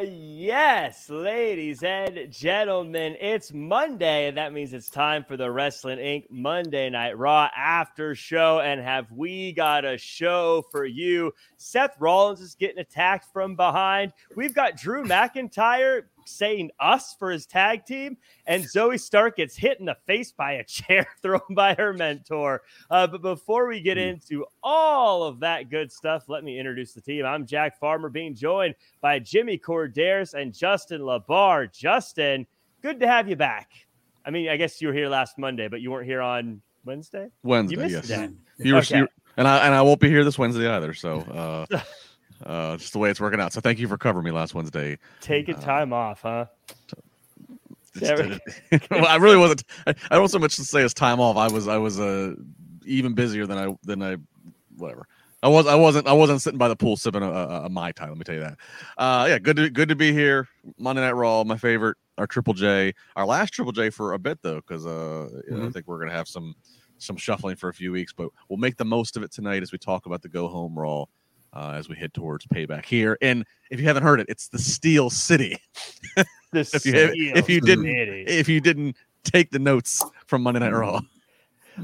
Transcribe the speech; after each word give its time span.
yes, 0.00 1.08
ladies 1.10 1.82
and 1.82 2.30
gentlemen, 2.30 3.16
it's 3.20 3.52
Monday, 3.52 4.28
and 4.28 4.36
that 4.36 4.52
means 4.52 4.72
it's 4.72 4.90
time 4.90 5.24
for 5.24 5.36
the 5.36 5.50
Wrestling 5.50 5.98
Inc. 5.98 6.24
Monday 6.30 6.90
Night 6.90 7.16
Raw 7.18 7.48
after 7.56 8.14
show. 8.14 8.60
And 8.60 8.80
have 8.80 9.10
we 9.10 9.52
got 9.52 9.84
a 9.84 9.98
show 9.98 10.64
for 10.70 10.84
you? 10.84 11.32
Seth 11.56 11.96
Rollins 11.98 12.40
is 12.40 12.54
getting 12.54 12.78
attacked 12.78 13.26
from 13.32 13.56
behind. 13.56 14.12
We've 14.36 14.54
got 14.54 14.76
Drew 14.76 15.04
McIntyre 15.04 16.02
saying 16.28 16.70
us 16.78 17.14
for 17.18 17.30
his 17.30 17.46
tag 17.46 17.84
team, 17.86 18.16
and 18.46 18.64
Zoey 18.64 19.00
Stark 19.00 19.36
gets 19.36 19.56
hit 19.56 19.80
in 19.80 19.86
the 19.86 19.96
face 20.06 20.32
by 20.32 20.52
a 20.52 20.64
chair 20.64 21.06
thrown 21.22 21.40
by 21.50 21.74
her 21.74 21.92
mentor. 21.92 22.62
Uh, 22.90 23.06
but 23.06 23.22
before 23.22 23.66
we 23.66 23.80
get 23.80 23.98
into 23.98 24.44
all 24.62 25.24
of 25.24 25.40
that 25.40 25.70
good 25.70 25.90
stuff, 25.90 26.24
let 26.28 26.44
me 26.44 26.58
introduce 26.58 26.92
the 26.92 27.00
team. 27.00 27.24
I'm 27.24 27.46
Jack 27.46 27.78
Farmer, 27.78 28.08
being 28.08 28.34
joined 28.34 28.74
by 29.00 29.18
Jimmy 29.18 29.58
Korderas 29.58 30.34
and 30.34 30.54
Justin 30.54 31.00
LaBar. 31.00 31.72
Justin, 31.72 32.46
good 32.82 33.00
to 33.00 33.06
have 33.08 33.28
you 33.28 33.36
back. 33.36 33.70
I 34.24 34.30
mean, 34.30 34.48
I 34.48 34.56
guess 34.56 34.80
you 34.82 34.88
were 34.88 34.94
here 34.94 35.08
last 35.08 35.38
Monday, 35.38 35.68
but 35.68 35.80
you 35.80 35.90
weren't 35.90 36.06
here 36.06 36.20
on 36.20 36.60
Wednesday. 36.84 37.28
Wednesday, 37.42 37.76
you 37.76 37.82
missed 37.82 37.94
yes. 37.94 38.08
that. 38.08 38.30
You 38.58 38.74
were, 38.74 38.80
Okay. 38.80 38.98
you- 38.98 39.08
and 39.36 39.46
I 39.46 39.66
and 39.66 39.74
I 39.74 39.82
won't 39.82 40.00
be 40.00 40.08
here 40.08 40.24
this 40.24 40.36
Wednesday 40.38 40.68
either. 40.68 40.92
So, 40.92 41.20
uh, 41.20 41.66
uh, 42.44 42.76
just 42.76 42.92
the 42.92 42.98
way 42.98 43.10
it's 43.10 43.20
working 43.20 43.40
out. 43.40 43.52
So, 43.52 43.60
thank 43.60 43.78
you 43.78 43.88
for 43.88 43.98
covering 43.98 44.24
me 44.24 44.30
last 44.30 44.54
Wednesday. 44.54 44.98
Taking 45.20 45.56
Uh, 45.56 45.60
time 45.60 45.92
off, 45.92 46.22
huh? 46.22 46.46
Just 46.86 47.02
There 47.94 48.16
did 48.22 48.40
it. 48.70 48.90
well, 48.90 49.06
I 49.06 49.16
really 49.16 49.36
wasn't. 49.36 49.64
I, 49.86 49.94
I 50.10 50.16
don't 50.16 50.28
so 50.28 50.38
much 50.38 50.56
to 50.56 50.64
say 50.64 50.82
as 50.82 50.94
time 50.94 51.20
off. 51.20 51.36
I 51.36 51.48
was 51.48 51.66
I 51.68 51.78
was 51.78 51.98
uh 51.98 52.34
even 52.84 53.14
busier 53.14 53.46
than 53.46 53.58
I 53.58 53.76
than 53.82 54.02
I 54.02 54.16
whatever. 54.76 55.06
I 55.42 55.48
was 55.48 55.66
I 55.66 55.74
wasn't 55.74 56.06
I 56.06 56.12
wasn't 56.12 56.42
sitting 56.42 56.58
by 56.58 56.68
the 56.68 56.76
pool 56.76 56.96
sipping 56.96 57.22
a, 57.22 57.30
a, 57.30 57.64
a 57.64 57.68
mai 57.68 57.92
tai. 57.92 58.08
Let 58.08 58.18
me 58.18 58.24
tell 58.24 58.34
you 58.34 58.42
that. 58.42 58.58
Uh, 58.96 59.26
yeah, 59.28 59.38
good 59.38 59.56
to 59.56 59.70
good 59.70 59.88
to 59.88 59.96
be 59.96 60.12
here. 60.12 60.48
Monday 60.78 61.02
Night 61.02 61.12
Raw, 61.12 61.44
my 61.44 61.56
favorite. 61.56 61.96
Our 62.18 62.26
Triple 62.26 62.52
J, 62.54 62.94
our 63.14 63.24
last 63.24 63.52
Triple 63.52 63.70
J 63.72 63.90
for 63.90 64.12
a 64.14 64.18
bit 64.18 64.40
though, 64.42 64.56
because 64.56 64.84
uh, 64.84 65.28
you 65.48 65.56
know, 65.56 65.66
I 65.66 65.70
think 65.70 65.86
we're 65.86 66.00
gonna 66.00 66.12
have 66.12 66.26
some 66.28 66.54
some 66.98 67.16
shuffling 67.16 67.54
for 67.54 67.68
a 67.68 67.74
few 67.74 67.92
weeks, 67.92 68.12
but 68.12 68.28
we'll 68.48 68.56
make 68.58 68.76
the 68.76 68.84
most 68.84 69.16
of 69.16 69.22
it 69.22 69.30
tonight 69.30 69.62
as 69.62 69.70
we 69.70 69.78
talk 69.78 70.06
about 70.06 70.20
the 70.22 70.28
go 70.28 70.48
home 70.48 70.76
Raw. 70.76 71.04
Uh, 71.54 71.72
as 71.76 71.88
we 71.88 71.96
head 71.96 72.12
towards 72.12 72.46
payback 72.46 72.84
here, 72.84 73.16
and 73.22 73.44
if 73.70 73.80
you 73.80 73.86
haven't 73.86 74.02
heard 74.02 74.20
it, 74.20 74.26
it's 74.28 74.48
the 74.48 74.58
Steel 74.58 75.10
City. 75.10 75.56
The 76.50 76.60
If 76.60 76.72
you 76.72 76.78
Steel 76.80 77.10
if 77.36 77.48
you 77.50 77.60
didn't- 77.60 77.84
City. 77.84 78.24
if 78.26 78.48
you 78.48 78.60
didn't 78.60 78.96
take 79.22 79.50
the 79.50 79.58
notes 79.58 80.02
from 80.26 80.42
Monday 80.42 80.60
Night 80.60 80.72
Raw. 80.72 81.00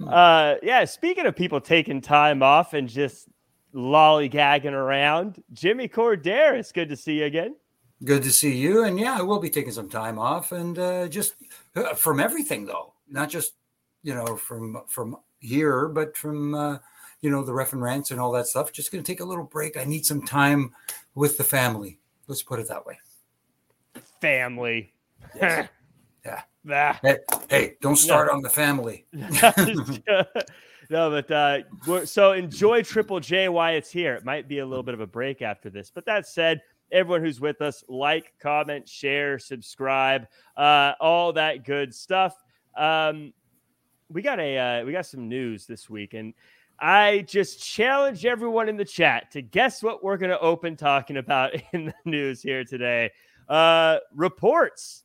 Uh, 0.08 0.54
yeah. 0.62 0.84
Speaking 0.86 1.26
of 1.26 1.36
people 1.36 1.60
taking 1.60 2.00
time 2.00 2.42
off 2.42 2.72
and 2.72 2.88
just 2.88 3.28
lollygagging 3.74 4.72
around, 4.72 5.42
Jimmy 5.52 5.86
Korderas, 5.88 6.72
good 6.72 6.88
to 6.88 6.96
see 6.96 7.18
you 7.18 7.24
again. 7.26 7.56
Good 8.04 8.22
to 8.22 8.30
see 8.30 8.56
you. 8.56 8.84
And 8.84 8.98
yeah, 8.98 9.18
I 9.18 9.22
will 9.22 9.38
be 9.38 9.50
taking 9.50 9.72
some 9.72 9.90
time 9.90 10.18
off 10.18 10.52
and 10.52 10.78
uh, 10.78 11.08
just 11.08 11.34
uh, 11.76 11.92
from 11.94 12.18
everything 12.18 12.64
though, 12.64 12.94
not 13.08 13.28
just 13.28 13.52
you 14.02 14.14
know 14.14 14.34
from 14.36 14.80
from 14.88 15.16
here, 15.40 15.88
but 15.88 16.16
from 16.16 16.54
uh, 16.54 16.78
you 17.24 17.30
know 17.30 17.42
the 17.42 17.54
ref 17.54 17.72
and 17.72 17.82
rants 17.82 18.10
and 18.10 18.20
all 18.20 18.30
that 18.32 18.46
stuff. 18.46 18.70
Just 18.70 18.92
going 18.92 19.02
to 19.02 19.10
take 19.10 19.20
a 19.20 19.24
little 19.24 19.44
break. 19.44 19.78
I 19.78 19.84
need 19.84 20.04
some 20.04 20.22
time 20.22 20.72
with 21.14 21.38
the 21.38 21.44
family. 21.44 21.98
Let's 22.26 22.42
put 22.42 22.60
it 22.60 22.68
that 22.68 22.84
way. 22.84 22.98
Family. 24.20 24.92
Yes. 25.34 25.68
Yeah. 26.26 26.40
Ah. 26.72 26.98
Hey, 27.02 27.18
hey, 27.50 27.76
don't 27.82 27.96
start 27.96 28.30
on 28.30 28.40
the 28.40 28.48
family. 28.48 29.04
no, 29.12 29.26
but 30.88 31.30
uh, 31.30 31.58
we're, 31.86 32.06
so 32.06 32.32
enjoy 32.32 32.82
Triple 32.82 33.20
J 33.20 33.50
while 33.50 33.74
it's 33.74 33.90
here. 33.90 34.14
It 34.14 34.24
might 34.24 34.48
be 34.48 34.60
a 34.60 34.66
little 34.66 34.82
bit 34.82 34.94
of 34.94 35.00
a 35.00 35.06
break 35.06 35.42
after 35.42 35.68
this, 35.68 35.92
but 35.94 36.06
that 36.06 36.26
said, 36.26 36.62
everyone 36.90 37.20
who's 37.20 37.42
with 37.42 37.60
us, 37.60 37.84
like, 37.90 38.32
comment, 38.40 38.88
share, 38.88 39.38
subscribe, 39.38 40.26
uh, 40.56 40.92
all 40.98 41.34
that 41.34 41.62
good 41.62 41.94
stuff. 41.94 42.42
Um, 42.74 43.34
we 44.08 44.22
got 44.22 44.40
a 44.40 44.56
uh, 44.56 44.84
we 44.86 44.92
got 44.92 45.04
some 45.04 45.28
news 45.28 45.66
this 45.66 45.90
week, 45.90 46.14
and 46.14 46.32
I 46.84 47.22
just 47.22 47.64
challenge 47.64 48.26
everyone 48.26 48.68
in 48.68 48.76
the 48.76 48.84
chat 48.84 49.30
to 49.30 49.40
guess 49.40 49.82
what 49.82 50.04
we're 50.04 50.18
going 50.18 50.32
to 50.32 50.38
open 50.38 50.76
talking 50.76 51.16
about 51.16 51.52
in 51.72 51.86
the 51.86 51.94
news 52.04 52.42
here 52.42 52.62
today. 52.62 53.10
Uh, 53.48 54.00
reports 54.14 55.04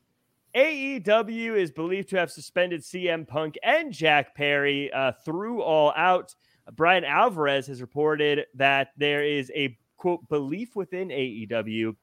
AEW 0.54 1.56
is 1.56 1.72
believed 1.72 2.10
to 2.10 2.18
have 2.18 2.32
suspended 2.32 2.82
CM 2.82 3.26
Punk 3.26 3.58
and 3.64 3.94
Jack 3.94 4.36
Perry 4.36 4.92
uh, 4.92 5.14
through 5.24 5.62
All 5.62 5.94
Out. 5.96 6.36
Bryan 6.74 7.06
Alvarez 7.06 7.68
has 7.68 7.80
reported 7.80 8.46
that 8.56 8.90
there 8.98 9.24
is 9.24 9.50
a 9.56 9.78
quote 9.96 10.28
belief 10.28 10.76
within 10.76 11.08
AEW 11.08 11.96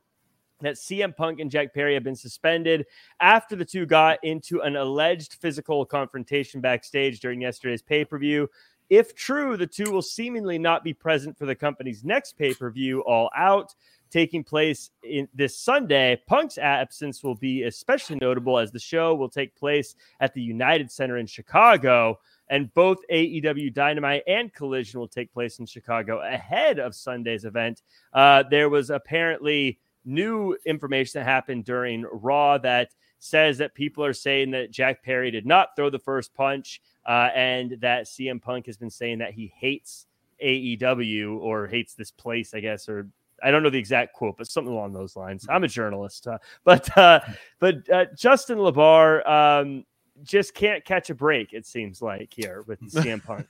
that 0.62 0.76
CM 0.76 1.14
Punk 1.14 1.38
and 1.38 1.50
Jack 1.50 1.75
Perry 1.75 1.94
have 1.94 2.03
been 2.03 2.16
suspended 2.16 2.87
after 3.20 3.56
the 3.56 3.64
two 3.64 3.84
got 3.84 4.19
into 4.22 4.62
an 4.62 4.76
alleged 4.76 5.34
physical 5.34 5.84
confrontation 5.84 6.62
backstage 6.62 7.20
during 7.20 7.43
yesterday's 7.43 7.82
pay 7.82 8.06
per 8.06 8.19
view. 8.19 8.48
If 8.89 9.15
true, 9.15 9.57
the 9.57 9.67
two 9.67 9.91
will 9.91 10.03
seemingly 10.03 10.59
not 10.59 10.85
be 10.85 10.95
present 10.95 11.37
for 11.37 11.47
the 11.47 11.55
company's 11.55 12.05
next 12.05 12.39
pay 12.39 12.55
per 12.55 12.71
view, 12.71 13.01
All 13.01 13.31
Out 13.37 13.75
taking 14.11 14.45
place 14.45 14.91
in 15.03 15.29
this 15.35 15.59
Sunday. 15.59 16.21
Punk's 16.27 16.59
absence 16.59 17.23
will 17.23 17.35
be 17.35 17.65
especially 17.65 18.17
notable 18.17 18.59
as 18.59 18.71
the 18.71 18.79
show 18.79 19.15
will 19.15 19.29
take 19.29 19.57
place 19.57 19.95
at 20.21 20.33
the 20.35 20.41
United 20.41 20.91
Center 20.91 21.17
in 21.17 21.27
Chicago. 21.27 22.19
And 22.49 22.73
both 22.75 22.99
AEW 23.11 23.75
Dynamite 23.75 24.23
and 24.29 24.53
Collision 24.55 25.01
will 25.01 25.09
take 25.09 25.33
place 25.33 25.59
in 25.59 25.67
Chicago 25.67 26.21
ahead 26.21 26.79
of 26.79 26.95
Sunday's 26.95 27.45
event. 27.45 27.83
Uh, 28.13 28.45
there 28.49 28.69
was 28.69 28.91
apparently 28.91 29.81
new 30.05 30.57
information 30.65 31.21
that 31.21 31.25
happened 31.25 31.65
during 31.65 32.05
Raw 32.13 32.59
that 32.59 32.95
says 33.19 33.59
that 33.59 33.75
people 33.75 34.05
are 34.05 34.13
saying 34.13 34.53
that 34.53 34.71
Jack 34.71 35.03
Perry 35.03 35.33
did 35.33 35.47
not 35.47 35.71
throw 35.75 35.91
the 35.91 35.99
first 35.99 36.33
punch 36.35 36.81
uh, 37.06 37.31
and 37.34 37.78
that 37.81 38.06
CM 38.06 38.41
Punk 38.41 38.67
has 38.67 38.77
been 38.77 38.91
saying 38.91 39.19
that 39.19 39.33
he 39.33 39.53
hates 39.56 40.06
AEW 40.43 41.39
or 41.39 41.67
hates 41.67 41.94
this 41.94 42.11
place, 42.11 42.53
I 42.53 42.61
guess, 42.61 42.89
or 42.89 43.09
I 43.43 43.50
don't 43.50 43.62
know 43.62 43.71
the 43.71 43.78
exact 43.78 44.14
quote, 44.14 44.37
but 44.37 44.49
something 44.49 44.73
along 44.73 44.93
those 44.93 45.17
lines. 45.17 45.47
I'm 45.49 45.64
a 45.64 45.69
journalist, 45.69 46.26
uh, 46.26 46.38
but 46.64 46.97
uh, 46.97 47.20
but 47.58 47.88
uh, 47.91 48.06
Justin 48.17 48.58
LaBar 48.58 49.29
um, 49.29 49.85
just 50.23 50.55
can't 50.55 50.85
catch 50.85 51.11
a 51.11 51.14
break. 51.14 51.53
It 51.53 51.67
seems 51.67 52.03
like 52.03 52.32
here 52.32 52.64
with 52.67 52.81
CM 52.93 53.25
Punk. 53.25 53.47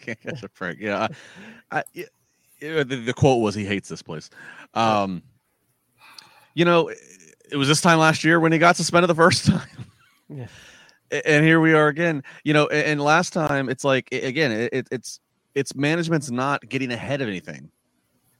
Can't 0.00 0.20
catch 0.20 0.42
a 0.42 0.48
break. 0.48 0.80
Yeah, 0.80 1.08
I, 1.70 1.78
I, 1.78 1.84
the, 2.60 3.02
the 3.06 3.14
quote 3.14 3.40
was 3.40 3.54
he 3.54 3.64
hates 3.64 3.88
this 3.88 4.02
place. 4.02 4.30
Um, 4.74 5.22
you 6.54 6.64
know, 6.64 6.88
it 6.88 7.56
was 7.56 7.68
this 7.68 7.80
time 7.80 7.98
last 7.98 8.24
year 8.24 8.40
when 8.40 8.52
he 8.52 8.58
got 8.58 8.76
suspended 8.76 9.08
the 9.08 9.14
first 9.14 9.46
time. 9.46 9.68
Yeah. 10.28 10.46
And 11.26 11.44
here 11.44 11.60
we 11.60 11.74
are 11.74 11.88
again. 11.88 12.22
You 12.44 12.54
know, 12.54 12.68
and 12.68 13.00
last 13.00 13.32
time 13.32 13.68
it's 13.68 13.84
like 13.84 14.08
again, 14.12 14.52
it- 14.52 14.88
it's 14.92 15.20
it's 15.54 15.74
management's 15.76 16.30
not 16.30 16.68
getting 16.68 16.92
ahead 16.92 17.22
of 17.22 17.28
anything. 17.28 17.70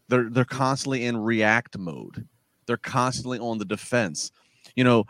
They're 0.09 0.31
they're 0.31 0.45
constantly 0.45 1.07
in 1.07 1.17
react 1.19 1.79
mode. 1.79 2.29
They're 2.67 2.77
constantly 2.79 3.39
on 3.39 3.59
the 3.59 3.65
defense. 3.67 4.33
You 4.77 4.85
know, 4.85 5.05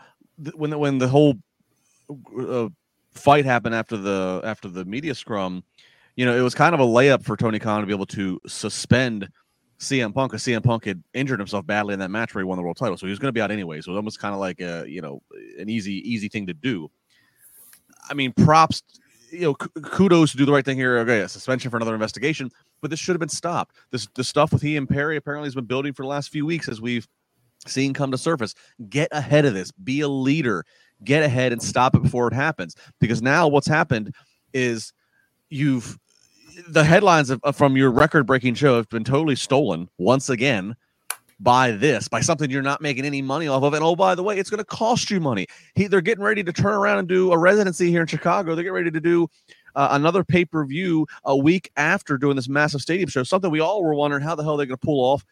when 0.55 0.71
the, 0.71 0.77
when 0.77 0.97
the 0.99 1.07
whole 1.09 1.35
uh, 2.37 2.69
fight 3.13 3.45
happened 3.45 3.75
after 3.75 3.97
the 3.97 4.41
after 4.43 4.69
the 4.69 4.85
media 4.85 5.15
scrum, 5.15 5.63
you 6.17 6.25
know, 6.25 6.35
it 6.37 6.41
was 6.41 6.55
kind 6.55 6.75
of 6.75 6.81
a 6.81 6.85
layup 6.85 7.23
for 7.23 7.37
Tony 7.37 7.59
Khan 7.59 7.81
to 7.81 7.87
be 7.87 7.93
able 7.93 8.07
to 8.07 8.39
suspend 8.47 9.29
CM 9.79 10.13
Punk 10.13 10.31
because 10.31 10.43
CM 10.43 10.63
Punk 10.63 10.85
had 10.85 11.03
injured 11.13 11.39
himself 11.39 11.65
badly 11.67 11.93
in 11.93 11.99
that 11.99 12.11
match 12.11 12.35
where 12.35 12.43
he 12.43 12.45
won 12.47 12.57
the 12.57 12.63
world 12.63 12.77
title, 12.77 12.97
so 12.97 13.07
he 13.07 13.11
was 13.11 13.19
going 13.19 13.29
to 13.29 13.33
be 13.33 13.41
out 13.41 13.51
anyway. 13.51 13.81
So 13.81 13.91
it 13.91 13.93
was 13.93 13.97
almost 13.99 14.19
kind 14.19 14.33
of 14.33 14.39
like 14.39 14.61
a 14.61 14.85
you 14.87 15.01
know 15.01 15.21
an 15.59 15.69
easy 15.69 15.95
easy 16.09 16.29
thing 16.29 16.47
to 16.47 16.53
do. 16.55 16.89
I 18.09 18.13
mean, 18.13 18.33
props, 18.33 18.83
you 19.31 19.41
know, 19.41 19.53
kudos 19.55 20.31
to 20.31 20.37
do 20.37 20.45
the 20.45 20.51
right 20.51 20.65
thing 20.65 20.77
here. 20.77 20.97
Okay, 20.99 21.25
suspension 21.27 21.71
for 21.71 21.77
another 21.77 21.93
investigation, 21.93 22.49
but 22.81 22.89
this 22.89 22.99
should 22.99 23.13
have 23.13 23.19
been 23.19 23.29
stopped. 23.29 23.75
This 23.91 24.07
the 24.15 24.23
stuff 24.23 24.51
with 24.51 24.61
he 24.61 24.77
and 24.77 24.87
Perry 24.87 25.17
apparently 25.17 25.47
has 25.47 25.55
been 25.55 25.65
building 25.65 25.93
for 25.93 26.03
the 26.03 26.09
last 26.09 26.29
few 26.29 26.45
weeks 26.45 26.67
as 26.67 26.81
we've 26.81 27.07
seen 27.67 27.93
come 27.93 28.11
to 28.11 28.17
surface. 28.17 28.53
Get 28.89 29.09
ahead 29.11 29.45
of 29.45 29.53
this. 29.53 29.71
Be 29.71 30.01
a 30.01 30.07
leader. 30.07 30.65
Get 31.03 31.23
ahead 31.23 31.51
and 31.51 31.61
stop 31.61 31.95
it 31.95 32.03
before 32.03 32.27
it 32.27 32.33
happens. 32.33 32.75
Because 32.99 33.21
now 33.21 33.47
what's 33.47 33.67
happened 33.67 34.13
is 34.53 34.93
you've 35.49 35.97
the 36.67 36.83
headlines 36.83 37.29
of, 37.29 37.39
from 37.53 37.77
your 37.77 37.91
record 37.91 38.25
breaking 38.25 38.55
show 38.55 38.75
have 38.75 38.89
been 38.89 39.03
totally 39.03 39.35
stolen 39.35 39.89
once 39.97 40.29
again 40.29 40.75
by 41.41 41.71
this, 41.71 42.07
by 42.07 42.21
something 42.21 42.51
you're 42.51 42.61
not 42.61 42.81
making 42.81 43.03
any 43.03 43.21
money 43.21 43.47
off 43.47 43.63
of. 43.63 43.73
And 43.73 43.83
oh, 43.83 43.95
by 43.95 44.13
the 44.13 44.23
way, 44.23 44.37
it's 44.37 44.49
going 44.49 44.59
to 44.59 44.65
cost 44.65 45.09
you 45.09 45.19
money. 45.19 45.47
He, 45.75 45.87
they're 45.87 46.01
getting 46.01 46.23
ready 46.23 46.43
to 46.43 46.53
turn 46.53 46.73
around 46.73 46.99
and 46.99 47.07
do 47.07 47.31
a 47.31 47.37
residency 47.37 47.89
here 47.89 48.01
in 48.01 48.07
Chicago. 48.07 48.53
They're 48.53 48.63
getting 48.63 48.75
ready 48.75 48.91
to 48.91 48.99
do 48.99 49.27
uh, 49.75 49.89
another 49.91 50.23
pay 50.23 50.45
per 50.45 50.65
view 50.65 51.07
a 51.23 51.35
week 51.35 51.71
after 51.77 52.17
doing 52.17 52.35
this 52.35 52.47
massive 52.47 52.81
stadium 52.81 53.09
show. 53.09 53.23
Something 53.23 53.49
we 53.49 53.59
all 53.59 53.83
were 53.83 53.95
wondering 53.95 54.23
how 54.23 54.35
the 54.35 54.43
hell 54.43 54.55
they're 54.55 54.67
going 54.67 54.77
to 54.77 54.85
pull 54.85 54.99
off. 54.99 55.25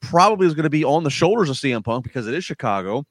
Probably 0.00 0.46
is 0.46 0.54
going 0.54 0.64
to 0.64 0.70
be 0.70 0.84
on 0.84 1.02
the 1.02 1.10
shoulders 1.10 1.48
of 1.48 1.56
CM 1.56 1.82
Punk 1.82 2.04
because 2.04 2.26
it 2.26 2.34
is 2.34 2.44
Chicago 2.44 3.06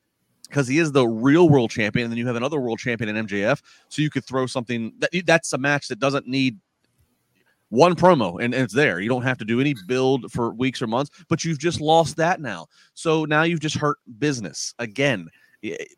because 0.47 0.67
he 0.67 0.77
is 0.77 0.91
the 0.91 1.07
real 1.07 1.49
world 1.49 1.71
champion, 1.71 2.05
and 2.05 2.11
then 2.11 2.19
you 2.19 2.27
have 2.27 2.35
another 2.35 2.59
world 2.59 2.77
champion 2.77 3.15
in 3.15 3.25
MJF. 3.25 3.59
So 3.89 4.03
you 4.03 4.11
could 4.11 4.23
throw 4.23 4.45
something 4.45 4.93
that 4.99 5.09
that's 5.25 5.53
a 5.53 5.57
match 5.57 5.87
that 5.87 5.97
doesn't 5.97 6.27
need 6.27 6.59
one 7.73 7.95
promo 7.95 8.35
and, 8.39 8.53
and, 8.53 8.63
it's 8.63 8.73
there. 8.73 8.99
You 8.99 9.09
don't 9.09 9.23
have 9.23 9.39
to 9.39 9.45
do 9.45 9.59
any 9.59 9.73
build 9.87 10.31
for 10.31 10.53
weeks 10.53 10.79
or 10.79 10.85
months, 10.85 11.09
but 11.27 11.43
you've 11.43 11.57
just 11.57 11.81
lost 11.81 12.15
that 12.17 12.39
now. 12.39 12.67
So 12.93 13.25
now 13.25 13.41
you've 13.41 13.61
just 13.61 13.75
hurt 13.75 13.97
business 14.19 14.75
again. 14.77 15.27
It, 15.63 15.89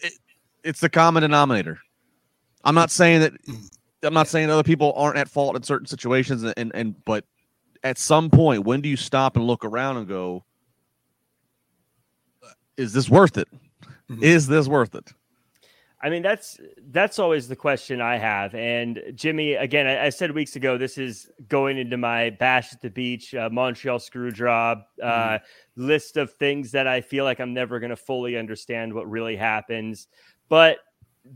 it, 0.00 0.12
it's 0.62 0.78
the 0.78 0.88
common 0.88 1.22
denominator. 1.22 1.80
I'm 2.62 2.76
not 2.76 2.92
saying 2.92 3.20
that 3.22 3.32
I'm 4.04 4.14
not 4.14 4.28
saying 4.28 4.48
other 4.48 4.62
people 4.62 4.92
aren't 4.94 5.18
at 5.18 5.28
fault 5.28 5.56
in 5.56 5.64
certain 5.64 5.86
situations 5.86 6.44
and, 6.44 6.54
and, 6.56 6.72
and 6.76 7.04
but 7.04 7.24
at 7.82 7.98
some 7.98 8.30
point 8.30 8.64
when 8.64 8.80
do 8.80 8.88
you 8.88 8.96
stop 8.96 9.36
and 9.36 9.46
look 9.46 9.64
around 9.64 9.96
and 9.96 10.06
go 10.06 10.44
is 12.76 12.92
this 12.92 13.08
worth 13.08 13.36
it? 13.36 13.48
Mm-hmm. 14.08 14.22
Is 14.22 14.46
this 14.46 14.68
worth 14.68 14.94
it? 14.94 15.12
I 16.06 16.08
mean, 16.08 16.22
that's 16.22 16.60
that's 16.92 17.18
always 17.18 17.48
the 17.48 17.56
question 17.56 18.00
I 18.00 18.16
have. 18.16 18.54
And 18.54 19.02
Jimmy, 19.16 19.54
again, 19.54 19.88
I, 19.88 20.04
I 20.06 20.10
said 20.10 20.30
weeks 20.30 20.54
ago, 20.54 20.78
this 20.78 20.98
is 20.98 21.28
going 21.48 21.78
into 21.78 21.96
my 21.96 22.30
bash 22.30 22.72
at 22.72 22.80
the 22.80 22.90
beach, 22.90 23.34
uh, 23.34 23.50
Montreal 23.50 23.98
screw 23.98 24.30
job 24.30 24.82
uh, 25.02 25.08
mm-hmm. 25.08 25.84
list 25.84 26.16
of 26.16 26.32
things 26.34 26.70
that 26.70 26.86
I 26.86 27.00
feel 27.00 27.24
like 27.24 27.40
I'm 27.40 27.52
never 27.52 27.80
going 27.80 27.90
to 27.90 27.96
fully 27.96 28.36
understand 28.36 28.94
what 28.94 29.10
really 29.10 29.34
happens. 29.34 30.06
But 30.48 30.78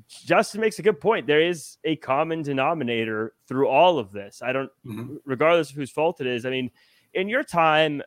Justin 0.06 0.60
makes 0.60 0.78
a 0.78 0.82
good 0.82 1.00
point. 1.00 1.26
There 1.26 1.42
is 1.42 1.78
a 1.82 1.96
common 1.96 2.42
denominator 2.42 3.34
through 3.48 3.66
all 3.66 3.98
of 3.98 4.12
this. 4.12 4.40
I 4.40 4.52
don't, 4.52 4.70
mm-hmm. 4.86 5.16
regardless 5.24 5.70
of 5.70 5.74
whose 5.74 5.90
fault 5.90 6.20
it 6.20 6.28
is. 6.28 6.46
I 6.46 6.50
mean, 6.50 6.70
in 7.12 7.28
your 7.28 7.42
time 7.42 8.02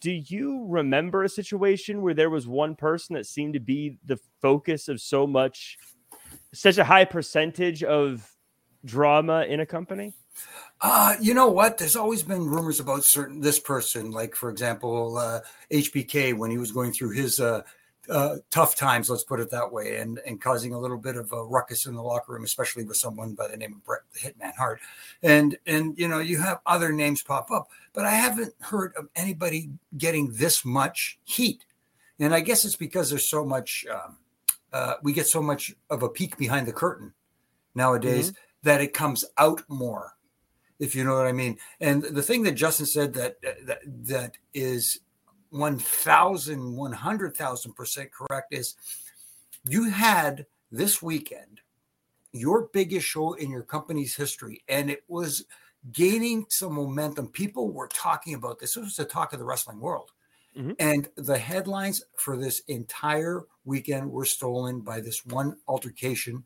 do 0.00 0.10
you 0.10 0.66
remember 0.68 1.22
a 1.22 1.28
situation 1.28 2.02
where 2.02 2.14
there 2.14 2.30
was 2.30 2.46
one 2.46 2.74
person 2.74 3.14
that 3.14 3.26
seemed 3.26 3.54
to 3.54 3.60
be 3.60 3.98
the 4.04 4.18
focus 4.40 4.88
of 4.88 5.00
so 5.00 5.26
much 5.26 5.78
such 6.52 6.78
a 6.78 6.84
high 6.84 7.04
percentage 7.04 7.82
of 7.82 8.30
drama 8.84 9.44
in 9.48 9.60
a 9.60 9.66
company 9.66 10.12
uh, 10.80 11.14
you 11.20 11.34
know 11.34 11.48
what? 11.48 11.78
There's 11.78 11.94
always 11.94 12.22
been 12.22 12.44
rumors 12.44 12.80
about 12.80 13.04
certain 13.04 13.40
this 13.40 13.60
person, 13.60 14.10
like 14.10 14.34
for 14.34 14.50
example, 14.50 15.16
uh, 15.16 15.40
HBK 15.70 16.36
when 16.36 16.50
he 16.50 16.58
was 16.58 16.72
going 16.72 16.92
through 16.92 17.10
his 17.10 17.38
uh, 17.38 17.62
uh, 18.08 18.36
tough 18.50 18.74
times, 18.74 19.08
let's 19.08 19.22
put 19.22 19.40
it 19.40 19.50
that 19.50 19.72
way, 19.72 19.96
and 19.96 20.18
and 20.26 20.40
causing 20.40 20.74
a 20.74 20.78
little 20.78 20.98
bit 20.98 21.16
of 21.16 21.32
a 21.32 21.44
ruckus 21.44 21.86
in 21.86 21.94
the 21.94 22.02
locker 22.02 22.32
room, 22.32 22.44
especially 22.44 22.84
with 22.84 22.96
someone 22.96 23.34
by 23.34 23.48
the 23.48 23.56
name 23.56 23.74
of 23.74 23.84
Brett 23.84 24.02
the 24.12 24.18
Hitman 24.18 24.54
Hart, 24.56 24.80
and 25.22 25.56
and 25.66 25.96
you 25.96 26.08
know 26.08 26.18
you 26.18 26.38
have 26.38 26.60
other 26.66 26.92
names 26.92 27.22
pop 27.22 27.50
up, 27.50 27.68
but 27.92 28.04
I 28.04 28.10
haven't 28.10 28.54
heard 28.60 28.92
of 28.96 29.08
anybody 29.14 29.70
getting 29.96 30.32
this 30.32 30.64
much 30.64 31.18
heat, 31.24 31.64
and 32.18 32.34
I 32.34 32.40
guess 32.40 32.64
it's 32.64 32.76
because 32.76 33.10
there's 33.10 33.26
so 33.26 33.44
much, 33.44 33.86
um, 33.90 34.16
uh, 34.72 34.94
we 35.02 35.12
get 35.12 35.26
so 35.26 35.42
much 35.42 35.74
of 35.88 36.02
a 36.02 36.08
peek 36.08 36.36
behind 36.36 36.66
the 36.66 36.72
curtain 36.72 37.12
nowadays 37.74 38.30
mm-hmm. 38.30 38.68
that 38.68 38.80
it 38.80 38.94
comes 38.94 39.24
out 39.38 39.62
more, 39.68 40.16
if 40.80 40.96
you 40.96 41.04
know 41.04 41.14
what 41.14 41.26
I 41.26 41.32
mean. 41.32 41.56
And 41.80 42.02
the 42.02 42.22
thing 42.22 42.42
that 42.42 42.52
Justin 42.52 42.86
said 42.86 43.14
that 43.14 43.40
that 43.64 43.80
that 43.86 44.38
is 44.54 44.98
1,000, 45.52 46.74
100,000% 46.74 48.10
correct 48.10 48.52
is 48.52 48.74
you 49.68 49.90
had 49.90 50.46
this 50.70 51.02
weekend 51.02 51.60
your 52.32 52.68
biggest 52.72 53.06
show 53.06 53.34
in 53.34 53.50
your 53.50 53.62
company's 53.62 54.16
history, 54.16 54.62
and 54.68 54.90
it 54.90 55.04
was 55.08 55.44
gaining 55.92 56.46
some 56.48 56.74
momentum. 56.74 57.28
People 57.28 57.70
were 57.70 57.88
talking 57.88 58.34
about 58.34 58.58
this. 58.58 58.74
This 58.74 58.84
was 58.84 58.96
the 58.96 59.04
talk 59.04 59.32
of 59.32 59.38
the 59.38 59.44
wrestling 59.44 59.80
world. 59.80 60.12
Mm-hmm. 60.56 60.72
And 60.78 61.08
the 61.16 61.38
headlines 61.38 62.02
for 62.16 62.36
this 62.36 62.60
entire 62.68 63.42
weekend 63.64 64.10
were 64.10 64.24
stolen 64.24 64.80
by 64.80 65.00
this 65.00 65.24
one 65.26 65.56
altercation 65.66 66.44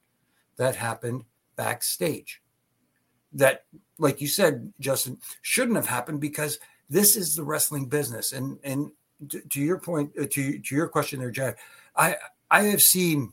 that 0.56 0.76
happened 0.76 1.24
backstage. 1.56 2.42
That, 3.32 3.64
like 3.98 4.20
you 4.20 4.28
said, 4.28 4.72
Justin, 4.80 5.18
shouldn't 5.42 5.76
have 5.76 5.86
happened 5.86 6.20
because 6.20 6.58
this 6.88 7.16
is 7.16 7.34
the 7.34 7.42
wrestling 7.42 7.86
business 7.86 8.32
and 8.32 8.58
and 8.64 8.90
to, 9.28 9.40
to 9.40 9.60
your 9.60 9.78
point 9.78 10.10
uh, 10.20 10.26
to 10.30 10.58
to 10.58 10.74
your 10.74 10.88
question 10.88 11.18
there 11.18 11.30
jack 11.30 11.58
i 11.96 12.16
i 12.50 12.62
have 12.62 12.82
seen 12.82 13.32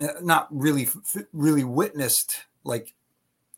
uh, 0.00 0.08
not 0.22 0.48
really 0.50 0.88
really 1.32 1.64
witnessed 1.64 2.44
like 2.64 2.94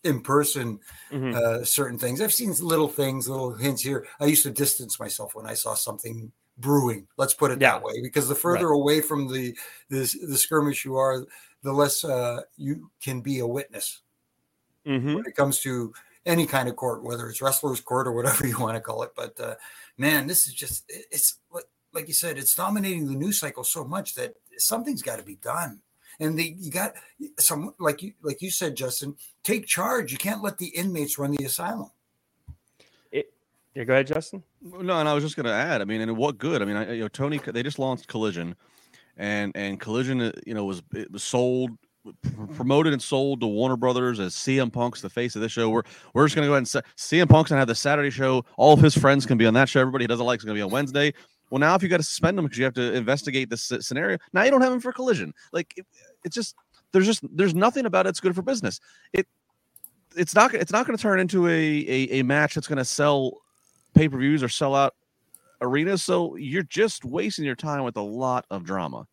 in 0.04 0.20
person 0.20 0.78
mm-hmm. 1.10 1.34
uh, 1.34 1.64
certain 1.64 1.98
things 1.98 2.20
i've 2.20 2.32
seen 2.32 2.54
little 2.60 2.88
things 2.88 3.28
little 3.28 3.54
hints 3.54 3.82
here 3.82 4.06
i 4.20 4.24
used 4.24 4.44
to 4.44 4.50
distance 4.50 5.00
myself 5.00 5.34
when 5.34 5.46
i 5.46 5.54
saw 5.54 5.74
something 5.74 6.30
brewing 6.58 7.06
let's 7.16 7.34
put 7.34 7.50
it 7.50 7.60
yeah. 7.60 7.72
that 7.72 7.82
way 7.82 8.00
because 8.02 8.28
the 8.28 8.34
further 8.34 8.68
right. 8.68 8.76
away 8.76 9.00
from 9.00 9.32
the, 9.32 9.56
the 9.90 10.00
the 10.28 10.36
skirmish 10.36 10.84
you 10.84 10.96
are 10.96 11.24
the 11.62 11.72
less 11.72 12.04
uh, 12.04 12.40
you 12.56 12.90
can 13.02 13.20
be 13.20 13.40
a 13.40 13.46
witness 13.46 14.02
mm-hmm. 14.86 15.14
when 15.14 15.26
it 15.26 15.34
comes 15.34 15.60
to 15.60 15.92
any 16.28 16.46
kind 16.46 16.68
of 16.68 16.76
court, 16.76 17.02
whether 17.02 17.28
it's 17.28 17.42
wrestlers 17.42 17.80
court 17.80 18.06
or 18.06 18.12
whatever 18.12 18.46
you 18.46 18.58
want 18.58 18.76
to 18.76 18.80
call 18.80 19.02
it. 19.02 19.12
But 19.16 19.40
uh, 19.40 19.54
man, 19.96 20.28
this 20.28 20.46
is 20.46 20.54
just 20.54 20.84
it's 20.88 21.38
like 21.92 22.06
you 22.06 22.14
said, 22.14 22.38
it's 22.38 22.54
dominating 22.54 23.06
the 23.06 23.14
news 23.16 23.40
cycle 23.40 23.64
so 23.64 23.84
much 23.84 24.14
that 24.14 24.34
something's 24.58 25.02
got 25.02 25.18
to 25.18 25.24
be 25.24 25.36
done. 25.36 25.80
And 26.20 26.38
the, 26.38 26.54
you 26.58 26.70
got 26.70 26.94
some 27.38 27.74
like 27.78 28.02
you 28.02 28.12
like 28.22 28.42
you 28.42 28.50
said, 28.50 28.76
Justin, 28.76 29.16
take 29.42 29.66
charge. 29.66 30.12
You 30.12 30.18
can't 30.18 30.42
let 30.42 30.58
the 30.58 30.66
inmates 30.66 31.18
run 31.18 31.30
the 31.30 31.44
asylum. 31.44 31.90
It, 33.12 33.32
yeah, 33.74 33.84
go 33.84 33.92
ahead, 33.92 34.08
Justin. 34.08 34.42
No, 34.60 34.98
and 34.98 35.08
I 35.08 35.14
was 35.14 35.22
just 35.22 35.36
going 35.36 35.46
to 35.46 35.52
add. 35.52 35.80
I 35.80 35.84
mean, 35.84 36.00
and 36.00 36.16
what 36.16 36.38
good? 36.38 36.60
I 36.60 36.64
mean, 36.64 36.76
I, 36.76 36.92
you 36.92 37.02
know, 37.02 37.08
Tony, 37.08 37.38
they 37.38 37.62
just 37.62 37.78
launched 37.78 38.08
Collision, 38.08 38.56
and 39.16 39.52
and 39.54 39.78
Collision, 39.78 40.20
uh, 40.20 40.32
you 40.44 40.54
know, 40.54 40.64
was 40.64 40.82
it 40.92 41.10
was 41.12 41.22
sold 41.22 41.70
promoted 42.54 42.92
and 42.92 43.02
sold 43.02 43.40
to 43.40 43.46
Warner 43.46 43.76
Brothers 43.76 44.20
as 44.20 44.34
CM 44.34 44.72
Punk's 44.72 45.00
the 45.00 45.10
face 45.10 45.36
of 45.36 45.42
this 45.42 45.52
show. 45.52 45.68
We're 45.70 45.82
we're 46.14 46.26
just 46.26 46.34
gonna 46.34 46.46
go 46.46 46.52
ahead 46.52 46.58
and 46.58 46.68
say 46.68 46.80
CM 46.96 47.28
Punk's 47.28 47.50
gonna 47.50 47.60
have 47.60 47.68
the 47.68 47.74
Saturday 47.74 48.10
show. 48.10 48.44
All 48.56 48.72
of 48.72 48.80
his 48.80 48.96
friends 48.96 49.26
can 49.26 49.38
be 49.38 49.46
on 49.46 49.54
that 49.54 49.68
show. 49.68 49.80
Everybody 49.80 50.04
he 50.04 50.06
doesn't 50.08 50.26
like 50.26 50.40
is 50.40 50.44
gonna 50.44 50.54
be 50.54 50.62
on 50.62 50.70
Wednesday. 50.70 51.12
Well, 51.50 51.58
now 51.58 51.74
if 51.74 51.82
you 51.82 51.88
got 51.88 51.98
to 51.98 52.02
suspend 52.02 52.38
him 52.38 52.44
because 52.44 52.58
you 52.58 52.64
have 52.64 52.74
to 52.74 52.92
investigate 52.92 53.48
this 53.50 53.72
scenario, 53.80 54.18
now 54.32 54.42
you 54.42 54.50
don't 54.50 54.60
have 54.60 54.72
him 54.72 54.80
for 54.80 54.92
collision. 54.92 55.32
Like 55.52 55.72
it, 55.76 55.86
it's 56.24 56.34
just 56.34 56.54
there's 56.92 57.06
just 57.06 57.24
there's 57.36 57.54
nothing 57.54 57.86
about 57.86 58.06
it's 58.06 58.20
good 58.20 58.34
for 58.34 58.42
business. 58.42 58.80
It 59.12 59.26
it's 60.16 60.34
not 60.34 60.54
it's 60.54 60.72
not 60.72 60.86
going 60.86 60.96
to 60.96 61.02
turn 61.02 61.20
into 61.20 61.46
a, 61.46 61.50
a 61.50 62.20
a 62.20 62.22
match 62.22 62.54
that's 62.54 62.66
going 62.66 62.78
to 62.78 62.84
sell 62.84 63.32
pay 63.94 64.08
per 64.08 64.18
views 64.18 64.42
or 64.42 64.48
sell 64.48 64.74
out 64.74 64.94
arenas. 65.60 66.02
So 66.02 66.36
you're 66.36 66.62
just 66.62 67.04
wasting 67.04 67.44
your 67.44 67.56
time 67.56 67.82
with 67.82 67.96
a 67.96 68.02
lot 68.02 68.44
of 68.50 68.64
drama 68.64 69.06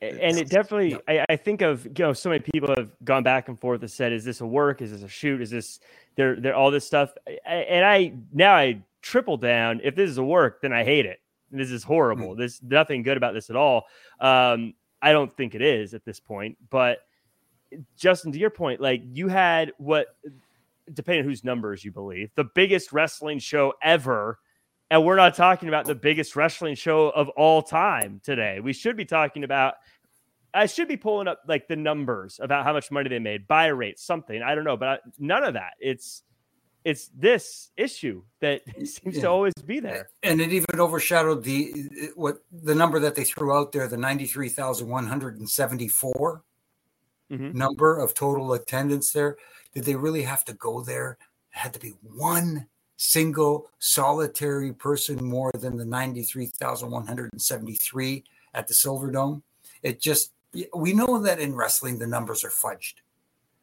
and 0.00 0.38
it 0.38 0.48
definitely 0.48 0.98
I, 1.08 1.24
I, 1.28 1.36
think 1.36 1.62
of 1.62 1.84
you 1.86 1.92
know 1.98 2.12
so 2.12 2.28
many 2.28 2.40
people 2.40 2.74
have 2.76 2.90
gone 3.04 3.22
back 3.22 3.48
and 3.48 3.58
forth 3.58 3.80
and 3.80 3.90
said 3.90 4.12
is 4.12 4.24
this 4.24 4.40
a 4.40 4.46
work? 4.46 4.82
Is 4.82 4.90
this 4.90 5.02
a 5.02 5.08
shoot? 5.08 5.40
Is 5.40 5.50
this 5.50 5.80
they're 6.16 6.40
they're 6.40 6.54
all 6.54 6.70
this 6.70 6.86
stuff. 6.86 7.14
And 7.46 7.84
i 7.84 8.12
now 8.32 8.54
i 8.54 8.82
triple 9.02 9.36
down 9.36 9.80
if 9.84 9.94
this 9.94 10.08
is 10.08 10.18
a 10.18 10.24
work 10.24 10.60
then 10.60 10.72
i 10.72 10.84
hate 10.84 11.06
it. 11.06 11.20
This 11.50 11.70
is 11.70 11.84
horrible. 11.84 12.30
Mm-hmm. 12.30 12.38
there's 12.38 12.62
nothing 12.62 13.02
good 13.02 13.16
about 13.16 13.34
this 13.34 13.50
at 13.50 13.56
all. 13.56 13.84
Um 14.20 14.74
i 15.02 15.12
don't 15.12 15.34
think 15.36 15.54
it 15.54 15.62
is 15.62 15.92
at 15.92 16.04
this 16.04 16.18
point 16.18 16.56
but 16.70 17.00
justin 17.96 18.32
to 18.32 18.38
your 18.38 18.50
point 18.50 18.80
like 18.80 19.02
you 19.12 19.28
had 19.28 19.72
what 19.76 20.16
depending 20.92 21.22
on 21.22 21.28
whose 21.28 21.44
numbers 21.44 21.84
you 21.84 21.92
believe 21.92 22.30
the 22.36 22.44
biggest 22.54 22.92
wrestling 22.92 23.38
show 23.38 23.74
ever 23.82 24.38
and 24.90 25.04
we're 25.04 25.16
not 25.16 25.34
talking 25.34 25.68
about 25.68 25.86
the 25.86 25.94
biggest 25.94 26.36
wrestling 26.36 26.74
show 26.74 27.10
of 27.10 27.28
all 27.30 27.62
time 27.62 28.20
today. 28.22 28.60
We 28.60 28.72
should 28.72 28.96
be 28.96 29.04
talking 29.04 29.44
about 29.44 29.74
I 30.54 30.66
should 30.66 30.86
be 30.86 30.96
pulling 30.96 31.26
up 31.26 31.40
like 31.48 31.66
the 31.66 31.76
numbers 31.76 32.38
about 32.40 32.64
how 32.64 32.72
much 32.72 32.92
money 32.92 33.08
they 33.08 33.18
made, 33.18 33.48
buy 33.48 33.66
rate, 33.66 33.98
something. 33.98 34.40
I 34.40 34.54
don't 34.54 34.64
know, 34.64 34.76
but 34.76 34.88
I, 34.88 34.98
none 35.18 35.42
of 35.42 35.54
that. 35.54 35.72
It's 35.80 36.22
it's 36.84 37.10
this 37.16 37.72
issue 37.76 38.22
that 38.40 38.62
seems 38.86 39.16
yeah. 39.16 39.22
to 39.22 39.30
always 39.30 39.54
be 39.66 39.80
there. 39.80 40.10
And 40.22 40.40
it 40.40 40.52
even 40.52 40.78
overshadowed 40.78 41.42
the 41.42 41.72
what 42.14 42.36
the 42.52 42.74
number 42.74 43.00
that 43.00 43.16
they 43.16 43.24
threw 43.24 43.56
out 43.56 43.72
there, 43.72 43.88
the 43.88 43.96
93,174 43.96 46.44
mm-hmm. 47.32 47.58
number 47.58 47.98
of 47.98 48.14
total 48.14 48.52
attendance 48.52 49.12
there. 49.12 49.36
Did 49.74 49.84
they 49.84 49.96
really 49.96 50.22
have 50.22 50.44
to 50.44 50.52
go 50.52 50.82
there? 50.82 51.18
It 51.52 51.58
had 51.58 51.72
to 51.74 51.80
be 51.80 51.94
one 52.02 52.68
single 52.96 53.68
solitary 53.78 54.72
person 54.72 55.24
more 55.24 55.52
than 55.58 55.76
the 55.76 55.84
93,173 55.84 58.24
at 58.54 58.68
the 58.68 58.74
Silverdome. 58.74 59.42
It 59.82 60.00
just 60.00 60.32
we 60.74 60.92
know 60.92 61.20
that 61.20 61.40
in 61.40 61.54
wrestling 61.54 61.98
the 61.98 62.06
numbers 62.06 62.44
are 62.44 62.50
fudged 62.50 62.94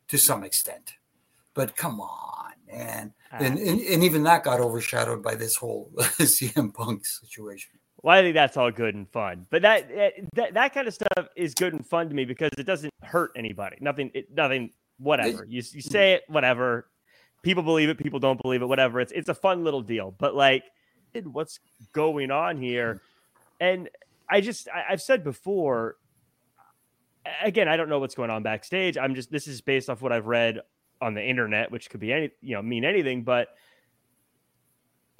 to 0.09 0.17
some 0.17 0.43
extent. 0.43 0.95
But 1.53 1.75
come 1.75 2.01
on, 2.01 2.53
man. 2.67 3.13
Uh, 3.31 3.37
and, 3.41 3.57
and, 3.57 3.79
and 3.81 4.03
even 4.03 4.23
that 4.23 4.43
got 4.43 4.59
overshadowed 4.59 5.23
by 5.23 5.35
this 5.35 5.55
whole 5.55 5.91
CM 5.97 6.73
Punk 6.73 7.05
situation. 7.05 7.71
Well, 8.03 8.17
I 8.17 8.21
think 8.21 8.33
that's 8.33 8.57
all 8.57 8.71
good 8.71 8.95
and 8.95 9.07
fun, 9.11 9.45
but 9.51 9.61
that, 9.61 9.87
that 10.33 10.55
that 10.55 10.73
kind 10.73 10.87
of 10.87 10.93
stuff 10.93 11.27
is 11.35 11.53
good 11.53 11.73
and 11.73 11.85
fun 11.85 12.09
to 12.09 12.15
me 12.15 12.25
because 12.25 12.49
it 12.57 12.65
doesn't 12.65 12.91
hurt 13.03 13.31
anybody. 13.35 13.77
Nothing, 13.79 14.09
it, 14.15 14.33
nothing, 14.33 14.71
whatever. 14.97 15.45
You 15.47 15.61
you 15.71 15.81
say 15.81 16.13
it, 16.13 16.23
whatever. 16.27 16.87
People 17.41 17.63
believe 17.63 17.89
it, 17.89 17.97
people 17.97 18.19
don't 18.19 18.41
believe 18.41 18.61
it, 18.61 18.67
whatever. 18.67 18.99
It's 18.99 19.11
it's 19.11 19.29
a 19.29 19.33
fun 19.33 19.63
little 19.63 19.81
deal. 19.81 20.13
But 20.17 20.35
like, 20.35 20.63
what's 21.23 21.59
going 21.93 22.31
on 22.31 22.57
here? 22.57 23.01
And 23.59 23.89
I 24.29 24.41
just 24.41 24.67
I, 24.69 24.85
I've 24.89 25.01
said 25.01 25.23
before. 25.23 25.97
Again, 27.43 27.67
I 27.67 27.77
don't 27.77 27.87
know 27.87 27.99
what's 27.99 28.15
going 28.15 28.31
on 28.31 28.41
backstage. 28.41 28.97
I'm 28.97 29.13
just 29.13 29.31
this 29.31 29.47
is 29.47 29.61
based 29.61 29.89
off 29.89 30.01
what 30.01 30.11
I've 30.11 30.27
read 30.27 30.59
on 31.01 31.13
the 31.13 31.23
internet, 31.23 31.71
which 31.71 31.89
could 31.89 31.99
be 31.99 32.11
any 32.13 32.31
you 32.41 32.55
know 32.55 32.61
mean 32.61 32.83
anything, 32.83 33.23
but 33.23 33.49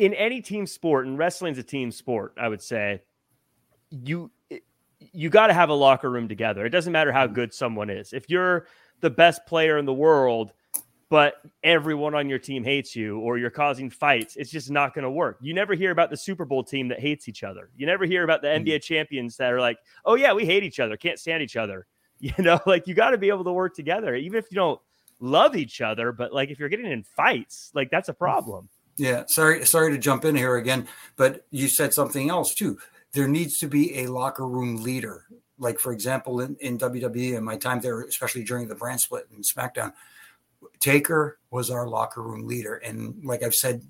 in 0.01 0.15
any 0.15 0.41
team 0.41 0.65
sport, 0.65 1.05
and 1.05 1.15
wrestling's 1.15 1.59
a 1.59 1.63
team 1.63 1.91
sport, 1.91 2.33
I 2.35 2.47
would 2.47 2.61
say, 2.61 3.03
you 3.91 4.31
you 4.99 5.29
got 5.29 5.47
to 5.47 5.53
have 5.53 5.69
a 5.69 5.73
locker 5.73 6.09
room 6.09 6.27
together. 6.27 6.65
It 6.65 6.71
doesn't 6.71 6.91
matter 6.91 7.11
how 7.11 7.27
good 7.27 7.53
someone 7.53 7.89
is. 7.89 8.11
If 8.11 8.29
you're 8.29 8.65
the 9.01 9.09
best 9.11 9.45
player 9.45 9.77
in 9.77 9.85
the 9.85 9.93
world, 9.93 10.53
but 11.11 11.41
everyone 11.61 12.15
on 12.15 12.29
your 12.29 12.39
team 12.39 12.63
hates 12.63 12.95
you 12.95 13.19
or 13.19 13.37
you're 13.37 13.49
causing 13.49 13.89
fights, 13.89 14.37
it's 14.37 14.49
just 14.49 14.71
not 14.71 14.93
going 14.93 15.03
to 15.03 15.11
work. 15.11 15.37
You 15.41 15.53
never 15.53 15.73
hear 15.75 15.91
about 15.91 16.09
the 16.09 16.15
Super 16.15 16.45
Bowl 16.45 16.63
team 16.63 16.87
that 16.87 17.01
hates 17.01 17.27
each 17.27 17.43
other. 17.43 17.69
You 17.75 17.85
never 17.85 18.05
hear 18.05 18.23
about 18.23 18.41
the 18.41 18.47
mm. 18.47 18.65
NBA 18.65 18.81
champions 18.81 19.35
that 19.35 19.51
are 19.51 19.59
like, 19.59 19.77
"Oh 20.05 20.15
yeah, 20.15 20.31
we 20.31 20.45
hate 20.45 20.63
each 20.63 20.79
other, 20.79 20.95
can't 20.95 21.19
stand 21.19 21.43
each 21.43 21.55
other." 21.55 21.85
You 22.23 22.35
know, 22.37 22.59
like 22.67 22.85
you 22.85 22.93
got 22.93 23.09
to 23.09 23.17
be 23.17 23.29
able 23.29 23.43
to 23.45 23.51
work 23.51 23.75
together 23.75 24.13
even 24.13 24.37
if 24.37 24.45
you 24.51 24.55
don't 24.55 24.79
love 25.19 25.55
each 25.55 25.81
other, 25.81 26.11
but 26.11 26.31
like 26.31 26.51
if 26.51 26.59
you're 26.59 26.69
getting 26.69 26.85
in 26.85 27.01
fights, 27.01 27.71
like 27.73 27.89
that's 27.89 28.09
a 28.09 28.13
problem. 28.13 28.69
Yeah, 28.95 29.23
sorry, 29.27 29.65
sorry 29.65 29.91
to 29.91 29.97
jump 29.97 30.23
in 30.23 30.35
here 30.35 30.57
again, 30.57 30.87
but 31.15 31.47
you 31.49 31.67
said 31.67 31.95
something 31.95 32.29
else 32.29 32.53
too. 32.53 32.77
There 33.13 33.27
needs 33.27 33.57
to 33.57 33.67
be 33.67 34.01
a 34.01 34.05
locker 34.05 34.47
room 34.47 34.83
leader. 34.83 35.25
Like 35.57 35.79
for 35.79 35.91
example, 35.91 36.41
in, 36.41 36.55
in 36.59 36.77
WWE 36.77 37.37
and 37.37 37.43
my 37.43 37.57
time 37.57 37.79
there, 37.79 38.03
especially 38.03 38.43
during 38.43 38.67
the 38.67 38.75
brand 38.75 39.01
split 39.01 39.27
and 39.33 39.43
SmackDown, 39.43 39.93
Taker 40.79 41.39
was 41.49 41.69
our 41.69 41.87
locker 41.87 42.21
room 42.21 42.47
leader. 42.47 42.75
And 42.77 43.23
like 43.23 43.43
I've 43.43 43.55
said 43.55 43.83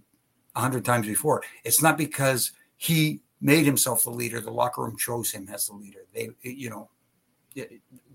a 0.56 0.62
hundred 0.62 0.86
times 0.86 1.08
before, 1.08 1.44
it's 1.64 1.82
not 1.82 1.98
because 1.98 2.52
he 2.78 3.22
made 3.40 3.66
himself 3.66 4.04
the 4.04 4.12
leader. 4.12 4.40
The 4.40 4.52
locker 4.52 4.84
room 4.84 4.98
chose 4.98 5.32
him 5.32 5.50
as 5.54 5.68
the 5.68 5.74
leader. 5.74 6.06
They, 6.14 6.30
you 6.42 6.70
know, 6.70 6.90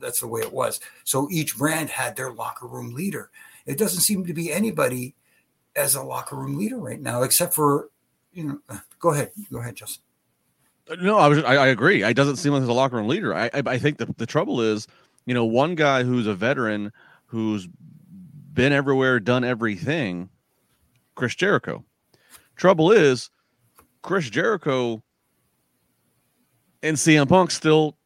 that's 0.00 0.20
the 0.20 0.26
way 0.26 0.40
it 0.40 0.52
was. 0.52 0.80
So 1.04 1.28
each 1.30 1.56
brand 1.56 1.90
had 1.90 2.16
their 2.16 2.32
locker 2.32 2.66
room 2.66 2.94
leader. 2.94 3.30
It 3.66 3.78
doesn't 3.78 4.00
seem 4.00 4.24
to 4.26 4.32
be 4.32 4.52
anybody 4.52 5.14
as 5.74 5.94
a 5.94 6.02
locker 6.02 6.36
room 6.36 6.56
leader 6.56 6.78
right 6.78 7.00
now, 7.00 7.22
except 7.22 7.54
for 7.54 7.90
you 8.32 8.44
know. 8.44 8.58
Uh, 8.68 8.78
go 8.98 9.12
ahead, 9.12 9.30
go 9.52 9.58
ahead, 9.58 9.76
Justin. 9.76 10.02
No, 11.00 11.18
I 11.18 11.26
was. 11.26 11.38
I, 11.42 11.56
I 11.56 11.66
agree. 11.68 12.02
It 12.04 12.14
doesn't 12.14 12.36
seem 12.36 12.52
like 12.52 12.60
there's 12.60 12.68
a 12.68 12.72
locker 12.72 12.96
room 12.96 13.08
leader. 13.08 13.34
I, 13.34 13.46
I, 13.52 13.62
I 13.66 13.78
think 13.78 13.98
the, 13.98 14.06
the 14.16 14.26
trouble 14.26 14.60
is, 14.60 14.86
you 15.26 15.34
know, 15.34 15.44
one 15.44 15.74
guy 15.74 16.04
who's 16.04 16.26
a 16.26 16.34
veteran 16.34 16.92
who's 17.26 17.68
been 18.56 18.72
everywhere, 18.72 19.20
done 19.20 19.44
everything. 19.44 20.30
Chris 21.14 21.36
Jericho. 21.36 21.84
Trouble 22.56 22.90
is, 22.90 23.30
Chris 24.02 24.28
Jericho 24.28 25.02
and 26.82 26.96
CM 26.96 27.28
Punk 27.28 27.52
still 27.52 27.96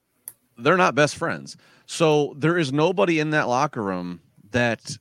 they're 0.59 0.77
not 0.77 0.95
best 0.95 1.17
friends. 1.17 1.57
So 1.87 2.35
there 2.37 2.59
is 2.59 2.73
nobody 2.73 3.19
in 3.19 3.31
that 3.31 3.49
locker 3.49 3.83
room 3.83 4.21
that 4.51 4.97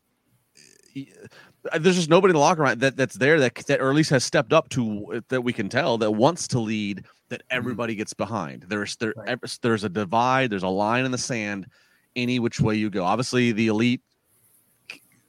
there's 1.80 1.96
just 1.96 2.10
nobody 2.10 2.32
in 2.32 2.36
the 2.36 2.40
locker 2.40 2.64
room 2.64 2.80
that 2.80 2.96
that's 2.96 3.16
there 3.16 3.40
that 3.40 3.56
that 3.68 3.82
or 3.82 3.90
at 3.90 3.96
least 3.96 4.10
has 4.10 4.24
stepped 4.24 4.54
up 4.54 4.70
to 4.70 5.22
that 5.30 5.42
we 5.42 5.52
can 5.52 5.68
tell 5.68 5.98
that 5.98 6.12
wants 6.12 6.48
to 6.50 6.60
lead 6.60 7.06
that 7.30 7.42
mm-hmm. 7.42 7.58
everybody 7.58 7.96
gets 7.96 8.14
behind. 8.14 8.66
There's 8.70 8.96
there 8.98 9.14
right. 9.18 9.38
there's 9.62 9.84
a 9.84 9.90
divide, 9.90 10.50
there's 10.50 10.64
a 10.64 10.70
line 10.70 11.06
in 11.06 11.12
the 11.12 11.18
sand 11.18 11.68
any 12.16 12.40
which 12.40 12.60
way 12.60 12.76
you 12.76 12.90
go. 12.90 13.04
Obviously 13.04 13.52
the 13.52 13.68
elite 13.68 14.02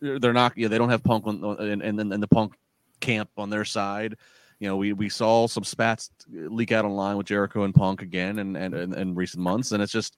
they're 0.00 0.32
not 0.32 0.56
you 0.56 0.64
know, 0.64 0.68
they 0.68 0.78
don't 0.78 0.90
have 0.90 1.04
punk 1.04 1.26
on, 1.26 1.42
and 1.60 1.82
and 1.82 1.98
then 1.98 2.20
the 2.20 2.28
punk 2.28 2.54
camp 3.00 3.30
on 3.36 3.50
their 3.50 3.64
side. 3.64 4.16
You 4.58 4.68
know, 4.68 4.76
we 4.76 4.92
we 4.92 5.08
saw 5.08 5.46
some 5.46 5.64
spats 5.64 6.10
leak 6.28 6.72
out 6.72 6.84
online 6.84 7.16
with 7.16 7.26
Jericho 7.26 7.64
and 7.64 7.74
Punk 7.74 8.02
again 8.02 8.38
and 8.38 8.56
and 8.56 8.94
in 8.94 9.14
recent 9.14 9.42
months 9.42 9.72
and 9.72 9.82
it's 9.82 9.92
just 9.92 10.16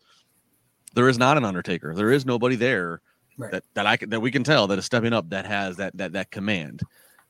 there 0.94 1.08
is 1.08 1.18
not 1.18 1.36
an 1.36 1.44
Undertaker. 1.44 1.94
There 1.94 2.10
is 2.10 2.26
nobody 2.26 2.56
there 2.56 3.00
right. 3.36 3.52
that 3.52 3.64
that 3.74 3.86
I 3.86 3.96
can, 3.96 4.10
that 4.10 4.20
we 4.20 4.30
can 4.30 4.44
tell 4.44 4.66
that 4.68 4.78
is 4.78 4.84
stepping 4.84 5.12
up 5.12 5.30
that 5.30 5.46
has 5.46 5.76
that 5.76 5.96
that 5.96 6.12
that 6.12 6.30
command. 6.30 6.82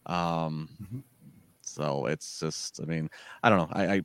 Um, 0.07 0.69
mm-hmm. 0.83 0.99
so 1.61 2.07
it's 2.07 2.41
just, 2.41 2.81
I 2.83 2.87
mean, 2.87 3.09
I 3.43 3.51
don't 3.51 3.59
know. 3.59 3.69
I, 3.73 3.95
I 3.95 4.03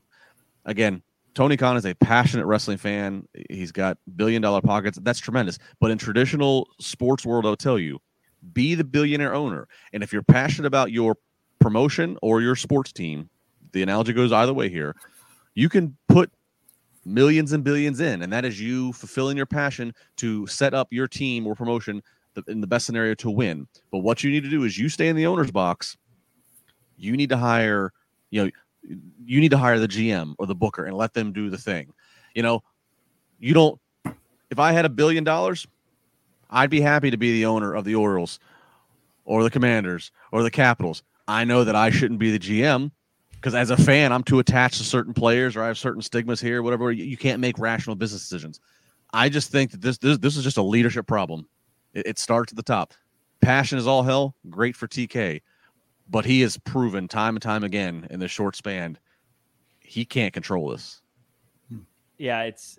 again, 0.65 1.01
Tony 1.33 1.57
Khan 1.57 1.77
is 1.77 1.85
a 1.85 1.95
passionate 1.95 2.45
wrestling 2.45 2.77
fan. 2.77 3.27
He's 3.49 3.71
got 3.71 3.97
billion 4.15 4.41
dollar 4.41 4.61
pockets. 4.61 4.99
That's 5.01 5.19
tremendous. 5.19 5.57
But 5.79 5.91
in 5.91 5.97
traditional 5.97 6.67
sports 6.79 7.25
world, 7.25 7.45
I'll 7.45 7.55
tell 7.55 7.79
you, 7.79 7.99
be 8.53 8.75
the 8.75 8.83
billionaire 8.83 9.33
owner. 9.33 9.67
And 9.93 10.03
if 10.03 10.13
you're 10.13 10.23
passionate 10.23 10.67
about 10.67 10.91
your 10.91 11.17
promotion 11.59 12.17
or 12.21 12.41
your 12.41 12.55
sports 12.55 12.91
team, 12.91 13.29
the 13.71 13.83
analogy 13.83 14.13
goes 14.13 14.31
either 14.31 14.53
way 14.53 14.69
here. 14.69 14.95
You 15.55 15.69
can 15.69 15.97
put 16.07 16.31
millions 17.05 17.53
and 17.53 17.63
billions 17.63 17.99
in, 17.99 18.21
and 18.21 18.31
that 18.33 18.45
is 18.45 18.59
you 18.61 18.93
fulfilling 18.93 19.37
your 19.37 19.45
passion 19.45 19.93
to 20.17 20.45
set 20.47 20.73
up 20.73 20.87
your 20.91 21.07
team 21.07 21.47
or 21.47 21.55
promotion 21.55 22.01
in 22.47 22.61
the 22.61 22.67
best 22.67 22.85
scenario 22.85 23.15
to 23.15 23.31
win. 23.31 23.67
But 23.91 23.99
what 23.99 24.23
you 24.23 24.29
need 24.29 24.43
to 24.43 24.49
do 24.49 24.63
is 24.63 24.77
you 24.77 24.89
stay 24.89 25.07
in 25.07 25.15
the 25.15 25.25
owner's 25.25 25.51
box. 25.51 25.97
You 26.97 27.17
need 27.17 27.29
to 27.29 27.37
hire, 27.37 27.91
you 28.29 28.45
know, 28.45 28.51
you 29.25 29.41
need 29.41 29.51
to 29.51 29.57
hire 29.57 29.79
the 29.79 29.87
GM 29.87 30.35
or 30.37 30.45
the 30.45 30.55
booker 30.55 30.85
and 30.85 30.95
let 30.95 31.13
them 31.13 31.33
do 31.33 31.49
the 31.49 31.57
thing. 31.57 31.93
You 32.35 32.43
know, 32.43 32.63
you 33.39 33.53
don't. 33.53 33.79
If 34.49 34.59
I 34.59 34.71
had 34.71 34.85
a 34.85 34.89
billion 34.89 35.23
dollars, 35.23 35.67
I'd 36.49 36.69
be 36.69 36.81
happy 36.81 37.11
to 37.11 37.17
be 37.17 37.33
the 37.33 37.45
owner 37.45 37.73
of 37.73 37.85
the 37.85 37.95
Orioles 37.95 38.39
or 39.25 39.43
the 39.43 39.49
Commanders 39.49 40.11
or 40.31 40.43
the 40.43 40.51
Capitals. 40.51 41.03
I 41.27 41.43
know 41.43 41.63
that 41.63 41.75
I 41.75 41.89
shouldn't 41.89 42.19
be 42.19 42.35
the 42.35 42.39
GM 42.39 42.91
because 43.31 43.53
as 43.53 43.69
a 43.69 43.77
fan, 43.77 44.13
I'm 44.13 44.23
too 44.23 44.39
attached 44.39 44.77
to 44.77 44.83
certain 44.83 45.13
players 45.13 45.55
or 45.55 45.63
I 45.63 45.67
have 45.67 45.77
certain 45.77 46.01
stigmas 46.01 46.39
here, 46.39 46.63
whatever. 46.63 46.91
You, 46.91 47.17
can't 47.17 47.39
make 47.39 47.59
rational 47.59 47.95
business 47.95 48.21
decisions. 48.21 48.59
I 49.13 49.29
just 49.29 49.51
think 49.51 49.71
that 49.71 49.81
this 49.81 49.97
this, 49.97 50.17
this 50.17 50.37
is 50.37 50.43
just 50.43 50.57
a 50.57 50.63
leadership 50.63 51.07
problem. 51.07 51.47
It, 51.93 52.07
it 52.07 52.19
starts 52.19 52.51
at 52.51 52.55
the 52.55 52.63
top. 52.63 52.93
Passion 53.41 53.77
is 53.77 53.87
all 53.87 54.03
hell. 54.03 54.35
Great 54.49 54.75
for 54.75 54.87
TK, 54.87 55.41
but 56.09 56.25
he 56.25 56.41
has 56.41 56.57
proven 56.57 57.07
time 57.07 57.35
and 57.35 57.41
time 57.41 57.63
again 57.63 58.07
in 58.09 58.19
this 58.19 58.31
short 58.31 58.55
span 58.55 58.97
he 59.87 60.03
can't 60.03 60.33
control 60.33 60.69
this. 60.69 61.01
Yeah, 62.17 62.41
it's 62.43 62.77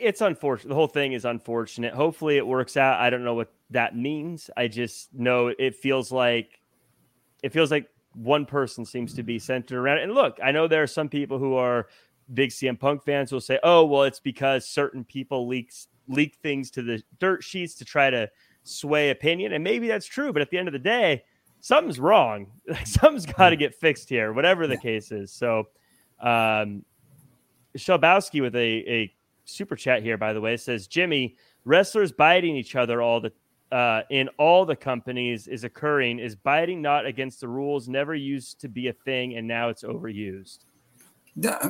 it's 0.00 0.20
unfortunate. 0.20 0.68
The 0.70 0.74
whole 0.74 0.88
thing 0.88 1.12
is 1.12 1.24
unfortunate. 1.24 1.94
Hopefully, 1.94 2.36
it 2.36 2.46
works 2.46 2.76
out. 2.76 3.00
I 3.00 3.10
don't 3.10 3.24
know 3.24 3.34
what 3.34 3.52
that 3.70 3.96
means. 3.96 4.50
I 4.56 4.68
just 4.68 5.12
know 5.14 5.48
it 5.58 5.74
feels 5.74 6.12
like 6.12 6.60
it 7.42 7.52
feels 7.52 7.70
like 7.70 7.88
one 8.14 8.46
person 8.46 8.84
seems 8.84 9.14
to 9.14 9.22
be 9.22 9.38
centered 9.38 9.78
around 9.78 9.98
it. 9.98 10.04
And 10.04 10.14
look, 10.14 10.38
I 10.42 10.52
know 10.52 10.68
there 10.68 10.82
are 10.82 10.88
some 10.88 11.08
people 11.08 11.38
who 11.38 11.54
are 11.54 11.88
big 12.34 12.50
CM 12.50 12.78
Punk 12.78 13.04
fans 13.04 13.30
who 13.30 13.36
will 13.36 13.40
say, 13.40 13.58
"Oh, 13.62 13.84
well, 13.84 14.04
it's 14.04 14.20
because 14.20 14.66
certain 14.66 15.04
people 15.04 15.46
leaks 15.46 15.88
leak 16.08 16.36
things 16.42 16.70
to 16.72 16.82
the 16.82 17.02
dirt 17.18 17.42
sheets 17.42 17.74
to 17.76 17.84
try 17.84 18.10
to 18.10 18.30
sway 18.62 19.10
opinion." 19.10 19.52
And 19.52 19.64
maybe 19.64 19.88
that's 19.88 20.06
true, 20.06 20.32
but 20.32 20.42
at 20.42 20.50
the 20.50 20.58
end 20.58 20.68
of 20.68 20.72
the 20.72 20.78
day, 20.78 21.24
something's 21.60 22.00
wrong. 22.00 22.48
Like 22.68 22.86
something's 22.86 23.26
got 23.26 23.50
to 23.50 23.56
get 23.56 23.74
fixed 23.74 24.08
here, 24.08 24.32
whatever 24.32 24.66
the 24.66 24.76
case 24.76 25.10
is. 25.12 25.32
So, 25.32 25.68
um, 26.20 26.84
Shelbowski 27.76 28.40
with 28.40 28.54
a 28.54 28.84
a 28.88 29.14
super 29.44 29.76
chat 29.76 30.02
here, 30.02 30.16
by 30.16 30.32
the 30.32 30.40
way, 30.40 30.56
says 30.56 30.86
Jimmy 30.86 31.36
wrestlers 31.64 32.12
biting 32.12 32.56
each 32.56 32.76
other 32.76 33.02
all 33.02 33.20
the 33.20 33.32
uh, 33.70 34.02
in 34.10 34.28
all 34.36 34.66
the 34.66 34.76
companies 34.76 35.48
is 35.48 35.64
occurring 35.64 36.18
is 36.18 36.36
biting 36.36 36.82
not 36.82 37.06
against 37.06 37.40
the 37.40 37.48
rules 37.48 37.88
never 37.88 38.14
used 38.14 38.60
to 38.60 38.68
be 38.68 38.88
a 38.88 38.92
thing 38.92 39.36
and 39.38 39.48
now 39.48 39.70
it's 39.70 39.82
overused 39.82 40.58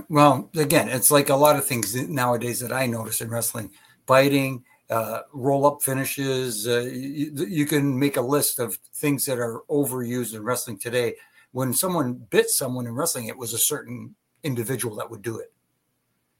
well 0.09 0.51
again 0.57 0.89
it's 0.89 1.13
like 1.13 1.29
a 1.29 1.37
lot 1.37 1.55
of 1.55 1.65
things 1.65 1.95
nowadays 2.09 2.59
that 2.59 2.73
i 2.73 2.87
notice 2.87 3.21
in 3.21 3.31
wrestling 3.31 3.71
biting 4.05 4.65
uh, 4.93 5.23
roll 5.33 5.67
up 5.67 5.83
finishes. 5.83 6.69
Uh, 6.69 6.81
you, 6.81 7.33
you, 7.47 7.67
can 7.67 7.99
make 7.99 8.19
a 8.19 8.21
list 8.21 8.59
of 8.59 8.75
things 8.95 9.25
that 9.25 9.39
are 9.39 9.63
overused 9.71 10.35
in 10.35 10.43
wrestling 10.43 10.79
today. 10.79 11.15
When 11.53 11.73
someone 11.73 12.15
bit 12.15 12.51
someone 12.51 12.87
in 12.87 12.95
wrestling, 12.95 13.27
it 13.27 13.37
was 13.37 13.55
a 13.55 13.59
certain 13.59 14.15
individual 14.43 14.97
that 14.97 15.11
would 15.11 15.23
do 15.23 15.39
it. 15.39 15.52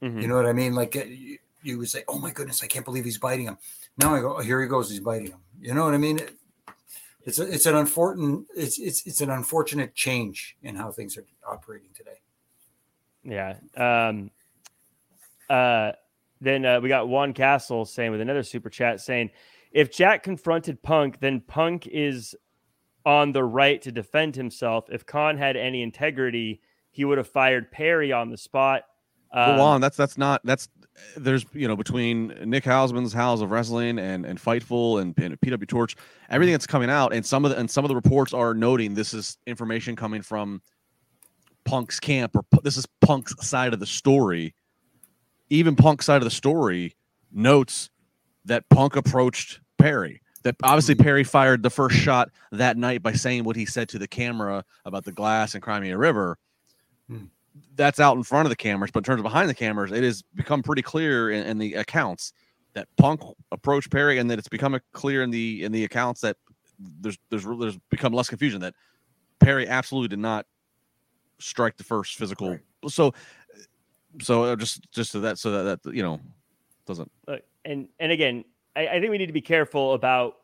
Mm-hmm. 0.03 0.19
You 0.19 0.27
know 0.27 0.35
what 0.35 0.45
I 0.45 0.53
mean? 0.53 0.75
Like 0.75 0.95
uh, 0.95 1.05
you, 1.05 1.37
you, 1.61 1.77
would 1.77 1.89
say, 1.89 2.03
"Oh 2.07 2.19
my 2.19 2.31
goodness, 2.31 2.61
I 2.61 2.67
can't 2.67 2.83
believe 2.83 3.05
he's 3.05 3.17
biting 3.17 3.45
him." 3.45 3.57
Now 3.97 4.13
I 4.13 4.19
go, 4.19 4.37
oh, 4.37 4.41
"Here 4.41 4.61
he 4.61 4.67
goes, 4.67 4.89
he's 4.89 4.99
biting 4.99 5.27
him." 5.27 5.39
You 5.61 5.73
know 5.73 5.85
what 5.85 5.93
I 5.93 5.97
mean? 5.97 6.19
It, 6.19 6.35
it's 7.25 7.39
a, 7.39 7.43
it's 7.43 7.65
an 7.65 7.75
unfortunate 7.75 8.45
it's 8.53 8.79
it's 8.79 9.07
it's 9.07 9.21
an 9.21 9.29
unfortunate 9.29 9.95
change 9.95 10.57
in 10.61 10.75
how 10.75 10.91
things 10.91 11.17
are 11.17 11.25
operating 11.47 11.89
today. 11.95 12.19
Yeah. 13.23 13.55
Um, 13.77 14.31
uh, 15.49 15.93
then 16.41 16.65
uh, 16.65 16.81
we 16.81 16.89
got 16.89 17.07
Juan 17.07 17.33
Castle 17.33 17.85
saying 17.85 18.11
with 18.11 18.19
another 18.19 18.43
super 18.43 18.69
chat 18.69 18.99
saying, 18.99 19.29
if 19.71 19.91
Jack 19.91 20.23
confronted 20.23 20.81
Punk, 20.83 21.19
then 21.19 21.39
Punk 21.39 21.87
is 21.87 22.35
on 23.05 23.31
the 23.31 23.43
right 23.43 23.81
to 23.81 23.91
defend 23.91 24.35
himself. 24.35 24.85
If 24.91 25.05
Khan 25.05 25.37
had 25.37 25.55
any 25.55 25.81
integrity, 25.81 26.61
he 26.91 27.05
would 27.05 27.17
have 27.17 27.27
fired 27.27 27.71
Perry 27.71 28.11
on 28.11 28.29
the 28.29 28.37
spot. 28.37 28.83
Um, 29.33 29.59
on. 29.59 29.81
that's 29.81 29.97
that's 29.97 30.17
not 30.17 30.41
that's 30.43 30.69
there's 31.17 31.45
you 31.53 31.67
know 31.67 31.75
between 31.75 32.27
Nick 32.45 32.65
Hausman's 32.65 33.13
Haus 33.13 33.41
of 33.41 33.51
Wrestling 33.51 33.97
and 33.97 34.25
and 34.25 34.39
Fightful 34.39 35.01
and, 35.01 35.17
and 35.17 35.39
PW 35.41 35.67
Torch, 35.67 35.95
everything 36.29 36.53
that's 36.53 36.67
coming 36.67 36.89
out, 36.89 37.13
and 37.13 37.25
some 37.25 37.45
of 37.45 37.51
the 37.51 37.57
and 37.57 37.69
some 37.69 37.83
of 37.83 37.89
the 37.89 37.95
reports 37.95 38.33
are 38.33 38.53
noting 38.53 38.93
this 38.93 39.13
is 39.13 39.37
information 39.47 39.95
coming 39.95 40.21
from 40.21 40.61
Punk's 41.65 41.99
camp 41.99 42.35
or 42.35 42.43
this 42.61 42.77
is 42.77 42.85
Punk's 43.01 43.33
side 43.45 43.73
of 43.73 43.79
the 43.79 43.87
story 43.87 44.53
even 45.53 45.75
Punk's 45.75 46.05
side 46.05 46.17
of 46.17 46.23
the 46.23 46.31
story 46.31 46.95
notes 47.31 47.89
that 48.45 48.67
Punk 48.69 48.95
approached 48.95 49.59
Perry. 49.77 50.21
That 50.43 50.55
obviously 50.61 50.95
mm-hmm. 50.95 51.03
Perry 51.03 51.23
fired 51.23 51.63
the 51.63 51.69
first 51.69 51.95
shot 51.95 52.29
that 52.51 52.75
night 52.75 53.01
by 53.01 53.13
saying 53.13 53.45
what 53.45 53.55
he 53.55 53.65
said 53.65 53.87
to 53.89 53.99
the 53.99 54.07
camera 54.07 54.65
about 54.83 55.05
the 55.05 55.11
glass 55.11 55.53
and 55.53 55.63
Cry 55.63 55.79
Me 55.79 55.91
a 55.91 55.97
River. 55.97 56.37
Hmm. 57.07 57.25
That's 57.75 57.99
out 57.99 58.17
in 58.17 58.23
front 58.23 58.45
of 58.45 58.49
the 58.49 58.55
cameras, 58.55 58.91
but 58.91 58.99
in 58.99 59.03
terms 59.03 59.19
of 59.19 59.23
behind 59.23 59.49
the 59.49 59.53
cameras, 59.53 59.91
it 59.91 60.03
has 60.03 60.23
become 60.35 60.63
pretty 60.63 60.81
clear 60.81 61.29
in, 61.31 61.45
in 61.45 61.57
the 61.57 61.75
accounts 61.75 62.33
that 62.73 62.87
Punk 62.97 63.21
approached 63.51 63.91
Perry, 63.91 64.17
and 64.17 64.29
that 64.31 64.39
it's 64.39 64.47
become 64.47 64.79
clear 64.93 65.21
in 65.23 65.29
the 65.29 65.63
in 65.63 65.71
the 65.71 65.83
accounts 65.83 66.21
that 66.21 66.37
there's 66.79 67.17
there's 67.29 67.45
there's 67.45 67.77
become 67.89 68.13
less 68.13 68.29
confusion 68.29 68.61
that 68.61 68.73
Perry 69.39 69.67
absolutely 69.67 70.07
did 70.07 70.19
not 70.19 70.45
strike 71.39 71.77
the 71.77 71.83
first 71.83 72.17
physical. 72.17 72.49
Right. 72.51 72.59
So 72.87 73.13
so 74.21 74.43
uh, 74.43 74.55
just 74.55 74.91
just 74.91 75.11
so 75.11 75.19
that 75.21 75.37
so 75.37 75.51
that 75.63 75.83
that 75.83 75.93
you 75.93 76.03
know 76.03 76.19
doesn't 76.85 77.11
and 77.65 77.87
and 77.99 78.11
again 78.11 78.43
I, 78.75 78.87
I 78.87 78.99
think 78.99 79.11
we 79.11 79.17
need 79.17 79.27
to 79.27 79.33
be 79.33 79.41
careful 79.41 79.93
about 79.93 80.35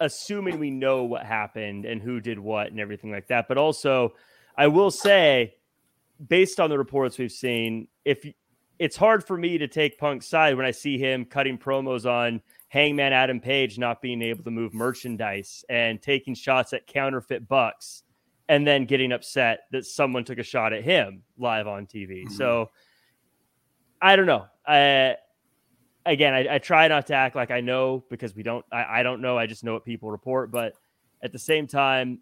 assuming 0.00 0.58
we 0.58 0.70
know 0.70 1.04
what 1.04 1.24
happened 1.24 1.84
and 1.84 2.00
who 2.00 2.20
did 2.20 2.38
what 2.38 2.68
and 2.68 2.78
everything 2.78 3.10
like 3.10 3.26
that 3.28 3.48
but 3.48 3.58
also 3.58 4.14
i 4.56 4.66
will 4.66 4.90
say 4.90 5.54
based 6.26 6.60
on 6.60 6.70
the 6.70 6.78
reports 6.78 7.18
we've 7.18 7.32
seen 7.32 7.86
if 8.04 8.26
it's 8.78 8.96
hard 8.96 9.24
for 9.24 9.36
me 9.36 9.58
to 9.58 9.68
take 9.68 9.98
punk's 9.98 10.26
side 10.26 10.56
when 10.56 10.66
i 10.66 10.70
see 10.70 10.98
him 10.98 11.24
cutting 11.24 11.56
promos 11.56 12.10
on 12.10 12.40
hangman 12.68 13.12
adam 13.12 13.40
page 13.40 13.78
not 13.78 14.02
being 14.02 14.20
able 14.22 14.42
to 14.42 14.50
move 14.50 14.74
merchandise 14.74 15.64
and 15.68 16.02
taking 16.02 16.34
shots 16.34 16.72
at 16.72 16.86
counterfeit 16.86 17.46
bucks 17.46 18.02
and 18.48 18.66
then 18.66 18.86
getting 18.86 19.12
upset 19.12 19.60
that 19.72 19.84
someone 19.84 20.24
took 20.24 20.38
a 20.38 20.42
shot 20.42 20.72
at 20.72 20.82
him 20.82 21.22
live 21.36 21.66
on 21.66 21.86
TV. 21.86 22.24
Mm-hmm. 22.24 22.34
So 22.34 22.70
I 24.00 24.16
don't 24.16 24.26
know. 24.26 24.46
I, 24.66 25.16
again, 26.06 26.34
I, 26.34 26.54
I, 26.54 26.58
try 26.58 26.88
not 26.88 27.06
to 27.08 27.14
act 27.14 27.36
like 27.36 27.50
I 27.50 27.60
know 27.60 28.04
because 28.08 28.34
we 28.34 28.42
don't. 28.42 28.64
I, 28.72 29.00
I, 29.00 29.02
don't 29.02 29.20
know. 29.20 29.36
I 29.36 29.46
just 29.46 29.64
know 29.64 29.74
what 29.74 29.84
people 29.84 30.10
report. 30.10 30.50
But 30.50 30.74
at 31.22 31.32
the 31.32 31.38
same 31.38 31.66
time, 31.66 32.20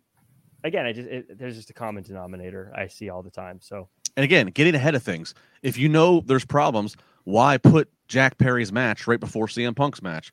again, 0.66 0.86
I 0.86 0.92
just 0.92 1.08
it, 1.08 1.38
there's 1.38 1.56
just 1.56 1.70
a 1.70 1.74
common 1.74 2.02
denominator 2.02 2.72
I 2.74 2.88
see 2.88 3.08
all 3.08 3.22
the 3.22 3.30
time. 3.30 3.60
So 3.60 3.88
and 4.16 4.24
again, 4.24 4.48
getting 4.48 4.74
ahead 4.74 4.94
of 4.94 5.02
things. 5.02 5.34
If 5.62 5.78
you 5.78 5.88
know 5.88 6.20
there's 6.20 6.44
problems, 6.44 6.96
why 7.24 7.58
put 7.58 7.90
Jack 8.08 8.38
Perry's 8.38 8.72
match 8.72 9.06
right 9.06 9.20
before 9.20 9.46
CM 9.46 9.74
Punk's 9.74 10.02
match? 10.02 10.32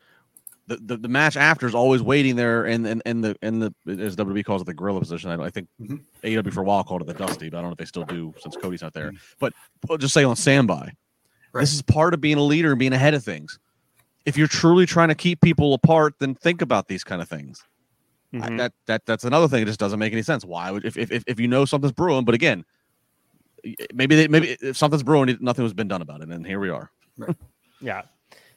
the, 0.67 0.77
the, 0.77 0.97
the, 0.97 1.07
match 1.07 1.35
after 1.35 1.67
is 1.67 1.75
always 1.75 2.01
waiting 2.01 2.35
there 2.35 2.65
and 2.65 2.87
and, 2.87 3.01
and 3.05 3.23
the 3.23 3.35
and 3.41 3.61
the 3.61 3.73
as 3.87 4.15
WWE 4.15 4.45
calls 4.45 4.61
it 4.61 4.65
the 4.65 4.73
gorilla 4.73 4.99
position. 4.99 5.29
I, 5.29 5.45
I 5.45 5.49
think 5.49 5.67
mm-hmm. 5.81 5.97
AEW 6.23 6.53
for 6.53 6.61
a 6.61 6.63
while 6.63 6.83
called 6.83 7.01
it 7.01 7.07
the 7.07 7.13
dusty, 7.13 7.49
but 7.49 7.57
I 7.57 7.61
don't 7.61 7.69
know 7.69 7.73
if 7.73 7.77
they 7.77 7.85
still 7.85 8.05
do 8.05 8.33
since 8.39 8.55
Cody's 8.55 8.81
not 8.81 8.93
there. 8.93 9.09
Mm-hmm. 9.09 9.17
But 9.39 9.53
will 9.87 9.97
just 9.97 10.13
say 10.13 10.23
on 10.23 10.35
standby. 10.35 10.93
Right. 11.51 11.61
This 11.61 11.73
is 11.73 11.81
part 11.81 12.13
of 12.13 12.21
being 12.21 12.37
a 12.37 12.43
leader 12.43 12.71
and 12.71 12.79
being 12.79 12.93
ahead 12.93 13.13
of 13.13 13.23
things. 13.23 13.59
If 14.25 14.37
you're 14.37 14.47
truly 14.47 14.85
trying 14.85 15.09
to 15.09 15.15
keep 15.15 15.41
people 15.41 15.73
apart, 15.73 16.15
then 16.19 16.33
think 16.33 16.61
about 16.61 16.87
these 16.87 17.03
kind 17.03 17.21
of 17.21 17.27
things. 17.27 17.63
Mm-hmm. 18.33 18.53
I, 18.53 18.57
that 18.57 18.73
that 18.87 19.05
that's 19.05 19.23
another 19.23 19.47
thing. 19.47 19.61
It 19.61 19.65
just 19.65 19.79
doesn't 19.79 19.99
make 19.99 20.11
any 20.11 20.23
sense. 20.23 20.43
Why 20.43 20.71
would 20.71 20.85
if 20.85 20.97
if 20.97 21.23
if 21.27 21.39
you 21.39 21.47
know 21.47 21.65
something's 21.65 21.91
brewing, 21.91 22.25
but 22.25 22.33
again, 22.33 22.65
maybe 23.93 24.15
they, 24.15 24.27
maybe 24.27 24.57
if 24.61 24.75
something's 24.75 25.03
brewing, 25.03 25.37
nothing 25.39 25.63
has 25.63 25.73
been 25.73 25.87
done 25.87 26.01
about 26.01 26.21
it, 26.21 26.29
and 26.29 26.45
here 26.45 26.59
we 26.59 26.69
are. 26.69 26.91
Right. 27.17 27.35
yeah. 27.81 28.01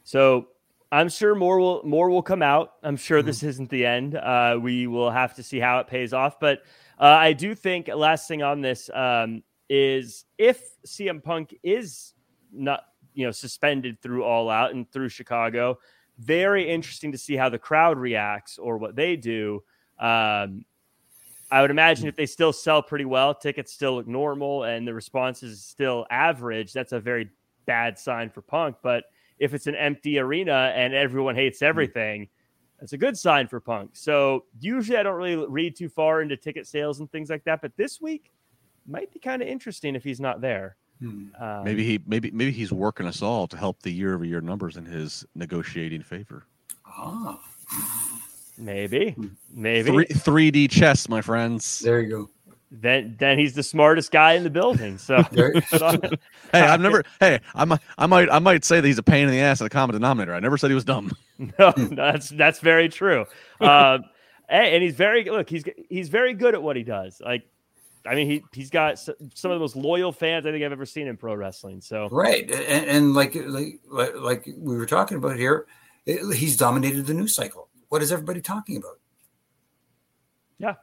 So 0.05 0.49
I'm 0.91 1.09
sure 1.09 1.35
more 1.35 1.59
will 1.59 1.83
more 1.85 2.09
will 2.09 2.23
come 2.23 2.43
out. 2.43 2.75
I'm 2.83 2.97
sure 2.97 3.19
mm-hmm. 3.19 3.27
this 3.27 3.43
isn't 3.43 3.71
the 3.71 3.85
end. 3.85 4.17
Uh, 4.17 4.59
we 4.61 4.87
will 4.87 5.11
have 5.11 5.35
to 5.35 5.43
see 5.43 5.59
how 5.59 5.79
it 5.81 5.89
pays 5.89 6.13
off. 6.13 6.41
But 6.41 6.63
uh, 6.99 7.05
I 7.05 7.33
do 7.33 7.55
think 7.55 7.89
last 7.89 8.29
thing 8.29 8.43
on 8.43 8.63
this 8.63 8.89
um, 8.95 9.43
is 9.69 10.25
if 10.39 10.63
CM 10.87 11.23
Punk 11.23 11.55
is 11.63 12.15
not 12.53 12.85
you 13.15 13.27
know 13.27 13.33
suspended 13.33 14.01
through 14.01 14.25
All 14.25 14.49
Out 14.49 14.73
and 14.73 14.91
through 14.91 15.11
Chicago, 15.11 15.79
very 16.19 16.69
interesting 16.69 17.13
to 17.13 17.19
see 17.19 17.37
how 17.37 17.49
the 17.49 17.59
crowd 17.59 17.99
reacts 17.99 18.59
or 18.59 18.79
what 18.79 18.97
they 18.97 19.17
do. 19.17 19.63
Um, 19.99 20.65
I 21.51 21.61
would 21.61 21.71
imagine 21.71 22.07
mm. 22.07 22.09
if 22.09 22.17
they 22.17 22.27
still 22.27 22.53
sell 22.53 22.83
pretty 22.83 23.05
well, 23.05 23.35
tickets 23.35 23.73
still 23.73 23.97
look 23.97 24.07
normal, 24.07 24.65
and 24.65 24.87
the 24.87 24.95
response 24.95 25.43
is 25.43 25.63
still 25.63 26.07
average. 26.11 26.73
That's 26.73 26.93
a 26.93 27.01
very 27.01 27.31
bad 27.67 27.99
sign 27.99 28.31
for 28.31 28.43
Punk, 28.43 28.77
but 28.83 29.05
if 29.39 29.55
it's 29.55 29.67
an 29.67 29.75
empty 29.75 30.19
arena 30.19 30.73
and 30.75 30.95
everyone 30.95 31.35
hates 31.35 31.61
hmm. 31.61 31.67
everything, 31.67 32.29
that's 32.81 32.93
a 32.93 32.99
good 32.99 33.17
sign 33.17 33.49
for 33.49 33.61
Punk. 33.61 33.91
So 33.95 34.45
usually 34.61 34.99
I 34.99 35.03
don't 35.03 35.17
really 35.17 35.47
read 35.49 35.77
too 35.77 35.89
far 35.89 36.21
into 36.21 36.37
ticket 36.37 36.67
sales 36.67 37.01
and 37.01 37.11
things 37.11 37.31
like 37.31 37.45
that, 37.45 37.63
but 37.63 37.77
this 37.77 38.01
week 38.01 38.31
might 38.87 39.13
be 39.13 39.19
kind 39.19 39.43
of 39.43 39.49
interesting 39.49 39.95
if 39.95 40.05
he's 40.05 40.21
not 40.21 40.41
there. 40.41 40.77
Hmm. 41.01 41.27
Um, 41.39 41.65
maybe 41.65 41.85
he 41.85 42.01
maybe 42.07 42.31
maybe 42.31 42.53
he's 42.53 42.73
working 42.73 43.07
us 43.07 43.23
all 43.23 43.47
to 43.49 43.57
help 43.57 43.83
the 43.83 43.93
year 43.93 44.15
over 44.15 44.25
year 44.25 44.41
numbers 44.41 44.77
in 44.77 44.85
his 44.85 45.25
negotiating 45.35 46.03
favor. 46.03 46.47
Ah. 46.87 47.41
Maybe. 48.59 49.11
Hmm. 49.11 49.27
Maybe. 49.53 50.05
Three 50.05 50.51
D 50.51 50.69
chess, 50.69 51.09
my 51.09 51.21
friends. 51.21 51.81
There 51.81 52.01
you 52.01 52.09
go 52.09 52.31
then 52.71 53.17
then 53.19 53.39
he's 53.39 53.55
the 53.55 53.63
smartest 53.63 54.11
guy 54.11 54.33
in 54.33 54.43
the 54.43 54.51
building. 54.51 54.99
So 54.99 55.23
hey, 55.33 56.19
I've 56.53 56.81
never 56.81 57.05
hey, 57.21 57.41
I 57.55 57.65
might 57.65 57.81
I 57.99 58.07
might 58.07 58.31
I 58.31 58.39
might 58.39 58.65
say 58.65 58.81
that 58.81 58.87
he's 58.87 58.99
a 58.99 59.03
pain 59.03 59.25
in 59.25 59.31
the 59.31 59.41
ass 59.41 59.61
at 59.61 59.65
the 59.65 59.71
common 59.71 59.95
denominator. 59.95 60.35
I 60.35 60.41
never 60.41 60.59
said 60.59 60.71
he 60.71 60.75
was 60.75 60.85
dumb. 60.85 61.13
no, 61.59 61.73
that's 61.77 62.29
that's 62.31 62.61
very 62.61 62.89
true. 62.89 63.27
Uh, 63.61 63.99
and 64.49 64.83
he's 64.83 64.95
very 64.95 65.25
look, 65.25 65.49
he's 65.49 65.65
he's 65.89 66.09
very 66.09 66.35
good 66.35 66.55
at 66.55 66.63
what 66.63 66.77
he 66.77 66.83
does. 66.83 67.21
Like 67.25 67.45
I 68.07 68.15
mean, 68.15 68.29
he 68.29 68.45
he's 68.53 68.71
got 68.71 68.99
some 68.99 69.17
of 69.19 69.43
the 69.43 69.59
most 69.59 69.77
loyal 69.77 70.13
fans 70.13 70.47
I 70.47 70.53
think 70.53 70.65
I've 70.65 70.73
ever 70.73 70.87
seen 70.87 71.07
in 71.07 71.17
pro 71.17 71.35
wrestling. 71.35 71.81
So 71.81 72.09
right, 72.11 72.51
and, 72.51 72.87
and 72.87 73.15
like, 73.15 73.35
like 73.35 73.81
like 74.15 74.47
we 74.57 74.77
were 74.77 74.87
talking 74.87 75.17
about 75.17 75.37
here, 75.37 75.67
it, 76.05 76.35
he's 76.37 76.57
dominated 76.57 77.07
the 77.07 77.15
news 77.15 77.35
cycle. 77.35 77.69
What 77.89 78.03
is 78.03 78.13
everybody 78.13 78.41
talking 78.41 78.77
about? 78.77 78.99
Yeah, 80.59 80.75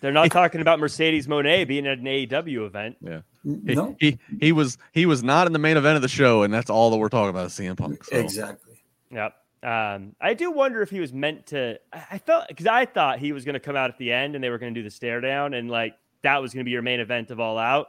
they're 0.00 0.12
not 0.12 0.30
talking 0.32 0.60
about 0.60 0.78
Mercedes 0.78 1.26
Moné 1.26 1.66
being 1.66 1.86
at 1.86 1.98
an 1.98 2.04
AEW 2.04 2.66
event. 2.66 2.96
Yeah. 3.00 3.20
No. 3.44 3.96
He, 3.98 4.18
he 4.40 4.52
was 4.52 4.78
he 4.92 5.06
was 5.06 5.22
not 5.22 5.46
in 5.46 5.52
the 5.52 5.58
main 5.58 5.76
event 5.76 5.96
of 5.96 6.02
the 6.02 6.08
show, 6.08 6.42
and 6.42 6.52
that's 6.52 6.70
all 6.70 6.90
that 6.90 6.98
we're 6.98 7.08
talking 7.08 7.30
about 7.30 7.48
CM 7.48 7.76
Punk. 7.76 8.04
So. 8.04 8.16
Exactly. 8.16 8.82
Yep. 9.10 9.34
Um, 9.62 10.14
I 10.20 10.34
do 10.34 10.50
wonder 10.50 10.82
if 10.82 10.90
he 10.90 11.00
was 11.00 11.12
meant 11.12 11.46
to. 11.46 11.80
I 11.92 12.18
felt 12.18 12.48
because 12.48 12.66
I 12.66 12.84
thought 12.84 13.18
he 13.18 13.32
was 13.32 13.44
going 13.44 13.54
to 13.54 13.60
come 13.60 13.76
out 13.76 13.90
at 13.90 13.98
the 13.98 14.12
end 14.12 14.34
and 14.34 14.44
they 14.44 14.50
were 14.50 14.58
going 14.58 14.72
to 14.74 14.80
do 14.80 14.84
the 14.84 14.90
stare 14.90 15.20
down 15.20 15.54
and 15.54 15.70
like 15.70 15.96
that 16.22 16.42
was 16.42 16.52
going 16.52 16.60
to 16.60 16.64
be 16.64 16.70
your 16.70 16.82
main 16.82 17.00
event 17.00 17.30
of 17.30 17.40
All 17.40 17.58
Out. 17.58 17.88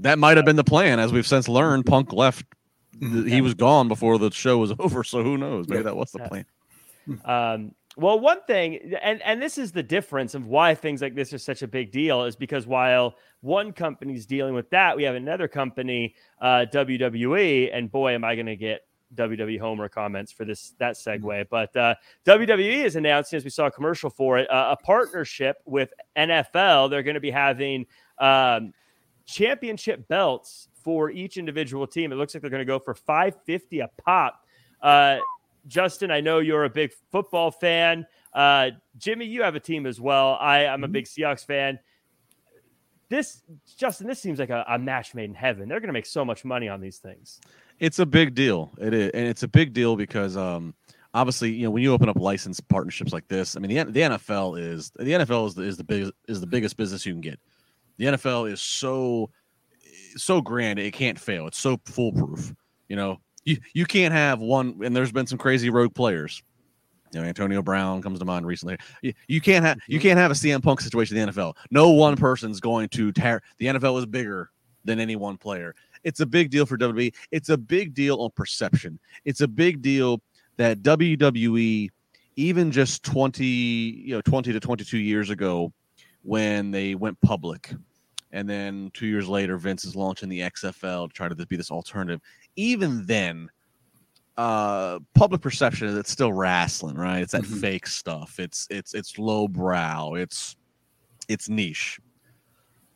That 0.00 0.18
might 0.18 0.36
have 0.36 0.46
been 0.46 0.56
the 0.56 0.64
plan, 0.64 1.00
as 1.00 1.12
we've 1.12 1.26
since 1.26 1.48
learned. 1.48 1.86
Punk 1.86 2.12
left; 2.12 2.44
he 3.00 3.40
was 3.40 3.54
gone 3.54 3.88
before 3.88 4.18
the 4.18 4.30
show 4.30 4.58
was 4.58 4.72
over. 4.78 5.02
So 5.02 5.22
who 5.22 5.36
knows? 5.36 5.68
Maybe 5.68 5.82
that 5.82 5.96
was 5.96 6.12
the 6.12 6.20
plan. 6.20 6.46
Um, 7.24 7.74
well, 7.96 8.20
one 8.20 8.42
thing, 8.46 8.94
and 9.02 9.20
and 9.22 9.42
this 9.42 9.58
is 9.58 9.72
the 9.72 9.82
difference 9.82 10.34
of 10.34 10.46
why 10.46 10.76
things 10.76 11.02
like 11.02 11.16
this 11.16 11.32
are 11.32 11.38
such 11.38 11.62
a 11.62 11.68
big 11.68 11.90
deal, 11.90 12.24
is 12.24 12.36
because 12.36 12.66
while 12.66 13.16
one 13.40 13.72
company's 13.72 14.24
dealing 14.24 14.54
with 14.54 14.70
that, 14.70 14.96
we 14.96 15.02
have 15.02 15.16
another 15.16 15.48
company, 15.48 16.14
uh, 16.40 16.66
WWE, 16.72 17.70
and 17.72 17.90
boy, 17.90 18.12
am 18.12 18.22
I 18.22 18.36
going 18.36 18.46
to 18.46 18.56
get 18.56 18.82
WWE 19.14 19.58
Homer 19.58 19.88
comments 19.88 20.32
for 20.32 20.44
this 20.44 20.74
that 20.78 20.94
segue. 20.94 21.20
Mm-hmm. 21.22 21.48
But 21.50 21.76
uh, 21.76 21.94
WWE 22.26 22.84
is 22.84 22.96
announcing, 22.96 23.36
as 23.36 23.44
we 23.44 23.50
saw 23.50 23.66
a 23.66 23.70
commercial 23.70 24.10
for 24.10 24.38
it, 24.38 24.50
uh, 24.50 24.76
a 24.78 24.82
partnership 24.84 25.58
with 25.64 25.90
NFL. 26.16 26.90
They're 26.90 27.02
going 27.02 27.14
to 27.14 27.20
be 27.20 27.30
having 27.30 27.86
um, 28.18 28.72
championship 29.26 30.06
belts 30.08 30.68
for 30.82 31.10
each 31.10 31.36
individual 31.36 31.86
team. 31.86 32.12
It 32.12 32.16
looks 32.16 32.34
like 32.34 32.40
they're 32.40 32.50
going 32.50 32.60
to 32.60 32.64
go 32.64 32.78
for 32.78 32.94
five 32.94 33.34
fifty 33.44 33.80
a 33.80 33.88
pop. 34.04 34.44
Uh, 34.82 35.18
Justin, 35.66 36.10
I 36.10 36.20
know 36.20 36.38
you're 36.38 36.64
a 36.64 36.70
big 36.70 36.92
football 37.12 37.50
fan. 37.50 38.06
Uh, 38.32 38.70
Jimmy, 38.96 39.26
you 39.26 39.42
have 39.42 39.54
a 39.54 39.60
team 39.60 39.86
as 39.86 40.00
well. 40.00 40.38
I, 40.40 40.66
I'm 40.66 40.84
a 40.84 40.88
Mhm. 40.88 40.92
big 40.92 41.04
Seahawks 41.06 41.44
fan. 41.44 41.78
This, 43.10 43.42
Justin, 43.76 44.06
this 44.06 44.20
seems 44.20 44.38
like 44.38 44.50
a, 44.50 44.64
a 44.68 44.78
match 44.78 45.14
made 45.14 45.24
in 45.30 45.34
heaven. 45.34 45.68
They're 45.68 45.80
going 45.80 45.88
to 45.88 45.94
make 45.94 46.06
so 46.06 46.24
much 46.24 46.44
money 46.44 46.68
on 46.68 46.80
these 46.80 46.98
things. 46.98 47.40
It's 47.80 47.98
a 47.98 48.06
big 48.06 48.34
deal. 48.34 48.72
It 48.78 48.92
is, 48.94 49.10
and 49.14 49.26
it's 49.26 49.42
a 49.42 49.48
big 49.48 49.72
deal 49.72 49.96
because 49.96 50.36
um, 50.36 50.74
obviously, 51.14 51.52
you 51.52 51.64
know, 51.64 51.70
when 51.70 51.82
you 51.82 51.92
open 51.92 52.08
up 52.08 52.18
licensed 52.18 52.66
partnerships 52.68 53.12
like 53.12 53.28
this, 53.28 53.56
I 53.56 53.60
mean, 53.60 53.74
the 53.74 53.92
the 53.92 54.00
NFL 54.00 54.58
is 54.60 54.90
the 54.96 55.04
NFL 55.04 55.48
is 55.48 55.54
the, 55.54 55.62
is 55.62 55.76
the 55.76 55.84
biggest 55.84 56.12
is 56.26 56.40
the 56.40 56.46
biggest 56.46 56.76
business 56.76 57.06
you 57.06 57.12
can 57.12 57.20
get. 57.20 57.40
The 57.98 58.06
NFL 58.06 58.50
is 58.50 58.60
so 58.60 59.30
so 60.16 60.40
grand 60.40 60.78
it 60.78 60.92
can't 60.92 61.18
fail. 61.18 61.46
It's 61.46 61.58
so 61.58 61.78
foolproof. 61.84 62.54
You 62.88 62.96
know, 62.96 63.18
you 63.44 63.58
you 63.74 63.86
can't 63.86 64.12
have 64.12 64.40
one. 64.40 64.80
And 64.82 64.94
there's 64.94 65.12
been 65.12 65.26
some 65.26 65.38
crazy 65.38 65.70
rogue 65.70 65.94
players. 65.94 66.42
You 67.12 67.20
know, 67.20 67.26
Antonio 67.26 67.62
Brown 67.62 68.02
comes 68.02 68.18
to 68.18 68.24
mind 68.24 68.46
recently. 68.46 68.76
You, 69.02 69.14
you 69.28 69.40
can't 69.40 69.64
have 69.64 69.78
you 69.86 70.00
can't 70.00 70.18
have 70.18 70.30
a 70.30 70.34
CM 70.34 70.62
Punk 70.62 70.80
situation 70.80 71.16
in 71.16 71.26
the 71.26 71.32
NFL. 71.32 71.54
No 71.70 71.90
one 71.90 72.16
person's 72.16 72.60
going 72.60 72.88
to 72.90 73.12
tear. 73.12 73.42
The 73.58 73.66
NFL 73.66 73.98
is 73.98 74.06
bigger 74.06 74.50
than 74.84 75.00
any 75.00 75.16
one 75.16 75.36
player. 75.36 75.74
It's 76.04 76.20
a 76.20 76.26
big 76.26 76.50
deal 76.50 76.66
for 76.66 76.76
WWE. 76.76 77.12
It's 77.30 77.48
a 77.48 77.56
big 77.56 77.94
deal 77.94 78.20
on 78.20 78.30
perception. 78.34 78.98
It's 79.24 79.40
a 79.40 79.48
big 79.48 79.82
deal 79.82 80.20
that 80.56 80.82
WWE, 80.82 81.88
even 82.36 82.70
just 82.70 83.02
20, 83.04 83.44
you 83.44 84.14
know, 84.14 84.20
20 84.22 84.52
to 84.52 84.60
22 84.60 84.98
years 84.98 85.30
ago, 85.30 85.72
when 86.22 86.70
they 86.70 86.94
went 86.94 87.20
public, 87.20 87.72
and 88.32 88.48
then 88.48 88.90
two 88.92 89.06
years 89.06 89.28
later, 89.28 89.56
Vince 89.56 89.84
is 89.84 89.96
launching 89.96 90.28
the 90.28 90.40
XFL 90.40 91.08
to 91.08 91.14
try 91.14 91.28
to 91.28 91.34
be 91.34 91.56
this 91.56 91.70
alternative. 91.70 92.20
Even 92.56 93.06
then, 93.06 93.48
uh, 94.36 94.98
public 95.14 95.40
perception 95.40 95.88
is 95.88 95.96
it's 95.96 96.10
still 96.10 96.32
wrestling, 96.32 96.96
right? 96.96 97.20
It's 97.22 97.32
that 97.32 97.42
Mhm. 97.42 97.60
fake 97.60 97.86
stuff. 97.86 98.38
It's 98.38 98.66
it's 98.70 98.94
it's 98.94 99.18
lowbrow. 99.18 100.14
It's 100.14 100.56
it's 101.28 101.48
niche. 101.48 101.98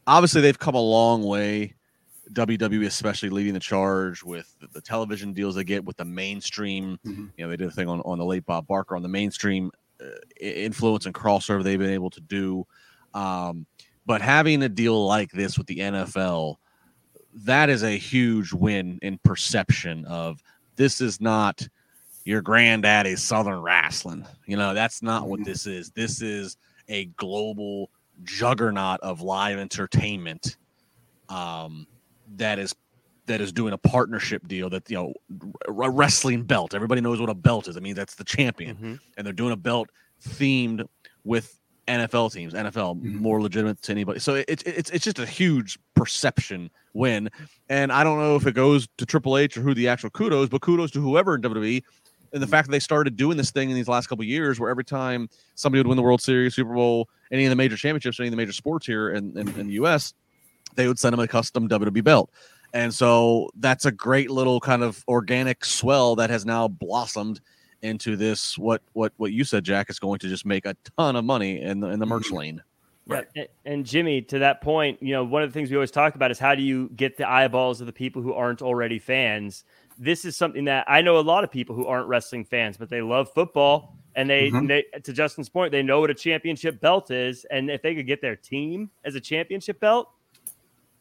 Obviously, 0.06 0.40
they've 0.40 0.58
come 0.58 0.74
a 0.74 0.80
long 0.80 1.22
way. 1.22 1.74
WWE, 2.32 2.86
especially 2.86 3.30
leading 3.30 3.54
the 3.54 3.60
charge 3.60 4.22
with 4.22 4.54
the, 4.60 4.66
the 4.68 4.80
television 4.80 5.32
deals 5.32 5.54
they 5.54 5.64
get 5.64 5.84
with 5.84 5.96
the 5.96 6.04
mainstream. 6.04 6.98
Mhm. 7.06 7.30
You 7.36 7.44
know, 7.44 7.48
they 7.50 7.56
did 7.56 7.68
a 7.68 7.72
thing 7.72 7.88
on, 7.88 8.00
on 8.02 8.18
the 8.18 8.24
late 8.24 8.44
Bob 8.46 8.66
Barker 8.66 8.96
on 8.96 9.02
the 9.02 9.08
mainstream 9.08 9.70
uh, 10.00 10.06
influence 10.40 11.06
and 11.06 11.14
crossover 11.14 11.62
they've 11.62 11.78
been 11.78 11.90
able 11.90 12.10
to 12.10 12.20
do. 12.20 12.66
Um, 13.14 13.66
but 14.06 14.20
having 14.20 14.62
a 14.62 14.68
deal 14.68 15.06
like 15.06 15.30
this 15.30 15.56
with 15.58 15.66
the 15.66 15.78
NFL, 15.78 16.56
that 17.44 17.68
is 17.70 17.82
a 17.82 17.96
huge 17.96 18.52
win 18.52 18.98
in 19.02 19.18
perception 19.22 20.04
of 20.06 20.42
this 20.76 21.00
is 21.00 21.20
not 21.20 21.66
your 22.24 22.40
granddaddy's 22.42 23.22
Southern 23.22 23.60
wrestling. 23.60 24.26
You 24.46 24.56
know, 24.56 24.74
that's 24.74 25.02
not 25.02 25.28
what 25.28 25.40
Mhm. 25.40 25.44
this 25.44 25.66
is. 25.66 25.90
This 25.90 26.20
is 26.22 26.56
a 26.88 27.06
global 27.16 27.90
juggernaut 28.24 29.00
of 29.00 29.20
live 29.22 29.58
entertainment 29.58 30.56
um, 31.28 31.86
that 32.36 32.58
is 32.58 32.74
that 33.26 33.40
is 33.40 33.52
doing 33.52 33.72
a 33.72 33.78
partnership 33.78 34.46
deal 34.48 34.68
that 34.70 34.90
you 34.90 34.96
know 34.96 35.14
a 35.66 35.90
wrestling 35.90 36.42
belt. 36.42 36.74
Everybody 36.74 37.00
knows 37.00 37.20
what 37.20 37.30
a 37.30 37.34
belt 37.34 37.68
is. 37.68 37.76
I 37.76 37.80
mean, 37.80 37.94
that's 37.94 38.16
the 38.16 38.24
champion, 38.24 38.76
Mhm. 38.76 39.00
and 39.16 39.26
they're 39.26 39.32
doing 39.32 39.52
a 39.52 39.56
belt 39.56 39.90
themed 40.26 40.86
with 41.24 41.58
NFL 41.88 42.30
teams. 42.32 42.52
NFL 42.54 42.96
Mhm. 42.96 43.14
more 43.20 43.40
legitimate 43.42 43.80
to 43.82 43.92
anybody. 43.92 44.18
So 44.20 44.42
it's 44.48 44.62
it's 44.64 44.90
it's 44.90 45.04
just 45.04 45.18
a 45.18 45.26
huge 45.26 45.78
perception 45.94 46.70
win. 46.94 47.30
And 47.68 47.92
I 47.92 48.04
don't 48.04 48.18
know 48.18 48.36
if 48.36 48.46
it 48.46 48.54
goes 48.54 48.88
to 48.98 49.06
Triple 49.06 49.36
H 49.38 49.56
or 49.56 49.62
who 49.62 49.74
the 49.74 49.88
actual 49.88 50.10
kudos, 50.10 50.48
but 50.48 50.60
kudos 50.60 50.90
to 50.92 51.00
whoever 51.00 51.34
in 51.34 51.40
WWE. 51.42 51.82
And 52.34 52.42
the 52.42 52.46
fact 52.46 52.66
that 52.68 52.72
they 52.72 52.78
started 52.80 53.16
doing 53.16 53.36
this 53.36 53.50
thing 53.50 53.68
in 53.68 53.76
these 53.76 53.88
last 53.88 54.06
couple 54.06 54.22
of 54.22 54.28
years, 54.28 54.58
where 54.58 54.70
every 54.70 54.84
time 54.84 55.28
somebody 55.54 55.80
would 55.80 55.86
win 55.86 55.96
the 55.96 56.02
World 56.02 56.22
Series, 56.22 56.54
Super 56.54 56.72
Bowl, 56.74 57.08
any 57.30 57.44
of 57.44 57.50
the 57.50 57.56
major 57.56 57.76
championships, 57.76 58.18
any 58.18 58.28
of 58.28 58.30
the 58.30 58.36
major 58.38 58.52
sports 58.52 58.86
here 58.86 59.10
in, 59.10 59.36
in, 59.36 59.48
in 59.60 59.66
the 59.66 59.74
U.S., 59.74 60.14
they 60.74 60.88
would 60.88 60.98
send 60.98 61.12
them 61.12 61.20
a 61.20 61.28
custom 61.28 61.68
WWE 61.68 62.04
belt. 62.04 62.30
And 62.74 62.92
so 62.94 63.50
that's 63.56 63.84
a 63.84 63.92
great 63.92 64.30
little 64.30 64.58
kind 64.58 64.82
of 64.82 65.04
organic 65.06 65.64
swell 65.64 66.16
that 66.16 66.30
has 66.30 66.46
now 66.46 66.68
blossomed 66.68 67.40
into 67.82 68.16
this 68.16 68.56
what 68.56 68.80
what 68.92 69.12
what 69.16 69.32
you 69.32 69.44
said, 69.44 69.64
Jack, 69.64 69.90
is 69.90 69.98
going 69.98 70.18
to 70.20 70.28
just 70.28 70.46
make 70.46 70.64
a 70.64 70.76
ton 70.96 71.16
of 71.16 71.24
money 71.24 71.60
in 71.60 71.80
the 71.80 71.88
in 71.88 71.98
the 71.98 72.06
merch 72.06 72.30
lane. 72.30 72.62
Right. 73.06 73.26
Yeah, 73.34 73.44
And 73.64 73.84
Jimmy, 73.84 74.22
to 74.22 74.38
that 74.38 74.60
point, 74.60 75.02
you 75.02 75.12
know, 75.12 75.24
one 75.24 75.42
of 75.42 75.50
the 75.50 75.52
things 75.52 75.70
we 75.70 75.76
always 75.76 75.90
talk 75.90 76.14
about 76.14 76.30
is 76.30 76.38
how 76.38 76.54
do 76.54 76.62
you 76.62 76.88
get 76.94 77.16
the 77.16 77.28
eyeballs 77.28 77.80
of 77.80 77.88
the 77.88 77.92
people 77.92 78.22
who 78.22 78.32
aren't 78.32 78.62
already 78.62 79.00
fans? 79.00 79.64
This 79.98 80.24
is 80.24 80.36
something 80.36 80.66
that 80.66 80.84
I 80.88 81.02
know 81.02 81.18
a 81.18 81.20
lot 81.20 81.42
of 81.42 81.50
people 81.50 81.74
who 81.74 81.84
aren't 81.86 82.06
wrestling 82.06 82.44
fans, 82.44 82.76
but 82.76 82.88
they 82.88 83.02
love 83.02 83.28
football. 83.34 83.96
And 84.14 84.30
they, 84.30 84.50
Mhm. 84.50 84.68
they, 84.68 84.84
to 85.00 85.12
Justin's 85.12 85.48
point, 85.48 85.72
they 85.72 85.82
know 85.82 86.00
what 86.00 86.10
a 86.10 86.14
championship 86.14 86.80
belt 86.80 87.10
is. 87.10 87.44
And 87.46 87.70
if 87.70 87.82
they 87.82 87.94
could 87.96 88.06
get 88.06 88.20
their 88.22 88.36
team 88.36 88.90
as 89.04 89.16
a 89.16 89.20
championship 89.20 89.80
belt, 89.80 90.08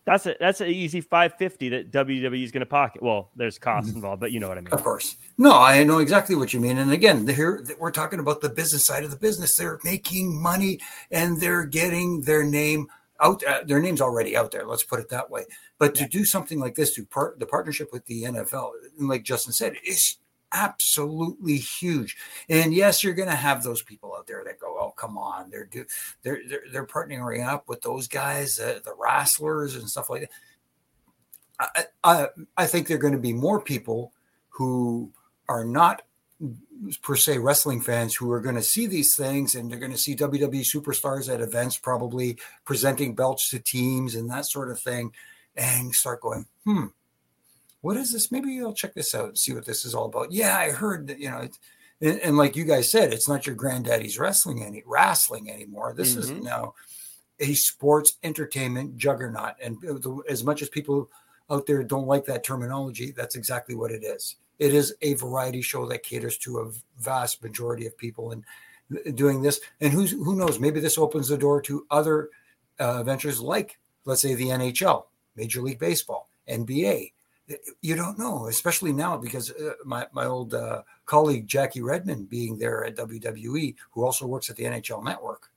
that's 0.05 0.25
a 0.25 0.35
that's 0.39 0.61
an 0.61 0.67
easy 0.69 1.01
550 1.01 1.69
that 1.69 1.91
WWE 1.91 2.43
is 2.43 2.51
going 2.51 2.61
to 2.61 2.65
pocket. 2.65 3.03
Well, 3.03 3.29
there's 3.35 3.59
costs 3.59 3.91
Mhm. 3.91 3.95
involved, 3.95 4.19
but 4.19 4.31
you 4.31 4.39
know 4.39 4.47
what 4.49 4.57
I 4.57 4.61
mean. 4.61 4.73
Of 4.73 4.83
course. 4.83 5.15
No, 5.37 5.53
I 5.53 5.83
know 5.83 5.99
exactly 5.99 6.35
what 6.35 6.53
you 6.53 6.59
mean. 6.59 6.77
And 6.77 6.91
again, 6.91 7.27
here 7.27 7.63
we're 7.79 7.91
talking 7.91 8.19
about 8.19 8.41
the 8.41 8.49
business 8.49 8.85
side 8.85 9.03
of 9.03 9.11
the 9.11 9.17
business. 9.17 9.55
They're 9.55 9.79
making 9.83 10.41
money 10.41 10.79
and 11.11 11.39
they're 11.39 11.65
getting 11.65 12.21
their 12.21 12.43
name 12.43 12.87
out. 13.19 13.43
Uh, 13.43 13.61
their 13.65 13.79
name's 13.79 14.01
already 14.01 14.35
out 14.35 14.51
there. 14.51 14.65
Let's 14.65 14.83
put 14.83 14.99
it 14.99 15.09
that 15.09 15.29
way. 15.29 15.45
But 15.77 15.93
to 15.95 16.07
do 16.07 16.25
something 16.25 16.59
like 16.59 16.75
this, 16.75 16.93
to 16.95 17.05
part 17.05 17.39
the 17.39 17.45
partnership 17.45 17.91
with 17.93 18.05
the 18.07 18.23
NFL, 18.23 18.71
and 18.97 19.07
like 19.07 19.23
Justin 19.23 19.53
said, 19.53 19.75
is 19.85 20.17
absolutely 20.53 21.57
huge. 21.57 22.17
And 22.49 22.73
yes, 22.73 23.03
you're 23.03 23.13
going 23.13 23.29
to 23.29 23.35
have 23.35 23.63
those 23.63 23.81
people 23.81 24.13
out 24.17 24.27
there 24.27 24.43
that 24.45 24.59
go, 24.59 24.70
"Oh, 24.91 24.93
come 24.95 25.17
on, 25.17 25.49
they're 25.49 25.65
do 25.65 25.85
they're 26.23 26.41
they're, 26.47 26.63
they're 26.71 26.85
partnering 26.85 27.45
up 27.45 27.67
with 27.67 27.81
those 27.81 28.07
guys, 28.07 28.59
uh, 28.59 28.79
the 28.83 28.93
wrestlers 28.99 29.75
and 29.75 29.89
stuff 29.89 30.09
like 30.09 30.21
that." 30.21 30.31
I, 31.59 31.85
I 32.03 32.27
I 32.57 32.65
think 32.67 32.87
there 32.87 32.97
are 32.97 33.01
going 33.01 33.13
to 33.13 33.19
be 33.19 33.33
more 33.33 33.61
people 33.61 34.13
who 34.49 35.11
are 35.47 35.63
not 35.63 36.03
per 37.01 37.15
se 37.15 37.37
wrestling 37.37 37.81
fans 37.81 38.15
who 38.15 38.31
are 38.31 38.41
going 38.41 38.55
to 38.55 38.63
see 38.63 38.87
these 38.87 39.15
things 39.15 39.53
and 39.53 39.69
they're 39.69 39.79
going 39.79 39.91
to 39.91 39.97
see 39.97 40.15
WWE 40.15 40.61
superstars 40.61 41.31
at 41.31 41.41
events 41.41 41.77
probably 41.77 42.37
presenting 42.65 43.13
belts 43.13 43.49
to 43.49 43.59
teams 43.59 44.15
and 44.15 44.29
that 44.29 44.45
sort 44.45 44.71
of 44.71 44.79
thing 44.79 45.13
and 45.55 45.93
start 45.93 46.21
going, 46.21 46.45
hmm, 46.65 46.87
what 47.81 47.97
is 47.97 48.11
this? 48.11 48.31
Maybe 48.31 48.59
I'll 48.59 48.73
check 48.73 48.93
this 48.93 49.13
out 49.13 49.29
and 49.29 49.37
see 49.37 49.53
what 49.53 49.65
this 49.65 49.85
is 49.85 49.93
all 49.93 50.05
about. 50.05 50.31
Yeah, 50.31 50.57
I 50.57 50.71
heard 50.71 51.07
that, 51.07 51.19
you 51.19 51.29
know, 51.29 51.47
and, 52.01 52.19
and 52.19 52.37
like 52.37 52.55
you 52.55 52.65
guys 52.65 52.91
said, 52.91 53.13
it's 53.13 53.27
not 53.27 53.45
your 53.45 53.55
granddaddy's 53.55 54.19
wrestling 54.19 54.63
any 54.63 54.83
wrestling 54.85 55.49
anymore. 55.49 55.93
This 55.95 56.15
is 56.15 56.31
Mhm. 56.31 56.43
now 56.43 56.73
a 57.39 57.53
sports 57.53 58.17
entertainment 58.23 58.97
juggernaut. 58.97 59.55
And 59.61 59.77
as 60.29 60.43
much 60.43 60.61
as 60.61 60.69
people 60.69 61.09
out 61.49 61.65
there 61.65 61.83
don't 61.83 62.07
like 62.07 62.25
that 62.25 62.43
terminology, 62.43 63.11
that's 63.11 63.35
exactly 63.35 63.75
what 63.75 63.91
it 63.91 64.03
is. 64.03 64.35
It 64.59 64.73
is 64.73 64.93
a 65.01 65.15
variety 65.15 65.61
show 65.61 65.87
that 65.87 66.03
caters 66.03 66.37
to 66.39 66.59
a 66.59 66.71
vast 66.99 67.41
majority 67.41 67.87
of 67.87 67.97
people 67.97 68.31
and 68.31 68.45
doing 69.15 69.41
this. 69.41 69.59
And 69.79 69.91
who's 69.91 70.11
who 70.11 70.35
knows? 70.35 70.59
Maybe 70.59 70.79
this 70.79 70.97
opens 70.97 71.27
the 71.29 71.37
door 71.37 71.61
to 71.61 71.85
other 71.89 72.29
uh, 72.79 73.03
ventures 73.03 73.39
like, 73.39 73.79
let's 74.05 74.21
say, 74.21 74.35
the 74.35 74.49
NHL, 74.49 75.07
Major 75.35 75.61
League 75.61 75.79
Baseball, 75.79 76.29
NBA. 76.47 77.11
You 77.81 77.95
don't 77.95 78.17
know, 78.19 78.47
especially 78.47 78.93
now 78.93 79.17
because 79.17 79.51
uh, 79.51 79.73
my 79.85 80.07
my 80.11 80.25
old 80.25 80.53
uh, 80.53 80.83
colleague 81.05 81.47
Jackie 81.47 81.81
Redmond 81.81 82.29
being 82.29 82.57
there 82.57 82.85
at 82.85 82.95
WWE, 82.95 83.75
who 83.91 84.03
also 84.03 84.25
works 84.27 84.49
at 84.49 84.55
the 84.55 84.63
NHL 84.65 85.03
Network. 85.03 85.49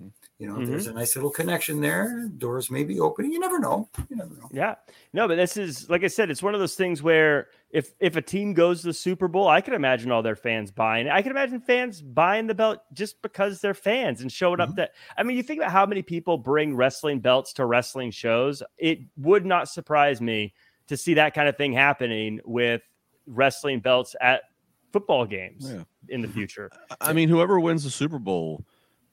Mhm. 0.00 0.10
You 0.38 0.48
know, 0.48 0.54
Mhm. 0.56 0.66
there's 0.66 0.86
a 0.86 0.92
nice 0.92 1.16
little 1.16 1.30
connection 1.30 1.80
there. 1.80 2.28
Doors 2.36 2.70
may 2.70 2.84
be 2.84 3.00
opening. 3.00 3.32
You 3.32 3.38
never 3.40 3.58
know. 3.58 3.88
You 4.10 4.16
never 4.16 4.34
know. 4.34 4.48
Yeah. 4.52 4.74
No, 5.12 5.26
but 5.28 5.36
this 5.36 5.56
is 5.56 5.88
like 5.88 6.04
I 6.04 6.08
said, 6.08 6.30
it's 6.30 6.42
one 6.42 6.54
of 6.54 6.60
those 6.60 6.74
things 6.76 7.02
where 7.02 7.48
if 7.70 7.94
if 8.00 8.16
a 8.16 8.22
team 8.22 8.52
goes 8.52 8.80
to 8.82 8.88
the 8.88 8.92
Super 8.94 9.28
Bowl, 9.28 9.48
I 9.48 9.60
can 9.60 9.72
imagine 9.74 10.10
all 10.12 10.22
their 10.22 10.36
fans 10.36 10.70
buying. 10.70 11.08
I 11.08 11.22
can 11.22 11.30
imagine 11.30 11.60
fans 11.60 12.02
buying 12.02 12.46
the 12.46 12.54
belt 12.54 12.80
just 12.92 13.20
because 13.22 13.60
they're 13.60 13.74
fans 13.74 14.20
and 14.20 14.30
showing 14.30 14.60
up 14.60 14.70
Mhm. 14.70 14.76
that 14.76 14.92
I 15.16 15.22
mean, 15.22 15.36
you 15.36 15.42
think 15.42 15.60
about 15.60 15.72
how 15.72 15.86
many 15.86 16.02
people 16.02 16.36
bring 16.38 16.76
wrestling 16.76 17.20
belts 17.20 17.52
to 17.54 17.64
wrestling 17.64 18.10
shows. 18.10 18.62
It 18.76 19.00
would 19.16 19.46
not 19.46 19.68
surprise 19.70 20.20
me 20.20 20.52
to 20.88 20.96
see 20.96 21.14
that 21.14 21.34
kind 21.34 21.48
of 21.48 21.56
thing 21.56 21.72
happening 21.72 22.40
with 22.44 22.82
wrestling 23.26 23.80
belts 23.80 24.14
at 24.20 24.42
football 24.92 25.26
games 25.26 25.70
Yeah. 25.72 25.82
in 26.08 26.22
the 26.22 26.28
future. 26.28 26.70
I 27.00 27.12
mean, 27.12 27.28
whoever 27.28 27.58
wins 27.60 27.84
the 27.84 27.90
Super 27.90 28.18
Bowl 28.18 28.64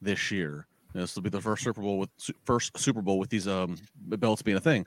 this 0.01 0.31
year, 0.31 0.67
this 0.93 1.15
will 1.15 1.23
be 1.23 1.29
the 1.29 1.41
first 1.41 1.63
Super 1.63 1.81
Bowl 1.81 1.97
with 1.99 2.09
first 2.45 2.77
Super 2.77 3.01
Bowl 3.01 3.17
with 3.19 3.29
these 3.29 3.47
um 3.47 3.77
belts 3.95 4.41
being 4.41 4.57
a 4.57 4.62
thing. 4.62 4.86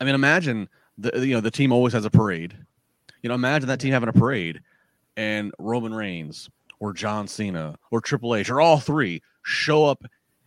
I 0.00 0.04
mean, 0.04 0.14
imagine 0.14 0.68
the 0.96 1.26
you 1.26 1.34
know 1.34 1.40
the 1.40 1.50
team 1.50 1.72
always 1.72 1.92
has 1.92 2.04
a 2.04 2.10
parade. 2.10 2.56
You 3.22 3.28
know, 3.28 3.34
imagine 3.34 3.66
that 3.68 3.80
team 3.80 3.92
having 3.92 4.08
a 4.08 4.12
parade, 4.12 4.60
and 5.16 5.52
Roman 5.58 5.92
Reigns 5.92 6.48
or 6.78 6.92
John 6.92 7.26
Cena 7.26 7.74
or 7.90 8.00
Triple 8.00 8.36
H 8.36 8.48
or 8.50 8.60
all 8.60 8.78
three 8.78 9.20
show 9.42 9.84
up 9.84 10.04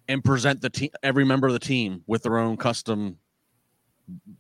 and 0.08 0.24
present 0.24 0.62
the 0.62 0.70
team 0.70 0.90
every 1.04 1.26
member 1.26 1.48
of 1.48 1.54
the 1.54 1.60
team 1.60 2.04
with 2.08 2.24
their 2.24 2.38
own 2.38 2.56
custom 2.56 3.18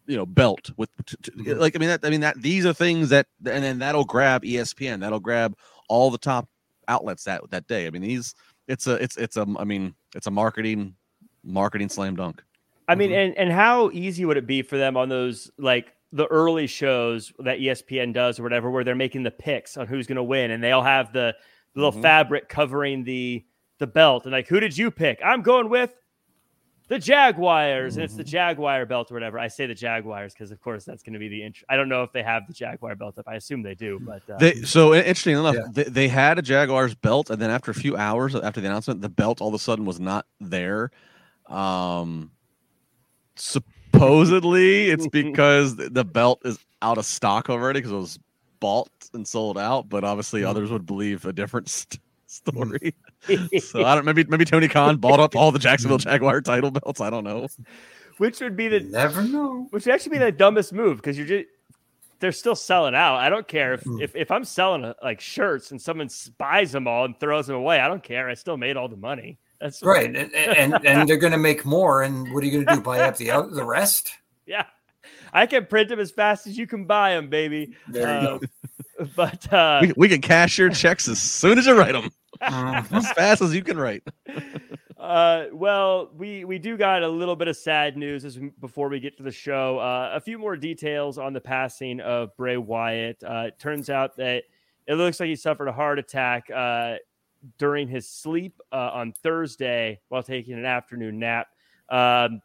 you 0.07 0.17
know 0.17 0.25
belt 0.25 0.71
with 0.77 0.89
t- 1.05 1.15
t- 1.21 1.31
Mhm. 1.31 1.59
like 1.59 1.75
i 1.75 1.79
mean 1.79 1.89
that 1.89 2.01
i 2.03 2.09
mean 2.09 2.21
that 2.21 2.41
these 2.41 2.65
are 2.65 2.73
things 2.73 3.09
that 3.09 3.27
and 3.45 3.63
then 3.63 3.79
that'll 3.79 4.05
grab 4.05 4.43
espn 4.43 4.99
that'll 4.99 5.19
grab 5.19 5.55
all 5.87 6.09
the 6.09 6.17
top 6.17 6.47
outlets 6.87 7.23
that 7.23 7.49
that 7.49 7.67
day. 7.67 7.87
I 7.87 7.89
mean, 7.89 8.01
these 8.01 8.35
it's 8.67 8.87
a 8.87 8.95
it's 8.95 9.17
it's 9.17 9.37
a 9.37 9.47
I 9.57 9.63
mean 9.63 9.95
it's 10.15 10.27
a 10.27 10.31
marketing 10.31 10.95
marketing 11.43 11.89
slam 11.89 12.15
dunk. 12.15 12.43
I 12.87 12.95
mean, 12.95 13.09
mm-hmm. 13.09 13.19
and 13.19 13.37
and 13.37 13.51
how 13.51 13.89
easy 13.91 14.25
would 14.25 14.37
it 14.37 14.47
be 14.47 14.61
for 14.61 14.77
them 14.77 14.97
on 14.97 15.09
those 15.09 15.49
like 15.57 15.93
the 16.11 16.27
early 16.27 16.67
shows 16.67 17.31
that 17.39 17.59
ESPN 17.59 18.13
does 18.13 18.39
or 18.39 18.43
whatever, 18.43 18.69
where 18.69 18.83
they're 18.83 18.95
making 18.95 19.23
the 19.23 19.31
picks 19.31 19.77
on 19.77 19.87
who's 19.87 20.07
going 20.07 20.17
to 20.17 20.23
win, 20.23 20.51
and 20.51 20.63
they 20.63 20.73
all 20.73 20.83
have 20.83 21.13
the, 21.13 21.35
the 21.73 21.79
little 21.79 21.93
mm-hmm. 21.93 22.01
fabric 22.01 22.49
covering 22.49 23.03
the 23.03 23.45
the 23.79 23.87
belt, 23.87 24.25
and 24.25 24.31
like, 24.31 24.47
who 24.47 24.59
did 24.59 24.77
you 24.77 24.91
pick? 24.91 25.19
I'm 25.23 25.41
going 25.41 25.69
with 25.69 25.95
the 26.91 26.99
Jaguars, 26.99 27.93
mm-hmm. 27.93 28.01
and 28.01 28.03
it's 28.03 28.15
the 28.15 28.23
mm-hmm. 28.23 28.31
Jaguar 28.31 28.85
belt 28.85 29.09
or 29.11 29.13
whatever. 29.13 29.39
I 29.39 29.47
say 29.47 29.65
the 29.65 29.73
Jaguars 29.73 30.33
because, 30.33 30.51
of 30.51 30.59
course, 30.59 30.83
that's 30.83 31.01
going 31.01 31.13
to 31.13 31.19
be 31.19 31.29
the. 31.29 31.43
Int- 31.43 31.63
I 31.69 31.77
don't 31.77 31.87
know 31.87 32.03
if 32.03 32.11
they 32.11 32.21
have 32.21 32.45
the 32.47 32.53
Jaguar 32.53 32.97
belt 32.97 33.17
up. 33.17 33.29
I 33.29 33.35
assume 33.35 33.63
they 33.63 33.75
do, 33.75 33.97
but 34.01 34.29
uh, 34.29 34.37
they, 34.37 34.55
so 34.63 34.93
interesting 34.93 35.37
enough, 35.37 35.55
yeah. 35.55 35.67
they, 35.71 35.83
they 35.83 36.07
had 36.09 36.37
a 36.37 36.41
Jaguars 36.41 36.93
belt, 36.93 37.29
and 37.29 37.41
then 37.41 37.49
after 37.49 37.71
a 37.71 37.73
few 37.73 37.95
hours 37.95 38.35
after 38.35 38.59
the 38.59 38.67
announcement, 38.67 38.99
the 38.99 39.07
belt 39.07 39.39
all 39.39 39.47
of 39.47 39.53
a 39.53 39.59
sudden 39.59 39.85
was 39.85 40.01
not 40.01 40.25
there. 40.41 40.91
Um, 41.47 42.31
supposedly 43.37 44.89
it's 44.89 45.07
because 45.07 45.75
the 45.77 46.03
belt 46.03 46.41
is 46.43 46.59
out 46.81 46.97
of 46.97 47.05
stock 47.05 47.49
already 47.49 47.79
because 47.79 47.93
it 47.93 47.95
was 47.95 48.19
bought 48.59 48.91
and 49.13 49.25
sold 49.25 49.57
out, 49.57 49.87
but 49.87 50.03
obviously 50.03 50.41
mm-hmm. 50.41 50.49
others 50.49 50.69
would 50.69 50.85
believe 50.85 51.23
a 51.25 51.31
different 51.31 51.69
st- 51.69 52.01
story. 52.27 52.95
So 53.59 53.85
I 53.85 53.95
don't 53.95 54.05
maybe 54.05 54.23
maybe 54.25 54.45
Tony 54.45 54.67
Khan 54.67 54.97
bought 54.97 55.19
up 55.19 55.35
all 55.35 55.51
the 55.51 55.59
Jacksonville 55.59 55.97
Jaguar 55.99 56.41
title 56.41 56.71
belts. 56.71 57.01
I 57.01 57.09
don't 57.09 57.23
know. 57.23 57.47
Which 58.17 58.39
would 58.41 58.55
be 58.55 58.67
the 58.67 58.79
never 58.81 59.23
know. 59.23 59.67
Which 59.69 59.85
would 59.85 59.93
actually 59.93 60.11
be 60.11 60.17
the 60.19 60.31
dumbest 60.31 60.73
move 60.73 60.97
because 60.97 61.17
you're 61.17 61.27
just 61.27 61.45
they're 62.21 62.31
still 62.31 62.55
selling 62.55 62.95
out. 62.95 63.17
I 63.17 63.29
don't 63.29 63.47
care 63.47 63.73
if 63.73 63.83
mm. 63.83 64.01
if, 64.01 64.15
if 64.15 64.31
I'm 64.31 64.45
selling 64.45 64.93
like 65.03 65.19
shirts 65.19 65.71
and 65.71 65.81
someone 65.81 66.09
buys 66.37 66.71
them 66.71 66.87
all 66.87 67.05
and 67.05 67.19
throws 67.19 67.47
them 67.47 67.57
away. 67.57 67.79
I 67.79 67.87
don't 67.87 68.03
care. 68.03 68.29
I 68.29 68.35
still 68.35 68.57
made 68.57 68.77
all 68.77 68.87
the 68.87 68.95
money. 68.95 69.37
That's 69.59 69.83
right, 69.83 70.15
and 70.15 70.33
and, 70.33 70.85
and 70.85 71.07
they're 71.07 71.17
going 71.17 71.33
to 71.33 71.37
make 71.37 71.65
more. 71.65 72.01
And 72.01 72.33
what 72.33 72.43
are 72.43 72.47
you 72.47 72.51
going 72.51 72.65
to 72.65 72.75
do? 72.75 72.81
Buy 72.81 73.01
up 73.01 73.17
the 73.17 73.27
the 73.51 73.65
rest? 73.65 74.11
Yeah, 74.47 74.65
I 75.31 75.45
can 75.45 75.67
print 75.67 75.87
them 75.87 75.99
as 75.99 76.11
fast 76.11 76.47
as 76.47 76.57
you 76.57 76.65
can 76.67 76.85
buy 76.85 77.11
them, 77.11 77.29
baby. 77.29 77.75
There 77.87 78.21
you 78.21 78.27
uh, 78.27 78.37
go. 78.37 78.45
But 79.15 79.53
uh, 79.53 79.79
we, 79.81 79.93
we 79.95 80.09
can 80.09 80.19
cash 80.19 80.57
your 80.57 80.69
checks 80.71 81.07
as 81.07 81.21
soon 81.21 81.57
as 81.57 81.67
you 81.67 81.77
write 81.77 81.93
them. 81.93 82.11
As 82.41 83.11
fast 83.13 83.41
as 83.41 83.53
you 83.53 83.63
can 83.63 83.77
write. 83.77 84.03
Uh, 84.97 85.45
well, 85.51 86.11
we 86.15 86.45
we 86.45 86.59
do 86.59 86.77
got 86.77 87.01
a 87.01 87.07
little 87.07 87.35
bit 87.35 87.47
of 87.47 87.57
sad 87.57 87.97
news 87.97 88.23
as 88.23 88.37
we, 88.37 88.51
before 88.59 88.87
we 88.87 88.99
get 88.99 89.17
to 89.17 89.23
the 89.23 89.31
show. 89.31 89.79
Uh, 89.79 90.11
a 90.13 90.21
few 90.21 90.37
more 90.37 90.55
details 90.55 91.17
on 91.17 91.33
the 91.33 91.41
passing 91.41 91.99
of 92.01 92.35
Bray 92.37 92.57
Wyatt. 92.57 93.23
Uh, 93.23 93.45
it 93.47 93.59
turns 93.59 93.89
out 93.89 94.15
that 94.17 94.43
it 94.87 94.95
looks 94.95 95.19
like 95.19 95.27
he 95.27 95.35
suffered 95.35 95.67
a 95.67 95.71
heart 95.71 95.97
attack 95.97 96.49
uh, 96.53 96.97
during 97.57 97.87
his 97.87 98.07
sleep 98.07 98.59
uh, 98.71 98.91
on 98.93 99.11
Thursday 99.11 99.99
while 100.09 100.21
taking 100.21 100.53
an 100.53 100.65
afternoon 100.65 101.17
nap. 101.17 101.47
Um, 101.89 102.41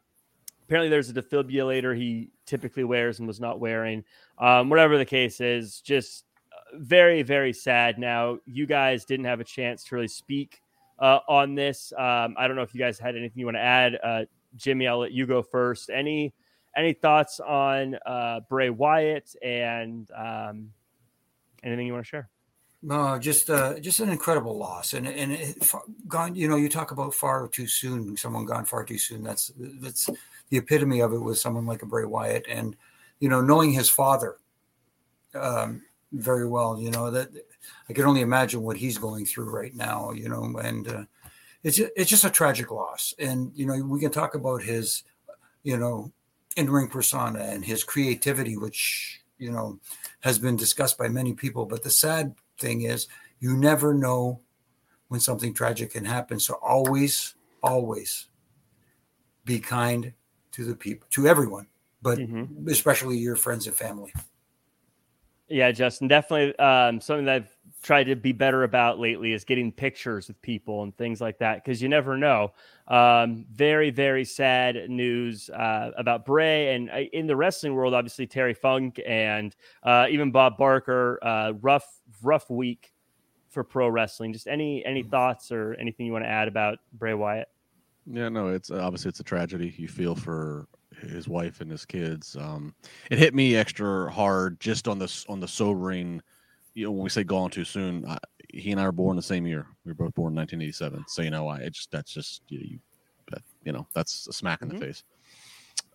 apparently, 0.63 0.89
there's 0.89 1.09
a 1.09 1.13
defibrillator 1.13 1.95
he 1.95 2.31
typically 2.47 2.83
wears 2.83 3.19
and 3.19 3.27
was 3.27 3.39
not 3.39 3.59
wearing. 3.59 4.03
Um, 4.39 4.69
whatever 4.69 4.97
the 4.97 5.05
case 5.05 5.41
is, 5.41 5.81
just 5.81 6.25
very, 6.73 7.23
very 7.23 7.53
sad. 7.53 7.97
Now, 7.97 8.39
you 8.45 8.65
guys 8.65 9.05
didn't 9.05 9.25
have 9.25 9.39
a 9.39 9.43
chance 9.43 9.83
to 9.85 9.95
really 9.95 10.07
speak 10.07 10.61
uh, 10.99 11.19
on 11.27 11.55
this. 11.55 11.93
Um, 11.97 12.35
I 12.37 12.47
don't 12.47 12.55
know 12.55 12.61
if 12.61 12.73
you 12.73 12.79
guys 12.79 12.99
had 12.99 13.15
anything 13.15 13.39
you 13.39 13.45
want 13.45 13.57
to 13.57 13.61
add. 13.61 13.97
Uh, 14.03 14.25
Jimmy, 14.55 14.87
I'll 14.87 14.99
let 14.99 15.11
you 15.11 15.25
go 15.25 15.41
first. 15.41 15.89
Any 15.89 16.33
any 16.75 16.93
thoughts 16.93 17.39
on 17.39 17.97
uh, 18.05 18.41
Bray 18.49 18.69
Wyatt 18.69 19.35
and 19.41 20.09
um, 20.15 20.71
anything 21.63 21.87
you 21.87 21.93
want 21.93 22.05
to 22.05 22.09
share? 22.09 22.29
No, 22.83 23.17
just 23.17 23.49
uh, 23.49 23.79
just 23.79 23.99
an 23.99 24.09
incredible 24.09 24.57
loss, 24.57 24.93
and 24.93 25.07
and 25.07 25.31
it, 25.31 25.57
gone. 26.07 26.35
You 26.35 26.47
know, 26.47 26.55
you 26.55 26.69
talk 26.69 26.91
about 26.91 27.13
far 27.13 27.47
too 27.47 27.67
soon. 27.67 28.15
Someone 28.15 28.45
gone 28.45 28.65
far 28.65 28.83
too 28.83 28.99
soon. 28.99 29.23
That's 29.23 29.51
that's 29.57 30.09
the 30.49 30.57
epitome 30.57 31.01
of 31.01 31.11
it 31.11 31.19
with 31.19 31.39
someone 31.39 31.65
like 31.65 31.81
a 31.81 31.87
Bray 31.87 32.05
Wyatt, 32.05 32.45
and 32.47 32.75
you 33.19 33.29
know, 33.29 33.41
knowing 33.41 33.71
his 33.71 33.89
father 33.89 34.37
um, 35.33 35.81
very 36.11 36.47
well. 36.47 36.79
You 36.79 36.91
know 36.91 37.11
that 37.11 37.29
I 37.89 37.93
can 37.93 38.05
only 38.05 38.21
imagine 38.21 38.61
what 38.61 38.77
he's 38.77 38.97
going 38.97 39.25
through 39.25 39.49
right 39.49 39.75
now. 39.75 40.11
You 40.11 40.29
know, 40.29 40.57
and 40.61 40.87
uh, 40.87 41.03
it's 41.63 41.79
it's 41.79 42.09
just 42.09 42.25
a 42.25 42.29
tragic 42.29 42.71
loss. 42.71 43.13
And 43.19 43.51
you 43.55 43.65
know, 43.65 43.75
we 43.83 43.99
can 43.99 44.11
talk 44.11 44.35
about 44.35 44.63
his, 44.63 45.03
you 45.63 45.77
know, 45.77 46.11
in 46.55 46.69
ring 46.69 46.87
persona 46.87 47.39
and 47.39 47.63
his 47.63 47.83
creativity, 47.83 48.57
which 48.57 49.21
you 49.37 49.51
know 49.51 49.79
has 50.21 50.39
been 50.39 50.55
discussed 50.55 50.97
by 50.97 51.07
many 51.07 51.33
people. 51.33 51.65
But 51.65 51.83
the 51.83 51.91
sad 51.91 52.35
thing 52.57 52.81
is 52.81 53.07
you 53.39 53.55
never 53.55 53.93
know 53.93 54.41
when 55.07 55.19
something 55.19 55.53
tragic 55.53 55.91
can 55.91 56.05
happen. 56.05 56.39
So 56.39 56.55
always, 56.55 57.35
always 57.63 58.27
be 59.45 59.59
kind 59.59 60.13
to 60.51 60.65
the 60.65 60.75
people, 60.75 61.07
to 61.11 61.27
everyone, 61.27 61.67
but 62.01 62.17
mm-hmm. 62.17 62.67
especially 62.69 63.17
your 63.17 63.35
friends 63.35 63.67
and 63.67 63.75
family. 63.75 64.13
Yeah, 65.49 65.71
Justin, 65.71 66.09
definitely 66.09 66.57
um, 66.59 66.99
something 66.99 67.25
that 67.25 67.35
I've 67.35 67.57
tried 67.81 68.05
to 68.05 68.15
be 68.15 68.33
better 68.33 68.63
about 68.63 68.99
lately 68.99 69.31
is 69.31 69.45
getting 69.45 69.71
pictures 69.71 70.27
with 70.27 70.41
people 70.41 70.83
and 70.83 70.95
things 70.97 71.21
like 71.21 71.37
that 71.39 71.63
because 71.63 71.81
you 71.81 71.87
never 71.87 72.17
know. 72.17 72.51
Um, 72.89 73.45
very, 73.51 73.89
very 73.89 74.25
sad 74.25 74.89
news 74.89 75.49
uh, 75.49 75.91
about 75.97 76.25
Bray 76.25 76.75
and 76.75 76.89
uh, 76.89 77.03
in 77.13 77.27
the 77.27 77.35
wrestling 77.35 77.75
world, 77.75 77.93
obviously 77.93 78.27
Terry 78.27 78.53
Funk 78.53 78.99
and 79.07 79.55
uh, 79.83 80.07
even 80.09 80.31
Bob 80.31 80.57
Barker. 80.57 81.17
Uh, 81.21 81.53
rough, 81.61 82.01
rough 82.21 82.49
week 82.49 82.93
for 83.49 83.63
pro 83.63 83.87
wrestling. 83.87 84.33
Just 84.33 84.47
any 84.47 84.85
any 84.85 85.03
mm. 85.03 85.09
thoughts 85.09 85.51
or 85.51 85.75
anything 85.75 86.05
you 86.05 86.11
want 86.11 86.25
to 86.25 86.29
add 86.29 86.49
about 86.49 86.79
Bray 86.93 87.13
Wyatt? 87.13 87.47
Yeah, 88.05 88.29
no, 88.29 88.49
it's 88.49 88.69
obviously 88.69 89.09
it's 89.09 89.19
a 89.21 89.23
tragedy. 89.23 89.73
You 89.77 89.87
feel 89.87 90.15
for 90.15 90.67
his 91.01 91.27
wife 91.27 91.61
and 91.61 91.69
his 91.69 91.85
kids. 91.85 92.35
Um, 92.39 92.73
it 93.11 93.19
hit 93.19 93.33
me 93.33 93.55
extra 93.55 94.11
hard 94.11 94.59
just 94.59 94.87
on 94.87 94.99
this 94.99 95.25
on 95.29 95.39
the 95.39 95.47
sobering. 95.47 96.21
You 96.73 96.85
know, 96.85 96.91
when 96.91 97.03
we 97.03 97.09
say 97.09 97.23
gone 97.23 97.49
too 97.49 97.65
soon, 97.65 98.05
I, 98.07 98.17
he 98.49 98.71
and 98.71 98.79
I 98.79 98.85
were 98.85 98.91
born 98.91 99.15
the 99.15 99.21
same 99.21 99.47
year. 99.47 99.67
We 99.85 99.91
were 99.91 99.95
both 99.95 100.13
born 100.15 100.33
in 100.33 100.37
1987. 100.37 101.05
So 101.07 101.21
you 101.21 101.31
know, 101.31 101.47
I 101.47 101.59
it 101.59 101.73
just 101.73 101.91
that's 101.91 102.13
just 102.13 102.41
you, 102.49 102.59
you, 102.59 102.79
you 103.63 103.71
know 103.71 103.87
that's 103.93 104.27
a 104.27 104.33
smack 104.33 104.61
in 104.61 104.69
mm-hmm. 104.69 104.79
the 104.79 104.85
face. 104.85 105.03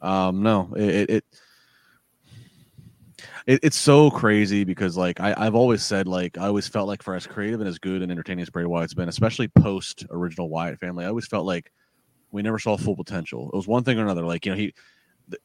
Um, 0.01 0.43
no, 0.43 0.73
it, 0.77 1.11
it 1.11 1.25
it, 3.47 3.61
it's 3.63 3.77
so 3.77 4.11
crazy 4.11 4.65
because 4.65 4.97
like 4.97 5.21
I, 5.21 5.35
I've 5.37 5.55
always 5.55 5.83
said 5.83 6.07
like 6.07 6.39
I 6.39 6.47
always 6.47 6.69
felt 6.69 6.89
like 6.89 7.03
for 7.03 7.15
as 7.15 7.27
creative 7.27 7.61
and 7.61 7.69
as 7.69 7.79
good 7.79 8.03
and 8.03 8.11
entertaining 8.11 8.43
as 8.43 8.51
Bray 8.51 8.65
Wyatt's 8.65 8.95
been, 8.95 9.09
especially 9.09 9.49
post 9.49 10.07
original 10.11 10.49
Wyatt 10.49 10.79
family, 10.81 11.05
I 11.05 11.09
always 11.09 11.27
felt 11.27 11.47
like 11.47 11.73
we 12.33 12.43
never 12.43 12.59
saw 12.59 12.77
full 12.77 12.97
potential. 12.97 13.49
It 13.53 13.57
was 13.57 13.69
one 13.69 13.85
thing 13.85 13.99
or 13.99 14.03
another. 14.03 14.25
Like 14.25 14.45
you 14.45 14.53
know 14.53 14.59
he 14.59 14.75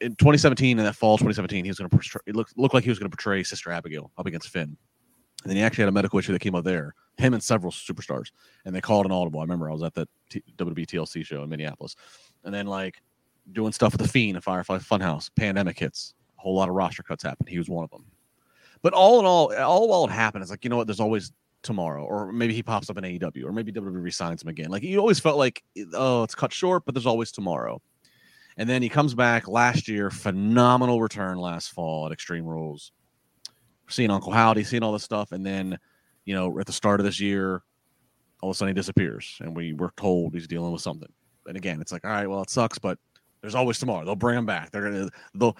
in 0.00 0.16
2017 0.16 0.78
in 0.78 0.84
that 0.84 0.96
fall 0.96 1.16
2017 1.16 1.64
he 1.64 1.70
was 1.70 1.78
going 1.78 1.88
to 1.88 1.96
portray 1.96 2.20
it 2.26 2.34
looked, 2.34 2.58
looked 2.58 2.74
like 2.74 2.82
he 2.82 2.90
was 2.90 2.98
going 2.98 3.08
to 3.08 3.16
portray 3.16 3.44
Sister 3.44 3.70
Abigail 3.70 4.10
up 4.18 4.26
against 4.26 4.48
Finn. 4.48 4.76
And 5.44 5.50
then 5.50 5.56
he 5.56 5.62
actually 5.62 5.82
had 5.82 5.90
a 5.90 5.92
medical 5.92 6.18
issue 6.18 6.32
that 6.32 6.40
came 6.40 6.56
up 6.56 6.64
there, 6.64 6.94
him 7.16 7.32
and 7.32 7.42
several 7.42 7.70
superstars, 7.70 8.32
and 8.64 8.74
they 8.74 8.80
called 8.80 9.06
an 9.06 9.12
audible. 9.12 9.38
I 9.38 9.44
remember 9.44 9.70
I 9.70 9.72
was 9.72 9.84
at 9.84 9.94
that 9.94 10.08
T- 10.28 10.42
WWE 10.56 10.84
TLC 10.84 11.24
show 11.24 11.44
in 11.44 11.48
Minneapolis, 11.48 11.94
and 12.42 12.52
then 12.52 12.66
like 12.66 13.00
doing 13.52 13.72
stuff 13.72 13.92
with 13.92 14.00
the 14.00 14.08
Fiend 14.08 14.36
and 14.36 14.42
Firefly 14.42 14.78
Funhouse. 14.78 15.30
Pandemic 15.36 15.78
hits, 15.78 16.14
a 16.38 16.42
whole 16.42 16.56
lot 16.56 16.68
of 16.68 16.74
roster 16.74 17.04
cuts 17.04 17.22
happened. 17.22 17.48
He 17.48 17.58
was 17.58 17.68
one 17.68 17.84
of 17.84 17.90
them. 17.90 18.04
But 18.82 18.94
all 18.94 19.20
in 19.20 19.26
all, 19.26 19.54
all 19.54 19.88
while 19.88 20.04
it 20.04 20.10
happened, 20.10 20.42
it's 20.42 20.50
like 20.50 20.64
you 20.64 20.70
know 20.70 20.76
what? 20.76 20.88
There's 20.88 21.00
always 21.00 21.32
tomorrow, 21.68 22.02
or 22.02 22.32
maybe 22.32 22.54
he 22.54 22.62
pops 22.62 22.90
up 22.90 22.96
in 22.96 23.04
AEW, 23.04 23.44
or 23.44 23.52
maybe 23.52 23.70
WWE 23.70 24.02
resigns 24.02 24.42
him 24.42 24.48
again. 24.48 24.70
Like 24.70 24.82
you 24.82 24.98
always 24.98 25.20
felt 25.20 25.36
like, 25.36 25.62
oh, 25.92 26.24
it's 26.24 26.34
cut 26.34 26.52
short, 26.52 26.84
but 26.84 26.94
there's 26.94 27.06
always 27.06 27.30
tomorrow. 27.30 27.80
And 28.56 28.68
then 28.68 28.82
he 28.82 28.88
comes 28.88 29.14
back 29.14 29.46
last 29.46 29.86
year, 29.86 30.10
phenomenal 30.10 31.00
return 31.00 31.38
last 31.38 31.68
fall 31.68 32.06
at 32.06 32.12
Extreme 32.12 32.46
Rules. 32.46 32.90
Seeing 33.88 34.10
Uncle 34.10 34.32
Howdy, 34.32 34.64
seeing 34.64 34.82
all 34.82 34.92
this 34.92 35.04
stuff, 35.04 35.30
and 35.32 35.46
then, 35.46 35.78
you 36.24 36.34
know, 36.34 36.58
at 36.58 36.66
the 36.66 36.72
start 36.72 37.00
of 37.00 37.06
this 37.06 37.20
year, 37.20 37.62
all 38.40 38.50
of 38.50 38.54
a 38.54 38.58
sudden 38.58 38.74
he 38.74 38.78
disappears, 38.78 39.36
and 39.40 39.54
we 39.54 39.74
were 39.74 39.92
told 39.96 40.34
he's 40.34 40.48
dealing 40.48 40.72
with 40.72 40.82
something. 40.82 41.12
And 41.46 41.56
again, 41.56 41.80
it's 41.80 41.92
like, 41.92 42.04
all 42.04 42.10
right, 42.10 42.26
well, 42.26 42.42
it 42.42 42.50
sucks, 42.50 42.78
but 42.78 42.98
there's 43.40 43.54
always 43.54 43.78
tomorrow. 43.78 44.04
They'll 44.04 44.16
bring 44.16 44.38
him 44.38 44.46
back. 44.46 44.70
They're 44.70 44.90
gonna 44.90 45.08
they'll 45.34 45.56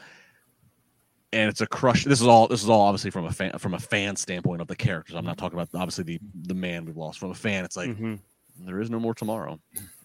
and 1.32 1.48
it's 1.48 1.60
a 1.60 1.66
crush. 1.66 2.04
This 2.04 2.20
is 2.20 2.26
all. 2.26 2.48
This 2.48 2.62
is 2.62 2.68
all 2.68 2.82
obviously 2.82 3.10
from 3.10 3.26
a 3.26 3.32
fan 3.32 3.52
from 3.58 3.74
a 3.74 3.78
fan 3.78 4.16
standpoint 4.16 4.60
of 4.60 4.68
the 4.68 4.76
characters. 4.76 5.14
I'm 5.14 5.24
not 5.24 5.38
talking 5.38 5.58
about 5.58 5.68
obviously 5.74 6.04
the 6.04 6.18
the 6.46 6.54
man 6.54 6.84
we've 6.84 6.96
lost. 6.96 7.18
From 7.18 7.30
a 7.30 7.34
fan, 7.34 7.64
it's 7.64 7.76
like 7.76 7.90
mm-hmm. 7.90 8.14
there 8.60 8.80
is 8.80 8.90
no 8.90 8.98
more 8.98 9.14
tomorrow. 9.14 9.60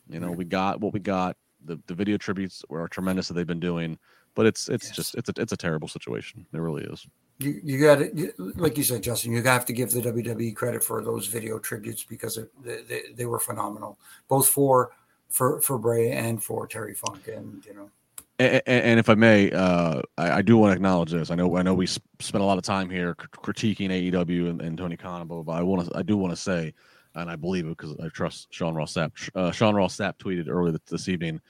You 0.10 0.20
know, 0.20 0.32
we 0.32 0.46
got 0.46 0.82
what 0.82 0.94
we 0.94 1.00
got. 1.00 1.38
The 1.66 1.80
the 1.88 1.94
video 1.94 2.18
tributes 2.18 2.64
are 2.70 2.88
tremendous 2.88 3.28
that 3.30 3.36
they've 3.36 3.48
been 3.48 3.60
doing, 3.60 3.98
but 4.36 4.46
it's 4.46 4.68
it's 4.68 4.88
yes. 4.88 4.96
just 4.96 5.16
it's 5.16 5.30
a 5.30 5.34
it's 5.38 5.54
a 5.54 5.58
terrible 5.58 5.88
situation. 5.88 6.46
It 6.54 6.58
really 6.58 6.84
is. 6.84 7.08
You 7.40 7.60
you 7.64 7.80
got 7.80 8.02
it, 8.02 8.38
like 8.38 8.78
you 8.78 8.84
said, 8.84 9.02
Justin. 9.02 9.32
You 9.32 9.42
have 9.44 9.66
to 9.66 9.74
give 9.74 9.92
the 9.92 10.02
WWE 10.02 10.56
credit 10.56 10.84
for 10.84 11.04
those 11.04 11.28
video 11.28 11.58
tributes 11.58 12.04
because 12.04 12.38
it, 12.38 12.52
they, 12.64 13.02
they 13.16 13.26
were 13.26 13.40
phenomenal, 13.40 13.98
both 14.28 14.50
for 14.50 14.92
for 15.30 15.62
for 15.62 15.78
Bray 15.78 16.12
and 16.12 16.44
for 16.44 16.68
Terry 16.68 16.94
Funk, 16.94 17.30
and 17.30 17.66
you 17.66 17.74
know 17.74 17.90
And, 18.40 18.62
and 18.66 19.00
if 19.00 19.10
I 19.10 19.16
may, 19.16 19.52
uh, 19.52 20.02
I, 20.18 20.32
I, 20.32 20.42
do 20.42 20.58
want 20.58 20.72
to 20.72 20.76
acknowledge 20.76 21.12
this. 21.12 21.30
I 21.30 21.36
know 21.36 21.56
I 21.56 21.62
know 21.62 21.74
we 21.74 21.86
spent 21.86 22.42
a 22.42 22.44
lot 22.44 22.58
of 22.58 22.64
time 22.64 22.90
here 22.90 23.16
critiquing 23.16 23.90
AEW 23.90 24.50
and, 24.50 24.62
and 24.62 24.78
Tony 24.78 24.98
Khan, 24.98 25.28
but 25.28 25.50
I 25.50 25.62
want 25.62 25.88
to 25.88 25.98
I 25.98 26.02
do 26.02 26.18
want 26.18 26.34
to 26.34 26.38
say, 26.38 26.74
and 27.14 27.30
I 27.30 27.36
believe 27.36 27.66
it 27.66 27.78
because 27.78 27.96
I 28.04 28.10
trust 28.10 28.48
Sean 28.52 28.74
Ross 28.74 28.94
Sapp. 28.94 29.12
Uh, 29.36 29.52
Sean 29.52 29.76
Ross 29.76 29.98
Sapp 29.98 30.18
tweeted 30.18 30.50
earlier 30.50 30.78
this 30.88 31.08
evening 31.08 31.42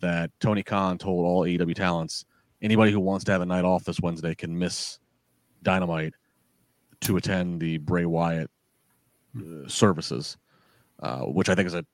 that 0.00 0.30
Tony 0.40 0.62
Khan 0.62 0.98
told 0.98 1.24
all 1.24 1.44
AEW 1.44 1.74
talents 1.74 2.26
anybody 2.62 2.92
who 2.92 3.00
wants 3.00 3.24
to 3.24 3.32
have 3.32 3.40
a 3.40 3.46
night 3.46 3.64
off 3.64 3.84
this 3.84 4.00
Wednesday 4.00 4.34
can 4.34 4.58
miss 4.58 4.98
Dynamite 5.62 6.14
to 7.02 7.16
attend 7.16 7.60
the 7.60 7.78
Bray 7.78 8.04
Wyatt 8.04 8.50
uh, 9.38 9.68
services, 9.68 10.36
uh, 11.02 11.20
which 11.20 11.48
I 11.48 11.54
think 11.54 11.66
is 11.66 11.74
a 11.74 11.84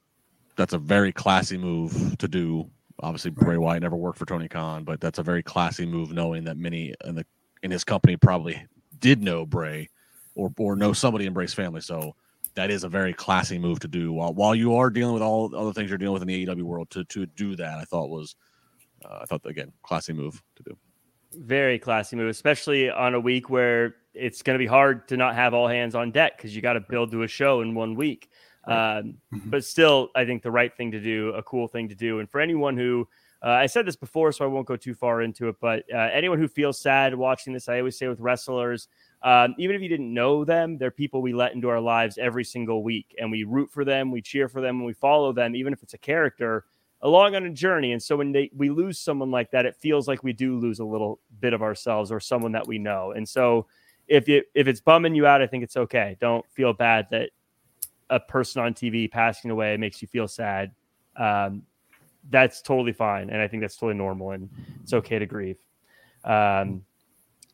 that's 0.57 0.73
a 0.73 0.79
very 0.79 1.13
classy 1.13 1.59
move 1.59 2.17
to 2.19 2.29
do. 2.29 2.71
Obviously, 3.01 3.31
Bray 3.31 3.59
Wyatt 3.59 3.83
never 3.83 3.97
worked 3.97 4.19
for 4.19 4.27
Tony 4.27 4.49
Khan, 4.49 4.85
but 4.85 5.01
that's 5.01 5.19
a 5.19 5.23
very 5.23 5.43
classy 5.43 5.85
move, 5.85 6.13
knowing 6.13 6.45
that 6.45 6.57
many 6.57 6.95
in 7.05 7.15
the 7.15 7.27
in 7.63 7.71
his 7.71 7.85
company 7.85 8.17
probably 8.17 8.67
did 9.01 9.23
know 9.23 9.45
Bray 9.45 9.89
or 10.35 10.53
or 10.59 10.77
know 10.77 10.93
somebody 10.93 11.27
in 11.27 11.33
Bray's 11.33 11.55
family. 11.55 11.81
So 11.81 12.15
that 12.55 12.71
is 12.71 12.85
a 12.85 12.89
very 12.89 13.13
classy 13.13 13.59
move 13.59 13.81
to 13.81 13.89
do 13.89 14.13
while 14.13 14.33
while 14.33 14.55
you 14.55 14.75
are 14.77 14.91
dealing 14.91 15.13
with 15.13 15.23
all 15.23 15.55
other 15.55 15.73
things 15.73 15.91
you're 15.91 15.99
dealing 15.99 16.15
with 16.15 16.23
in 16.23 16.29
the 16.29 16.47
AEW 16.47 16.63
world. 16.63 16.91
To 16.91 17.05
to 17.05 17.27
do 17.27 17.55
that, 17.57 17.79
I 17.79 17.85
thought 17.85 18.09
was 18.09 18.35
uh, 19.05 19.19
I 19.23 19.25
thought 19.27 19.43
again 19.45 19.73
classy 19.83 20.13
move 20.13 20.43
to 20.57 20.63
do. 20.63 20.79
Very 21.35 21.79
classy 21.79 22.17
move, 22.17 22.29
especially 22.29 22.89
on 22.89 23.15
a 23.15 23.21
week 23.21 23.51
where 23.51 23.97
it's 24.15 24.43
going 24.43 24.55
to 24.55 24.63
be 24.63 24.67
hard 24.67 25.07
to 25.09 25.19
not 25.19 25.35
have 25.35 25.53
all 25.53 25.69
hands 25.69 25.95
on 25.95 26.11
deck 26.11 26.39
because 26.39 26.57
you 26.57 26.63
got 26.63 26.75
to 26.75 26.81
build 26.81 27.11
to 27.11 27.23
a 27.23 27.29
show 27.29 27.61
in 27.61 27.75
one 27.75 27.95
week. 27.95 28.31
Um, 28.67 29.15
mm-hmm. 29.33 29.51
But 29.51 29.65
still, 29.65 30.11
I 30.15 30.25
think 30.25 30.43
the 30.43 30.51
right 30.51 30.75
thing 30.77 30.91
to 30.93 31.01
do, 31.01 31.31
a 31.31 31.43
cool 31.43 31.69
thing 31.69 31.89
to 31.89 31.95
do. 31.95 32.19
And 32.19 32.29
for 32.29 32.41
anyone 32.41 32.77
who, 32.77 33.09
uh, 33.45 33.51
I 33.51 33.67
said 33.67 33.87
this 33.87 33.97
before, 33.97 34.33
so 34.33 34.45
I 34.45 34.49
won't 34.49 34.67
go 34.67 34.77
too 34.77 34.95
far 34.95 35.23
into 35.23 35.49
it, 35.49 35.57
but 35.61 35.85
uh, 35.93 36.09
anyone 36.13 36.39
who 36.39 36.49
feels 36.49 36.81
sad 36.81 37.15
watching 37.15 37.53
this, 37.53 37.69
I 37.69 37.79
always 37.79 37.99
say 37.99 38.09
with 38.09 38.19
wrestlers, 38.19 38.89
um, 39.23 39.55
even 39.59 39.77
if 39.77 39.83
you 39.83 39.89
didn't 39.89 40.13
know 40.13 40.45
them, 40.45 40.79
they're 40.79 40.91
people 40.91 41.23
we 41.23 41.33
let 41.33 41.55
into 41.55 41.69
our 41.69 41.81
lives 41.81 42.19
every 42.19 42.45
single 42.45 42.83
week. 42.83 43.15
And 43.19 43.31
we 43.31 43.45
root 43.45 43.71
for 43.71 43.85
them, 43.85 44.11
we 44.11 44.23
cheer 44.23 44.49
for 44.49 44.61
them, 44.61 44.77
and 44.77 44.87
we 44.87 44.95
follow 44.95 45.33
them, 45.33 45.55
even 45.55 45.73
if 45.73 45.83
it's 45.83 45.95
a 45.95 45.99
character 45.99 46.65
along 47.03 47.35
on 47.35 47.45
a 47.45 47.51
journey. 47.51 47.93
And 47.93 48.03
so 48.03 48.17
when 48.17 48.33
they, 48.33 48.51
we 48.57 48.71
lose 48.71 48.99
someone 48.99 49.31
like 49.31 49.51
that, 49.53 49.67
it 49.67 49.77
feels 49.77 50.09
like 50.09 50.25
we 50.25 50.33
do 50.33 50.59
lose 50.59 50.81
a 50.81 50.85
little 50.85 51.21
bit 51.41 51.53
of 51.53 51.63
ourselves 51.63 52.11
or 52.11 52.21
someone 52.21 52.53
that 52.53 52.67
we 52.67 52.79
know. 52.79 53.13
And 53.13 53.29
so 53.29 53.67
if 54.09 54.29
you 54.29 54.43
if 54.55 54.69
it's 54.69 54.81
bumming 54.81 55.15
you 55.15 55.27
out, 55.27 55.43
I 55.43 55.47
think 55.47 55.65
it's 55.65 55.77
okay. 55.77 56.17
Don't 56.21 56.45
feel 56.51 56.73
bad 56.73 57.09
that 57.11 57.31
a 58.11 58.21
person 58.21 58.63
on 58.63 58.75
TV 58.75 59.11
passing 59.11 59.51
away 59.51 59.77
makes 59.77 60.01
you 60.01 60.09
feel 60.09 60.29
sad. 60.29 60.73
Um, 61.17 61.63
that's 62.29 62.61
totally 62.61 62.93
fine, 62.93 63.31
and 63.31 63.41
I 63.41 63.49
think 63.49 63.63
that's 63.63 63.77
totally 63.77 63.95
normal, 63.97 64.33
and 64.33 64.51
it's 64.83 64.93
okay 64.93 65.19
to 65.19 65.27
grieve. 65.27 65.59
Um, 66.25 66.85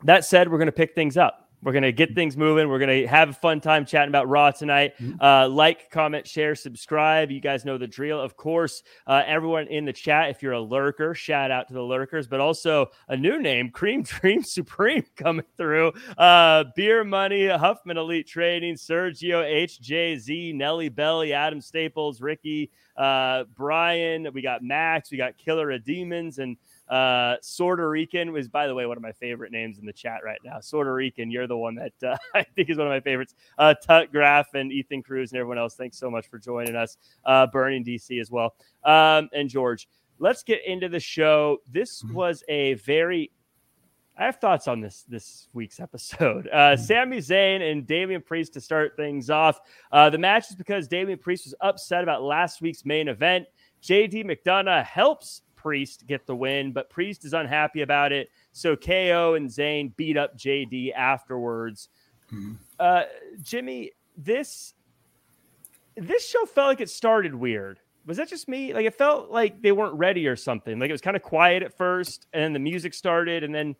that 0.04 0.24
said, 0.24 0.50
we're 0.50 0.58
going 0.58 0.66
to 0.66 0.72
pick 0.72 0.94
things 0.94 1.16
up. 1.16 1.51
We're 1.62 1.72
going 1.72 1.82
to 1.82 1.92
get 1.92 2.14
things 2.14 2.36
moving. 2.36 2.68
We're 2.68 2.80
going 2.80 3.02
to 3.02 3.06
have 3.06 3.28
a 3.30 3.32
fun 3.32 3.60
time 3.60 3.86
chatting 3.86 4.08
about 4.08 4.28
Raw 4.28 4.50
tonight. 4.50 4.94
Mm-hmm. 4.98 5.22
Uh, 5.22 5.48
like, 5.48 5.90
comment, 5.90 6.26
share, 6.26 6.56
subscribe. 6.56 7.30
You 7.30 7.40
guys 7.40 7.64
know 7.64 7.78
the 7.78 7.86
drill. 7.86 8.20
Of 8.20 8.36
course, 8.36 8.82
uh, 9.06 9.22
everyone 9.24 9.68
in 9.68 9.84
the 9.84 9.92
chat, 9.92 10.30
if 10.30 10.42
you're 10.42 10.52
a 10.52 10.60
lurker, 10.60 11.14
shout 11.14 11.52
out 11.52 11.68
to 11.68 11.74
the 11.74 11.82
lurkers, 11.82 12.26
but 12.26 12.40
also 12.40 12.86
a 13.08 13.16
new 13.16 13.40
name, 13.40 13.70
Cream 13.70 14.02
Dream 14.02 14.42
Supreme, 14.42 15.04
coming 15.16 15.46
through. 15.56 15.92
Uh, 16.18 16.64
Beer 16.74 17.04
Money, 17.04 17.46
Huffman 17.46 17.96
Elite 17.96 18.26
Trading, 18.26 18.74
Sergio, 18.74 19.44
HJZ, 19.44 20.54
Nelly 20.54 20.88
Belly, 20.88 21.32
Adam 21.32 21.60
Staples, 21.60 22.20
Ricky, 22.20 22.72
uh, 22.96 23.44
Brian. 23.54 24.26
We 24.32 24.42
got 24.42 24.62
Max. 24.62 25.10
We 25.10 25.16
got 25.16 25.38
Killer 25.38 25.70
of 25.70 25.84
Demons. 25.84 26.38
And 26.38 26.56
uh, 26.92 27.36
Sorta 27.40 27.88
Rican 27.88 28.32
was, 28.32 28.48
by 28.48 28.66
the 28.66 28.74
way, 28.74 28.84
one 28.84 28.98
of 28.98 29.02
my 29.02 29.12
favorite 29.12 29.50
names 29.50 29.78
in 29.78 29.86
the 29.86 29.94
chat 29.94 30.20
right 30.22 30.38
now. 30.44 30.60
Sorta 30.60 30.92
Rican, 30.92 31.30
you're 31.30 31.46
the 31.46 31.56
one 31.56 31.74
that 31.76 31.92
uh, 32.06 32.16
I 32.34 32.44
think 32.44 32.68
is 32.68 32.76
one 32.76 32.86
of 32.86 32.90
my 32.90 33.00
favorites. 33.00 33.34
Uh, 33.56 33.72
Tut 33.74 34.12
Graf 34.12 34.52
and 34.52 34.70
Ethan 34.70 35.02
Cruz 35.02 35.32
and 35.32 35.38
everyone 35.38 35.56
else, 35.56 35.74
thanks 35.74 35.96
so 35.96 36.10
much 36.10 36.28
for 36.28 36.38
joining 36.38 36.76
us. 36.76 36.98
Uh, 37.24 37.46
Burning 37.46 37.82
DC 37.82 38.20
as 38.20 38.30
well. 38.30 38.54
Um, 38.84 39.30
and 39.32 39.48
George, 39.48 39.88
let's 40.18 40.42
get 40.42 40.60
into 40.66 40.90
the 40.90 41.00
show. 41.00 41.62
This 41.70 42.02
mm-hmm. 42.02 42.14
was 42.14 42.44
a 42.48 42.74
very 42.74 43.30
I 44.18 44.26
have 44.26 44.36
thoughts 44.36 44.68
on 44.68 44.82
this 44.82 45.06
this 45.08 45.48
week's 45.54 45.80
episode. 45.80 46.46
Uh, 46.52 46.74
mm-hmm. 46.74 46.82
Sami 46.82 47.16
Zayn 47.18 47.72
and 47.72 47.86
Damian 47.86 48.20
Priest 48.20 48.52
to 48.52 48.60
start 48.60 48.94
things 48.96 49.30
off. 49.30 49.60
Uh, 49.90 50.10
the 50.10 50.18
match 50.18 50.50
is 50.50 50.56
because 50.56 50.86
Damian 50.86 51.18
Priest 51.18 51.46
was 51.46 51.54
upset 51.62 52.02
about 52.02 52.22
last 52.22 52.60
week's 52.60 52.84
main 52.84 53.08
event. 53.08 53.46
JD 53.82 54.26
McDonagh 54.26 54.84
helps 54.84 55.40
Priest 55.62 56.06
get 56.06 56.26
the 56.26 56.34
win, 56.34 56.72
but 56.72 56.90
Priest 56.90 57.24
is 57.24 57.32
unhappy 57.32 57.82
about 57.82 58.12
it. 58.12 58.30
So 58.52 58.76
KO 58.76 59.34
and 59.34 59.48
Zayn 59.48 59.94
beat 59.96 60.16
up 60.16 60.36
JD 60.36 60.92
afterwards. 60.94 61.88
Mm-hmm. 62.32 62.54
Uh, 62.78 63.02
Jimmy, 63.42 63.92
this 64.16 64.74
this 65.96 66.28
show 66.28 66.44
felt 66.46 66.68
like 66.68 66.80
it 66.80 66.90
started 66.90 67.34
weird. 67.34 67.78
Was 68.06 68.16
that 68.16 68.28
just 68.28 68.48
me? 68.48 68.74
Like 68.74 68.86
it 68.86 68.94
felt 68.94 69.30
like 69.30 69.62
they 69.62 69.72
weren't 69.72 69.94
ready 69.94 70.26
or 70.26 70.36
something. 70.36 70.78
Like 70.78 70.88
it 70.88 70.92
was 70.92 71.00
kind 71.00 71.16
of 71.16 71.22
quiet 71.22 71.62
at 71.62 71.76
first, 71.76 72.26
and 72.32 72.42
then 72.42 72.52
the 72.52 72.58
music 72.58 72.94
started, 72.94 73.44
and 73.44 73.54
then 73.54 73.76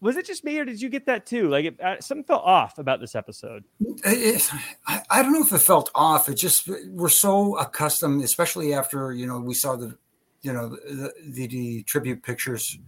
was 0.00 0.18
it 0.18 0.26
just 0.26 0.44
me 0.44 0.58
or 0.58 0.66
did 0.66 0.82
you 0.82 0.90
get 0.90 1.06
that 1.06 1.24
too? 1.24 1.48
Like 1.48 1.64
it, 1.64 1.80
uh, 1.80 1.98
something 2.00 2.24
felt 2.24 2.44
off 2.44 2.78
about 2.78 3.00
this 3.00 3.14
episode. 3.14 3.64
It, 4.04 4.50
I, 4.86 5.02
I, 5.08 5.22
don't 5.22 5.32
know 5.32 5.40
if 5.40 5.50
it 5.50 5.60
felt 5.60 5.90
off. 5.94 6.28
It 6.28 6.34
just 6.34 6.68
we're 6.88 7.08
so 7.08 7.56
accustomed, 7.56 8.22
especially 8.22 8.74
after 8.74 9.14
you 9.14 9.26
know 9.26 9.40
we 9.40 9.54
saw 9.54 9.76
the 9.76 9.96
you 10.44 10.52
know 10.52 10.68
the, 10.68 11.12
the, 11.24 11.46
the 11.46 11.82
tribute 11.84 12.22
pictures 12.22 12.78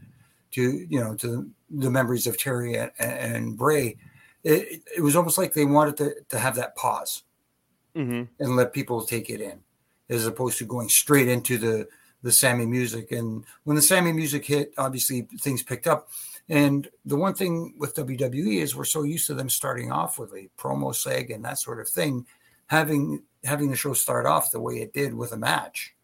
to 0.52 0.86
you 0.88 1.00
know 1.00 1.14
to 1.16 1.50
the 1.70 1.90
memories 1.90 2.26
of 2.26 2.38
Terry 2.38 2.76
and, 2.76 2.92
and 2.98 3.56
Bray. 3.56 3.96
It, 4.44 4.82
it, 4.96 5.00
was 5.00 5.16
almost 5.16 5.38
like 5.38 5.54
they 5.54 5.64
wanted 5.64 5.96
to, 5.96 6.14
to 6.28 6.38
have 6.38 6.54
that 6.54 6.76
pause 6.76 7.24
mm-hmm. 7.96 8.22
and 8.38 8.56
let 8.56 8.72
people 8.72 9.02
take 9.02 9.28
it 9.28 9.40
in, 9.40 9.58
as 10.08 10.24
opposed 10.24 10.58
to 10.58 10.64
going 10.64 10.88
straight 10.88 11.26
into 11.26 11.58
the 11.58 11.88
the 12.22 12.30
Sami 12.30 12.66
music. 12.66 13.10
And 13.12 13.44
when 13.64 13.76
the 13.76 13.82
Sami 13.82 14.12
music 14.12 14.44
hit, 14.44 14.72
obviously 14.78 15.22
things 15.40 15.62
picked 15.62 15.86
up. 15.86 16.10
And 16.48 16.88
the 17.04 17.16
one 17.16 17.34
thing 17.34 17.74
with 17.78 17.96
WWE 17.96 18.62
is 18.62 18.76
we're 18.76 18.84
so 18.84 19.02
used 19.02 19.26
to 19.26 19.34
them 19.34 19.48
starting 19.48 19.90
off 19.90 20.18
with 20.18 20.32
a 20.32 20.48
promo 20.56 20.92
seg 20.92 21.34
and 21.34 21.44
that 21.44 21.58
sort 21.58 21.80
of 21.80 21.88
thing, 21.88 22.26
having 22.68 23.22
having 23.44 23.70
the 23.70 23.76
show 23.76 23.94
start 23.94 24.26
off 24.26 24.50
the 24.50 24.60
way 24.60 24.74
it 24.74 24.92
did 24.92 25.14
with 25.14 25.32
a 25.32 25.36
match. 25.36 25.94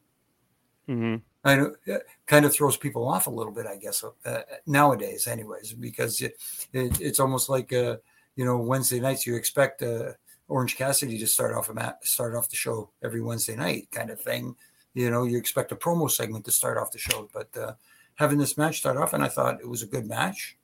Mm-hmm. 0.88 1.17
I 1.44 1.57
know 1.57 1.74
it 1.87 2.07
kind 2.26 2.44
of 2.44 2.55
throws 2.55 2.76
people 2.76 3.09
off 3.09 3.26
a 3.26 3.31
little 3.31 3.52
bit, 3.52 3.66
I 3.66 3.76
guess, 3.76 4.05
uh, 4.24 4.40
nowadays, 4.66 5.26
anyways, 5.26 5.72
because 5.72 6.20
it, 6.20 6.37
it, 6.72 7.00
it's 7.00 7.20
almost 7.20 7.48
like 7.48 7.72
uh, 7.72 7.96
you 8.37 8.44
know 8.44 8.59
Wednesday 8.59 9.00
nights 9.00 9.26
you 9.26 9.35
expect 9.35 9.83
uh, 9.83 10.12
Orange 10.48 10.76
Cassidy 10.76 11.18
to 11.18 11.26
start 11.26 11.55
off 11.55 11.68
a 11.68 11.74
mat, 11.74 11.98
start 12.02 12.35
off 12.35 12.48
the 12.48 12.57
show 12.57 12.90
every 13.02 13.20
Wednesday 13.20 13.57
night, 13.57 13.88
kind 13.90 14.11
of 14.11 14.20
thing. 14.20 14.55
You 14.94 15.11
know, 15.11 15.24
you 15.24 15.38
expect 15.38 15.72
a 15.72 15.76
promo 15.76 16.11
segment 16.11 16.44
to 16.44 16.50
start 16.52 16.78
off 16.78 16.92
the 16.92 16.98
show, 16.98 17.28
but 17.33 17.48
uh, 17.57 17.72
having 18.14 18.38
this 18.38 18.57
match 18.57 18.78
start 18.78 18.96
off, 18.96 19.12
and 19.12 19.24
I 19.24 19.28
thought 19.28 19.61
it 19.61 19.68
was 19.68 19.83
a 19.83 19.87
good 19.87 20.07
match, 20.07 20.57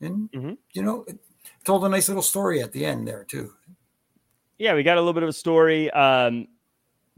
and 0.00 0.30
mm-hmm. 0.30 0.54
you 0.72 0.82
know, 0.82 1.04
it 1.08 1.18
told 1.64 1.84
a 1.84 1.88
nice 1.88 2.08
little 2.08 2.22
story 2.22 2.60
at 2.60 2.72
the 2.72 2.84
end 2.84 3.08
there 3.08 3.24
too. 3.24 3.54
Yeah, 4.58 4.74
we 4.74 4.82
got 4.82 4.96
a 4.96 5.00
little 5.00 5.14
bit 5.14 5.22
of 5.22 5.28
a 5.28 5.34
story. 5.34 5.90
Um, 5.92 6.48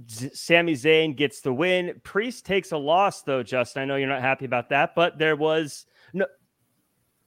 Sami 0.07 0.75
Zayn 0.75 1.17
gets 1.17 1.41
the 1.41 1.53
win. 1.53 2.01
Priest 2.03 2.47
takes 2.47 2.73
a 2.73 2.77
loss, 2.77 3.23
though, 3.23 3.43
Justin. 3.43 3.83
I 3.83 3.85
know 3.85 3.97
you're 3.97 4.09
not 4.09 4.23
happy 4.23 4.45
about 4.45 4.69
that, 4.71 4.95
but 4.95 5.19
there 5.19 5.37
was 5.37 5.87
no. 6.13 6.27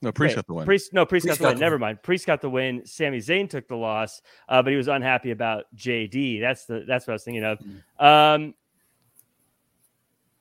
No, 0.02 0.12
Priest 0.12 0.32
wait, 0.32 0.36
got 0.36 0.48
the 0.48 0.54
win. 0.54 0.66
Priest, 0.66 0.94
no, 0.94 1.06
Priest, 1.06 1.26
Priest 1.26 1.40
got, 1.40 1.48
the 1.48 1.54
win. 1.54 1.60
Never 1.60 1.80
mind. 1.80 2.04
Priest 2.04 2.26
got 2.26 2.42
the 2.42 2.50
win. 2.50 2.86
Sami 2.86 3.20
Zayn 3.20 3.50
took 3.50 3.68
the 3.68 3.76
loss, 3.76 4.22
uh, 4.50 4.62
but 4.62 4.72
he 4.72 4.76
was 4.76 4.90
unhappy 4.90 5.32
about 5.32 5.66
JD. 5.76 6.42
That's 6.42 6.66
the 6.66 6.84
that's 6.88 7.08
what 7.08 7.14
I 7.14 7.16
was 7.16 7.24
thinking 7.24 7.46
of. 7.46 7.60
Mm-hmm. 7.60 8.06
Um, 8.06 8.54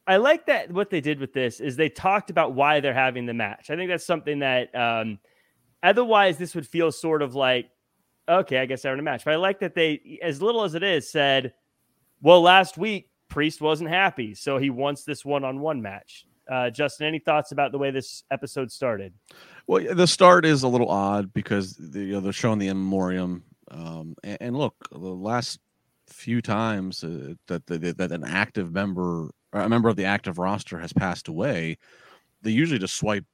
I 0.07 0.16
like 0.16 0.47
that 0.47 0.71
what 0.73 0.90
they 0.90 1.01
did 1.01 1.21
with 1.21 1.33
this 1.33 1.61
is 1.61 1.77
they 1.77 1.88
talked 1.88 2.31
about 2.31 2.55
why 2.55 2.81
they're 2.81 2.92
having 2.92 3.27
the 3.27 3.35
match. 3.35 3.71
I 3.71 3.77
think 3.77 3.88
that's 3.88 4.05
something 4.05 4.40
that 4.40 4.75
um, 4.75 5.21
otherwise 5.83 6.38
this 6.38 6.55
would 6.55 6.66
feel 6.66 6.90
sort 6.90 7.23
of 7.23 7.35
like, 7.35 7.71
okay, 8.29 8.59
I 8.59 8.66
guess 8.66 8.83
they're 8.83 8.95
in 8.95 8.99
a 8.99 9.03
match. 9.03 9.25
But 9.25 9.35
I 9.35 9.37
like 9.37 9.61
that 9.61 9.75
they, 9.75 10.18
as 10.23 10.42
little 10.42 10.64
as 10.64 10.75
it 10.75 10.83
is, 10.83 11.09
said 11.09 11.55
well, 12.23 12.41
last 12.41 12.79
week 12.79 13.09
Priest 13.29 13.61
wasn't 13.61 13.91
happy, 13.91 14.35
so 14.35 14.59
he 14.59 14.70
wants 14.70 15.05
this 15.05 15.25
one-on-one 15.25 15.83
match. 15.83 16.27
Uh, 16.51 16.70
Justin, 16.70 17.07
any 17.07 17.18
thoughts 17.18 17.53
about 17.53 17.73
the 17.73 17.79
way 17.79 17.91
this 17.91 18.25
episode 18.31 18.70
started? 18.70 19.14
Well, 19.66 19.95
the 19.95 20.07
start 20.07 20.45
is 20.45 20.62
a 20.62 20.68
little 20.68 20.89
odd 20.89 21.33
because 21.33 21.75
the, 21.77 22.01
you 22.01 22.12
know, 22.12 22.20
they're 22.20 22.33
showing 22.33 22.59
the 22.59 22.68
memoriam, 22.68 23.45
um, 23.70 24.16
and, 24.23 24.39
and, 24.41 24.57
look, 24.57 24.75
the 24.91 24.99
last 24.99 25.61
few 26.09 26.43
times 26.43 27.03
uh, 27.05 27.35
that, 27.47 27.66
that 27.66 27.97
that 27.97 28.12
an 28.12 28.25
active 28.25 28.73
member, 28.73 29.31
a 29.53 29.68
member 29.68 29.89
of 29.89 29.97
the 29.97 30.05
active 30.05 30.39
roster 30.39 30.79
has 30.79 30.93
passed 30.93 31.29
away, 31.29 31.79
they 32.43 32.51
usually 32.51 32.79
just 32.79 32.97
swipe. 32.97 33.25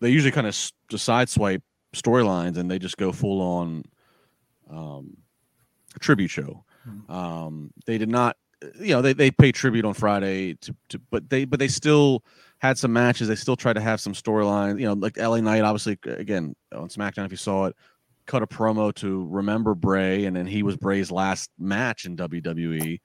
They 0.00 0.10
usually 0.10 0.32
kind 0.32 0.46
of 0.46 0.56
just 0.88 1.04
side 1.04 1.28
swipe 1.28 1.62
storylines, 1.94 2.56
and 2.56 2.70
they 2.70 2.78
just 2.78 2.96
go 2.96 3.12
full 3.12 3.40
on 3.40 3.84
um, 4.70 5.16
tribute 6.00 6.28
show. 6.28 6.64
Um, 7.08 7.72
they 7.86 7.98
did 7.98 8.08
not 8.08 8.36
you 8.78 8.94
know 8.94 9.02
they 9.02 9.12
they 9.12 9.30
pay 9.30 9.52
tribute 9.52 9.84
on 9.84 9.94
Friday 9.94 10.54
to, 10.54 10.74
to 10.88 10.98
but 11.10 11.28
they 11.28 11.44
but 11.44 11.58
they 11.58 11.68
still 11.68 12.24
had 12.58 12.78
some 12.78 12.92
matches. 12.92 13.28
They 13.28 13.34
still 13.34 13.56
tried 13.56 13.74
to 13.74 13.80
have 13.80 14.00
some 14.00 14.14
storyline. 14.14 14.80
You 14.80 14.86
know, 14.86 14.94
like 14.94 15.16
LA 15.18 15.40
Knight, 15.40 15.62
obviously, 15.62 15.98
again 16.04 16.54
on 16.74 16.88
SmackDown, 16.88 17.26
if 17.26 17.30
you 17.30 17.36
saw 17.36 17.66
it, 17.66 17.76
cut 18.26 18.42
a 18.42 18.46
promo 18.46 18.94
to 18.96 19.26
remember 19.28 19.74
Bray, 19.74 20.24
and 20.24 20.36
then 20.36 20.46
he 20.46 20.62
was 20.62 20.76
Bray's 20.76 21.10
last 21.10 21.50
match 21.58 22.06
in 22.06 22.16
WWE, 22.16 23.00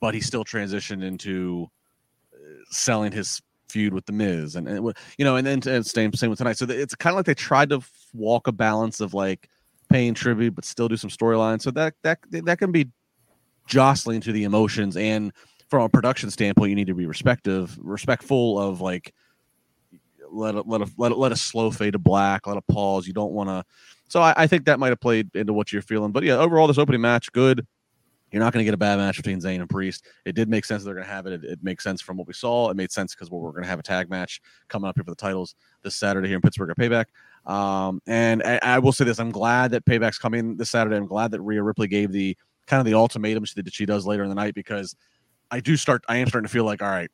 but 0.00 0.14
he 0.14 0.20
still 0.20 0.44
transitioned 0.44 1.02
into 1.02 1.68
uh, 2.34 2.38
selling 2.70 3.12
his 3.12 3.42
feud 3.68 3.92
with 3.92 4.06
the 4.06 4.12
Miz, 4.12 4.56
and, 4.56 4.68
and 4.68 4.92
you 5.18 5.24
know, 5.24 5.36
and 5.36 5.46
then 5.46 5.60
and 5.66 5.86
same 5.86 6.12
same 6.12 6.30
with 6.30 6.38
tonight. 6.38 6.56
So 6.56 6.66
it's 6.68 6.94
kind 6.94 7.12
of 7.12 7.16
like 7.16 7.26
they 7.26 7.34
tried 7.34 7.70
to 7.70 7.80
walk 8.14 8.46
a 8.46 8.52
balance 8.52 9.00
of 9.00 9.12
like 9.12 9.48
paying 9.90 10.14
tribute, 10.14 10.54
but 10.54 10.64
still 10.64 10.88
do 10.88 10.96
some 10.96 11.10
storyline. 11.10 11.60
So 11.60 11.70
that 11.72 11.94
that 12.02 12.20
that 12.30 12.58
can 12.58 12.72
be 12.72 12.88
jostling 13.66 14.20
to 14.22 14.32
the 14.32 14.44
emotions 14.44 14.96
and 14.96 15.32
from 15.68 15.82
a 15.82 15.88
production 15.88 16.30
standpoint, 16.30 16.70
you 16.70 16.76
need 16.76 16.86
to 16.86 16.94
be 16.94 17.06
respective, 17.06 17.76
respectful 17.80 18.60
of 18.60 18.80
like 18.80 19.12
let 20.30 20.54
a, 20.54 20.62
let 20.62 20.82
a 20.82 20.90
let 20.98 21.12
a, 21.12 21.14
let 21.14 21.32
a 21.32 21.36
slow 21.36 21.70
fade 21.70 21.94
to 21.94 21.98
black, 21.98 22.46
let 22.46 22.56
a 22.56 22.62
pause. 22.62 23.06
You 23.06 23.12
don't 23.12 23.32
want 23.32 23.48
to. 23.48 23.64
So 24.08 24.20
I, 24.20 24.34
I, 24.36 24.46
think 24.46 24.66
that 24.66 24.78
might 24.78 24.90
have 24.90 25.00
played 25.00 25.34
into 25.34 25.52
what 25.52 25.72
you're 25.72 25.82
feeling. 25.82 26.12
But 26.12 26.24
yeah, 26.24 26.34
overall, 26.34 26.66
this 26.66 26.78
opening 26.78 27.00
match 27.00 27.32
good. 27.32 27.66
You're 28.30 28.42
not 28.42 28.52
going 28.52 28.62
to 28.62 28.64
get 28.64 28.74
a 28.74 28.78
bad 28.78 28.98
match 28.98 29.16
between 29.16 29.40
Zayn 29.40 29.60
and 29.60 29.70
Priest. 29.70 30.06
It 30.24 30.34
did 30.34 30.48
make 30.48 30.64
sense 30.64 30.82
they're 30.82 30.94
going 30.94 31.06
to 31.06 31.12
have 31.12 31.26
it. 31.26 31.34
it. 31.34 31.44
It 31.44 31.58
makes 31.62 31.84
sense 31.84 32.00
from 32.00 32.16
what 32.16 32.26
we 32.26 32.32
saw. 32.32 32.68
It 32.68 32.76
made 32.76 32.90
sense 32.90 33.14
because 33.14 33.30
we're 33.30 33.52
going 33.52 33.62
to 33.62 33.68
have 33.68 33.78
a 33.78 33.82
tag 33.82 34.10
match 34.10 34.40
coming 34.66 34.88
up 34.88 34.96
here 34.96 35.04
for 35.04 35.12
the 35.12 35.16
titles 35.16 35.54
this 35.82 35.94
Saturday 35.94 36.26
here 36.26 36.36
in 36.36 36.42
Pittsburgh 36.42 36.70
at 36.70 36.76
Payback. 36.76 37.04
Um, 37.48 38.02
and 38.08 38.42
I, 38.42 38.58
I 38.62 38.78
will 38.80 38.90
say 38.90 39.04
this: 39.04 39.20
I'm 39.20 39.30
glad 39.30 39.70
that 39.70 39.84
Payback's 39.84 40.18
coming 40.18 40.56
this 40.56 40.70
Saturday. 40.70 40.96
I'm 40.96 41.06
glad 41.06 41.30
that 41.30 41.42
Rhea 41.42 41.62
Ripley 41.62 41.86
gave 41.86 42.10
the 42.10 42.36
kind 42.66 42.80
of 42.80 42.86
the 42.86 42.94
ultimatum 42.94 43.44
she, 43.44 43.60
that 43.60 43.72
she 43.72 43.86
does 43.86 44.06
later 44.06 44.22
in 44.22 44.28
the 44.28 44.34
night 44.34 44.54
because 44.54 44.96
I 45.50 45.60
do 45.60 45.76
start. 45.76 46.04
I 46.08 46.16
am 46.16 46.28
starting 46.28 46.46
to 46.46 46.52
feel 46.52 46.64
like, 46.64 46.82
all 46.82 46.88
right, 46.88 47.10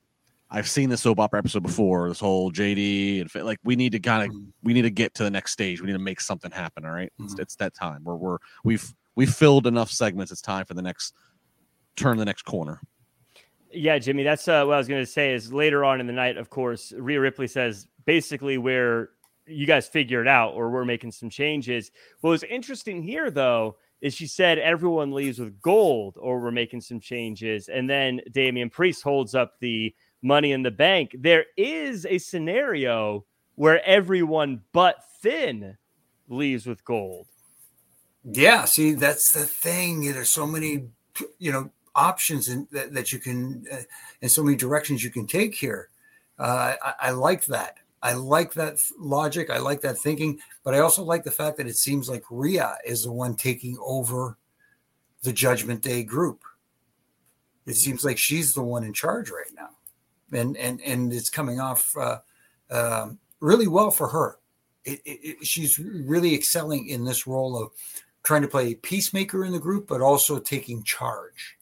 I've 0.50 0.68
seen 0.68 0.90
this 0.90 1.02
soap 1.02 1.20
opera 1.20 1.38
episode 1.38 1.62
before. 1.62 2.08
This 2.08 2.20
whole 2.20 2.50
JD 2.50 3.20
and 3.20 3.44
like 3.44 3.58
we 3.62 3.76
need 3.76 3.92
to 3.92 4.00
kind 4.00 4.24
of 4.24 4.30
mm-hmm. 4.30 4.50
we 4.62 4.72
need 4.72 4.82
to 4.82 4.90
get 4.90 5.14
to 5.14 5.22
the 5.22 5.30
next 5.30 5.52
stage. 5.52 5.80
We 5.80 5.86
need 5.86 5.94
to 5.94 5.98
make 5.98 6.20
something 6.20 6.50
happen. 6.50 6.84
All 6.84 6.90
right? 6.90 7.12
it's, 7.20 7.34
mm-hmm. 7.34 7.42
it's, 7.42 7.56
that 7.56 7.74
time. 7.74 8.02
We're 8.04 8.16
we're 8.16 8.38
we've 8.64 8.92
we've 9.14 9.32
filled 9.32 9.66
enough 9.66 9.90
segments. 9.90 10.32
It's 10.32 10.42
time 10.42 10.64
for 10.64 10.74
the 10.74 10.82
next 10.82 11.14
turn 11.96 12.16
the 12.16 12.24
next 12.24 12.42
corner. 12.42 12.80
Yeah, 13.72 13.98
Jimmy, 13.98 14.24
that's 14.24 14.48
uh, 14.48 14.64
what 14.64 14.74
I 14.74 14.78
was 14.78 14.88
going 14.88 15.02
to 15.02 15.10
say. 15.10 15.32
Is 15.32 15.52
later 15.52 15.84
on 15.84 16.00
in 16.00 16.06
the 16.06 16.12
night, 16.12 16.36
of 16.36 16.50
course, 16.50 16.92
Rhea 16.96 17.20
Ripley 17.20 17.46
says 17.46 17.86
basically 18.04 18.58
where 18.58 19.10
you 19.46 19.66
guys 19.66 19.86
figure 19.86 20.20
it 20.20 20.28
out 20.28 20.54
or 20.54 20.70
we're 20.70 20.84
making 20.84 21.12
some 21.12 21.30
changes. 21.30 21.90
What 22.20 22.30
was 22.30 22.42
interesting 22.42 23.02
here, 23.02 23.30
though, 23.30 23.76
is 24.00 24.14
she 24.14 24.26
said 24.26 24.58
everyone 24.58 25.12
leaves 25.12 25.38
with 25.38 25.60
gold 25.60 26.16
or 26.18 26.40
we're 26.40 26.50
making 26.50 26.80
some 26.80 27.00
changes. 27.00 27.68
And 27.68 27.88
then 27.88 28.20
Damian 28.32 28.70
Priest 28.70 29.02
holds 29.02 29.34
up 29.34 29.58
the 29.60 29.94
money 30.22 30.52
in 30.52 30.62
the 30.62 30.70
bank. 30.70 31.14
There 31.18 31.46
is 31.56 32.06
a 32.06 32.18
scenario 32.18 33.24
where 33.56 33.84
everyone 33.84 34.62
but 34.72 35.04
Finn 35.20 35.76
leaves 36.28 36.66
with 36.66 36.84
gold. 36.84 37.26
Yeah, 38.24 38.64
see, 38.64 38.92
that's 38.94 39.32
the 39.32 39.44
thing. 39.44 40.12
There's 40.12 40.30
so 40.30 40.46
many, 40.46 40.88
you 41.38 41.52
know, 41.52 41.70
options 41.94 42.48
in, 42.48 42.68
that, 42.70 42.94
that 42.94 43.12
you 43.12 43.18
can, 43.18 43.64
uh, 43.70 43.82
and 44.22 44.30
so 44.30 44.42
many 44.42 44.56
directions 44.56 45.02
you 45.02 45.10
can 45.10 45.26
take 45.26 45.54
here. 45.54 45.88
Uh, 46.38 46.74
I, 46.82 46.94
I 47.00 47.10
like 47.10 47.46
that. 47.46 47.79
I 48.02 48.14
like 48.14 48.54
that 48.54 48.78
logic. 48.98 49.50
I 49.50 49.58
like 49.58 49.82
that 49.82 49.98
thinking, 49.98 50.38
but 50.64 50.74
I 50.74 50.78
also 50.78 51.02
like 51.02 51.24
the 51.24 51.30
fact 51.30 51.58
that 51.58 51.66
it 51.66 51.76
seems 51.76 52.08
like 52.08 52.24
Rhea 52.30 52.76
is 52.84 53.04
the 53.04 53.12
one 53.12 53.34
taking 53.34 53.76
over 53.84 54.38
the 55.22 55.32
Judgment 55.32 55.82
Day 55.82 56.02
group. 56.02 56.42
It 57.66 57.74
seems 57.74 58.04
like 58.04 58.16
she's 58.16 58.54
the 58.54 58.62
one 58.62 58.84
in 58.84 58.94
charge 58.94 59.30
right 59.30 59.52
now, 59.54 59.70
and 60.32 60.56
and 60.56 60.80
and 60.80 61.12
it's 61.12 61.28
coming 61.28 61.60
off 61.60 61.94
uh, 61.96 62.18
uh, 62.70 63.10
really 63.40 63.68
well 63.68 63.90
for 63.90 64.08
her. 64.08 64.38
It, 64.84 65.00
it, 65.04 65.20
it, 65.22 65.46
she's 65.46 65.78
really 65.78 66.34
excelling 66.34 66.88
in 66.88 67.04
this 67.04 67.26
role 67.26 67.62
of 67.62 67.70
trying 68.22 68.42
to 68.42 68.48
play 68.48 68.74
peacemaker 68.74 69.44
in 69.44 69.52
the 69.52 69.58
group, 69.58 69.86
but 69.86 70.00
also 70.00 70.38
taking 70.38 70.82
charge. 70.82 71.58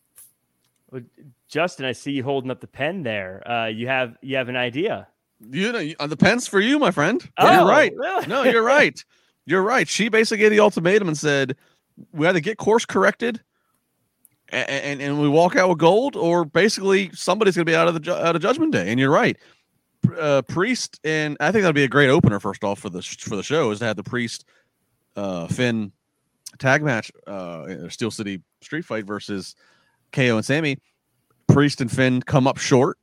Well, 0.91 1.03
Justin, 1.49 1.85
I 1.85 1.93
see 1.93 2.13
you 2.13 2.23
holding 2.23 2.51
up 2.51 2.61
the 2.61 2.69
pen 2.69 3.03
there. 3.03 3.47
Uh, 3.51 3.67
you 3.67 3.89
have 3.89 4.17
you 4.23 4.37
have 4.37 4.49
an 4.49 4.57
idea. 4.57 5.09
You 5.41 5.73
know, 5.73 5.93
uh, 6.01 6.07
the 6.07 6.17
pen's 6.17 6.49
for 6.49 6.61
you, 6.61 6.79
my 6.79 6.91
friend. 6.91 7.23
Oh, 7.39 7.53
you're 7.53 7.69
right. 7.69 7.93
Really? 7.95 8.27
No, 8.27 8.43
you're 8.43 8.63
right. 8.65 9.03
You're 9.47 9.63
right. 9.63 9.89
She 9.89 10.09
basically 10.09 10.39
gave 10.39 10.51
the 10.51 10.61
ultimatum 10.61 11.09
and 11.09 11.17
said, 11.17 11.57
"We 12.13 12.27
either 12.27 12.41
get 12.41 12.59
course 12.59 12.85
corrected, 12.85 13.41
and, 14.49 14.69
and, 14.69 15.01
and 15.01 15.21
we 15.21 15.29
walk 15.29 15.57
out 15.57 15.69
with 15.69 15.79
gold, 15.79 16.17
or 16.17 16.45
basically 16.45 17.11
somebody's 17.15 17.55
going 17.55 17.65
to 17.67 17.71
be 17.71 17.77
out 17.77 17.89
of 17.89 18.03
the 18.03 18.27
out 18.27 18.37
of 18.37 18.43
Judgment 18.43 18.73
Day." 18.73 18.91
And 18.91 18.99
you're 18.99 19.11
right. 19.11 19.37
Uh, 20.19 20.43
priest 20.43 21.01
and 21.03 21.37
I 21.41 21.51
think 21.51 21.63
that'd 21.63 21.75
be 21.75 21.85
a 21.85 21.89
great 21.89 22.09
opener. 22.09 22.39
First 22.41 22.63
off, 22.65 22.81
for 22.81 22.91
the 22.91 23.03
for 23.03 23.37
the 23.37 23.43
show 23.43 23.71
is 23.71 23.79
to 23.81 23.85
have 23.85 23.97
the 23.97 24.05
priest, 24.05 24.45
uh, 25.17 25.47
Finn, 25.47 25.93
tag 26.59 26.83
match, 26.83 27.11
uh, 27.27 27.89
Steel 27.89 28.11
City 28.11 28.43
Street 28.61 28.85
Fight 28.85 29.07
versus 29.07 29.55
KO 30.13 30.37
and 30.37 30.45
Sami. 30.45 30.79
Priest 31.49 31.81
and 31.81 31.91
Finn 31.91 32.21
come 32.23 32.47
up 32.47 32.59
short 32.59 32.99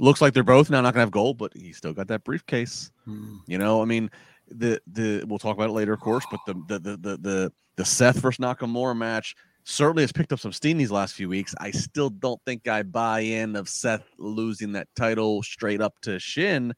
looks 0.00 0.20
like 0.20 0.32
they're 0.32 0.42
both 0.42 0.70
now 0.70 0.80
not 0.80 0.94
gonna 0.94 1.02
have 1.02 1.10
gold, 1.10 1.38
but 1.38 1.52
he 1.54 1.72
still 1.72 1.92
got 1.92 2.08
that 2.08 2.24
briefcase. 2.24 2.90
Hmm. 3.04 3.36
You 3.46 3.58
know, 3.58 3.82
I 3.82 3.84
mean, 3.84 4.10
the 4.48 4.80
the 4.86 5.24
we'll 5.28 5.38
talk 5.38 5.56
about 5.56 5.68
it 5.68 5.74
later, 5.74 5.92
of 5.92 6.00
course, 6.00 6.24
but 6.30 6.40
the 6.46 6.54
the 6.66 6.78
the 6.78 6.96
the 6.96 7.16
the, 7.18 7.52
the 7.76 7.84
Seth 7.84 8.18
versus 8.18 8.38
Nakamura 8.38 8.96
match 8.96 9.36
certainly 9.64 10.02
has 10.02 10.10
picked 10.10 10.32
up 10.32 10.40
some 10.40 10.52
steam 10.52 10.78
these 10.78 10.90
last 10.90 11.14
few 11.14 11.28
weeks. 11.28 11.54
I 11.60 11.70
still 11.70 12.10
don't 12.10 12.40
think 12.46 12.66
I 12.66 12.82
buy 12.82 13.20
in 13.20 13.54
of 13.54 13.68
Seth 13.68 14.04
losing 14.18 14.72
that 14.72 14.88
title 14.96 15.42
straight 15.42 15.82
up 15.82 15.94
to 16.02 16.18
Shin, 16.18 16.72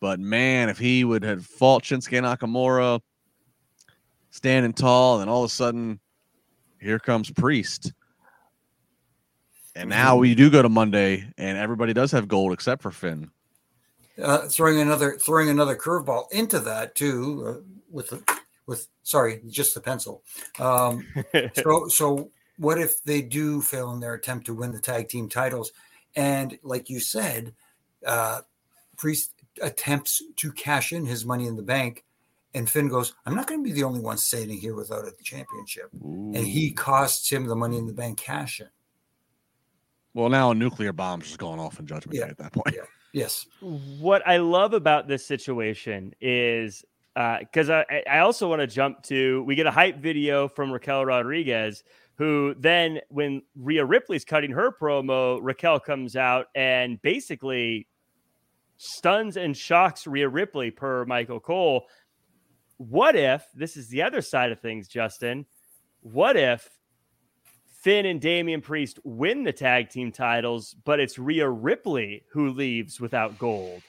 but 0.00 0.20
man, 0.20 0.68
if 0.68 0.78
he 0.78 1.02
would 1.02 1.24
have 1.24 1.46
fought 1.46 1.82
Shinsuke 1.82 2.22
Nakamura 2.22 3.00
standing 4.30 4.74
tall, 4.74 5.20
and 5.20 5.30
all 5.30 5.44
of 5.44 5.50
a 5.50 5.52
sudden 5.52 5.98
here 6.78 6.98
comes 6.98 7.30
Priest 7.30 7.92
and 9.74 9.88
now 9.88 10.16
we 10.16 10.34
do 10.34 10.50
go 10.50 10.62
to 10.62 10.68
Monday, 10.68 11.32
and 11.38 11.58
everybody 11.58 11.92
does 11.92 12.12
have 12.12 12.28
gold 12.28 12.52
except 12.52 12.82
for 12.82 12.90
Finn. 12.90 13.30
Uh, 14.20 14.48
throwing 14.48 14.80
another 14.80 15.16
throwing 15.16 15.48
another 15.48 15.76
curveball 15.76 16.24
into 16.30 16.58
that 16.58 16.94
too 16.94 17.44
uh, 17.46 17.80
with 17.90 18.10
the, 18.10 18.22
with 18.66 18.88
sorry 19.02 19.40
just 19.48 19.74
the 19.74 19.80
pencil. 19.80 20.22
Um, 20.58 21.06
so 21.54 21.88
so 21.88 22.30
what 22.58 22.78
if 22.78 23.02
they 23.04 23.22
do 23.22 23.62
fail 23.62 23.92
in 23.92 24.00
their 24.00 24.14
attempt 24.14 24.46
to 24.46 24.54
win 24.54 24.72
the 24.72 24.80
tag 24.80 25.08
team 25.08 25.28
titles, 25.28 25.72
and 26.16 26.58
like 26.62 26.90
you 26.90 27.00
said, 27.00 27.54
uh, 28.06 28.40
Priest 28.96 29.32
attempts 29.62 30.22
to 30.36 30.52
cash 30.52 30.92
in 30.92 31.06
his 31.06 31.24
money 31.24 31.46
in 31.46 31.56
the 31.56 31.62
bank, 31.62 32.04
and 32.52 32.68
Finn 32.68 32.88
goes, 32.88 33.14
"I'm 33.24 33.34
not 33.34 33.46
going 33.46 33.60
to 33.60 33.64
be 33.64 33.72
the 33.72 33.84
only 33.84 34.00
one 34.00 34.18
standing 34.18 34.58
here 34.58 34.74
without 34.74 35.06
a 35.06 35.12
championship," 35.22 35.88
Ooh. 36.04 36.32
and 36.34 36.46
he 36.46 36.72
costs 36.72 37.30
him 37.30 37.46
the 37.46 37.56
money 37.56 37.78
in 37.78 37.86
the 37.86 37.94
bank 37.94 38.18
cash 38.18 38.60
in. 38.60 38.68
Well, 40.14 40.28
now 40.28 40.50
a 40.50 40.54
nuclear 40.54 40.92
bomb's 40.92 41.26
just 41.26 41.38
going 41.38 41.60
off 41.60 41.78
in 41.78 41.86
Judgment 41.86 42.18
yeah. 42.18 42.24
Day 42.24 42.30
at 42.30 42.38
that 42.38 42.52
point. 42.52 42.74
Yeah. 42.74 42.82
Yes. 43.12 43.46
What 43.60 44.26
I 44.26 44.38
love 44.38 44.72
about 44.72 45.08
this 45.08 45.26
situation 45.26 46.14
is 46.20 46.84
because 47.14 47.70
uh, 47.70 47.84
I, 47.90 48.02
I 48.08 48.18
also 48.20 48.48
want 48.48 48.60
to 48.60 48.66
jump 48.66 49.02
to 49.04 49.42
we 49.42 49.54
get 49.54 49.66
a 49.66 49.70
hype 49.70 49.98
video 49.98 50.48
from 50.48 50.70
Raquel 50.70 51.04
Rodriguez, 51.04 51.82
who 52.16 52.54
then, 52.58 53.00
when 53.08 53.42
Rhea 53.56 53.84
Ripley's 53.84 54.24
cutting 54.24 54.52
her 54.52 54.70
promo, 54.70 55.38
Raquel 55.42 55.80
comes 55.80 56.16
out 56.16 56.46
and 56.54 57.00
basically 57.02 57.88
stuns 58.76 59.36
and 59.36 59.56
shocks 59.56 60.06
Rhea 60.06 60.28
Ripley, 60.28 60.70
per 60.70 61.04
Michael 61.04 61.40
Cole. 61.40 61.86
What 62.76 63.16
if 63.16 63.44
this 63.54 63.76
is 63.76 63.88
the 63.88 64.02
other 64.02 64.22
side 64.22 64.52
of 64.52 64.60
things, 64.60 64.86
Justin? 64.86 65.46
What 66.00 66.36
if 66.36 66.68
Finn 67.80 68.04
and 68.04 68.20
Damian 68.20 68.60
Priest 68.60 68.98
win 69.04 69.42
the 69.42 69.52
tag 69.52 69.88
team 69.88 70.12
titles, 70.12 70.76
but 70.84 71.00
it's 71.00 71.18
Rhea 71.18 71.48
Ripley 71.48 72.24
who 72.30 72.50
leaves 72.50 73.00
without 73.00 73.38
gold. 73.38 73.82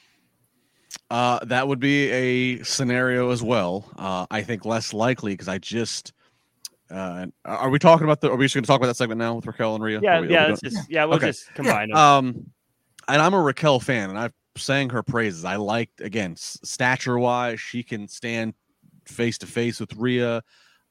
Uh, 1.10 1.39
that 1.44 1.68
would 1.68 1.80
be 1.80 2.10
a 2.10 2.64
scenario 2.64 3.32
as 3.32 3.44
well. 3.44 3.92
Uh, 3.98 4.26
I 4.32 4.44
think 4.44 4.64
less 4.64 4.94
likely 4.94 5.34
because 5.34 5.50
I 5.50 5.58
just. 5.58 6.14
Uh, 6.89 7.28
are 7.46 7.70
we 7.70 7.80
talking 7.80 8.06
about 8.06 8.22
the? 8.22 8.32
Are 8.32 8.36
we 8.36 8.46
just 8.46 8.56
going 8.56 8.64
to 8.64 8.68
talk 8.68 8.78
about 8.78 8.88
that 8.88 8.98
segment 8.98 9.20
now 9.20 9.36
with 9.36 9.46
Raquel 9.46 9.76
and 9.76 9.84
Rhea? 9.84 10.00
Yeah, 10.02 10.22
we, 10.22 10.30
yeah. 10.30 10.48
Let's 10.48 10.62
just 10.62 10.89
yeah, 10.89 11.06
we'll 11.06 11.18
okay. 11.18 11.28
just 11.28 11.54
combine 11.54 11.89
yeah. 11.89 11.96
them. 11.96 11.98
Um, 11.98 12.52
and 13.10 13.22
I'm 13.22 13.34
a 13.34 13.42
Raquel 13.42 13.80
fan, 13.82 14.10
and 14.10 14.18
I've 14.18 14.34
sang 14.56 14.89
her 14.89 15.04
praises. 15.04 15.44
I 15.44 15.58
liked 15.58 16.00
again 16.00 16.36
stature 16.38 17.20
wise, 17.20 17.60
she 17.60 17.84
can 17.84 18.08
stand 18.08 18.54
face 19.06 19.38
to 19.39 19.48
face 19.48 19.80
with 19.80 19.94
Rhea. 19.96 20.44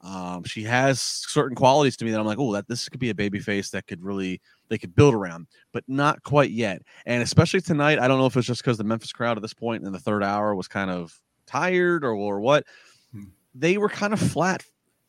Um, 0.02 0.44
she 0.44 0.62
has 0.62 1.00
certain 1.00 1.54
qualities 1.54 1.96
to 1.98 2.04
me 2.04 2.10
that 2.10 2.20
I'm 2.20 2.26
like, 2.26 2.38
oh, 2.38 2.52
that 2.54 2.68
this 2.68 2.88
could 2.88 3.00
be 3.00 3.10
a 3.10 3.14
baby 3.14 3.38
face 3.38 3.70
that 3.70 3.86
could 3.86 4.02
really 4.02 4.40
they 4.68 4.78
could 4.78 4.94
build 4.94 5.14
around, 5.14 5.46
but 5.72 5.84
not 5.88 6.22
quite 6.22 6.50
yet. 6.50 6.82
And 7.04 7.22
especially 7.22 7.60
tonight, 7.60 7.98
I 7.98 8.08
don't 8.08 8.18
know 8.18 8.26
if 8.26 8.36
it's 8.36 8.46
just 8.46 8.62
because 8.62 8.78
the 8.78 8.84
Memphis 8.84 9.12
crowd 9.12 9.36
at 9.36 9.42
this 9.42 9.52
point 9.52 9.84
in 9.84 9.92
the 9.92 9.98
third 9.98 10.22
hour 10.22 10.54
was 10.54 10.68
kind 10.68 10.90
of 10.90 11.18
tired 11.46 12.04
or 12.04 12.14
or 12.14 12.40
what. 12.40 12.64
Hmm. 13.12 13.24
They 13.54 13.76
were 13.76 13.88
kind 13.88 14.12
of 14.12 14.20
flat 14.20 14.64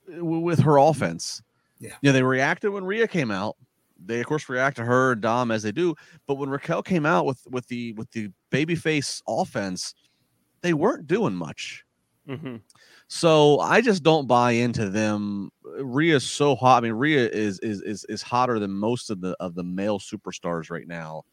with 0.08 0.60
her 0.60 0.78
offense. 0.78 1.42
Yeah, 1.80 1.96
yeah, 2.02 2.12
they 2.12 2.24
reacted 2.24 2.72
when 2.72 2.84
Rhea 2.84 3.08
came 3.08 3.32
out, 3.32 3.56
they 4.06 4.20
of 4.20 4.26
course 4.26 4.50
react 4.50 4.78
to 4.78 4.86
her 4.86 5.14
and 5.14 5.22
Dom 5.22 5.52
as 5.52 5.64
they 5.64 5.72
do. 5.72 5.96
But 6.28 6.36
when 6.36 6.50
Raquel 6.50 6.84
came 6.84 7.06
out 7.06 7.26
with 7.26 7.46
with 7.50 7.68
the 7.68 7.94
with 7.94 8.12
the 8.12 8.30
babyface 8.52 9.22
offense, 9.28 9.94
they 10.62 10.74
weren't 10.74 11.08
doing 11.08 11.34
much. 11.34 11.86
Mm-hmm. 12.32 12.56
So 13.08 13.60
I 13.60 13.82
just 13.82 14.04
don't 14.04 14.28
buy 14.28 14.52
into 14.52 14.90
them. 14.90 15.50
Rhea's 15.80 16.24
so 16.24 16.56
hot. 16.56 16.78
I 16.78 16.82
mean, 16.82 16.94
Rhea 16.94 17.28
is 17.30 17.60
is 17.60 17.82
is 17.82 18.06
is 18.06 18.22
hotter 18.22 18.58
than 18.58 18.72
most 18.72 19.10
of 19.10 19.20
the 19.20 19.36
of 19.40 19.54
the 19.54 19.64
male 19.64 20.00
superstars 20.00 20.70
right 20.70 20.88
now. 20.88 21.24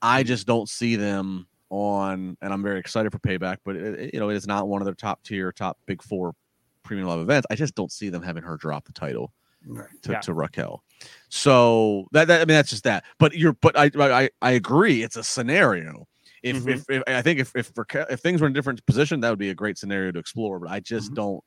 I 0.00 0.24
just 0.24 0.48
don't 0.48 0.68
see 0.68 0.96
them 0.96 1.46
on, 1.70 2.36
and 2.42 2.52
I'm 2.52 2.62
very 2.62 2.80
excited 2.80 3.12
for 3.12 3.20
Payback. 3.20 3.58
But 3.64 3.76
it, 3.76 4.14
you 4.14 4.18
know, 4.20 4.30
it 4.30 4.36
is 4.36 4.48
not 4.48 4.66
one 4.66 4.82
of 4.82 4.84
their 4.84 4.94
top 4.96 5.22
tier, 5.22 5.52
top 5.52 5.78
big 5.86 6.02
four 6.02 6.34
premium 6.82 7.06
live 7.06 7.20
events. 7.20 7.46
I 7.50 7.54
just 7.54 7.76
don't 7.76 7.92
see 7.92 8.08
them 8.08 8.22
having 8.22 8.42
her 8.42 8.56
drop 8.56 8.84
the 8.84 8.92
title 8.92 9.32
Right. 9.64 9.86
to, 10.02 10.12
Yeah. 10.12 10.20
to 10.22 10.34
Raquel. 10.34 10.82
So 11.28 12.08
that, 12.10 12.26
that 12.26 12.36
I 12.40 12.44
mean 12.44 12.56
that's 12.56 12.70
just 12.70 12.84
that. 12.84 13.04
But 13.18 13.36
you're 13.36 13.52
but 13.52 13.78
I 13.78 13.90
I 13.94 14.30
I 14.40 14.50
agree. 14.52 15.04
It's 15.04 15.16
a 15.16 15.22
scenario. 15.22 16.08
If, 16.42 16.56
Mhm. 16.64 16.68
if, 16.74 16.84
if 16.90 17.02
I 17.06 17.22
think 17.22 17.38
if 17.40 17.54
if 17.54 17.72
if 18.10 18.20
things 18.20 18.40
were 18.40 18.46
in 18.48 18.52
a 18.52 18.54
different 18.54 18.84
position, 18.86 19.20
that 19.20 19.30
would 19.30 19.38
be 19.38 19.50
a 19.50 19.54
great 19.54 19.78
scenario 19.78 20.10
to 20.12 20.18
explore. 20.18 20.58
But 20.58 20.70
I 20.70 20.80
just 20.80 21.12
Mhm. 21.12 21.14
don't 21.16 21.44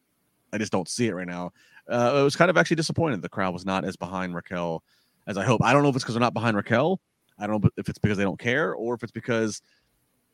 I 0.54 0.58
just 0.58 0.72
don't 0.72 0.88
see 0.88 1.08
it 1.08 1.14
right 1.14 1.28
now. 1.28 1.52
Uh, 1.90 2.18
it 2.20 2.24
was 2.24 2.36
kind 2.36 2.50
of 2.50 2.56
actually 2.58 2.78
disappointed 2.78 3.22
the 3.22 3.28
crowd 3.30 3.54
was 3.54 3.66
not 3.66 3.84
as 3.84 3.98
behind 3.98 4.34
Raquel 4.36 4.84
as 5.28 5.38
I 5.38 5.44
hope. 5.44 5.62
I 5.64 5.74
don't 5.74 5.84
know 5.84 5.90
if 5.90 5.96
it's 5.96 6.04
because 6.06 6.16
they're 6.16 6.22
not 6.22 6.34
behind 6.34 6.56
Raquel. 6.56 7.02
I 7.38 7.46
don't 7.48 7.62
know 7.64 7.70
if 7.76 7.90
it's 7.90 8.00
because 8.00 8.18
they 8.18 8.24
don't 8.24 8.40
care 8.40 8.74
or 8.74 8.94
if 8.96 9.04
it's 9.04 9.12
because 9.12 9.62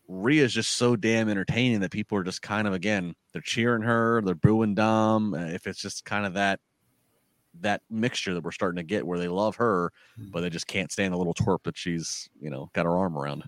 Rhea 0.08 0.44
is 0.44 0.54
just 0.54 0.74
so 0.74 0.96
damn 0.96 1.30
entertaining 1.30 1.80
that 1.80 1.92
people 1.92 2.18
are 2.18 2.24
just 2.24 2.42
kind 2.42 2.68
of 2.68 2.74
again 2.74 3.16
they're 3.34 3.42
cheering 3.42 3.82
her, 3.82 4.22
they're 4.24 4.36
booing 4.36 4.76
Dom. 4.76 5.34
Uh, 5.34 5.46
if 5.48 5.66
it's 5.66 5.80
just 5.82 6.06
kind 6.06 6.26
of 6.26 6.34
that 6.36 6.60
that 7.62 7.82
mixture 7.90 8.34
that 8.34 8.44
we're 8.44 8.52
starting 8.52 8.78
to 8.78 8.84
get 8.84 9.06
where 9.06 9.18
they 9.20 9.28
love 9.28 9.56
her, 9.56 9.92
Mm-hmm. 10.20 10.32
but 10.32 10.42
they 10.42 10.50
just 10.50 10.68
can't 10.68 10.92
stand 10.92 11.14
the 11.14 11.18
little 11.18 11.34
twerp 11.34 11.64
that 11.64 11.78
she's 11.78 12.30
you 12.40 12.50
know 12.50 12.70
got 12.74 12.86
her 12.86 12.96
arm 12.96 13.18
around. 13.18 13.44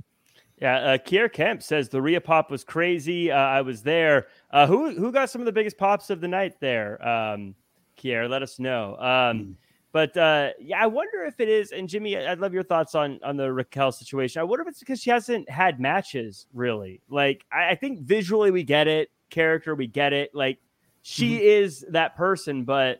Yeah, 0.61 0.77
uh, 0.77 0.97
Kier 0.97 1.31
Kemp 1.31 1.61
says 1.63 1.89
the 1.89 2.01
Rhea 2.01 2.21
pop 2.21 2.49
was 2.51 2.63
crazy. 2.63 3.31
Uh, 3.31 3.37
I 3.37 3.61
was 3.61 3.81
there. 3.81 4.27
Uh, 4.51 4.67
who 4.67 4.91
who 4.95 5.11
got 5.11 5.29
some 5.29 5.41
of 5.41 5.45
the 5.45 5.51
biggest 5.51 5.77
pops 5.77 6.09
of 6.09 6.21
the 6.21 6.27
night 6.27 6.59
there? 6.59 7.05
Um, 7.05 7.55
Kier, 7.97 8.29
let 8.29 8.41
us 8.43 8.59
know. 8.59 8.95
Um, 8.97 9.03
Mm. 9.39 9.55
but 9.91 10.15
uh, 10.15 10.49
yeah, 10.59 10.81
I 10.81 10.87
wonder 10.87 11.23
if 11.25 11.39
it 11.39 11.49
is. 11.49 11.71
And 11.71 11.89
Jimmy, 11.89 12.15
I'd 12.17 12.39
love 12.39 12.53
your 12.53 12.63
thoughts 12.63 12.95
on 12.95 13.19
on 13.23 13.35
the 13.35 13.51
Raquel 13.51 13.91
situation. 13.91 14.39
I 14.39 14.43
wonder 14.43 14.61
if 14.61 14.69
it's 14.69 14.79
because 14.79 15.01
she 15.01 15.09
hasn't 15.09 15.49
had 15.49 15.79
matches 15.79 16.45
really. 16.53 17.01
Like 17.09 17.43
I, 17.51 17.71
I 17.71 17.75
think 17.75 18.01
visually 18.01 18.51
we 18.51 18.63
get 18.63 18.87
it, 18.87 19.09
character 19.31 19.75
we 19.75 19.87
get 19.87 20.13
it. 20.13 20.33
Like 20.35 20.59
she 21.01 21.43
is 21.43 21.83
that 21.89 22.15
person, 22.15 22.63
but 22.63 22.99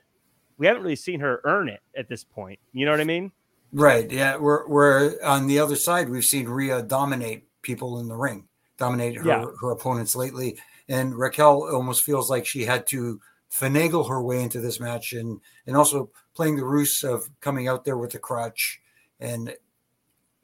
we 0.58 0.68
haven't 0.68 0.84
really 0.84 0.96
seen 0.96 1.20
her 1.22 1.40
earn 1.46 1.70
it 1.70 1.82
at 1.96 2.10
this 2.10 2.24
point. 2.24 2.60
You 2.74 2.86
know 2.86 2.92
what 2.92 3.00
I 3.02 3.06
mean? 3.06 3.32
Right. 3.74 4.10
Yeah. 4.12 4.38
We're 4.38 4.68
we're 4.68 5.16
on 5.24 5.48
the 5.48 5.60
other 5.60 5.76
side. 5.76 6.08
We've 6.10 6.24
seen 6.24 6.48
Rhea 6.48 6.84
dominate 6.84 7.48
people 7.64 8.00
in 8.00 8.08
the 8.08 8.16
ring, 8.16 8.48
dominate 8.78 9.18
her, 9.18 9.26
Yeah. 9.26 9.46
her 9.62 9.72
opponents 9.72 10.16
lately. 10.16 10.60
And 10.88 11.16
Raquel 11.18 11.64
almost 11.74 12.04
feels 12.04 12.30
like 12.30 12.46
she 12.46 12.64
had 12.66 12.86
to 12.88 13.20
finagle 13.52 14.08
her 14.10 14.22
way 14.22 14.42
into 14.44 14.60
this 14.60 14.80
match 14.80 15.14
and 15.14 15.40
and 15.66 15.76
also 15.76 16.10
playing 16.36 16.56
the 16.58 16.66
ruse 16.66 17.04
of 17.04 17.30
coming 17.42 17.68
out 17.68 17.84
there 17.86 17.98
with 17.98 18.12
the 18.12 18.20
crutch 18.20 18.80
and 19.20 19.56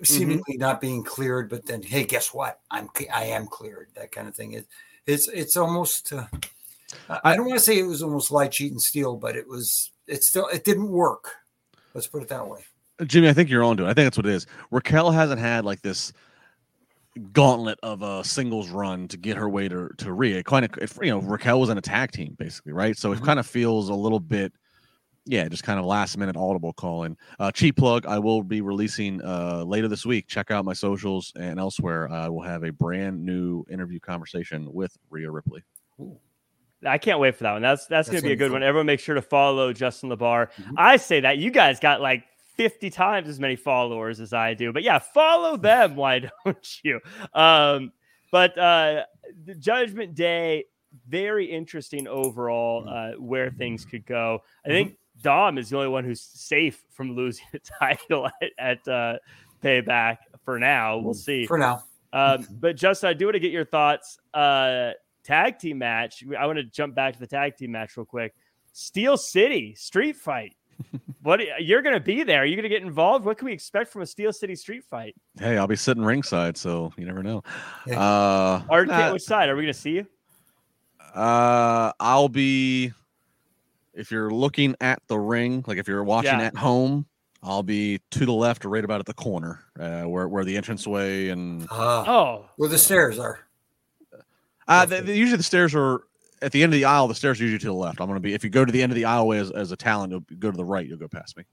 seemingly 0.03 0.57
not 0.57 0.79
being 0.81 1.03
cleared, 1.03 1.49
but 1.49 1.65
then 1.65 1.83
hey, 1.83 2.05
guess 2.05 2.33
what? 2.33 2.59
I'm 2.71 2.89
I 3.13 3.25
am 3.25 3.47
cleared. 3.47 3.89
That 3.95 4.11
kind 4.11 4.27
of 4.27 4.35
thing. 4.35 4.53
It, 4.53 4.67
it's 5.05 5.27
it's 5.27 5.57
almost 5.57 6.13
uh, 6.13 6.25
I 7.09 7.19
I 7.23 7.35
don't 7.35 7.47
want 7.47 7.59
to 7.59 7.63
say 7.65 7.77
it 7.77 7.83
was 7.83 8.01
almost 8.01 8.31
lie, 8.31 8.47
cheat, 8.47 8.71
and 8.71 8.81
steal, 8.81 9.17
but 9.17 9.35
it 9.35 9.47
was 9.47 9.91
it 10.07 10.23
still 10.23 10.47
it 10.47 10.63
didn't 10.63 10.89
work. 10.89 11.31
Let's 11.93 12.07
put 12.07 12.23
it 12.23 12.29
that 12.29 12.47
way. 12.47 12.63
Jimmy, 13.05 13.29
I 13.29 13.33
think 13.33 13.49
you're 13.49 13.63
onto 13.63 13.83
it. 13.85 13.87
I 13.89 13.93
think 13.93 14.05
that's 14.05 14.17
what 14.17 14.25
it 14.25 14.33
is. 14.33 14.45
Raquel 14.71 15.11
hasn't 15.11 15.39
had 15.39 15.65
like 15.65 15.81
this 15.81 16.11
gauntlet 17.33 17.79
of 17.83 18.01
a 18.01 18.23
singles 18.23 18.69
run 18.69 19.07
to 19.09 19.17
get 19.17 19.35
her 19.37 19.49
way 19.49 19.67
to 19.67 19.89
to 19.97 20.13
Rhea. 20.13 20.43
Kind 20.43 20.65
of, 20.65 20.71
if, 20.81 20.97
you 21.01 21.09
know, 21.09 21.19
Raquel 21.19 21.59
was 21.59 21.69
in 21.69 21.77
a 21.77 21.81
tag 21.81 22.11
team 22.11 22.35
basically, 22.37 22.71
right? 22.73 22.95
So 22.97 23.11
it 23.11 23.19
Mhm. 23.19 23.25
kind 23.25 23.39
of 23.39 23.47
feels 23.47 23.89
a 23.89 23.93
little 23.93 24.19
bit, 24.19 24.53
yeah, 25.25 25.47
just 25.47 25.63
kind 25.63 25.79
of 25.79 25.85
last 25.85 26.17
minute 26.17 26.37
audible 26.37 26.71
calling. 26.73 27.17
Uh, 27.39 27.51
cheap 27.51 27.77
plug: 27.77 28.05
I 28.05 28.19
will 28.19 28.43
be 28.43 28.61
releasing 28.61 29.21
uh, 29.23 29.63
later 29.65 29.87
this 29.87 30.05
week. 30.05 30.27
Check 30.27 30.51
out 30.51 30.65
my 30.65 30.73
socials 30.73 31.33
and 31.35 31.59
elsewhere. 31.59 32.09
I 32.11 32.29
will 32.29 32.43
have 32.43 32.63
a 32.63 32.71
brand 32.71 33.23
new 33.25 33.65
interview 33.69 33.99
conversation 33.99 34.71
with 34.73 34.95
Rhea 35.09 35.29
Ripley. 35.31 35.63
I 36.85 36.97
can't 36.97 37.19
wait 37.19 37.35
for 37.35 37.43
that 37.43 37.53
one. 37.53 37.61
That's 37.61 37.87
that's, 37.87 38.07
That's 38.07 38.09
going 38.09 38.21
to 38.21 38.27
be 38.29 38.33
a 38.33 38.35
good 38.37 38.45
fun. 38.51 38.61
one. 38.61 38.63
Everyone, 38.63 38.85
make 38.85 39.01
sure 39.01 39.15
to 39.15 39.21
follow 39.21 39.73
Justin 39.73 40.09
LaBar. 40.09 40.49
Mhm. 40.53 40.73
I 40.77 40.95
say 40.97 41.19
that 41.21 41.37
you 41.37 41.51
guys 41.51 41.79
got 41.79 41.99
like 41.99 42.23
fifty 42.59 42.89
times 42.89 43.29
as 43.29 43.39
many 43.39 43.55
followers 43.55 44.19
as 44.19 44.33
I 44.33 44.53
do, 44.53 44.73
but 44.73 44.83
yeah, 44.83 44.99
follow 44.99 45.55
them. 45.55 45.95
Why 45.95 46.19
don't 46.45 46.83
you? 46.83 46.99
Um, 47.33 47.93
but 48.33 48.57
uh, 48.57 49.03
the 49.45 49.55
Judgment 49.55 50.13
Day, 50.13 50.65
very 51.07 51.45
interesting 51.45 52.05
overall. 52.05 52.85
Uh, 52.89 53.11
where 53.13 53.49
things 53.49 53.85
could 53.85 54.05
go. 54.05 54.43
I 54.65 54.69
think 54.69 54.97
Dom 55.21 55.57
is 55.57 55.69
the 55.69 55.77
only 55.77 55.87
one 55.87 56.03
who's 56.03 56.19
safe 56.19 56.83
from 56.89 57.15
losing 57.15 57.45
the 57.53 57.59
title 57.59 58.27
at, 58.27 58.51
at 58.59 58.87
uh, 58.89 59.19
Payback 59.63 60.17
for 60.43 60.59
now. 60.59 60.97
We'll 60.97 61.13
see. 61.13 61.45
For 61.45 61.57
now. 61.57 61.85
Um, 62.11 62.45
but 62.59 62.75
Justin, 62.75 63.07
I 63.07 63.13
do 63.13 63.27
want 63.27 63.35
to 63.35 63.39
get 63.39 63.53
your 63.53 63.63
thoughts. 63.63 64.17
Uh, 64.33 64.91
tag 65.23 65.59
team 65.59 65.77
match. 65.77 66.25
I 66.37 66.45
want 66.45 66.57
to 66.57 66.65
jump 66.65 66.93
back 66.93 67.13
to 67.13 67.19
the 67.21 67.27
tag 67.27 67.55
team 67.55 67.71
match 67.71 67.95
real 67.95 68.05
quick. 68.05 68.35
Steel 68.73 69.15
City 69.15 69.75
street 69.75 70.17
fight. 70.17 70.55
What 71.21 71.39
you're 71.61 71.81
going 71.81 71.93
to 71.95 71.99
be 71.99 72.23
there? 72.23 72.41
Are 72.41 72.45
you 72.45 72.55
going 72.55 72.63
to 72.63 72.69
get 72.69 72.81
involved? 72.81 73.25
What 73.25 73.37
can 73.37 73.45
we 73.45 73.53
expect 73.53 73.91
from 73.91 74.01
a 74.01 74.05
Steel 74.05 74.31
City 74.33 74.55
street 74.55 74.83
fight? 74.83 75.15
Hey, 75.39 75.57
I'll 75.57 75.67
be 75.67 75.75
sitting 75.75 76.03
ringside, 76.03 76.57
so 76.57 76.91
you 76.97 77.05
never 77.05 77.21
know. 77.23 77.43
Yeah. 77.87 77.99
Uh, 77.99 78.63
Art, 78.69 78.87
nah, 78.87 79.11
which 79.13 79.23
side 79.23 79.49
are 79.49 79.55
we 79.55 79.63
going 79.63 79.73
to 79.73 79.79
see 79.79 79.91
you? 79.91 80.07
Uh, 81.13 81.91
I'll 81.99 82.29
be 82.29 82.93
if 83.93 84.11
you're 84.11 84.29
looking 84.31 84.75
at 84.79 85.01
the 85.07 85.17
ring, 85.19 85.63
like 85.67 85.77
if 85.77 85.87
you're 85.87 86.03
watching 86.03 86.39
Yeah. 86.39 86.45
at 86.45 86.55
home, 86.55 87.05
I'll 87.41 87.63
be 87.63 87.99
to 88.11 88.25
the 88.25 88.31
left, 88.33 88.63
right 88.65 88.83
about 88.83 88.99
at 88.99 89.05
the 89.05 89.13
corner, 89.13 89.63
uh, 89.79 90.03
where 90.03 90.27
where 90.27 90.43
the 90.45 90.55
entranceway 90.55 91.29
and 91.29 91.67
Ah, 91.71 92.05
Oh, 92.07 92.45
where 92.57 92.69
the 92.69 92.77
stairs 92.77 93.17
are. 93.17 93.39
uh, 94.67 94.85
the, 94.85 95.01
the- 95.01 95.15
usually 95.17 95.37
the 95.37 95.43
stairs 95.43 95.73
are 95.73 96.01
at 96.41 96.51
the 96.51 96.63
end 96.63 96.73
of 96.73 96.79
the 96.79 96.85
aisle. 96.85 97.07
The 97.07 97.15
stairs 97.15 97.39
are 97.39 97.43
usually 97.43 97.59
to 97.59 97.67
the 97.67 97.73
left. 97.73 98.01
I'm 98.01 98.07
gonna 98.07 98.19
be 98.19 98.33
if 98.33 98.43
you 98.43 98.49
go 98.49 98.65
to 98.65 98.71
the 98.71 98.81
end 98.81 98.91
of 98.91 98.95
the 98.95 99.03
aisleway 99.03 99.39
as, 99.39 99.51
as 99.51 99.71
a 99.71 99.77
talent, 99.77 100.11
you'll 100.11 100.23
go 100.39 100.51
to 100.51 100.57
the 100.57 100.65
right. 100.65 100.87
You'll 100.87 100.97
go 100.97 101.07
past 101.07 101.37
me. 101.37 101.43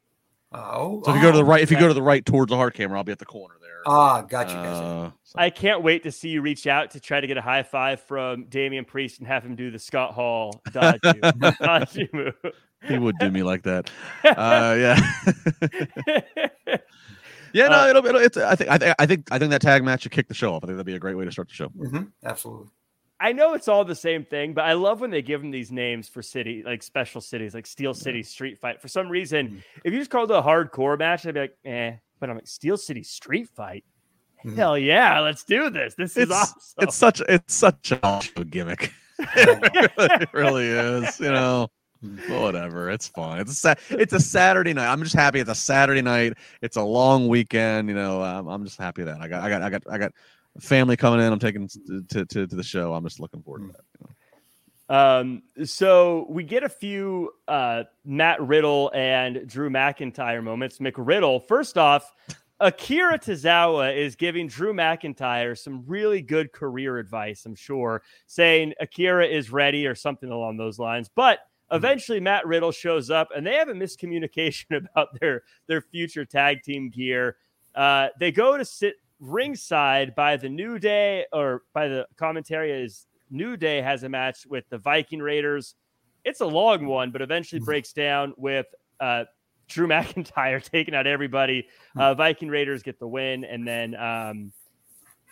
Oh, 0.53 1.03
So 1.05 1.11
if 1.11 1.17
you 1.17 1.23
go 1.23 1.33
to 1.33 1.39
the 1.39 1.45
oh, 1.45 1.47
right, 1.47 1.61
if 1.63 1.71
you 1.71 1.79
go 1.79 1.89
to 1.89 1.95
the 1.95 2.03
right 2.03 2.25
towards 2.25 2.51
the 2.51 2.57
hard 2.57 2.73
camera, 2.75 2.99
I'll 2.99 3.05
be 3.05 3.13
at 3.13 3.19
the 3.19 3.27
corner 3.27 3.57
there. 3.61 3.83
Ah, 3.85 4.23
got 4.23 4.49
you. 4.49 4.55
Uh, 4.57 5.11
so- 5.25 5.35
I 5.39 5.51
can't 5.51 5.83
wait 5.83 6.05
to 6.05 6.13
see 6.13 6.29
you 6.31 6.41
reach 6.41 6.67
out 6.67 6.93
to 6.93 7.01
try 7.01 7.21
to 7.21 7.27
get 7.27 7.37
a 7.37 7.43
high 7.43 7.63
five 7.65 8.01
from 8.03 8.45
Damian 8.45 8.85
Priest 8.85 9.19
and 9.19 9.27
have 9.29 9.45
him 9.45 9.57
do 9.57 9.71
the 9.71 9.79
Scott 9.79 10.15
Hall 10.15 10.63
dodge 10.73 11.01
you- 11.05 11.53
dodge 11.61 11.97
you 11.97 12.09
move. 12.13 12.35
he 12.87 12.97
would 12.97 13.17
do 13.19 13.31
me 13.31 13.43
like 13.43 13.65
that. 13.65 13.91
Uh, 14.25 14.77
yeah. 14.79 16.77
Yeah, 17.53 17.69
no, 17.69 17.85
Uh, 17.85 17.89
it'll, 17.89 18.07
it'll 18.07 18.21
it's 18.21 18.37
I 18.37 18.55
think 18.55 18.69
I 18.71 18.77
think 18.79 18.95
I 18.99 19.07
think 19.07 19.29
I 19.33 19.39
think 19.39 19.51
that 19.53 19.63
tag 19.63 19.83
match 19.83 20.03
should 20.03 20.13
kick 20.13 20.29
the 20.29 20.35
show 20.35 20.53
off. 20.53 20.63
I 20.63 20.67
think 20.67 20.77
that'd 20.77 20.85
be 20.87 20.95
a 20.95 20.99
great 20.99 21.17
way 21.17 21.25
to 21.25 21.33
start 21.33 21.49
the 21.49 21.55
show. 21.55 21.69
Mhm, 21.71 22.11
Absolutely. 22.23 22.67
I 23.19 23.33
know 23.33 23.55
it's 23.55 23.69
all 23.69 23.85
the 23.85 23.95
same 23.95 24.25
thing, 24.25 24.53
but 24.53 24.65
I 24.65 24.75
love 24.75 25.01
when 25.01 25.11
they 25.11 25.23
give 25.23 25.41
them 25.41 25.51
these 25.51 25.73
names 25.73 26.09
for 26.09 26.21
city, 26.23 26.63
like 26.65 26.83
special 26.83 27.21
cities, 27.21 27.55
like 27.55 27.67
Steel 27.67 27.95
City 27.95 28.23
Street 28.23 28.59
Fight. 28.59 28.81
For 28.83 28.89
some 28.89 29.09
reason, 29.09 29.49
Mhm. 29.49 29.63
if 29.85 29.93
you 29.93 29.99
just 29.99 30.11
called 30.11 30.31
it 30.31 30.37
a 30.37 30.43
hardcore 30.43 30.99
match, 30.99 31.27
I'd 31.27 31.35
be 31.35 31.41
like, 31.41 31.57
eh. 31.65 31.93
But 32.21 32.29
I'm 32.31 32.37
like, 32.37 32.47
Steel 32.47 32.77
City 32.77 33.03
Street 33.03 33.49
Fight? 33.57 33.85
Mhm. 34.45 34.55
Hell 34.57 34.77
yeah, 34.79 35.21
let's 35.21 35.45
do 35.45 35.71
this. 35.71 35.95
This 35.95 36.17
is 36.17 36.25
It's 36.25 36.33
awesome. 36.33 36.61
it's 36.79 36.95
such 36.95 37.21
it's 37.29 37.55
such 37.55 37.93
a 37.93 38.21
gimmick. 38.51 38.93
it 39.19 40.29
really 40.35 40.67
is. 40.67 41.19
You 41.19 41.31
know, 41.33 41.69
whatever. 42.29 42.91
It's 42.91 43.09
fun. 43.09 43.41
It's 43.41 43.53
a 43.53 43.55
sa- 43.55 43.75
it's 43.91 44.13
a 44.13 44.21
Saturday 44.21 44.75
night. 44.75 44.89
I'm 44.93 45.03
just 45.03 45.15
happy 45.15 45.41
it's 45.41 45.51
a 45.51 45.55
Saturday 45.55 46.03
night. 46.03 46.35
It's 46.61 46.77
a 46.77 46.83
long 46.83 47.29
weekend. 47.29 47.89
You 47.89 47.95
know, 47.95 48.21
I'm, 48.23 48.47
I'm 48.47 48.65
just 48.65 48.79
happy 48.79 49.05
that 49.05 49.21
I 49.21 49.29
got 49.29 49.43
I 49.43 49.49
got 49.49 49.63
I 49.63 49.71
got 49.71 49.83
I 49.91 49.99
got 49.99 50.13
family 50.61 50.97
coming 50.97 51.21
in. 51.21 51.33
I'm 51.33 51.39
taking 51.39 51.69
to 51.69 52.03
to, 52.25 52.25
to, 52.25 52.47
the 52.47 52.63
show. 52.63 52.95
I'm 52.95 53.05
just 53.05 53.21
looking 53.21 53.43
forward 53.43 53.61
to 53.61 53.67
that. 53.69 53.85
you 54.01 54.07
know. 54.07 54.13
Um, 54.89 55.43
so 55.65 56.27
we 56.29 56.45
get 56.45 56.63
a 56.63 56.69
few 56.69 57.33
uh, 57.49 57.85
Matt 58.05 58.41
Riddle 58.41 58.91
and 58.95 59.47
Drew 59.47 59.69
McIntyre 59.69 60.43
moments. 60.43 60.79
McRiddle, 60.79 61.47
first 61.47 61.77
off, 61.77 62.13
Akira 62.61 63.19
Tozawa 63.19 63.95
is 63.95 64.17
giving 64.17 64.47
Drew 64.47 64.73
McIntyre 64.73 65.59
some 65.59 65.85
really 65.87 66.23
good 66.23 66.53
career 66.53 66.99
advice, 66.99 67.45
I'm 67.45 67.55
sure, 67.55 68.03
saying 68.27 68.75
Akira 68.81 69.27
is 69.27 69.51
ready 69.51 69.87
or 69.87 69.95
something 69.95 70.31
along 70.31 70.57
those 70.57 70.79
lines. 70.79 71.11
But 71.15 71.41
eventually 71.73 72.21
Matt 72.21 72.47
Riddle 72.47 72.73
shows 72.73 73.11
up 73.11 73.29
and 73.35 73.47
they 73.47 73.55
have 73.55 73.69
a 73.69 73.75
miscommunication 73.75 74.87
about 74.91 75.21
their 75.21 75.43
their 75.67 75.81
future 75.81 76.25
tag 76.25 76.63
team 76.63 76.91
gear. 76.91 77.37
Uh, 77.75 78.09
they 78.19 78.33
go 78.33 78.57
to 78.57 78.65
sit 78.65 78.95
ringside 79.21 80.15
by 80.15 80.37
the 80.37 80.49
New 80.49 80.79
Day 80.79 81.27
or 81.33 81.63
by 81.73 81.89
the 81.89 82.07
commentary 82.17 82.71
is 82.71 83.07
New 83.31 83.57
Day 83.57 83.81
has 83.81 84.03
a 84.03 84.09
match 84.09 84.47
with 84.47 84.69
the 84.69 84.79
Viking 84.79 85.21
Raiders. 85.21 85.75
It's 86.25 86.41
a 86.41 86.47
long 86.47 86.87
one, 86.87 87.11
but 87.11 87.23
eventually 87.23 87.61
breaks 87.61 87.93
down 87.93 88.35
with 88.37 88.67
uh, 89.01 89.25
Drew 89.69 89.87
McIntyre 89.89 90.63
taking 90.63 90.95
out 90.95 91.07
everybody. 91.07 91.69
Hmm. 91.95 92.01
Uh, 92.01 92.15
Viking 92.15 92.49
Raiders 92.49 92.83
get 92.83 92.99
the 92.99 93.09
win, 93.09 93.45
and 93.45 93.67
then 93.67 93.95
um, 93.97 94.53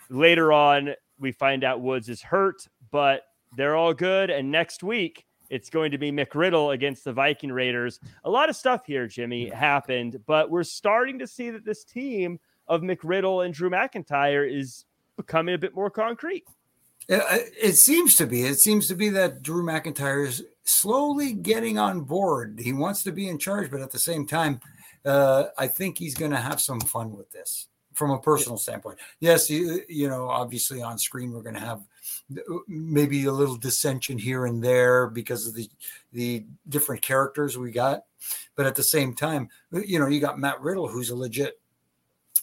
later 0.09 0.51
on 0.51 0.93
we 1.19 1.31
find 1.31 1.63
out 1.63 1.81
Woods 1.81 2.09
is 2.09 2.21
hurt, 2.21 2.67
but 2.91 3.23
they're 3.55 3.75
all 3.75 3.93
good. 3.93 4.29
And 4.29 4.51
next 4.51 4.83
week 4.83 5.25
it's 5.49 5.69
going 5.69 5.91
to 5.91 5.97
be 5.97 6.11
McRiddle 6.11 6.73
against 6.73 7.03
the 7.03 7.13
Viking 7.13 7.51
Raiders. 7.51 7.99
A 8.23 8.29
lot 8.29 8.49
of 8.49 8.55
stuff 8.55 8.85
here, 8.85 9.07
Jimmy, 9.07 9.49
happened, 9.49 10.19
but 10.25 10.49
we're 10.49 10.63
starting 10.63 11.19
to 11.19 11.27
see 11.27 11.49
that 11.51 11.63
this 11.63 11.83
team 11.83 12.39
of 12.67 12.81
McRiddle 12.81 13.45
and 13.45 13.53
Drew 13.53 13.69
McIntyre 13.69 14.49
is 14.51 14.85
becoming 15.17 15.55
a 15.55 15.57
bit 15.57 15.75
more 15.75 15.89
concrete. 15.89 16.43
It 17.07 17.75
seems 17.75 18.15
to 18.15 18.25
be. 18.25 18.43
It 18.43 18.59
seems 18.59 18.87
to 18.87 18.95
be 18.95 19.09
that 19.09 19.43
Drew 19.43 19.63
McIntyre 19.63 20.27
is 20.27 20.43
slowly 20.63 21.33
getting 21.33 21.77
on 21.77 22.01
board. 22.01 22.59
He 22.59 22.73
wants 22.73 23.03
to 23.03 23.11
be 23.11 23.29
in 23.29 23.37
charge, 23.37 23.69
but 23.69 23.81
at 23.81 23.91
the 23.91 23.99
same 23.99 24.25
time, 24.25 24.59
uh, 25.05 25.45
I 25.57 25.67
think 25.67 25.97
he's 25.97 26.15
going 26.15 26.31
to 26.31 26.37
have 26.37 26.59
some 26.59 26.79
fun 26.79 27.15
with 27.15 27.31
this 27.31 27.67
from 27.93 28.11
a 28.11 28.19
personal 28.19 28.57
standpoint. 28.57 28.99
Yes, 29.19 29.49
you, 29.49 29.81
you 29.87 30.09
know, 30.09 30.29
obviously 30.29 30.81
on 30.81 30.97
screen 30.97 31.31
we're 31.31 31.43
going 31.43 31.55
to 31.55 31.61
have 31.61 31.81
maybe 32.67 33.25
a 33.25 33.31
little 33.31 33.55
dissension 33.55 34.17
here 34.17 34.45
and 34.45 34.63
there 34.63 35.07
because 35.07 35.47
of 35.47 35.53
the 35.53 35.69
the 36.11 36.43
different 36.67 37.01
characters 37.01 37.57
we 37.57 37.71
got, 37.71 38.03
but 38.55 38.65
at 38.65 38.75
the 38.75 38.83
same 38.83 39.13
time, 39.13 39.49
you 39.71 39.99
know, 39.99 40.07
you 40.07 40.19
got 40.19 40.39
Matt 40.39 40.59
Riddle 40.61 40.87
who's 40.87 41.09
a 41.09 41.15
legit, 41.15 41.59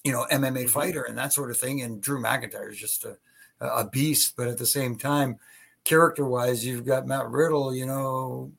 you 0.04 0.12
know, 0.12 0.26
MMA 0.32 0.68
fighter 0.68 1.02
and 1.04 1.16
that 1.18 1.32
sort 1.32 1.50
of 1.50 1.56
thing, 1.56 1.82
and 1.82 2.00
Drew 2.00 2.20
McIntyre 2.20 2.70
is 2.70 2.78
just 2.78 3.04
a 3.04 3.16
a 3.60 3.86
beast, 3.88 4.34
but 4.36 4.48
at 4.48 4.58
the 4.58 4.66
same 4.66 4.96
time, 4.96 5.38
character 5.84 6.24
wise, 6.24 6.66
you've 6.66 6.84
got 6.84 7.06
Matt 7.06 7.28
Riddle, 7.30 7.72
you 7.74 7.86
know, 7.86 8.50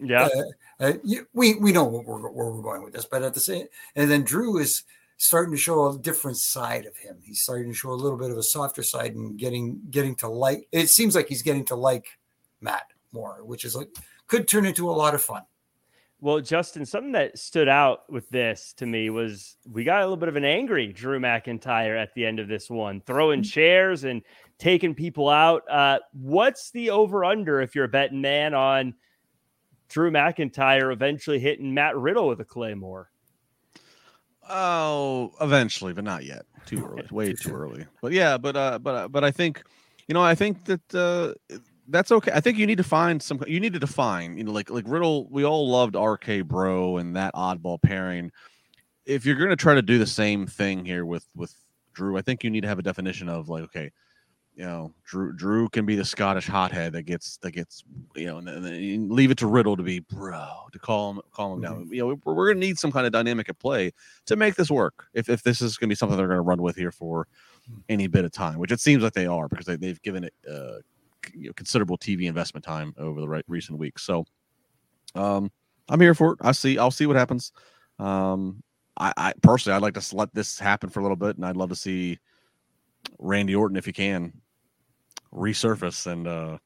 Yeah. 0.00 0.28
uh, 0.80 0.84
uh, 0.84 0.92
we 1.32 1.54
we 1.54 1.72
know 1.72 1.84
where 1.84 2.02
we're, 2.02 2.30
where 2.30 2.50
we're 2.50 2.62
going 2.62 2.82
with 2.82 2.92
this, 2.94 3.04
but 3.04 3.22
at 3.22 3.34
the 3.34 3.40
same, 3.40 3.66
and 3.96 4.10
then 4.10 4.22
Drew 4.24 4.58
is 4.58 4.82
starting 5.16 5.52
to 5.52 5.58
show 5.60 5.88
a 5.88 5.98
different 5.98 6.36
side 6.36 6.86
of 6.86 6.96
him. 6.96 7.18
He's 7.22 7.40
starting 7.40 7.68
to 7.68 7.74
show 7.74 7.90
a 7.90 7.94
little 7.94 8.18
bit 8.18 8.30
of 8.30 8.38
a 8.38 8.42
softer 8.42 8.82
side 8.82 9.14
and 9.14 9.36
getting 9.38 9.80
getting 9.90 10.14
to 10.16 10.28
like. 10.28 10.68
It 10.72 10.88
seems 10.88 11.14
like 11.14 11.28
he's 11.28 11.42
getting 11.42 11.64
to 11.66 11.74
like 11.76 12.06
Matt 12.60 12.86
more, 13.12 13.44
which 13.44 13.64
is 13.64 13.74
like 13.74 13.88
could 14.28 14.46
turn 14.48 14.66
into 14.66 14.88
a 14.88 14.92
lot 14.92 15.14
of 15.14 15.22
fun. 15.22 15.42
Well, 16.20 16.40
Justin, 16.40 16.84
something 16.84 17.12
that 17.12 17.38
stood 17.38 17.68
out 17.68 18.10
with 18.10 18.28
this 18.30 18.72
to 18.78 18.86
me 18.86 19.08
was 19.08 19.56
we 19.70 19.84
got 19.84 20.00
a 20.00 20.02
little 20.02 20.16
bit 20.16 20.28
of 20.28 20.34
an 20.34 20.44
angry 20.44 20.92
Drew 20.92 21.20
McIntyre 21.20 22.00
at 22.00 22.12
the 22.14 22.26
end 22.26 22.40
of 22.40 22.48
this 22.48 22.68
one, 22.68 23.00
throwing 23.06 23.42
chairs 23.44 24.02
and 24.02 24.22
taking 24.58 24.96
people 24.96 25.28
out. 25.28 25.62
Uh, 25.70 26.00
what's 26.12 26.72
the 26.72 26.90
over 26.90 27.24
under 27.24 27.60
if 27.60 27.76
you're 27.76 27.84
a 27.84 27.88
betting 27.88 28.20
man 28.20 28.52
on 28.52 28.94
Drew 29.88 30.10
McIntyre 30.10 30.92
eventually 30.92 31.38
hitting 31.38 31.72
Matt 31.72 31.96
Riddle 31.96 32.26
with 32.26 32.40
a 32.40 32.44
claymore? 32.44 33.10
Oh, 34.50 35.32
eventually, 35.40 35.92
but 35.92 36.02
not 36.02 36.24
yet. 36.24 36.46
Too 36.66 36.84
early. 36.90 37.06
Way 37.12 37.32
too 37.34 37.52
early. 37.52 37.86
But 38.02 38.10
yeah, 38.10 38.38
but 38.38 38.56
uh, 38.56 38.80
but 38.80 38.94
uh, 38.94 39.08
but 39.08 39.22
I 39.22 39.30
think, 39.30 39.62
you 40.08 40.14
know, 40.14 40.22
I 40.22 40.34
think 40.34 40.64
that 40.64 40.94
uh, 40.94 41.58
that's 41.88 42.12
okay. 42.12 42.30
I 42.32 42.40
think 42.40 42.58
you 42.58 42.66
need 42.66 42.78
to 42.78 42.84
find 42.84 43.22
some. 43.22 43.42
You 43.46 43.60
need 43.60 43.72
to 43.72 43.78
define. 43.78 44.36
You 44.36 44.44
know, 44.44 44.52
like 44.52 44.70
like 44.70 44.84
Riddle. 44.86 45.26
We 45.30 45.44
all 45.44 45.68
loved 45.68 45.96
RK 45.96 46.46
Bro 46.46 46.98
and 46.98 47.16
that 47.16 47.34
oddball 47.34 47.80
pairing. 47.80 48.30
If 49.06 49.24
you're 49.24 49.36
going 49.36 49.50
to 49.50 49.56
try 49.56 49.74
to 49.74 49.82
do 49.82 49.98
the 49.98 50.06
same 50.06 50.46
thing 50.46 50.84
here 50.84 51.04
with 51.04 51.26
with 51.34 51.54
Drew, 51.94 52.16
I 52.16 52.22
think 52.22 52.44
you 52.44 52.50
need 52.50 52.60
to 52.62 52.68
have 52.68 52.78
a 52.78 52.82
definition 52.82 53.28
of 53.28 53.48
like, 53.48 53.64
okay, 53.64 53.90
you 54.54 54.64
know, 54.64 54.92
Drew 55.04 55.32
Drew 55.32 55.68
can 55.70 55.86
be 55.86 55.96
the 55.96 56.04
Scottish 56.04 56.46
hothead 56.46 56.92
that 56.92 57.04
gets 57.04 57.38
that 57.38 57.52
gets 57.52 57.84
you 58.16 58.26
know, 58.26 58.38
and 58.38 58.48
then, 58.48 58.64
and 58.64 59.10
leave 59.10 59.30
it 59.30 59.38
to 59.38 59.46
Riddle 59.46 59.76
to 59.76 59.82
be 59.82 60.00
bro 60.00 60.46
to 60.72 60.78
call 60.78 61.12
him 61.12 61.20
calm 61.32 61.52
him 61.52 61.60
down. 61.62 61.88
You 61.90 62.00
know, 62.00 62.06
we're, 62.24 62.34
we're 62.34 62.46
going 62.48 62.60
to 62.60 62.66
need 62.66 62.78
some 62.78 62.92
kind 62.92 63.06
of 63.06 63.12
dynamic 63.12 63.48
at 63.48 63.58
play 63.58 63.92
to 64.26 64.36
make 64.36 64.56
this 64.56 64.70
work. 64.70 65.06
If 65.14 65.28
if 65.28 65.42
this 65.42 65.62
is 65.62 65.78
going 65.78 65.88
to 65.88 65.92
be 65.92 65.96
something 65.96 66.18
they're 66.18 66.26
going 66.26 66.38
to 66.38 66.42
run 66.42 66.60
with 66.60 66.76
here 66.76 66.92
for 66.92 67.28
any 67.88 68.08
bit 68.08 68.24
of 68.24 68.32
time, 68.32 68.58
which 68.58 68.72
it 68.72 68.80
seems 68.80 69.02
like 69.02 69.12
they 69.12 69.26
are 69.26 69.48
because 69.48 69.66
they, 69.66 69.76
they've 69.76 70.02
given 70.02 70.24
it 70.24 70.34
uh, 70.50 70.78
you 71.34 71.48
know, 71.48 71.52
considerable 71.54 71.98
TV 71.98 72.24
investment 72.24 72.64
time 72.64 72.94
over 72.98 73.20
the 73.20 73.42
recent 73.46 73.78
weeks. 73.78 74.02
So, 74.02 74.24
um, 75.14 75.50
I'm 75.88 76.00
here 76.00 76.14
for 76.14 76.32
it. 76.32 76.38
I 76.42 76.52
see. 76.52 76.78
I'll 76.78 76.90
see 76.90 77.06
what 77.06 77.16
happens. 77.16 77.52
Um, 77.98 78.62
I, 78.98 79.12
I 79.16 79.32
personally, 79.42 79.76
I'd 79.76 79.82
like 79.82 79.94
to 79.94 80.16
let 80.16 80.34
this 80.34 80.58
happen 80.58 80.90
for 80.90 81.00
a 81.00 81.02
little 81.02 81.16
bit, 81.16 81.36
and 81.36 81.44
I'd 81.44 81.56
love 81.56 81.70
to 81.70 81.76
see 81.76 82.18
Randy 83.18 83.54
Orton 83.54 83.76
if 83.76 83.86
he 83.86 83.92
can 83.92 84.32
resurface 85.34 86.10
and 86.10 86.26
uh 86.26 86.58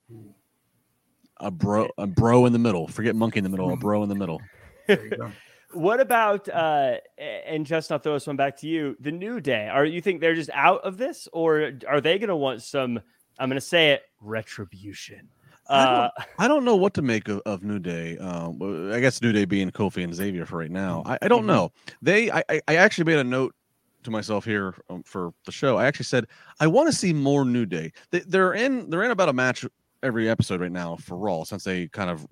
a 1.38 1.50
bro 1.50 1.88
a 1.98 2.06
bro 2.06 2.46
in 2.46 2.52
the 2.52 2.58
middle 2.58 2.86
forget 2.86 3.16
monkey 3.16 3.38
in 3.38 3.44
the 3.44 3.50
middle 3.50 3.72
a 3.72 3.76
bro 3.76 4.02
in 4.02 4.08
the 4.08 4.14
middle. 4.14 4.40
What 5.74 6.00
about 6.00 6.50
uh 6.50 6.96
and 7.18 7.64
Justin, 7.64 7.94
I'll 7.94 7.98
throw 7.98 8.12
this 8.12 8.26
one 8.26 8.36
back 8.36 8.58
to 8.58 8.68
you. 8.68 8.94
The 9.00 9.10
New 9.10 9.40
Day. 9.40 9.68
Are 9.68 9.86
you 9.86 10.02
think 10.02 10.20
they're 10.20 10.34
just 10.34 10.50
out 10.52 10.82
of 10.84 10.98
this, 10.98 11.28
or 11.32 11.72
are 11.88 12.02
they 12.02 12.18
going 12.18 12.28
to 12.28 12.36
want 12.36 12.60
some? 12.60 13.00
I'm 13.38 13.48
going 13.48 13.56
to 13.60 13.66
say 13.66 13.90
it 13.92 14.02
retribution. 14.20 15.28
I 15.68 15.84
don't- 15.84 15.94
Uh, 15.94 16.10
i 16.40 16.48
don't 16.48 16.64
know 16.64 16.74
what 16.76 16.92
to 16.94 17.02
make 17.02 17.28
of, 17.28 17.40
of 17.46 17.62
new 17.62 17.78
day 17.78 18.18
um 18.18 18.90
i 18.92 18.98
guess 18.98 19.22
new 19.22 19.30
day 19.32 19.44
being 19.44 19.70
kofi 19.70 20.02
and 20.02 20.12
xavier 20.12 20.44
for 20.44 20.58
right 20.58 20.70
now 20.72 21.02
i, 21.06 21.16
I 21.22 21.28
don't 21.28 21.44
Mhm. 21.44 21.46
know 21.54 21.72
they 22.02 22.30
I, 22.32 22.42
I 22.48 22.60
I 22.66 22.74
actually 22.76 23.04
made 23.04 23.18
a 23.18 23.24
note 23.24 23.54
to 24.02 24.10
myself 24.10 24.44
here 24.44 24.74
um, 24.90 25.04
for 25.04 25.32
the 25.46 25.52
show 25.52 25.76
i 25.78 25.86
actually 25.86 26.04
said 26.06 26.26
i 26.58 26.66
want 26.66 26.90
to 26.90 26.96
see 26.96 27.12
more 27.12 27.44
new 27.44 27.64
day 27.64 27.92
they, 28.10 28.20
they're 28.20 28.54
in 28.54 28.90
they're 28.90 29.04
in 29.04 29.12
about 29.12 29.28
a 29.28 29.32
match 29.32 29.64
every 30.02 30.28
episode 30.28 30.60
right 30.60 30.72
now 30.72 30.96
for 30.96 31.16
raw 31.16 31.44
since 31.44 31.62
they 31.62 31.86
kind 31.88 32.10
of 32.10 32.26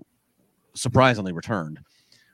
surprisingly 0.75 1.33
returned 1.33 1.79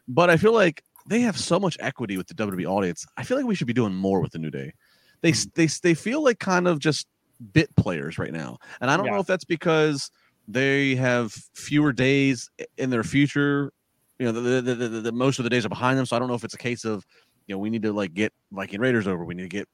but 0.08 0.30
i 0.30 0.36
feel 0.38 0.54
like 0.54 0.82
they 1.08 1.20
have 1.20 1.38
so 1.38 1.60
much 1.60 1.76
equity 1.78 2.16
with 2.16 2.26
the 2.26 2.34
WWE 2.34 2.66
audience. 2.66 3.06
I 3.16 3.22
feel 3.22 3.36
like 3.36 3.46
we 3.46 3.54
should 3.54 3.68
be 3.68 3.72
doing 3.72 3.94
more 3.94 4.20
with 4.20 4.32
the 4.32 4.40
New 4.40 4.50
Day. 4.50 4.72
They 5.20 5.30
s 5.30 5.46
they 5.54 5.66
they 5.84 5.94
feel 5.94 6.20
like 6.24 6.40
kind 6.40 6.66
of 6.66 6.80
just 6.80 7.06
bit 7.52 7.74
players 7.76 8.18
right 8.18 8.32
now, 8.32 8.58
and 8.80 8.90
I 8.90 8.96
don't 8.96 9.06
Yeah. 9.06 9.12
know 9.12 9.18
if 9.20 9.26
that's 9.26 9.44
because 9.44 10.10
they 10.48 10.94
have 10.94 11.32
fewer 11.54 11.92
days 11.92 12.48
in 12.78 12.90
their 12.90 13.04
future. 13.04 13.72
You 14.18 14.26
know, 14.26 14.32
the, 14.32 14.62
the, 14.62 14.74
the, 14.74 14.88
the, 14.88 15.00
the 15.00 15.12
most 15.12 15.38
of 15.38 15.42
the 15.44 15.50
days 15.50 15.66
are 15.66 15.70
behind 15.70 15.98
them, 15.98 16.06
so 16.06 16.16
I 16.16 16.18
don't 16.18 16.28
know 16.28 16.34
if 16.34 16.44
it's 16.44 16.54
a 16.54 16.58
case 16.58 16.84
of 16.84 17.04
you 17.46 17.54
know 17.54 17.58
we 17.58 17.70
need 17.70 17.82
to 17.82 17.92
like 17.92 18.14
get 18.14 18.32
Viking 18.52 18.80
Raiders 18.80 19.06
over. 19.06 19.24
We 19.24 19.34
need 19.34 19.42
to 19.42 19.48
get 19.48 19.68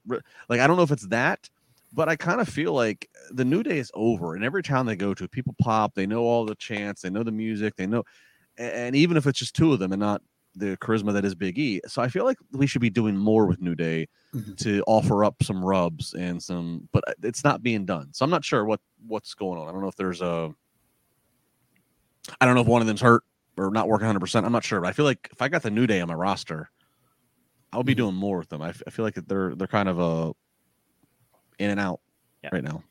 like 0.49 0.59
I 0.59 0.67
don't 0.67 0.77
know 0.77 0.83
if 0.83 0.91
it's 0.91 1.07
that, 1.07 1.49
but 1.93 2.09
I 2.09 2.15
kind 2.15 2.41
of 2.41 2.49
feel 2.49 2.73
like 2.73 3.07
the 3.31 3.45
New 3.45 3.63
Day 3.63 3.77
is 3.77 3.91
over, 3.93 4.35
and 4.35 4.43
every 4.43 4.63
town 4.63 4.85
they 4.85 4.95
go 4.95 5.13
to, 5.13 5.27
people 5.27 5.55
pop. 5.59 5.93
They 5.95 6.05
know 6.05 6.23
all 6.23 6.45
the 6.45 6.55
chants, 6.55 7.01
they 7.01 7.09
know 7.09 7.23
the 7.23 7.31
music, 7.31 7.75
they 7.75 7.87
know, 7.87 8.03
and 8.57 8.95
even 8.95 9.15
if 9.17 9.25
it's 9.27 9.39
just 9.39 9.55
two 9.55 9.73
of 9.73 9.79
them 9.79 9.91
and 9.93 9.99
not 9.99 10.21
the 10.55 10.77
charisma 10.77 11.13
that 11.13 11.25
is 11.25 11.35
Big 11.35 11.57
E. 11.57 11.81
So 11.87 12.01
I 12.01 12.07
feel 12.07 12.25
like 12.25 12.37
we 12.51 12.67
should 12.67 12.81
be 12.81 12.89
doing 12.89 13.17
more 13.17 13.45
with 13.45 13.61
New 13.61 13.75
Day 13.75 14.07
Mhm. 14.33 14.57
to 14.59 14.83
offer 14.87 15.23
up 15.25 15.41
some 15.43 15.63
rubs 15.63 16.13
and 16.13 16.41
some, 16.41 16.87
but 16.91 17.03
uh, 17.07 17.13
it's 17.23 17.43
not 17.43 17.63
being 17.63 17.85
done. 17.85 18.13
So 18.13 18.23
I'm 18.23 18.29
not 18.31 18.43
sure 18.45 18.65
what 18.65 18.79
what's 19.07 19.33
going 19.33 19.59
on. 19.59 19.67
I 19.67 19.71
don't 19.71 19.81
know 19.81 19.87
if 19.87 19.95
there's 19.95 20.21
a, 20.21 20.53
I 22.39 22.45
don't 22.45 22.55
know 22.55 22.61
if 22.61 22.67
one 22.67 22.81
of 22.81 22.87
them's 22.87 23.01
hurt 23.01 23.23
or 23.57 23.69
not 23.71 23.87
working 23.87 24.05
100. 24.07 24.19
percent 24.19 24.45
I'm 24.45 24.51
not 24.51 24.63
sure, 24.63 24.81
but 24.81 24.87
I 24.87 24.91
feel 24.93 25.05
like 25.05 25.29
if 25.31 25.41
I 25.41 25.49
got 25.49 25.61
the 25.63 25.71
New 25.71 25.87
Day 25.87 26.01
on 26.01 26.07
my 26.07 26.13
roster, 26.13 26.69
I'll 27.71 27.83
be 27.83 27.93
Mhm. 27.93 27.97
doing 27.97 28.15
more 28.15 28.37
with 28.37 28.49
them. 28.49 28.61
I, 28.61 28.69
f- 28.69 28.83
I 28.87 28.89
feel 28.91 29.05
like 29.05 29.15
they're 29.15 29.55
they're 29.55 29.67
kind 29.67 29.89
of 29.89 29.99
a 29.99 30.33
in 31.59 31.69
and 31.69 31.79
out 31.79 31.99
Yeah. 32.43 32.49
right 32.53 32.63
now. 32.63 32.83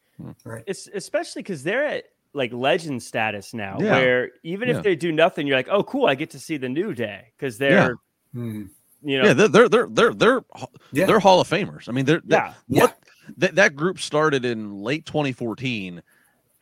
it's 0.66 0.88
especially 0.88 1.42
because 1.42 1.62
they're 1.62 1.84
at 1.84 2.04
like 2.35 2.53
legend 2.53 3.03
status 3.03 3.53
now, 3.55 3.76
Yeah. 3.80 3.93
where 3.93 4.30
even 4.43 4.68
Yeah. 4.68 4.78
if 4.78 4.83
they 4.83 4.97
do 4.97 5.12
nothing, 5.12 5.47
you're 5.47 5.57
like, 5.57 5.68
oh, 5.70 5.83
cool, 5.83 6.07
I 6.07 6.14
get 6.14 6.30
to 6.30 6.39
see 6.39 6.57
the 6.57 6.68
New 6.68 6.95
Day 6.95 7.33
because 7.37 7.59
they're, 7.59 7.97
Hmm. 8.33 8.64
you 9.03 9.18
know, 9.20 9.26
Yeah, 9.28 9.33
they're 9.35 9.49
they're 9.49 9.68
they're 9.68 9.87
they're 9.89 10.14
they're, 10.14 10.41
Yeah. 10.93 11.07
they're 11.07 11.20
Hall 11.20 11.41
of 11.41 11.49
Famers. 11.49 11.89
I 11.89 11.93
mean, 11.93 12.05
they're, 12.07 12.22
they're 12.24 12.39
yeah, 12.41 12.55
Yeah. 12.68 12.80
what 12.85 12.99
that 13.37 13.55
that 13.57 13.76
group 13.76 13.99
started 13.99 14.45
in 14.45 14.72
late 14.78 15.05
2014 15.07 16.03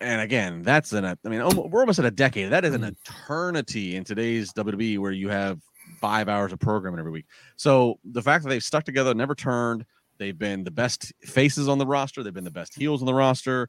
and 0.03 0.21
again 0.23 0.63
that's 0.63 0.93
in 0.93 1.05
a 1.05 1.17
i 1.25 1.29
mean 1.29 1.41
we're 1.71 1.81
almost 1.81 1.99
at 1.99 2.05
a 2.07 2.11
decade 2.11 2.51
that 2.51 2.65
is 2.67 2.75
an 2.75 2.83
Mhm. 2.83 2.91
eternity 2.91 3.97
in 3.97 4.05
today's 4.05 4.53
wwe 4.53 4.99
where 4.99 5.13
you 5.13 5.29
have 5.31 5.59
five 6.01 6.29
hours 6.29 6.53
of 6.53 6.59
programming 6.59 6.99
every 7.01 7.11
week 7.13 7.27
so 7.57 7.99
the 8.05 8.23
fact 8.23 8.45
that 8.45 8.51
they've 8.51 8.63
stuck 8.63 8.85
together 8.85 9.15
never 9.15 9.35
turned 9.35 9.85
they've 10.19 10.39
been 10.39 10.65
the 10.65 10.71
best 10.71 11.13
faces 11.23 11.67
on 11.69 11.79
the 11.79 11.87
roster 11.87 12.23
they've 12.23 12.35
been 12.35 12.45
the 12.45 12.51
best 12.51 12.75
heels 12.75 13.01
on 13.03 13.07
the 13.07 13.15
roster 13.15 13.69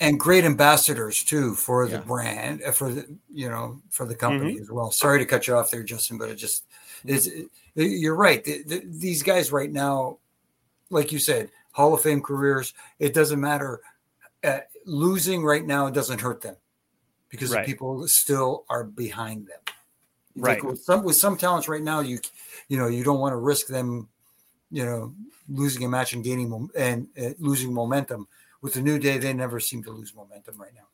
and 0.00 0.18
great 0.18 0.44
ambassadors 0.44 1.22
too 1.22 1.54
for 1.54 1.86
the 1.86 1.96
Yeah. 1.96 2.00
brand 2.02 2.62
uh, 2.62 2.72
for 2.72 2.90
the 2.92 3.06
you 3.30 3.48
know 3.48 3.80
for 3.90 4.06
the 4.06 4.14
company 4.14 4.58
as 4.60 4.70
well 4.70 4.90
sorry 4.90 5.18
to 5.18 5.26
cut 5.26 5.46
you 5.46 5.54
off 5.56 5.70
there 5.70 5.82
justin 5.82 6.16
but 6.18 6.28
it 6.30 6.36
just 6.36 6.64
is 7.04 7.30
you're 7.74 8.14
right 8.16 8.42
The- 8.44 8.62
the- 8.62 8.84
these 8.86 9.22
guys 9.22 9.52
right 9.52 9.70
now 9.70 10.18
like 10.90 11.12
you 11.12 11.18
said 11.18 11.50
hall 11.72 11.92
of 11.94 12.00
fame 12.02 12.22
careers 12.22 12.72
it 12.98 13.12
doesn't 13.14 13.40
matter 13.40 13.80
uh, 14.42 14.60
losing 14.86 15.42
right 15.44 15.64
now 15.66 15.90
doesn't 15.90 16.20
hurt 16.20 16.40
them 16.40 16.56
because 17.28 17.50
Right. 17.50 17.66
the 17.66 17.72
people 17.72 18.06
still 18.08 18.64
are 18.68 18.84
behind 18.84 19.46
them 19.48 19.60
Right. 20.36 20.62
like 20.62 20.62
with 20.64 20.82
some 20.82 21.02
with 21.04 21.16
some 21.16 21.36
talents 21.36 21.68
right 21.68 21.82
now 21.82 22.00
you 22.00 22.20
you 22.68 22.78
know 22.78 22.88
you 22.88 23.04
don't 23.04 23.20
want 23.20 23.32
to 23.32 23.36
risk 23.36 23.66
them 23.66 24.08
you 24.70 24.84
know 24.84 25.14
losing 25.48 25.84
a 25.84 25.88
match 25.88 26.14
and 26.14 26.24
gaining 26.24 26.70
and 26.76 27.08
uh, 27.20 27.30
losing 27.38 27.72
momentum 27.74 28.26
with 28.64 28.74
the 28.74 28.82
new 28.82 28.98
day 28.98 29.18
they 29.18 29.32
never 29.32 29.60
seem 29.60 29.82
to 29.84 29.92
lose 29.92 30.12
momentum 30.14 30.56
right 30.60 30.74
now 30.74 30.88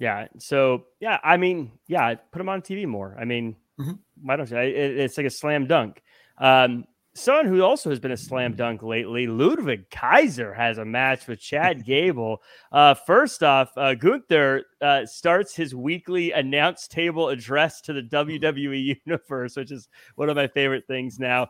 yeah. 0.00 0.28
So 0.38 0.84
yeah, 1.00 1.18
I 1.24 1.36
mean, 1.36 1.72
yeah, 1.88 2.14
put 2.14 2.38
them 2.38 2.48
on 2.48 2.62
TV 2.62 2.86
more. 2.86 3.16
I 3.20 3.24
mean, 3.24 3.56
Mhm. 3.80 3.98
Why 4.22 4.36
don't 4.36 4.48
you? 4.48 4.56
It, 4.56 4.98
it's 4.98 5.16
like 5.16 5.26
a 5.26 5.30
slam 5.30 5.66
dunk. 5.66 6.02
Um, 6.38 6.84
someone 7.14 7.46
who 7.46 7.62
also 7.62 7.90
has 7.90 7.98
been 7.98 8.12
a 8.12 8.16
slam 8.16 8.54
dunk 8.54 8.82
lately, 8.82 9.26
Ludwig 9.26 9.90
Kaiser 9.90 10.54
has 10.54 10.78
a 10.78 10.84
match 10.84 11.26
with 11.26 11.40
Chad 11.40 11.84
Gable. 11.92 12.42
Uh, 12.70 12.94
first 12.94 13.42
off, 13.42 13.70
uh, 13.76 13.94
Gunther 13.94 14.64
uh, 14.80 15.04
starts 15.06 15.56
his 15.56 15.74
weekly 15.74 16.30
announce 16.30 16.86
table 16.86 17.28
address 17.28 17.80
to 17.82 17.92
the 17.92 18.02
WWE 18.02 19.00
universe, 19.04 19.56
which 19.56 19.72
is 19.72 19.88
one 20.14 20.28
of 20.28 20.36
my 20.36 20.46
favorite 20.46 20.86
things 20.86 21.18
now. 21.18 21.48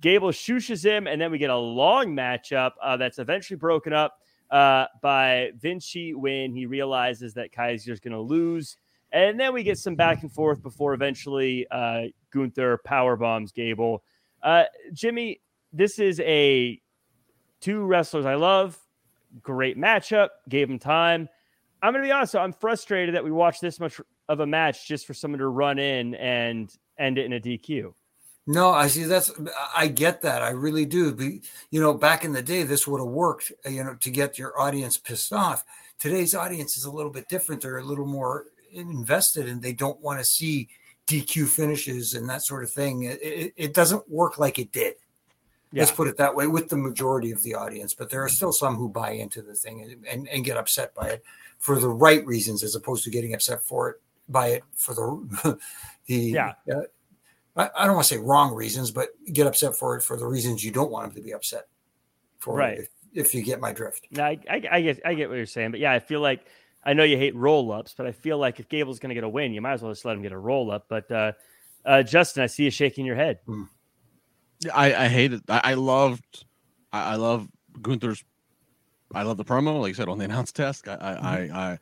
Gable 0.00 0.30
shooshes 0.30 0.84
him, 0.84 1.06
and 1.06 1.20
then 1.20 1.30
we 1.30 1.38
get 1.38 1.50
a 1.50 1.56
long 1.56 2.14
matchup 2.14 2.72
uh, 2.82 2.96
that's 2.96 3.18
eventually 3.18 3.56
broken 3.56 3.92
up 3.92 4.18
uh, 4.50 4.86
by 5.02 5.50
Vinci 5.56 6.14
when 6.14 6.52
he 6.52 6.66
realizes 6.66 7.34
that 7.34 7.52
Kaiser's 7.52 8.00
going 8.00 8.12
to 8.12 8.20
lose. 8.20 8.76
And 9.10 9.40
then 9.40 9.54
we 9.54 9.62
get 9.62 9.78
some 9.78 9.94
back 9.94 10.22
and 10.22 10.32
forth 10.32 10.62
before 10.62 10.94
eventually 10.94 11.66
uh, 11.70 12.04
Gunther 12.30 12.78
power 12.84 13.16
bombs 13.16 13.52
Gable. 13.52 14.02
Uh, 14.42 14.64
Jimmy, 14.92 15.40
this 15.72 15.98
is 15.98 16.20
a 16.20 16.80
two 17.60 17.84
wrestlers 17.84 18.26
I 18.26 18.34
love. 18.34 18.78
Great 19.42 19.76
matchup. 19.76 20.28
Gave 20.48 20.70
him 20.70 20.78
time. 20.78 21.28
I'm 21.82 21.92
going 21.92 22.02
to 22.02 22.08
be 22.08 22.12
honest. 22.12 22.36
I'm 22.36 22.52
frustrated 22.52 23.14
that 23.14 23.24
we 23.24 23.30
watched 23.30 23.60
this 23.60 23.80
much 23.80 24.00
of 24.28 24.40
a 24.40 24.46
match 24.46 24.86
just 24.86 25.06
for 25.06 25.14
someone 25.14 25.38
to 25.38 25.48
run 25.48 25.78
in 25.78 26.14
and 26.16 26.72
end 26.98 27.18
it 27.18 27.24
in 27.24 27.32
a 27.32 27.40
DQ. 27.40 27.92
No, 28.50 28.70
I 28.70 28.88
see. 28.88 29.04
That's 29.04 29.30
I 29.76 29.88
get 29.88 30.22
that. 30.22 30.42
I 30.42 30.50
really 30.50 30.86
do. 30.86 31.12
Be, 31.14 31.42
you 31.70 31.82
know, 31.82 31.92
back 31.92 32.24
in 32.24 32.32
the 32.32 32.40
day, 32.42 32.62
this 32.62 32.86
would 32.86 32.98
have 32.98 33.06
worked. 33.08 33.52
uh, 33.66 33.68
You 33.68 33.84
know, 33.84 33.94
to 33.96 34.10
get 34.10 34.38
your 34.38 34.58
audience 34.58 34.96
pissed 34.96 35.34
off. 35.34 35.64
Today's 35.98 36.34
audience 36.34 36.78
is 36.78 36.84
a 36.86 36.90
little 36.90 37.10
bit 37.12 37.28
different. 37.28 37.60
They're 37.60 37.76
a 37.76 37.84
little 37.84 38.06
more 38.06 38.46
invested, 38.72 39.48
and 39.50 39.60
they 39.60 39.74
don't 39.74 40.00
want 40.00 40.18
to 40.18 40.24
see 40.24 40.68
DQ 41.06 41.46
finishes 41.48 42.14
and 42.14 42.26
that 42.30 42.40
sort 42.42 42.64
of 42.64 42.70
thing. 42.70 43.02
It, 43.02 43.22
it, 43.22 43.52
it 43.56 43.74
doesn't 43.74 44.08
work 44.10 44.38
like 44.38 44.58
it 44.58 44.72
did. 44.72 44.94
Let's 45.74 45.90
put 45.92 46.08
it 46.08 46.16
that 46.16 46.34
way 46.34 46.46
with 46.46 46.70
the 46.70 46.76
majority 46.78 47.30
of 47.32 47.42
the 47.42 47.54
audience, 47.54 47.92
but 47.92 48.08
there 48.08 48.24
are 48.24 48.28
still 48.30 48.52
some 48.52 48.76
who 48.76 48.88
buy 48.88 49.10
into 49.10 49.42
the 49.42 49.54
thing 49.54 49.82
and, 49.82 50.06
and, 50.06 50.28
and 50.28 50.42
get 50.42 50.56
upset 50.56 50.94
by 50.94 51.08
it 51.08 51.22
for 51.58 51.78
the 51.78 51.88
right 51.90 52.24
reasons, 52.24 52.62
as 52.62 52.74
opposed 52.74 53.04
to 53.04 53.10
getting 53.10 53.34
upset 53.34 53.62
for 53.62 53.90
it 53.90 53.96
by 54.30 54.48
it 54.48 54.64
for 54.74 54.94
the 54.94 55.58
the 56.06 56.16
Yeah. 56.16 56.54
uh, 56.74 56.80
I, 57.58 57.68
I 57.76 57.86
don't 57.86 57.96
want 57.96 58.06
to 58.06 58.14
say 58.14 58.20
wrong 58.20 58.54
reasons, 58.54 58.90
but 58.90 59.08
get 59.32 59.46
upset 59.46 59.76
for 59.76 59.96
it 59.96 60.02
for 60.02 60.16
the 60.16 60.26
reasons 60.26 60.64
you 60.64 60.70
don't 60.70 60.90
want 60.90 61.06
them 61.06 61.16
to 61.16 61.22
be 61.22 61.32
upset 61.32 61.66
for. 62.38 62.54
Right. 62.54 62.78
If, 62.78 62.88
if 63.12 63.34
you 63.34 63.42
get 63.42 63.60
my 63.60 63.72
drift. 63.72 64.06
No, 64.12 64.24
I, 64.24 64.38
I, 64.48 64.62
I 64.70 64.80
get 64.80 65.00
I 65.04 65.14
get 65.14 65.28
what 65.28 65.36
you're 65.36 65.46
saying, 65.46 65.72
but 65.72 65.80
yeah, 65.80 65.92
I 65.92 65.98
feel 65.98 66.20
like 66.20 66.46
I 66.84 66.92
know 66.92 67.02
you 67.02 67.18
hate 67.18 67.34
roll 67.34 67.72
ups, 67.72 67.94
but 67.96 68.06
I 68.06 68.12
feel 68.12 68.38
like 68.38 68.60
if 68.60 68.68
Gable's 68.68 68.98
going 68.98 69.10
to 69.10 69.14
get 69.14 69.24
a 69.24 69.28
win, 69.28 69.52
you 69.52 69.60
might 69.60 69.72
as 69.72 69.82
well 69.82 69.92
just 69.92 70.04
let 70.04 70.16
him 70.16 70.22
get 70.22 70.32
a 70.32 70.38
roll 70.38 70.70
up. 70.70 70.86
But 70.88 71.10
uh, 71.10 71.32
uh, 71.84 72.02
Justin, 72.02 72.44
I 72.44 72.46
see 72.46 72.64
you 72.64 72.70
shaking 72.70 73.04
your 73.04 73.16
head. 73.16 73.40
I, 74.72 74.94
I 74.94 75.08
hate 75.08 75.32
it. 75.32 75.42
I, 75.48 75.60
I 75.64 75.74
loved, 75.74 76.44
I, 76.92 77.12
I 77.12 77.14
love 77.16 77.48
Gunther's. 77.82 78.24
I 79.14 79.22
love 79.22 79.38
the 79.38 79.44
promo, 79.44 79.80
like 79.80 79.94
I 79.94 79.96
said 79.96 80.08
on 80.08 80.18
the 80.18 80.26
announce 80.26 80.52
desk. 80.52 80.86
I, 80.86 80.94
I, 80.94 81.12
I, 81.12 81.38
I 81.38 81.78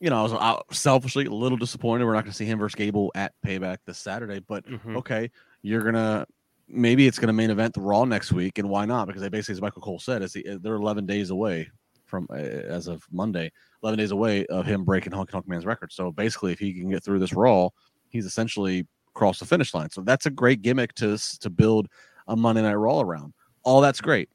you 0.00 0.10
know, 0.10 0.18
I 0.18 0.22
was 0.22 0.32
uh, 0.32 0.60
selfishly 0.72 1.26
a 1.26 1.30
little 1.30 1.58
disappointed. 1.58 2.04
We're 2.04 2.14
not 2.14 2.22
going 2.24 2.32
to 2.32 2.36
see 2.36 2.44
him 2.44 2.58
versus 2.58 2.74
Gable 2.76 3.10
at 3.14 3.32
Payback 3.44 3.78
this 3.86 3.98
Saturday, 3.98 4.38
but 4.40 4.64
Mhm. 4.66 4.96
okay, 4.96 5.30
you're 5.62 5.82
gonna 5.82 6.26
maybe 6.68 7.06
it's 7.06 7.18
gonna 7.18 7.32
main 7.32 7.50
event 7.50 7.74
the 7.74 7.80
Raw 7.80 8.04
next 8.04 8.32
week, 8.32 8.58
and 8.58 8.68
why 8.68 8.84
not? 8.84 9.06
Because 9.06 9.22
they 9.22 9.28
basically, 9.28 9.54
as 9.54 9.60
Michael 9.62 9.82
Cole 9.82 9.98
said, 9.98 10.22
is 10.22 10.32
the, 10.34 10.58
they're 10.62 10.74
11 10.76 11.06
days 11.06 11.30
away 11.30 11.68
from 12.04 12.26
uh, 12.30 12.34
as 12.36 12.86
of 12.86 13.04
Monday, 13.10 13.50
11 13.82 13.98
days 13.98 14.10
away 14.12 14.46
of 14.46 14.66
him 14.66 14.84
breaking 14.84 15.12
Honky 15.12 15.30
Tonk 15.30 15.48
Man's 15.48 15.66
record. 15.66 15.92
So 15.92 16.10
basically, 16.12 16.52
if 16.52 16.58
he 16.58 16.72
can 16.74 16.90
get 16.90 17.02
through 17.04 17.18
this 17.18 17.32
Raw, 17.32 17.68
he's 18.10 18.24
essentially 18.26 18.86
crossed 19.14 19.40
the 19.40 19.46
finish 19.46 19.74
line. 19.74 19.90
So 19.90 20.00
that's 20.02 20.26
a 20.26 20.30
great 20.30 20.62
gimmick 20.62 20.94
to 20.96 21.18
to 21.40 21.50
build 21.50 21.88
a 22.28 22.36
Monday 22.36 22.62
Night 22.62 22.74
Raw 22.74 23.00
around. 23.00 23.32
All 23.64 23.80
that's 23.80 24.00
great. 24.00 24.28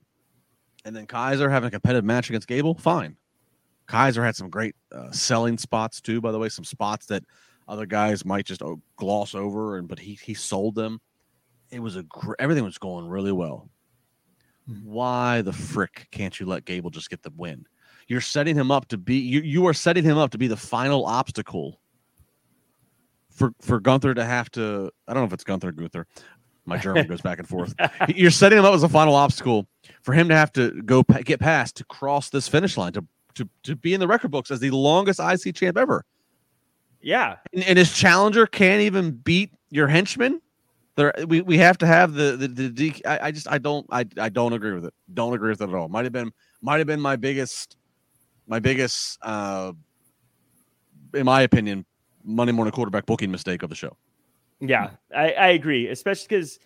And 0.86 0.94
then 0.96 1.06
Kaiser 1.08 1.50
having 1.50 1.68
a 1.68 1.72
competitive 1.72 2.04
match 2.04 2.30
against 2.30 2.48
Gable, 2.48 2.76
fine. 2.76 3.16
Kaiser 3.88 4.24
had 4.24 4.36
some 4.36 4.50
great 4.50 4.76
uh, 4.92 5.12
selling 5.12 5.58
spots 5.58 6.02
too, 6.02 6.22
by 6.22 6.32
the 6.32 6.40
way, 6.40 6.50
some 6.50 6.66
spots 6.66 7.06
that 7.08 7.24
other 7.68 7.86
guys 7.86 8.26
might 8.26 8.46
just 8.46 8.62
oh, 8.62 8.82
gloss 8.98 9.36
over, 9.36 9.78
and 9.78 9.88
but 9.88 10.00
he 10.00 10.18
he 10.22 10.34
sold 10.34 10.76
them. 10.76 11.00
It 11.72 11.80
was 11.80 11.96
a 11.96 12.04
gr- 12.04 12.34
everything 12.40 12.64
was 12.64 12.78
going 12.78 13.08
really 13.08 13.32
well. 13.32 13.70
Mhm. 14.70 14.84
Why 14.84 15.42
the 15.42 15.54
frick 15.54 16.08
can't 16.12 16.40
you 16.40 16.46
let 16.46 16.66
Gable 16.66 16.90
just 16.90 17.10
get 17.10 17.24
the 17.24 17.32
win? 17.36 17.66
You're 18.08 18.22
setting 18.22 18.56
him 18.56 18.72
up 18.72 18.88
to 18.90 18.98
be 18.98 19.18
you 19.18 19.42
you 19.42 19.66
are 19.68 19.74
setting 19.74 20.04
him 20.04 20.18
up 20.18 20.32
to 20.32 20.38
be 20.38 20.48
the 20.48 20.58
final 20.58 21.06
obstacle 21.06 21.80
for 23.30 23.54
for 23.62 23.80
Gunther 23.80 24.14
to 24.14 24.26
have 24.26 24.50
to. 24.52 24.92
I 25.08 25.14
don't 25.14 25.24
know 25.24 25.28
if 25.28 25.34
it's 25.34 25.44
Gunther 25.44 25.70
or 25.70 25.72
Gunther. 25.72 26.08
My 26.66 26.78
German 26.78 27.08
goes 27.08 27.20
back 27.22 27.40
and 27.40 27.48
forth. 27.48 27.74
You're 28.08 28.32
setting 28.32 28.58
him 28.58 28.64
up 28.64 28.74
as 28.74 28.84
a 28.84 28.90
final 28.90 29.16
obstacle 29.16 29.68
for 30.02 30.14
him 30.14 30.30
to 30.30 30.36
have 30.36 30.52
to 30.54 30.82
go 30.84 31.04
pa- 31.04 31.20
get 31.20 31.42
past 31.42 31.76
to 31.78 31.86
cross 31.86 32.30
this 32.30 32.48
finish 32.48 32.78
line 32.78 32.94
to 32.94 33.06
to 33.36 33.48
to 33.64 33.76
be 33.76 33.94
in 33.94 34.00
the 34.00 34.08
record 34.08 34.32
books 34.32 34.52
as 34.52 34.60
the 34.60 34.72
longest 34.72 35.20
IC 35.20 35.56
champ 35.56 35.78
ever. 35.78 36.06
Yeah, 37.02 37.38
And, 37.54 37.64
and 37.66 37.78
his 37.78 37.94
challenger 37.94 38.48
can't 38.48 38.82
even 38.82 39.12
beat 39.12 39.52
your 39.70 39.88
henchman. 39.88 40.42
There, 40.96 41.14
we, 41.28 41.42
we 41.42 41.58
have 41.58 41.78
to 41.80 41.88
have 41.88 42.14
the 42.14 42.38
the, 42.38 42.48
the 42.48 42.70
D, 42.70 43.02
I, 43.06 43.28
I 43.28 43.32
just 43.32 43.48
I 43.52 43.58
don't 43.58 43.86
I, 43.92 44.06
I 44.18 44.30
don't 44.30 44.54
agree 44.54 44.74
with 44.74 44.86
it. 44.86 44.94
Don't 45.14 45.34
agree 45.34 45.50
with 45.50 45.62
it 45.62 45.70
at 45.70 45.76
all. 45.76 45.90
Might 45.90 46.06
have 46.06 46.14
been 46.14 46.32
might 46.62 46.78
have 46.78 46.88
been 46.88 47.02
my 47.02 47.16
biggest 47.16 47.76
my 48.48 48.60
biggest 48.60 49.18
uh 49.22 49.74
in 51.14 51.26
my 51.26 51.42
opinion 51.42 51.86
Monday 52.24 52.54
morning 52.54 52.72
quarterback 52.72 53.06
booking 53.06 53.32
mistake 53.32 53.64
of 53.64 53.70
the 53.70 53.76
show. 53.76 53.98
yeah, 54.62 54.92
I, 55.16 55.32
I 55.34 55.48
agree, 55.50 55.88
especially 55.88 56.28
because. 56.30 56.60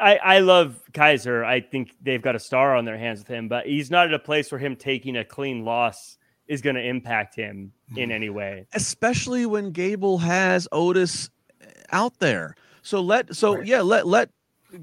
I, 0.00 0.16
I 0.16 0.38
love 0.38 0.80
Kaiser. 0.94 1.44
I 1.44 1.60
think 1.60 1.94
they've 2.02 2.22
got 2.22 2.34
a 2.34 2.38
star 2.38 2.74
on 2.76 2.84
their 2.84 2.98
hands 2.98 3.20
with 3.20 3.28
him, 3.28 3.48
but 3.48 3.66
he's 3.66 3.90
not 3.90 4.06
at 4.08 4.14
a 4.14 4.18
place 4.18 4.50
where 4.50 4.58
him 4.58 4.76
taking 4.76 5.16
a 5.16 5.24
clean 5.24 5.64
loss 5.64 6.16
is 6.48 6.62
going 6.62 6.76
to 6.76 6.82
impact 6.82 7.36
him 7.36 7.72
in 7.96 8.10
any 8.10 8.28
way. 8.30 8.66
especially 8.72 9.46
when 9.46 9.70
Gable 9.70 10.18
has 10.18 10.66
Otis 10.72 11.30
out 11.92 12.18
there. 12.18 12.56
So 12.82 13.00
let 13.00 13.34
so 13.36 13.56
Right. 13.56 13.66
yeah, 13.66 13.82
let 13.82 14.06
let 14.06 14.30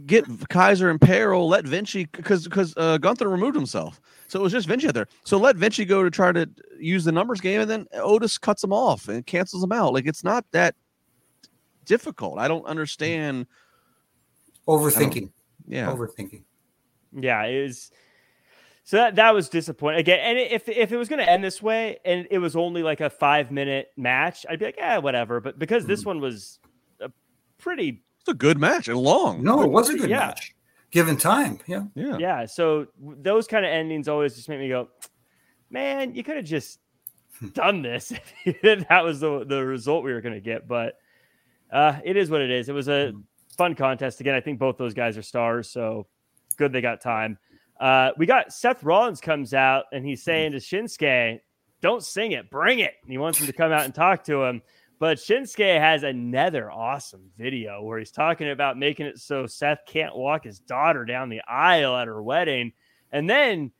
get 0.05 0.25
Kaiser 0.49 0.89
in 0.89 0.99
peril, 0.99 1.47
let 1.49 1.65
Vinci 1.65 2.05
because 2.05 2.43
because 2.45 2.73
uh, 2.77 2.97
Gunther 2.99 3.27
removed 3.27 3.55
himself. 3.55 3.99
So 4.27 4.39
it 4.39 4.43
was 4.43 4.51
just 4.51 4.67
Vinci 4.67 4.87
out 4.87 4.93
there. 4.93 5.07
So 5.23 5.37
let 5.37 5.55
Vinci 5.57 5.83
go 5.85 6.03
to 6.03 6.11
try 6.11 6.31
to 6.31 6.49
use 6.79 7.03
the 7.05 7.11
numbers 7.11 7.41
game 7.41 7.59
and 7.61 7.69
then 7.69 7.87
Otis 7.93 8.37
cuts 8.37 8.63
him 8.63 8.71
off 8.73 9.07
and 9.09 9.25
cancels 9.25 9.63
him 9.63 9.71
out. 9.71 9.93
Like 9.93 10.05
it's 10.05 10.23
not 10.23 10.45
that 10.51 10.75
difficult. 11.85 12.37
I 12.39 12.47
don't 12.47 12.65
understand. 12.65 13.47
Overthinking. 14.67 15.31
Yeah. 15.67 15.87
Overthinking. 15.87 16.43
Yeah, 17.13 17.43
it 17.43 17.63
was. 17.63 17.91
So 18.83 18.97
that, 18.97 19.15
that 19.15 19.33
was 19.33 19.49
disappointing 19.49 19.99
again. 19.99 20.19
And 20.19 20.37
if 20.37 20.69
if 20.69 20.91
it 20.91 20.97
was 20.97 21.09
going 21.09 21.19
to 21.19 21.29
end 21.29 21.43
this 21.43 21.61
way, 21.61 21.97
and 22.05 22.27
it 22.31 22.39
was 22.39 22.55
only 22.55 22.83
like 22.83 23.01
a 23.01 23.09
five 23.09 23.51
minute 23.51 23.91
match, 23.97 24.45
I'd 24.49 24.59
be 24.59 24.65
like, 24.65 24.77
yeah, 24.77 24.97
whatever. 24.99 25.41
But 25.41 25.59
because 25.59 25.85
this 25.85 26.01
mm-hmm. 26.01 26.09
one 26.09 26.21
was 26.21 26.59
a 27.01 27.11
pretty, 27.57 28.01
It's 28.21 28.29
a 28.29 28.33
good 28.33 28.57
match 28.57 28.87
and 28.87 28.97
long. 28.97 29.43
No, 29.43 29.61
it 29.61 29.69
was 29.69 29.89
a 29.89 29.97
good 29.97 30.09
Yeah. 30.09 30.27
match. 30.27 30.55
Given 30.89 31.17
time. 31.17 31.59
Yeah. 31.67 31.83
Yeah. 31.95 32.17
yeah. 32.17 32.45
So 32.45 32.87
those 32.97 33.45
kind 33.45 33.65
of 33.65 33.71
endings 33.71 34.07
always 34.07 34.35
just 34.35 34.47
make 34.47 34.59
me 34.59 34.69
go, 34.69 34.87
man, 35.69 36.15
you 36.15 36.23
could 36.23 36.37
have 36.37 36.45
just 36.45 36.79
hmm. 37.39 37.49
done 37.49 37.81
this. 37.81 38.13
if 38.45 38.87
that 38.87 39.03
was 39.03 39.19
the 39.19 39.43
the 39.45 39.65
result 39.65 40.05
we 40.05 40.13
were 40.13 40.21
going 40.21 40.35
to 40.35 40.39
get. 40.39 40.65
But 40.65 40.97
uh, 41.71 41.99
it 42.05 42.15
is 42.15 42.29
what 42.29 42.39
it 42.39 42.51
is. 42.51 42.69
It 42.69 42.73
was 42.73 42.87
a 42.87 43.11
mm-hmm. 43.11 43.19
Fun 43.57 43.75
contest. 43.75 44.19
Again, 44.21 44.35
I 44.35 44.41
think 44.41 44.59
both 44.59 44.77
those 44.77 44.93
guys 44.93 45.17
are 45.17 45.21
stars, 45.21 45.69
so 45.69 46.07
good 46.57 46.71
they 46.71 46.81
got 46.81 47.01
time. 47.01 47.37
Uh, 47.79 48.11
we 48.17 48.25
got 48.25 48.53
Seth 48.53 48.83
Rollins 48.83 49.21
comes 49.21 49.53
out 49.53 49.85
and 49.91 50.05
he's 50.05 50.23
saying 50.23 50.53
to 50.53 50.57
Shinsuke, 50.57 51.39
"Don't 51.81 52.03
sing 52.03 52.31
it, 52.31 52.49
bring 52.49 52.79
it." 52.79 52.93
And 53.03 53.11
he 53.11 53.17
wants 53.17 53.39
him 53.39 53.47
to 53.47 53.53
come 53.53 53.71
out 53.71 53.85
and 53.85 53.93
talk 53.93 54.23
to 54.25 54.43
him. 54.43 54.61
But 54.99 55.19
Shinsuke 55.19 55.79
has 55.79 56.01
another 56.01 56.71
awesome 56.71 57.29
video 57.37 57.83
where 57.83 57.99
he's 57.99 58.09
talking 58.11 58.49
about 58.49 58.79
making 58.79 59.05
it 59.05 59.19
so 59.19 59.45
Seth 59.45 59.81
can't 59.85 60.15
walk 60.15 60.43
his 60.45 60.59
daughter 60.59 61.05
down 61.05 61.29
the 61.29 61.41
aisle 61.47 61.95
at 61.95 62.07
her 62.07 62.23
wedding, 62.23 62.73
and 63.11 63.29
then 63.29 63.71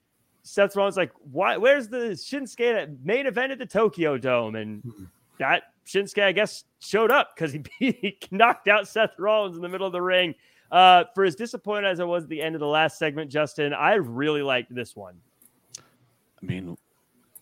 Seth 0.43 0.75
Rollins 0.75 0.95
like, 0.95 1.11
"Why? 1.32 1.57
Where's 1.57 1.88
the 1.89 2.11
Shinsuke 2.11 2.73
that 2.73 3.03
main 3.03 3.25
event 3.25 3.51
at 3.51 3.57
the 3.57 3.65
Tokyo 3.65 4.17
Dome?" 4.19 4.55
And 4.55 4.84
Mhm. 4.84 5.07
that 5.39 5.63
Shinsuke, 5.88 6.21
I 6.23 6.31
guess, 6.33 6.65
showed 6.79 7.11
up 7.11 7.29
because 7.35 7.53
he, 7.53 7.63
he 7.79 8.17
knocked 8.31 8.67
out 8.67 8.88
Seth 8.88 9.11
Rollins 9.17 9.55
in 9.55 9.61
the 9.61 9.69
middle 9.69 9.88
of 9.88 9.93
the 9.93 10.01
ring. 10.01 10.35
Uh, 10.69 11.05
for 11.15 11.23
as 11.23 11.35
disappointed 11.35 11.88
as 11.88 11.99
I 12.01 12.03
was 12.03 12.23
at 12.23 12.29
the 12.29 12.41
end 12.41 12.53
of 12.55 12.59
the 12.59 12.67
last 12.67 12.99
segment, 12.99 13.31
Justin, 13.31 13.73
I 13.73 13.93
really 13.93 14.41
liked 14.41 14.73
this 14.75 14.95
one. 14.95 15.15
I 15.79 16.45
mean, 16.45 16.77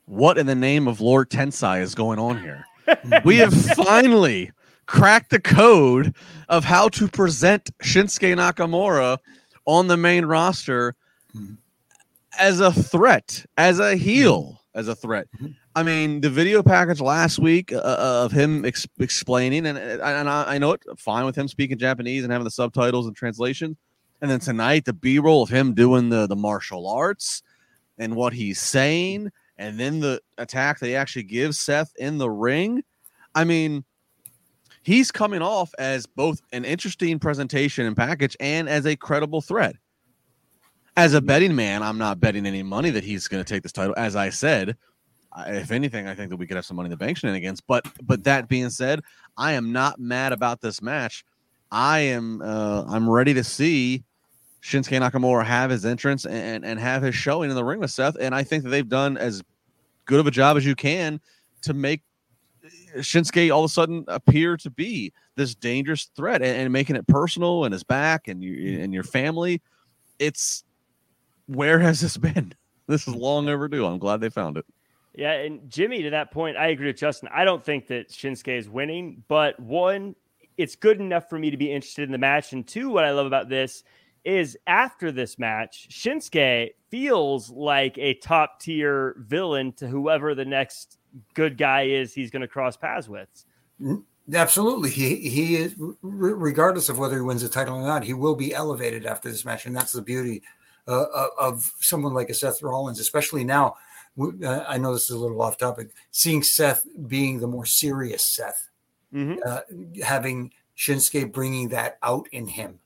what 0.06 0.38
in 0.38 0.46
the 0.46 0.56
name 0.56 0.88
of 0.88 1.02
Lord 1.02 1.30
Tensai 1.32 1.82
is 1.82 1.96
going 1.96 2.20
on 2.20 2.40
here? 2.40 2.66
we 3.26 3.38
have 3.38 3.52
finally 3.74 4.52
cracked 4.86 5.32
the 5.32 5.40
code 5.40 6.16
of 6.50 6.64
how 6.64 6.88
to 6.90 7.08
present 7.08 7.72
Shinsuke 7.84 8.36
Nakamura 8.36 9.18
on 9.66 9.88
the 9.88 9.98
main 9.98 10.26
roster 10.26 10.96
Mhm. 11.36 11.58
as 12.40 12.60
a 12.60 12.72
threat, 12.72 13.44
as 13.58 13.80
a 13.80 13.96
heel, 13.96 14.62
as 14.76 14.88
a 14.88 14.94
threat. 14.96 15.28
I 15.76 15.84
mean, 15.84 16.22
the 16.22 16.30
video 16.30 16.64
package 16.64 17.02
last 17.02 17.38
week 17.38 17.74
uh, 17.74 17.82
of 18.24 18.32
him 18.32 18.64
ex- 18.64 18.88
explaining, 18.98 19.66
and 19.66 19.78
and 19.78 20.30
I, 20.30 20.56
I 20.56 20.58
know 20.58 20.72
it, 20.72 20.82
fine 20.98 21.26
with 21.26 21.36
him 21.36 21.50
speaking 21.50 21.78
Japanese 21.78 22.24
and 22.24 22.32
having 22.32 22.46
the 22.46 22.52
subtitles 22.52 23.08
and 23.08 23.16
translation. 23.16 23.76
And 24.22 24.32
then 24.32 24.40
tonight, 24.40 24.86
the 24.86 24.94
B 24.94 25.20
roll 25.20 25.44
of 25.44 25.50
him 25.50 25.74
doing 25.74 26.08
the 26.08 26.28
the 26.28 26.36
martial 26.36 26.88
arts 26.88 27.44
and 27.98 28.16
what 28.16 28.32
he's 28.32 28.62
saying, 28.62 29.32
and 29.58 29.78
then 29.78 30.00
the 30.00 30.22
attack 30.38 30.80
that 30.80 30.88
he 30.88 30.96
actually 30.96 31.24
gives 31.24 31.60
Seth 31.60 31.92
in 31.98 32.20
the 32.20 32.30
ring. 32.30 32.82
I 33.36 33.44
mean, 33.44 33.84
he's 34.84 35.12
coming 35.12 35.42
off 35.42 35.74
as 35.78 36.06
both 36.06 36.42
an 36.54 36.64
interesting 36.64 37.20
presentation 37.20 37.86
and 37.86 37.98
package 37.98 38.38
and 38.40 38.70
as 38.70 38.86
a 38.86 38.96
credible 38.96 39.42
threat. 39.42 39.76
As 40.96 41.14
a 41.14 41.20
betting 41.20 41.54
man, 41.54 41.84
I'm 41.84 41.98
not 41.98 42.22
betting 42.22 42.46
any 42.46 42.64
money 42.64 42.92
that 42.92 43.04
he's 43.04 43.28
going 43.28 43.44
to 43.44 43.54
take 43.54 43.64
this 43.64 43.74
title. 43.74 43.94
As 43.98 44.16
I 44.16 44.30
said, 44.30 44.78
if 45.38 45.72
anything, 45.72 46.08
I 46.08 46.16
think 46.16 46.30
that 46.30 46.38
we 46.38 46.48
could 46.48 46.56
have 46.56 46.66
some 46.66 46.78
money 46.78 46.88
in 46.88 46.92
the 46.92 46.98
bank 46.98 47.18
shenanigans. 47.18 47.62
But 47.62 47.86
but 48.04 48.24
that 48.24 48.48
being 48.48 48.70
said, 48.70 49.02
I 49.38 49.54
am 49.54 49.72
not 49.72 50.00
mad 50.00 50.34
about 50.34 50.62
this 50.62 50.82
match. 50.82 51.26
I 51.72 52.00
am 52.00 52.42
uh, 52.42 52.86
I'm 52.88 53.10
ready 53.10 53.34
to 53.34 53.44
see 53.44 54.04
Shinsuke 54.62 55.00
Nakamura 55.00 55.46
have 55.46 55.70
his 55.70 55.86
entrance 55.86 56.26
and 56.26 56.66
and 56.66 56.80
have 56.80 57.04
his 57.04 57.16
showing 57.16 57.50
in 57.50 57.56
the 57.56 57.64
ring 57.64 57.80
with 57.80 57.92
Seth. 57.92 58.16
And 58.20 58.34
I 58.34 58.44
think 58.44 58.64
that 58.64 58.70
they've 58.70 58.88
done 58.88 59.18
as 59.18 59.44
good 60.06 60.20
of 60.20 60.28
a 60.28 60.32
job 60.32 60.58
as 60.58 60.66
you 60.66 60.76
can 60.76 61.20
to 61.64 61.74
make 61.74 62.02
Shinsuke 62.98 63.54
all 63.54 63.64
of 63.64 63.70
a 63.70 63.74
sudden 63.74 64.06
appear 64.08 64.58
to 64.58 64.70
be 64.70 65.12
this 65.36 65.54
dangerous 65.54 66.10
threat 66.16 66.42
and, 66.42 66.62
and 66.62 66.74
making 66.74 66.96
it 66.96 67.08
personal 67.08 67.66
and 67.66 67.74
his 67.74 67.84
back 67.84 68.28
and 68.28 68.44
you 68.44 68.80
and 68.80 68.94
your 68.94 69.04
family. 69.04 69.62
It's 70.18 70.64
where 71.48 71.80
has 71.80 72.02
this 72.02 72.18
been? 72.18 72.54
This 72.88 73.08
is 73.08 73.16
long 73.16 73.50
overdue. 73.50 73.84
I'm 73.84 73.98
glad 73.98 74.22
they 74.22 74.30
found 74.30 74.58
it. 74.58 74.66
Yeah, 75.18 75.32
and 75.32 75.70
Jimmy, 75.70 76.02
to 76.04 76.10
that 76.10 76.32
point, 76.32 76.58
I 76.58 76.68
agree 76.68 76.88
with 76.88 76.98
Justin. 76.98 77.30
I 77.34 77.46
don't 77.46 77.64
think 77.64 77.88
that 77.88 78.10
Shinsuke 78.10 78.58
is 78.58 78.70
winning, 78.70 79.24
but 79.28 79.58
one, 79.60 80.16
it's 80.58 80.76
good 80.76 81.00
enough 81.00 81.30
for 81.30 81.40
me 81.40 81.50
to 81.52 81.58
be 81.58 81.72
interested 81.72 82.04
in 82.04 82.12
the 82.12 82.18
match. 82.18 82.54
And 82.54 82.68
two, 82.68 82.90
what 82.90 83.06
I 83.06 83.12
love 83.12 83.26
about 83.26 83.48
this 83.50 83.84
is 84.26 84.58
after 84.68 85.12
this 85.12 85.40
match, 85.40 85.88
Shinsuke 85.90 86.72
feels 86.90 87.50
like 87.50 87.98
a 87.98 88.16
top 88.16 88.60
tier 88.60 89.16
villain 89.20 89.72
to 89.74 89.88
whoever 89.88 90.36
the 90.36 90.46
next 90.46 90.98
good 91.34 91.58
guy 91.58 91.84
is 91.84 92.14
he's 92.14 92.32
going 92.32 92.42
to 92.42 92.48
cross 92.48 92.76
paths 92.76 93.08
with. 93.08 93.30
Absolutely, 94.34 94.90
he 94.90 95.30
he 95.30 95.56
is 95.58 95.76
regardless 96.02 96.90
of 96.90 96.98
whether 96.98 97.16
he 97.16 97.22
wins 97.22 97.44
the 97.44 97.50
title 97.50 97.76
or 97.76 97.84
not, 97.84 98.04
he 98.04 98.14
will 98.14 98.36
be 98.36 98.54
elevated 98.54 99.06
after 99.06 99.30
this 99.30 99.46
match, 99.46 99.66
and 99.68 99.76
that's 99.76 99.92
the 99.92 100.02
beauty 100.02 100.42
uh, 100.88 101.06
of- 101.14 101.30
of 101.38 101.72
someone 101.80 102.14
like 102.14 102.30
a 102.30 102.34
Seth 102.34 102.64
Rollins, 102.64 103.00
especially 103.00 103.44
now. 103.44 103.76
W- 104.18 104.46
Uh, 104.46 104.66
I 104.68 104.78
know 104.78 104.94
this 104.94 105.06
is 105.06 105.12
a 105.12 105.18
little 105.20 105.42
off 105.42 105.58
topic. 105.58 105.92
Seeing 106.12 106.44
Seth 106.44 106.86
being 107.08 107.40
the 107.40 107.48
more 107.48 107.66
serious 107.66 108.24
Seth, 108.26 108.70
Mhm. 109.14 109.38
uh, 109.46 109.62
having 110.04 110.52
Shinsuke 110.78 111.32
bringing 111.32 111.70
that 111.70 111.98
out 112.04 112.28
in 112.32 112.48
him 112.48 112.80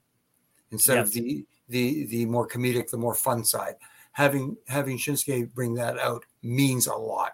instead 0.70 0.96
Yes. 0.96 1.08
of 1.08 1.14
the 1.14 1.46
the 1.68 2.04
the 2.06 2.26
more 2.26 2.48
comedic, 2.48 2.90
the 2.90 2.96
more 2.98 3.14
fun 3.14 3.44
side. 3.44 3.76
Having 4.12 4.56
having 4.66 4.98
Shinsuke 4.98 5.52
bring 5.54 5.74
that 5.74 5.98
out 5.98 6.24
means 6.42 6.86
a 6.88 6.94
lot. 6.94 7.32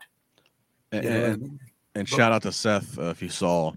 And, 0.93 1.05
You 1.05 1.11
know 1.11 1.21
what 1.23 1.31
I 1.31 1.37
mean? 1.37 1.61
and 1.95 2.09
shout 2.09 2.33
out 2.33 2.43
to 2.43 2.53
Seth 2.53 2.99
uh, 2.99 3.05
if 3.05 3.23
you 3.23 3.29
saw 3.31 3.73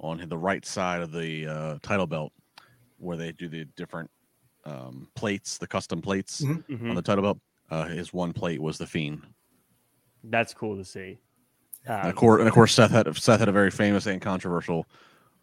on 0.00 0.18
the 0.28 0.36
right 0.38 0.64
side 0.66 1.00
of 1.02 1.12
the 1.12 1.46
uh, 1.46 1.78
title 1.82 2.06
belt 2.06 2.32
where 2.98 3.16
they 3.16 3.32
do 3.32 3.48
the 3.48 3.64
different 3.76 4.10
um, 4.66 5.08
plates, 5.14 5.56
the 5.58 5.66
custom 5.66 6.02
plates 6.02 6.42
Mhm. 6.42 6.64
Mhm. 6.66 6.90
on 6.90 6.94
the 6.96 7.02
title 7.02 7.22
belt. 7.22 7.38
Uh, 7.70 7.86
his 7.86 8.12
one 8.12 8.32
plate 8.32 8.60
was 8.60 8.76
the 8.78 8.86
Fiend. 8.86 9.22
That's 10.24 10.54
cool 10.54 10.76
to 10.76 10.84
see. 10.84 11.18
and 11.86 12.02
Um, 12.02 12.10
of 12.10 12.16
course, 12.16 12.40
and 12.40 12.48
of 12.48 12.54
course, 12.54 12.74
Seth 12.74 12.90
had 12.90 13.16
Seth 13.16 13.40
had 13.40 13.48
a 13.48 13.52
very 13.52 13.70
famous 13.70 14.06
and 14.06 14.20
controversial 14.20 14.86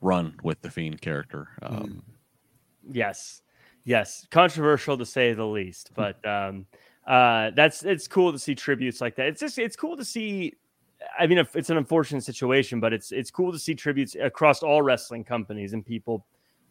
run 0.02 0.36
with 0.44 0.62
the 0.62 0.70
Fiend 0.70 1.02
character. 1.02 1.50
Um, 1.62 2.04
Yes, 2.90 3.42
yes, 3.84 4.26
controversial 4.32 4.98
to 4.98 5.06
say 5.06 5.34
the 5.34 5.46
least, 5.46 5.92
but 5.94 6.26
um, 6.26 6.66
uh, 7.06 7.52
that's 7.56 7.84
it's 7.84 8.08
cool 8.08 8.32
to 8.32 8.40
see 8.40 8.56
tributes 8.56 9.02
like 9.02 9.16
that. 9.16 9.28
It's 9.28 9.40
just 9.40 9.58
it's 9.60 9.76
cool 9.76 9.98
to 9.98 10.06
see. 10.06 10.54
I 11.20 11.28
mean, 11.28 11.46
it's 11.54 11.70
an 11.70 11.78
unfortunate 11.78 12.24
situation, 12.24 12.80
but 12.80 12.94
it's 12.94 13.12
it's 13.12 13.32
cool 13.32 13.52
to 13.52 13.60
see 13.60 13.76
tributes 13.76 14.16
across 14.16 14.64
all 14.64 14.82
wrestling 14.82 15.24
companies 15.24 15.74
and 15.74 15.86
people 15.86 16.26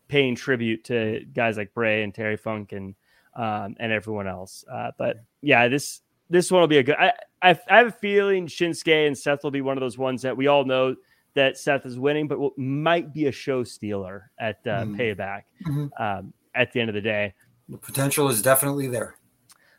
paying 0.09 0.35
tribute 0.35 0.85
to 0.85 1.25
guys 1.33 1.57
like 1.57 1.75
Bray 1.75 2.03
and 2.03 2.15
Terry 2.15 2.37
Funk 2.37 2.73
and 2.73 2.95
um, 3.35 3.77
and 3.79 3.93
everyone 3.93 4.27
else. 4.27 4.65
Uh, 4.71 4.93
but 4.99 5.19
yeah, 5.43 5.69
this 5.69 6.01
this 6.31 6.51
one 6.51 6.61
will 6.61 6.69
be 6.69 6.79
a 6.79 6.83
good. 6.83 6.97
I, 6.99 7.13
I 7.43 7.59
I 7.69 7.79
have 7.79 7.87
a 7.89 7.93
feeling 7.93 8.47
Shinsuke 8.47 9.07
and 9.07 9.17
Seth 9.17 9.45
will 9.45 9.51
be 9.51 9.61
one 9.61 9.77
of 9.77 9.81
those 9.81 9.99
ones 9.99 10.23
that 10.23 10.37
we 10.37 10.47
all 10.47 10.65
know 10.65 10.97
that 11.35 11.59
Seth 11.59 11.85
is 11.87 11.99
winning, 11.99 12.29
but 12.29 12.39
what 12.39 12.57
might 12.57 13.13
be 13.13 13.27
a 13.27 13.33
show 13.33 13.63
stealer 13.63 14.31
at 14.39 14.57
uh, 14.67 14.85
Mm. 14.85 14.97
Payback 14.97 15.43
Mhm. 15.67 15.91
um, 16.01 16.33
at 16.55 16.73
the 16.73 16.81
end 16.81 16.89
of 16.89 16.95
the 16.95 17.01
day. 17.03 17.35
The 17.69 17.77
potential 17.79 18.29
is 18.29 18.41
definitely 18.41 18.87
there. 18.87 19.17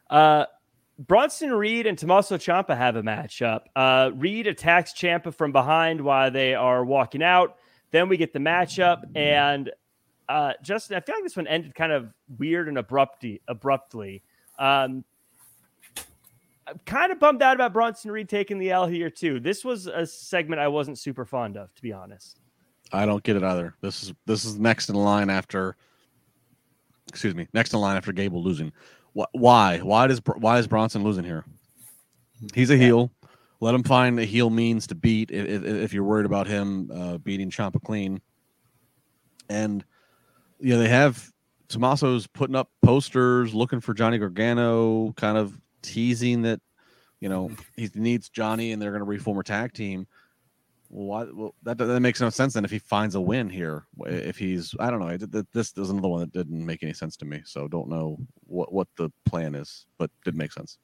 Uh, 0.10 0.45
Bronson 1.00 1.52
Reed 1.54 1.86
and 1.88 1.98
Tommaso 1.98 2.38
Ciampa 2.38 2.76
have 2.78 2.95
a 2.95 3.04
matchup. 3.04 3.62
Uh, 3.76 4.12
Reed 4.16 4.48
attacks 4.48 4.93
Ciampa 4.93 5.34
from 5.34 5.52
behind 5.52 6.02
while 6.02 6.30
they 6.32 6.54
are 6.56 6.84
walking 6.86 7.22
out. 7.24 7.58
Then 7.91 8.10
we 8.10 8.18
get 8.18 8.34
the 8.34 8.39
matchup, 8.39 9.04
and 9.16 9.72
uh, 10.30 10.54
Justin, 10.62 10.98
I 10.98 11.00
feel 11.00 11.16
like 11.16 11.24
this 11.24 11.36
one 11.38 11.48
ended 11.48 11.74
kind 11.76 11.91
of 11.91 12.12
weird 12.38 12.68
and 12.68 12.78
abruptly. 12.78 13.41
Abruptly, 13.48 14.24
um, 14.60 15.04
I'm 16.68 16.80
kind 16.86 17.11
of 17.11 17.20
bummed 17.20 17.41
out 17.41 17.55
about 17.55 17.72
Bronson 17.74 18.11
Reed 18.11 18.28
taking 18.28 18.59
the 18.59 18.72
L 18.72 18.88
here 18.88 19.09
too. 19.09 19.39
This 19.39 19.63
was 19.63 19.88
a 19.88 20.05
segment 20.05 20.59
I 20.59 20.68
wasn't 20.68 20.97
super 20.99 21.24
fond 21.26 21.55
of, 21.55 21.74
to 21.76 21.82
be 21.82 21.93
honest. 21.93 22.39
I 22.91 23.05
don't 23.05 23.24
get 23.24 23.36
it 23.36 23.43
either. 23.43 23.76
This 23.82 24.03
is 24.03 24.13
this 24.26 24.45
is 24.45 24.59
next 24.59 24.89
in 24.89 24.95
line 24.95 25.30
after. 25.30 25.76
Excuse 27.09 27.36
me, 27.36 27.47
next 27.53 27.74
in 27.74 27.80
line 27.80 27.95
after 27.95 28.11
Gable 28.11 28.43
losing. 28.43 28.74
Wh- 29.18 29.34
Why? 29.34 29.80
Why 29.80 30.07
does 30.07 30.22
why 30.38 30.59
is 30.59 30.68
Bronson 30.68 31.03
losing 31.03 31.24
here? 31.24 31.45
He's 32.53 32.70
a 32.70 32.78
heel. 32.78 33.11
Let 33.59 33.74
him 33.74 33.84
find 33.84 34.20
a 34.20 34.26
heel 34.26 34.49
means 34.49 34.86
to 34.88 34.95
beat 34.95 35.32
if, 35.32 35.47
if, 35.47 35.63
if 35.63 35.93
you're 35.93 36.03
worried 36.03 36.26
about 36.28 36.47
him 36.47 36.91
uh, 36.93 37.18
beating 37.18 37.49
Ciampa 37.49 37.82
clean. 37.82 38.22
And 39.49 39.84
you 40.59 40.74
know 40.74 40.80
they 40.80 40.89
have 40.89 41.32
Tommaso's 41.70 42.28
putting 42.28 42.55
up 42.55 42.70
posters 42.84 43.53
looking 43.53 43.80
for 43.80 43.93
Johnny 43.93 44.18
Gargano, 44.18 45.13
kind 45.13 45.38
of 45.38 45.59
teasing 45.88 46.42
that 46.44 46.60
you 47.20 47.30
know 47.30 47.50
he 47.76 47.90
needs 47.96 48.30
Johnny 48.30 48.72
and 48.72 48.82
they're 48.82 48.92
going 48.92 49.00
to 49.02 49.06
reform 49.06 49.40
a 49.40 49.44
tag 49.44 49.74
team. 49.74 50.08
Well, 50.90 51.06
why, 51.08 51.32
well, 51.34 51.56
that 51.64 51.78
that 51.80 52.00
makes 52.00 52.22
no 52.22 52.30
sense 52.30 52.54
then 52.54 52.64
if 52.64 52.72
he 52.72 52.80
finds 52.80 53.16
a 53.16 53.22
win 53.22 53.50
here. 53.50 53.86
If 54.06 54.38
he's, 54.38 54.74
I 54.80 54.90
don't 54.90 55.00
know. 55.00 55.08
it- 55.10 55.24
it- 55.36 55.52
This 55.52 55.74
is 55.78 55.90
another 55.90 56.08
one 56.08 56.22
that 56.22 56.32
didn't 56.32 56.66
make 56.66 56.82
any 56.84 56.94
sense 56.94 57.18
to 57.18 57.26
me. 57.26 57.42
So 57.46 57.68
don't 57.68 57.90
know 57.90 58.18
what 58.46 58.72
what 58.72 58.88
the 58.96 59.10
plan 59.26 59.54
is, 59.56 59.86
but 59.98 60.10
did 60.24 60.36
make 60.36 60.54
sense. 60.54 60.78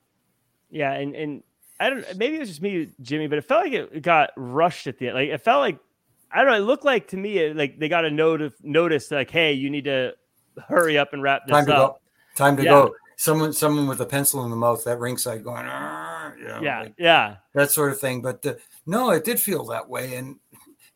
Yeah, 0.69 0.91
and 0.93 1.15
and 1.15 1.43
I 1.79 1.89
don't. 1.89 2.05
Maybe 2.17 2.35
it 2.35 2.39
was 2.39 2.49
just 2.49 2.61
me, 2.61 2.89
Jimmy, 3.01 3.27
but 3.27 3.37
it 3.37 3.45
felt 3.45 3.63
like 3.63 3.73
it 3.73 4.01
got 4.01 4.31
rushed 4.35 4.87
at 4.87 4.97
the 4.97 5.07
end. 5.07 5.15
Like 5.15 5.29
it 5.29 5.37
felt 5.41 5.61
like 5.61 5.79
I 6.31 6.37
don't 6.43 6.47
know. 6.51 6.57
It 6.57 6.61
looked 6.65 6.83
like 6.83 7.07
to 7.09 7.17
me 7.17 7.37
it, 7.37 7.55
like 7.55 7.79
they 7.79 7.87
got 7.87 8.03
a 8.05 8.11
note 8.11 8.41
of 8.41 8.53
notice 8.63 9.09
like, 9.11 9.29
hey, 9.29 9.53
you 9.53 9.69
need 9.69 9.85
to 9.85 10.13
hurry 10.67 10.97
up 10.97 11.13
and 11.13 11.21
wrap 11.23 11.45
this 11.45 11.53
Time 11.53 11.65
to 11.67 11.75
up. 11.75 11.91
go. 11.93 11.99
Time 12.35 12.57
to 12.57 12.63
Yeah. 12.63 12.69
go. 12.71 12.95
Someone, 13.23 13.53
someone 13.53 13.87
with 13.87 14.01
a 14.01 14.05
pencil 14.05 14.43
in 14.43 14.49
the 14.49 14.57
mouth, 14.57 14.83
that 14.83 14.99
ringside 14.99 15.45
going, 15.45 15.65
you 15.65 16.45
know, 16.45 16.59
Yeah, 16.61 16.81
like 16.81 16.93
yeah, 16.97 17.37
that 17.53 17.71
sort 17.71 17.93
of 17.93 17.99
thing. 18.01 18.21
But 18.21 18.45
uh, 18.45 18.55
no, 18.85 19.11
it 19.11 19.23
did 19.23 19.39
feel 19.39 19.63
that 19.67 19.87
way, 19.87 20.15
and 20.15 20.39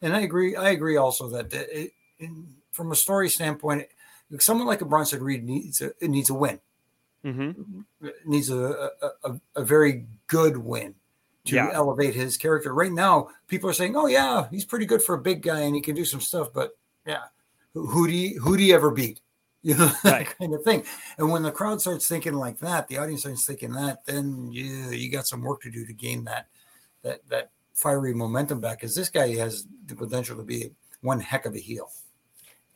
and 0.02 0.14
I 0.14 0.22
agree. 0.22 0.54
I 0.54 0.72
agree 0.72 0.98
also 0.98 1.30
that 1.30 1.54
it, 1.54 1.94
in, 2.20 2.48
from 2.74 2.92
a 2.92 2.96
story 2.96 3.30
standpoint, 3.30 3.88
someone 4.40 4.68
like 4.68 4.82
a 4.82 4.86
Bronson 4.86 5.24
Reed 5.24 5.46
needs 5.46 5.82
a 5.82 5.94
it 6.02 6.10
needs 6.10 6.30
a 6.30 6.34
win. 6.34 6.60
hmm 7.24 7.52
needs 8.26 8.50
a, 8.50 8.92
a, 9.24 9.40
a, 9.56 9.64
very 9.64 10.06
good 10.28 10.58
win 10.58 10.96
to 11.46 11.56
Yeah. 11.56 11.70
elevate 11.74 12.14
his 12.14 12.36
character. 12.38 12.74
Right 12.74 12.92
now, 12.92 13.30
people 13.48 13.70
are 13.70 13.74
saying, 13.74 13.96
"Oh 13.96 14.08
yeah, 14.08 14.50
he's 14.52 14.66
pretty 14.66 14.86
good 14.86 15.02
for 15.02 15.16
a 15.16 15.22
big 15.22 15.42
guy 15.42 15.62
and 15.62 15.76
he 15.76 15.82
can 15.82 15.96
do 15.96 16.04
some 16.04 16.20
stuff." 16.22 16.50
But 16.54 16.78
yeah, 17.06 17.24
who, 17.74 17.88
who 17.88 18.08
do 18.08 18.14
you, 18.14 18.42
who 18.42 18.58
do 18.58 18.64
you 18.64 18.76
ever 18.76 18.92
beat? 18.92 19.22
You 19.64 19.76
know 19.76 19.88
that 20.04 20.12
Right. 20.12 20.38
kind 20.40 20.54
of 20.54 20.64
thing. 20.64 20.84
And 21.18 21.32
when 21.32 21.44
the 21.44 21.52
crowd 21.52 21.82
starts 21.82 22.08
thinking 22.08 22.34
like 22.34 22.60
that, 22.60 22.88
the 22.88 22.98
audience 22.98 23.22
starts 23.22 23.46
thinking 23.46 23.74
that, 23.74 24.06
then 24.06 24.52
you 24.52 24.66
you 24.92 25.12
got 25.12 25.28
some 25.28 25.42
work 25.42 25.62
to 25.64 25.72
do 25.72 25.86
to 25.86 25.94
gain 25.94 26.24
that 26.26 26.48
that 27.04 27.28
that 27.30 27.52
fiery 27.74 28.14
momentum 28.14 28.60
back. 28.62 28.80
Because 28.80 28.96
this 28.96 29.10
guy 29.10 29.36
has 29.36 29.66
the 29.86 29.96
potential 29.96 30.38
to 30.38 30.44
be 30.44 30.72
one 31.02 31.20
heck 31.20 31.46
of 31.46 31.56
a 31.56 31.60
heel. 31.60 31.90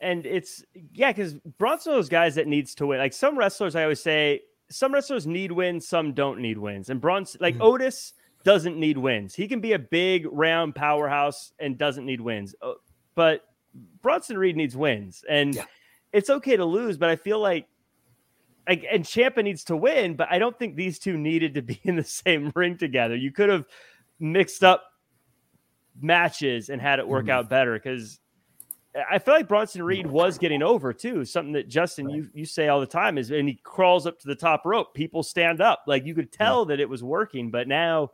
and 0.00 0.26
it's 0.26 0.64
yeah, 0.92 1.10
because 1.12 1.34
Bronson 1.58 1.92
those 1.92 2.08
guys 2.08 2.34
that 2.34 2.46
needs 2.48 2.74
to 2.76 2.86
win. 2.86 2.98
Like 2.98 3.12
some 3.12 3.38
wrestlers, 3.38 3.74
I 3.76 3.82
always 3.84 4.02
say 4.02 4.42
some 4.70 4.92
wrestlers 4.92 5.26
need 5.26 5.52
wins, 5.52 5.86
some 5.86 6.12
don't 6.14 6.40
need 6.40 6.58
wins. 6.58 6.90
And 6.90 7.00
Bronson, 7.00 7.38
like 7.40 7.56
Mhm. 7.56 7.62
Otis, 7.62 8.14
doesn't 8.44 8.76
need 8.76 8.98
wins. 8.98 9.34
He 9.34 9.46
can 9.46 9.60
be 9.60 9.72
a 9.74 9.78
big 9.78 10.26
round 10.32 10.74
powerhouse 10.74 11.52
and 11.60 11.78
doesn't 11.78 12.04
need 12.04 12.20
wins. 12.20 12.54
Uh, 12.60 12.72
But 13.14 13.44
Bronson 14.02 14.36
Reed 14.38 14.56
needs 14.56 14.76
wins, 14.76 15.24
and 15.28 15.54
Yeah. 15.54 15.66
It's 16.12 16.30
okay 16.30 16.56
to 16.56 16.64
lose. 16.64 16.96
But 16.98 17.10
I 17.10 17.16
feel 17.16 17.38
like 17.38 17.66
like, 18.68 18.84
and 18.88 19.02
Ciampa 19.02 19.42
needs 19.42 19.64
to 19.64 19.76
win, 19.76 20.14
but 20.14 20.28
I 20.30 20.38
don't 20.38 20.56
think 20.56 20.76
these 20.76 21.00
two 21.00 21.16
needed 21.18 21.54
to 21.54 21.62
be 21.62 21.80
in 21.84 21.96
the 21.96 22.04
same 22.04 22.52
ring 22.54 22.76
together. 22.78 23.16
You 23.16 23.32
could 23.32 23.48
have 23.48 23.66
mixed 24.20 24.62
up 24.62 24.84
matches 26.00 26.68
and 26.68 26.80
had 26.80 26.98
it 26.98 27.06
work 27.08 27.26
Mhm. 27.26 27.30
out 27.30 27.48
better 27.48 27.74
because 27.74 28.20
I 29.10 29.18
feel 29.18 29.32
like 29.34 29.48
Bronson 29.48 29.82
Reed 29.82 30.06
was 30.06 30.36
getting 30.38 30.62
over 30.62 30.92
too. 30.92 31.24
Something 31.24 31.54
that 31.54 31.66
Justin 31.68 32.10
you 32.10 32.28
you 32.34 32.44
say 32.44 32.68
all 32.68 32.78
the 32.78 32.86
time 32.86 33.16
is, 33.16 33.30
and 33.30 33.48
he 33.48 33.54
crawls 33.62 34.06
up 34.06 34.18
to 34.20 34.28
the 34.28 34.34
top 34.34 34.66
rope. 34.66 34.92
People 34.94 35.22
stand 35.22 35.60
up, 35.62 35.84
like 35.86 36.04
you 36.04 36.14
could 36.14 36.30
tell 36.30 36.66
that 36.66 36.78
it 36.78 36.88
was 36.88 37.02
working. 37.02 37.50
But 37.50 37.68
now, 37.68 38.10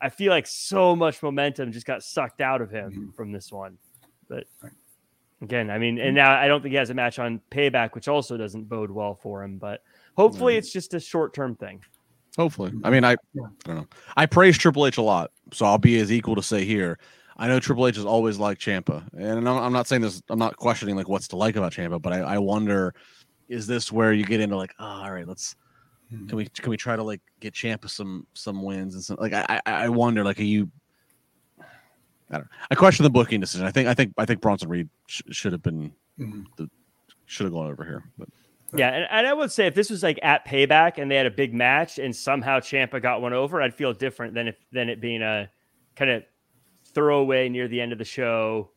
I 0.00 0.08
feel 0.10 0.30
like 0.30 0.46
so 0.46 0.94
much 0.94 1.20
momentum 1.22 1.72
just 1.72 1.86
got 1.86 2.02
sucked 2.04 2.40
out 2.40 2.60
of 2.60 2.70
him 2.70 3.12
from 3.16 3.32
this 3.32 3.50
one. 3.50 3.76
But 4.28 4.44
Right. 4.62 4.72
Again, 5.44 5.70
I 5.70 5.78
mean, 5.78 5.98
and 5.98 6.14
now 6.14 6.32
I 6.32 6.48
don't 6.48 6.62
think 6.62 6.72
he 6.72 6.76
has 6.78 6.88
a 6.90 6.94
match 6.94 7.18
on 7.18 7.40
Payback, 7.50 7.94
which 7.94 8.08
also 8.08 8.36
doesn't 8.38 8.64
bode 8.64 8.90
well 8.90 9.14
for 9.14 9.44
him. 9.44 9.58
But 9.58 9.82
hopefully, 10.16 10.54
Right. 10.54 10.58
it's 10.58 10.72
just 10.72 10.94
a 10.94 11.00
short 11.00 11.34
term 11.34 11.54
thing. 11.54 11.82
Hopefully. 12.38 12.72
I 12.82 12.90
mean, 12.90 13.04
I, 13.04 13.12
I 13.12 13.16
don't 13.64 13.76
know. 13.76 13.86
I 14.16 14.26
praise 14.26 14.56
Triple 14.58 14.86
H 14.86 14.96
a 14.96 15.02
lot, 15.02 15.30
so 15.52 15.66
I'll 15.66 15.78
be 15.78 15.98
as 16.00 16.10
equal 16.10 16.34
to 16.34 16.42
say 16.42 16.64
here. 16.64 16.98
I 17.36 17.46
know 17.46 17.60
Triple 17.60 17.86
H 17.86 17.98
is 17.98 18.06
always 18.06 18.38
like 18.38 18.58
Ciampa, 18.58 19.04
and 19.12 19.46
I'm, 19.48 19.58
I'm 19.58 19.72
not 19.72 19.86
saying 19.86 20.02
this. 20.02 20.22
I'm 20.30 20.38
not 20.38 20.56
questioning 20.56 20.96
like 20.96 21.08
what's 21.08 21.28
to 21.28 21.36
like 21.36 21.56
about 21.56 21.72
Ciampa, 21.72 22.00
but 22.00 22.12
I, 22.12 22.20
I 22.20 22.38
wonder, 22.38 22.94
is 23.48 23.66
this 23.66 23.92
where 23.92 24.12
you 24.14 24.24
get 24.24 24.40
into 24.40 24.56
like, 24.56 24.72
oh, 24.78 24.84
all 24.84 25.12
right, 25.12 25.28
let's 25.28 25.54
Mhm. 26.12 26.28
can 26.28 26.36
we 26.36 26.46
can 26.46 26.70
we 26.70 26.76
try 26.76 26.96
to 26.96 27.02
like 27.02 27.20
get 27.40 27.54
Ciampa 27.54 27.88
some 27.90 28.26
some 28.34 28.62
wins 28.62 28.94
and 28.94 29.02
some 29.02 29.16
like 29.18 29.32
I 29.32 29.60
I, 29.66 29.72
I 29.84 29.88
wonder 29.88 30.24
like 30.24 30.38
are 30.38 30.42
you. 30.44 30.70
I 32.30 32.38
don't. 32.38 32.48
I 32.70 32.74
question 32.74 33.04
the 33.04 33.10
booking 33.10 33.40
decision. 33.40 33.66
I 33.66 33.70
think. 33.70 33.88
I 33.88 33.94
think. 33.94 34.12
I 34.18 34.24
think 34.24 34.40
Bronson 34.40 34.68
Reed 34.68 34.88
sh- 35.06 35.22
should 35.30 35.52
have 35.52 35.62
been 35.62 35.92
Mhm. 36.18 36.46
should 37.26 37.44
have 37.44 37.52
gone 37.52 37.66
over 37.70 37.84
here. 37.84 38.02
But 38.18 38.28
Yeah, 38.74 38.88
and, 38.90 39.06
and 39.10 39.26
I 39.26 39.32
would 39.34 39.52
say 39.52 39.66
if 39.66 39.74
this 39.74 39.90
was 39.90 40.02
like 40.02 40.18
at 40.22 40.44
Payback 40.46 40.98
and 40.98 41.10
they 41.10 41.16
had 41.16 41.26
a 41.26 41.30
big 41.30 41.52
match 41.54 41.98
and 41.98 42.14
somehow 42.14 42.58
Ciampa 42.60 43.00
got 43.02 43.20
one 43.22 43.32
over, 43.32 43.60
I'd 43.62 43.74
feel 43.74 43.92
different 43.92 44.34
than 44.34 44.48
if 44.48 44.56
than 44.72 44.88
it 44.88 45.00
being 45.00 45.22
a 45.22 45.50
kind 45.96 46.10
of 46.10 46.24
throwaway 46.86 47.48
near 47.48 47.68
the 47.68 47.80
end 47.80 47.92
of 47.92 47.98
the 47.98 48.04
show, 48.04 48.70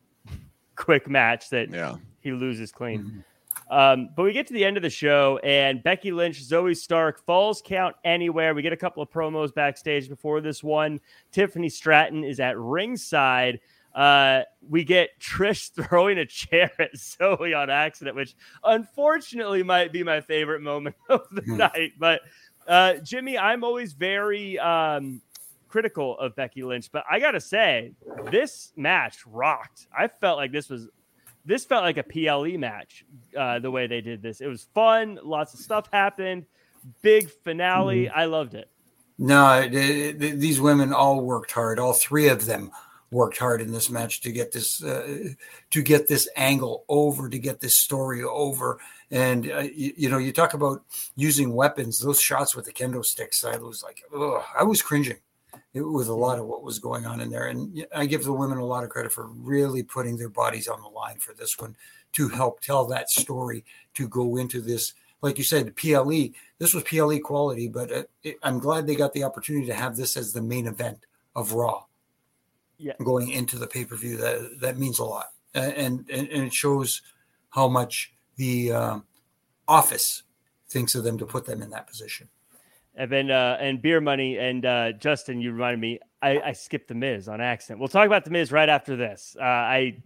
quick 0.76 1.08
match 1.08 1.50
that 1.50 1.70
yeah, 1.70 1.96
he 2.20 2.32
loses 2.32 2.70
clean. 2.72 3.24
Um, 3.70 4.08
but 4.16 4.22
we 4.22 4.32
get 4.32 4.46
to 4.46 4.52
the 4.54 4.64
end 4.64 4.76
of 4.76 4.82
the 4.82 4.90
show, 4.90 5.38
and 5.44 5.82
Becky 5.82 6.10
Lynch, 6.10 6.42
Zoey 6.42 6.76
Stark, 6.76 7.24
falls 7.24 7.62
count 7.64 7.96
anywhere. 8.04 8.54
We 8.54 8.62
get 8.62 8.72
a 8.72 8.76
couple 8.78 9.02
of 9.02 9.10
promos 9.10 9.52
backstage 9.54 10.08
before 10.08 10.40
this 10.40 10.62
one. 10.64 11.00
Tiffany 11.32 11.68
Stratton 11.68 12.24
is 12.24 12.40
at 12.40 12.56
ringside. 12.58 13.60
Uh, 13.94 14.42
we 14.68 14.84
get 14.84 15.10
Trish 15.20 15.70
throwing 15.88 16.18
a 16.18 16.26
chair 16.26 16.70
at 16.78 16.96
Zoe 16.96 17.52
on 17.52 17.68
accident, 17.68 18.16
which 18.16 18.36
unfortunately 18.64 19.62
might 19.62 19.92
be 19.92 20.02
my 20.02 20.20
favorite 20.20 20.62
moment 20.62 20.96
of 21.08 21.22
the 21.30 21.42
Hmm. 21.42 21.56
night. 21.58 21.92
But 21.98 22.20
uh, 22.66 22.94
Jimmy, 23.04 23.36
I'm 23.38 23.64
always 23.64 23.92
very 23.94 24.58
um, 24.58 25.20
critical 25.68 26.18
of 26.18 26.36
Becky 26.36 26.62
Lynch, 26.62 26.90
but 26.92 27.04
I 27.10 27.18
gotta 27.18 27.40
say, 27.40 27.92
this 28.30 28.72
match 28.76 29.18
rocked. 29.26 29.88
I 29.96 30.06
felt 30.08 30.36
like 30.38 30.52
this 30.52 30.68
was 30.68 30.88
this 31.48 31.64
felt 31.64 31.82
like 31.82 31.96
a 31.96 32.02
PLE 32.02 32.58
match. 32.58 33.04
Uh, 33.36 33.58
the 33.58 33.70
way 33.70 33.86
they 33.86 34.02
did 34.02 34.22
this, 34.22 34.40
it 34.40 34.46
was 34.46 34.68
fun. 34.74 35.18
Lots 35.24 35.54
of 35.54 35.60
stuff 35.60 35.88
happened. 35.90 36.44
Big 37.00 37.30
finale. 37.30 38.08
I 38.08 38.26
loved 38.26 38.54
it. 38.54 38.70
No, 39.18 39.66
th- 39.68 40.18
th- 40.18 40.34
these 40.36 40.60
women 40.60 40.92
all 40.92 41.22
worked 41.22 41.50
hard. 41.50 41.78
All 41.78 41.94
three 41.94 42.28
of 42.28 42.44
them 42.44 42.70
worked 43.10 43.38
hard 43.38 43.62
in 43.62 43.72
this 43.72 43.88
match 43.88 44.20
to 44.20 44.30
get 44.30 44.52
this 44.52 44.84
uh, 44.84 45.30
to 45.70 45.82
get 45.82 46.06
this 46.06 46.28
angle 46.36 46.84
over, 46.88 47.30
to 47.30 47.38
get 47.38 47.60
this 47.60 47.78
story 47.78 48.22
over. 48.22 48.78
And 49.10 49.50
uh, 49.50 49.60
you, 49.74 49.94
you 49.96 50.08
know, 50.10 50.18
you 50.18 50.32
talk 50.32 50.52
about 50.52 50.82
using 51.16 51.54
weapons. 51.54 51.98
Those 51.98 52.20
shots 52.20 52.54
with 52.54 52.66
the 52.66 52.72
kendo 52.72 53.04
sticks, 53.04 53.42
I 53.42 53.56
was 53.56 53.82
like, 53.82 54.02
ugh, 54.14 54.42
I 54.56 54.64
was 54.64 54.82
cringing. 54.82 55.16
It 55.74 55.82
was 55.82 56.08
a 56.08 56.14
lot 56.14 56.38
of 56.38 56.46
what 56.46 56.62
was 56.62 56.78
going 56.78 57.06
on 57.06 57.20
in 57.20 57.30
there, 57.30 57.46
and 57.46 57.86
I 57.94 58.06
give 58.06 58.24
the 58.24 58.32
women 58.32 58.58
a 58.58 58.64
lot 58.64 58.84
of 58.84 58.90
credit 58.90 59.12
for 59.12 59.26
really 59.26 59.82
putting 59.82 60.16
their 60.16 60.30
bodies 60.30 60.66
on 60.66 60.80
the 60.80 60.88
line 60.88 61.18
for 61.18 61.34
this 61.34 61.58
one 61.58 61.76
to 62.14 62.28
help 62.28 62.60
tell 62.60 62.86
that 62.86 63.10
story. 63.10 63.64
To 63.94 64.08
go 64.08 64.36
into 64.36 64.60
this, 64.60 64.94
like 65.20 65.38
you 65.38 65.44
said, 65.44 65.76
PLE. 65.76 66.30
This 66.58 66.72
was 66.72 66.84
PLE 66.84 67.18
quality, 67.20 67.68
but 67.68 67.92
uh, 67.92 68.02
it, 68.22 68.38
I'm 68.42 68.58
glad 68.58 68.86
they 68.86 68.96
got 68.96 69.12
the 69.12 69.24
opportunity 69.24 69.66
to 69.66 69.74
have 69.74 69.96
this 69.96 70.16
as 70.16 70.32
the 70.32 70.42
main 70.42 70.66
event 70.66 71.04
of 71.36 71.52
Raw. 71.52 71.84
Yeah. 72.80 72.92
going 73.02 73.30
into 73.30 73.58
the 73.58 73.66
pay 73.66 73.84
per 73.84 73.96
view 73.96 74.16
that 74.18 74.60
that 74.60 74.78
means 74.78 75.00
a 75.00 75.04
lot, 75.04 75.32
and 75.52 76.08
and, 76.08 76.28
and 76.28 76.44
it 76.44 76.54
shows 76.54 77.02
how 77.50 77.66
much 77.66 78.14
the 78.36 78.72
um, 78.72 79.04
office 79.66 80.22
thinks 80.68 80.94
of 80.94 81.04
them 81.04 81.18
to 81.18 81.26
put 81.26 81.44
them 81.44 81.60
in 81.60 81.70
that 81.70 81.88
position. 81.88 82.28
And 82.98 83.10
then 83.10 83.30
uh, 83.30 83.56
and 83.60 83.80
beer 83.80 84.00
money 84.00 84.38
and 84.38 84.66
uh, 84.66 84.92
Justin, 84.92 85.40
you 85.40 85.52
reminded 85.52 85.80
me. 85.80 86.00
I, 86.20 86.40
I 86.40 86.52
skipped 86.52 86.88
the 86.88 86.94
Miz 86.94 87.28
on 87.28 87.40
accident. 87.40 87.78
We'll 87.78 87.88
talk 87.88 88.06
about 88.06 88.24
the 88.24 88.30
Miz 88.30 88.50
right 88.50 88.68
after 88.68 88.96
this. 88.96 89.36
Uh, 89.40 89.44
I 89.44 90.02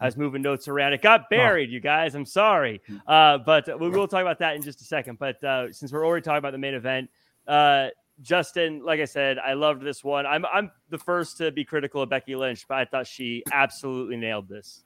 I 0.00 0.06
was 0.06 0.16
moving 0.16 0.40
notes 0.40 0.66
around. 0.66 0.94
It 0.94 1.02
got 1.02 1.28
buried, 1.28 1.70
you 1.70 1.80
guys. 1.80 2.14
I'm 2.14 2.24
sorry, 2.24 2.80
uh, 3.06 3.38
but 3.38 3.78
we 3.78 3.90
will 3.90 4.08
talk 4.08 4.22
about 4.22 4.38
that 4.38 4.56
in 4.56 4.62
just 4.62 4.80
a 4.80 4.84
second. 4.84 5.18
But 5.18 5.44
uh, 5.44 5.70
since 5.70 5.92
we're 5.92 6.06
already 6.06 6.24
talking 6.24 6.38
about 6.38 6.52
the 6.52 6.58
main 6.58 6.72
event, 6.72 7.10
uh, 7.46 7.88
Justin, 8.22 8.82
like 8.82 9.00
I 9.00 9.04
said, 9.04 9.38
I 9.38 9.52
loved 9.52 9.82
this 9.82 10.02
one. 10.02 10.24
I'm 10.24 10.46
I'm 10.46 10.70
the 10.88 10.98
first 10.98 11.36
to 11.38 11.52
be 11.52 11.64
critical 11.64 12.00
of 12.00 12.08
Becky 12.08 12.34
Lynch, 12.34 12.66
but 12.66 12.78
I 12.78 12.86
thought 12.86 13.06
she 13.06 13.42
absolutely 13.52 14.16
nailed 14.16 14.48
this. 14.48 14.84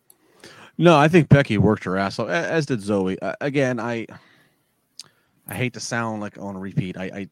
No, 0.77 0.97
I 0.97 1.07
think 1.07 1.29
Becky 1.29 1.59
worked 1.59 1.85
her 1.85 1.97
ass 1.97 2.19
off, 2.19 2.29
as 2.29 2.67
did 2.67 2.81
Zoey. 2.81 3.17
Uh, 3.23 3.35
again, 3.41 3.79
I 3.79 4.07
I 5.47 5.55
hate 5.55 5.75
to 5.75 5.81
sound 5.81 6.21
like 6.21 6.39
on 6.39 6.57
repeat. 6.57 6.97
I, 6.97 7.05
I 7.05 7.29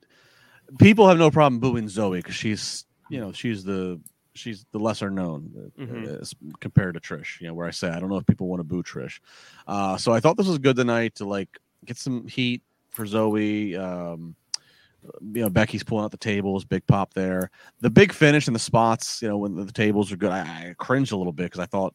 people 0.79 1.09
have 1.09 1.19
no 1.19 1.31
problem 1.31 1.61
booing 1.61 1.87
Zoey 1.87 2.17
because 2.19 2.35
she's 2.35 2.85
you 3.11 3.21
know 3.21 3.33
she's 3.33 3.65
the 3.65 4.01
she's 4.35 4.65
the 4.73 4.79
lesser 4.79 5.11
known 5.11 5.51
uh, 5.79 5.83
Mhm. 5.83 6.21
as 6.23 6.35
compared 6.61 6.95
to 6.95 7.01
Trish. 7.01 7.41
You 7.41 7.49
know 7.49 7.55
where 7.55 7.67
I 7.67 7.71
say 7.71 7.91
I 7.91 8.01
don't 8.01 8.09
know 8.09 8.17
if 8.17 8.27
people 8.27 8.49
want 8.49 8.61
to 8.61 8.65
boo 8.65 8.83
Trish. 8.83 9.21
Uh, 9.67 9.97
so 9.97 10.13
I 10.13 10.21
thought 10.21 10.37
this 10.37 10.47
was 10.49 10.59
good 10.59 10.77
tonight 10.77 11.15
to 11.17 11.25
like 11.27 11.49
get 11.85 11.97
some 11.97 12.27
heat 12.27 12.63
for 12.91 13.05
Zoey. 13.05 13.79
Um, 13.79 14.35
you 15.35 15.43
know 15.43 15.51
Becky's 15.51 15.83
pulling 15.83 16.05
out 16.05 16.13
the 16.13 16.17
tables, 16.17 16.65
big 16.65 16.87
pop 16.87 17.13
there. 17.15 17.51
The 17.81 17.91
big 17.91 18.13
finish 18.13 18.47
and 18.47 18.55
the 18.55 18.61
spots, 18.61 19.21
you 19.21 19.29
know, 19.29 19.37
when 19.37 19.57
the, 19.57 19.73
tables 19.73 20.13
are 20.13 20.17
good. 20.17 20.31
I, 20.31 20.41
I 20.41 20.75
cringed 20.79 21.11
a 21.13 21.17
little 21.17 21.33
bit 21.33 21.45
because 21.45 21.59
I 21.59 21.67
thought 21.67 21.95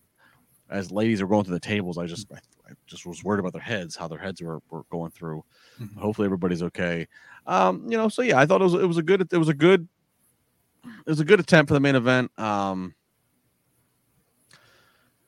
as 0.69 0.91
ladies 0.91 1.21
are 1.21 1.27
going 1.27 1.45
through 1.45 1.53
the 1.53 1.59
tables, 1.61 1.97
I 1.97 2.05
just 2.05 2.31
I, 2.33 2.39
I 2.69 2.73
just 2.85 3.05
was 3.05 3.23
worried 3.23 3.39
about 3.39 3.53
their 3.53 3.61
heads, 3.61 3.95
how 3.95 4.07
their 4.07 4.19
heads 4.19 4.41
were, 4.41 4.59
were 4.69 4.83
going 4.89 5.11
through. 5.11 5.43
Mhm. 5.79 5.97
Hopefully 5.97 6.25
everybody's 6.25 6.63
okay. 6.63 7.07
Um, 7.45 7.85
you 7.89 7.97
know, 7.97 8.09
so 8.09 8.21
yeah, 8.21 8.39
I 8.39 8.45
thought 8.45 8.61
it 8.61 8.65
was 8.65 8.73
it 8.73 8.85
was 8.87 8.97
a 8.97 9.03
good 9.03 9.27
it 9.31 9.37
was 9.37 9.49
a 9.49 9.53
good 9.53 9.87
it 10.85 11.09
was 11.09 11.19
a 11.19 11.25
good 11.25 11.39
attempt 11.39 11.69
for 11.69 11.73
the 11.73 11.79
main 11.79 11.95
event. 11.95 12.37
Um 12.39 12.93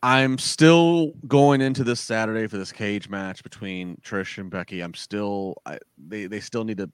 I'm 0.02 0.38
still 0.38 1.12
going 1.28 1.60
into 1.60 1.84
this 1.84 2.00
Saturday 2.00 2.48
for 2.48 2.58
this 2.58 2.72
cage 2.72 3.10
match 3.10 3.44
between 3.44 3.98
Trish 3.98 4.38
and 4.38 4.50
Becky. 4.50 4.82
I'm 4.82 4.94
still 4.94 5.56
I, 5.66 5.78
they 5.98 6.26
they 6.28 6.40
still 6.40 6.64
need 6.64 6.78
to 6.78 6.90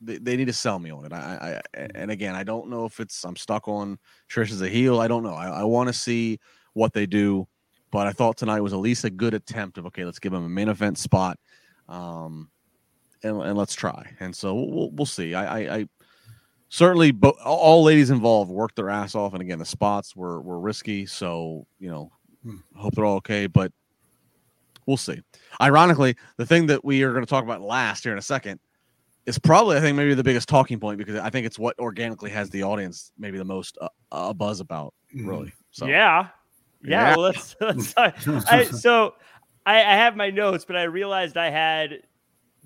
they, 0.00 0.18
they 0.18 0.36
need 0.36 0.46
to 0.46 0.52
sell 0.52 0.78
me 0.78 0.90
on 0.90 1.06
it. 1.06 1.12
I, 1.12 1.60
I 1.74 1.86
and 1.94 2.10
again, 2.10 2.34
I 2.34 2.44
don't 2.44 2.68
know 2.68 2.84
if 2.84 3.00
it's 3.00 3.24
I'm 3.24 3.36
stuck 3.36 3.66
on 3.66 3.98
Trish 4.30 4.50
as 4.52 4.60
a 4.60 4.68
heel. 4.68 5.00
I 5.00 5.08
don't 5.08 5.22
know. 5.22 5.34
I, 5.34 5.60
I 5.60 5.64
want 5.64 5.88
to 5.88 5.92
see 5.94 6.38
what 6.74 6.92
they 6.92 7.06
do, 7.06 7.48
but 7.90 8.06
I 8.06 8.12
thought 8.12 8.36
tonight 8.36 8.60
was 8.60 8.72
at 8.72 8.78
least 8.78 9.04
a 9.04 9.10
good 9.10 9.34
attempt 9.34 9.78
of 9.78 9.86
okay, 9.86 10.04
let's 10.04 10.18
give 10.18 10.32
them 10.32 10.44
a 10.44 10.48
main 10.48 10.68
event 10.68 10.98
spot, 10.98 11.38
um, 11.88 12.50
and, 13.22 13.40
and 13.42 13.56
let's 13.56 13.74
try. 13.74 14.10
And 14.20 14.34
so 14.34 14.54
we'll 14.54 14.90
we'll 14.90 15.06
see. 15.06 15.34
I 15.34 15.60
I, 15.60 15.76
I 15.76 15.88
certainly, 16.68 17.10
but 17.10 17.34
all 17.44 17.82
ladies 17.82 18.10
involved 18.10 18.50
worked 18.50 18.76
their 18.76 18.90
ass 18.90 19.14
off, 19.14 19.32
and 19.32 19.42
again, 19.42 19.58
the 19.58 19.64
spots 19.64 20.14
were 20.16 20.40
were 20.40 20.60
risky. 20.60 21.06
So 21.06 21.66
you 21.78 21.90
know, 21.90 22.12
Hmm. 22.42 22.56
hope 22.76 22.94
they're 22.94 23.04
all 23.04 23.16
okay, 23.16 23.46
but 23.46 23.72
we'll 24.86 24.96
see. 24.96 25.20
Ironically, 25.60 26.16
the 26.36 26.46
thing 26.46 26.66
that 26.66 26.84
we 26.84 27.02
are 27.02 27.12
going 27.12 27.24
to 27.24 27.28
talk 27.28 27.44
about 27.44 27.60
last 27.60 28.04
here 28.04 28.12
in 28.12 28.18
a 28.18 28.22
second 28.22 28.60
is 29.26 29.38
probably, 29.38 29.76
I 29.76 29.80
think, 29.80 29.96
maybe 29.96 30.14
the 30.14 30.22
biggest 30.22 30.48
talking 30.48 30.78
point 30.78 30.98
because 30.98 31.16
I 31.16 31.30
think 31.30 31.46
it's 31.46 31.58
what 31.58 31.78
organically 31.78 32.30
has 32.30 32.48
the 32.50 32.62
audience 32.62 33.12
maybe 33.18 33.38
the 33.38 33.44
most 33.44 33.76
uh, 33.80 33.88
uh, 34.12 34.32
buzz 34.32 34.60
about, 34.60 34.94
really. 35.14 35.52
So 35.72 35.86
yeah. 35.86 36.28
Yeah, 36.82 37.10
Yeah. 37.10 37.16
Well, 37.16 37.24
let's, 37.26 37.56
let's. 37.60 37.94
I, 37.96 38.64
so 38.70 39.14
I, 39.66 39.78
I 39.78 39.94
have 39.94 40.16
my 40.16 40.30
notes, 40.30 40.64
but 40.64 40.76
I 40.76 40.84
realized 40.84 41.36
I 41.36 41.50
had 41.50 42.02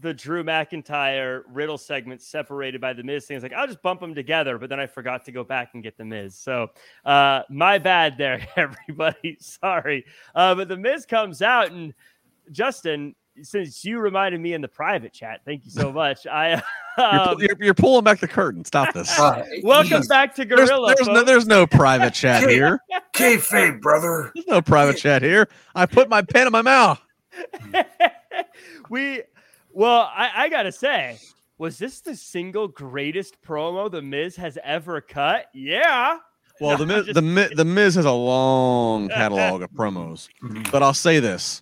the 0.03 0.13
Drew 0.13 0.43
McIntyre 0.43 1.43
Riddle 1.49 1.79
segment 1.79 2.21
separated 2.21 2.81
by 2.81 2.93
the 2.93 3.03
Miz 3.03 3.25
thing. 3.25 3.37
It's 3.37 3.43
like 3.43 3.53
I'll 3.53 3.67
just 3.67 3.83
bump 3.83 4.01
them 4.01 4.15
together, 4.15 4.59
but 4.59 4.69
then 4.69 4.81
I 4.81 4.87
forgot 4.87 5.25
to 5.27 5.33
go 5.33 5.45
back 5.45 5.71
and 5.75 5.83
get 5.83 5.97
the 5.97 6.05
Miz. 6.05 6.37
So 6.37 6.69
uh, 7.05 7.43
my 7.49 7.79
bad 7.79 8.19
there, 8.19 8.47
everybody. 8.57 9.37
Sorry, 9.41 10.05
uh, 10.35 10.55
but 10.55 10.69
the 10.69 10.77
Miz 10.77 11.07
comes 11.07 11.41
out 11.41 11.71
and 11.71 11.95
Justin. 12.51 13.15
Since 13.41 13.85
you 13.85 13.99
reminded 13.99 14.41
me 14.41 14.53
in 14.53 14.61
the 14.61 14.69
private 14.69 15.13
chat, 15.15 15.41
thank 15.47 15.65
you 15.65 15.71
so 15.71 15.91
much. 15.91 16.27
I 16.31 16.63
you're, 16.99 17.07
um, 17.07 17.37
you're, 17.41 17.57
you're 17.61 17.75
pulling 17.75 18.05
back 18.05 18.21
the 18.21 18.29
curtain. 18.29 18.65
Stop 18.65 18.93
this. 18.93 19.11
Uh, 19.19 19.43
welcome 19.63 20.03
back 20.09 20.35
to 20.35 20.45
Gorilla. 20.45 20.95
there's 20.95 21.09
no, 21.09 21.23
there's 21.25 21.47
no 21.47 21.67
private 21.67 22.13
chat 22.15 22.49
here. 22.49 22.81
kayfabe, 23.15 23.81
brother. 23.81 24.31
There's 24.35 24.47
no 24.47 24.61
private 24.61 24.99
chat 24.99 25.23
here. 25.23 25.49
I 25.75 25.87
put 25.87 26.09
my 26.09 26.21
pen 26.23 26.47
in 26.47 26.53
my 26.53 26.63
mouth. 26.63 27.01
we 28.91 29.23
Well, 29.73 30.11
I, 30.15 30.31
I 30.35 30.49
gotta 30.49 30.73
say, 30.73 31.19
was 31.59 31.79
this 31.79 32.01
the 32.01 32.17
single 32.17 32.69
greatest 32.69 33.41
promo 33.43 33.91
the 33.91 34.03
Miz 34.03 34.37
has 34.37 34.59
ever 34.63 35.01
cut? 35.01 35.47
Yeah. 35.55 36.19
Well, 36.61 36.77
the 36.77 36.87
Miz, 36.87 37.07
the 37.07 37.23
Miz, 37.23 37.51
the 37.55 37.65
Miz 37.65 37.95
has 37.95 38.05
a 38.05 38.13
long 38.13 39.09
catalog 39.09 39.63
of 39.63 39.71
promos, 39.71 40.29
Mhm. 40.43 40.71
but 40.71 40.83
I'll 40.83 40.93
say 40.95 41.19
this: 41.21 41.61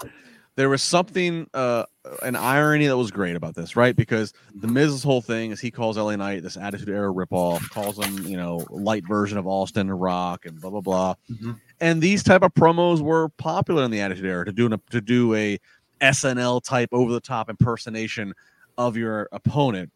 there 0.61 0.69
was 0.69 0.83
something, 0.83 1.47
uh, 1.55 1.85
an 2.21 2.37
irony 2.37 2.87
that 2.87 2.95
was 2.99 3.11
great 3.11 3.35
about 3.35 3.55
this, 3.55 3.77
right? 3.77 3.97
Because 3.97 4.35
the 4.55 4.69
Miz's 4.69 5.03
whole 5.03 5.23
thing 5.23 5.53
is 5.53 5.59
he 5.59 5.71
calls 5.71 5.97
LA 5.97 6.17
Knight 6.17 6.43
this 6.43 6.59
Attitude 6.59 6.91
Era 6.91 7.11
ripoff, 7.11 7.67
calls 7.71 7.99
him, 7.99 8.27
you 8.27 8.37
know, 8.37 8.67
light 8.69 9.03
version 9.09 9.39
of 9.39 9.47
Austin 9.47 9.89
and 9.89 9.99
Rock, 9.99 10.45
and 10.45 10.61
blah 10.61 10.69
blah 10.69 10.83
blah. 10.83 11.15
Mhm. 11.31 11.59
And 11.81 12.03
these 12.03 12.23
type 12.23 12.43
of 12.43 12.53
promos 12.53 13.01
were 13.01 13.31
popular 13.31 13.85
in 13.85 13.91
the 13.91 14.03
Attitude 14.03 14.27
Era 14.27 14.45
to 14.45 14.53
do 14.53 14.67
an, 14.67 14.79
to 14.91 15.01
do 15.01 15.35
a 15.35 15.59
SNL 16.03 16.61
type 16.61 16.91
over 16.93 17.11
the 17.11 17.21
top 17.21 17.49
impersonation 17.49 18.35
of 18.77 18.99
your 18.99 19.31
opponent, 19.33 19.91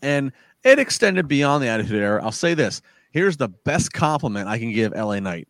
and 0.00 0.30
it 0.62 0.78
extended 0.78 1.26
beyond 1.26 1.64
the 1.64 1.66
Attitude 1.66 2.00
Era. 2.00 2.22
I'll 2.22 2.30
say 2.30 2.54
this: 2.54 2.82
here's 3.10 3.36
the 3.36 3.48
best 3.48 3.92
compliment 3.92 4.46
I 4.46 4.60
can 4.60 4.72
give 4.72 4.92
LA 4.92 5.18
Knight. 5.18 5.48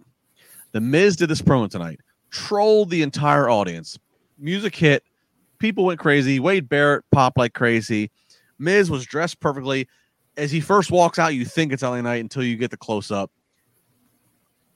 The 0.72 0.80
Miz 0.80 1.16
did 1.16 1.28
this 1.28 1.42
promo 1.42 1.68
tonight, 1.68 2.00
trolled 2.30 2.88
the 2.88 3.02
entire 3.02 3.50
audience. 3.50 3.98
Music 4.38 4.74
hit, 4.74 5.04
people 5.58 5.84
went 5.84 6.00
crazy. 6.00 6.40
Wade 6.40 6.68
Barrett 6.68 7.04
popped 7.10 7.38
like 7.38 7.54
crazy. 7.54 8.10
Miz 8.58 8.90
was 8.90 9.04
dressed 9.04 9.40
perfectly. 9.40 9.88
As 10.36 10.50
he 10.50 10.60
first 10.60 10.90
walks 10.90 11.18
out, 11.18 11.34
you 11.34 11.44
think 11.44 11.72
it's 11.72 11.82
LA 11.82 12.00
Knight 12.00 12.20
until 12.20 12.44
you 12.44 12.56
get 12.56 12.70
the 12.70 12.76
close 12.76 13.10
up. 13.10 13.30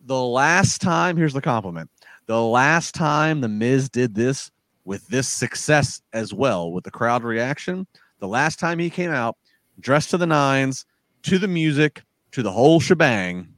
The 0.04 0.20
last 0.20 0.80
time, 0.80 1.16
here's 1.16 1.32
the 1.32 1.40
compliment. 1.40 1.88
The 2.26 2.42
last 2.42 2.94
time 2.94 3.40
the 3.40 3.48
Miz 3.48 3.88
did 3.88 4.14
this 4.14 4.50
with 4.84 5.06
this 5.08 5.28
success 5.28 6.02
as 6.12 6.34
well, 6.34 6.72
with 6.72 6.84
the 6.84 6.90
crowd 6.90 7.22
reaction, 7.22 7.86
the 8.18 8.26
last 8.26 8.58
time 8.58 8.78
he 8.78 8.90
came 8.90 9.10
out 9.10 9.36
dressed 9.80 10.10
to 10.10 10.18
the 10.18 10.26
nines, 10.26 10.84
to 11.22 11.38
the 11.38 11.48
music, 11.48 12.02
to 12.32 12.42
the 12.42 12.50
whole 12.50 12.80
shebang, 12.80 13.48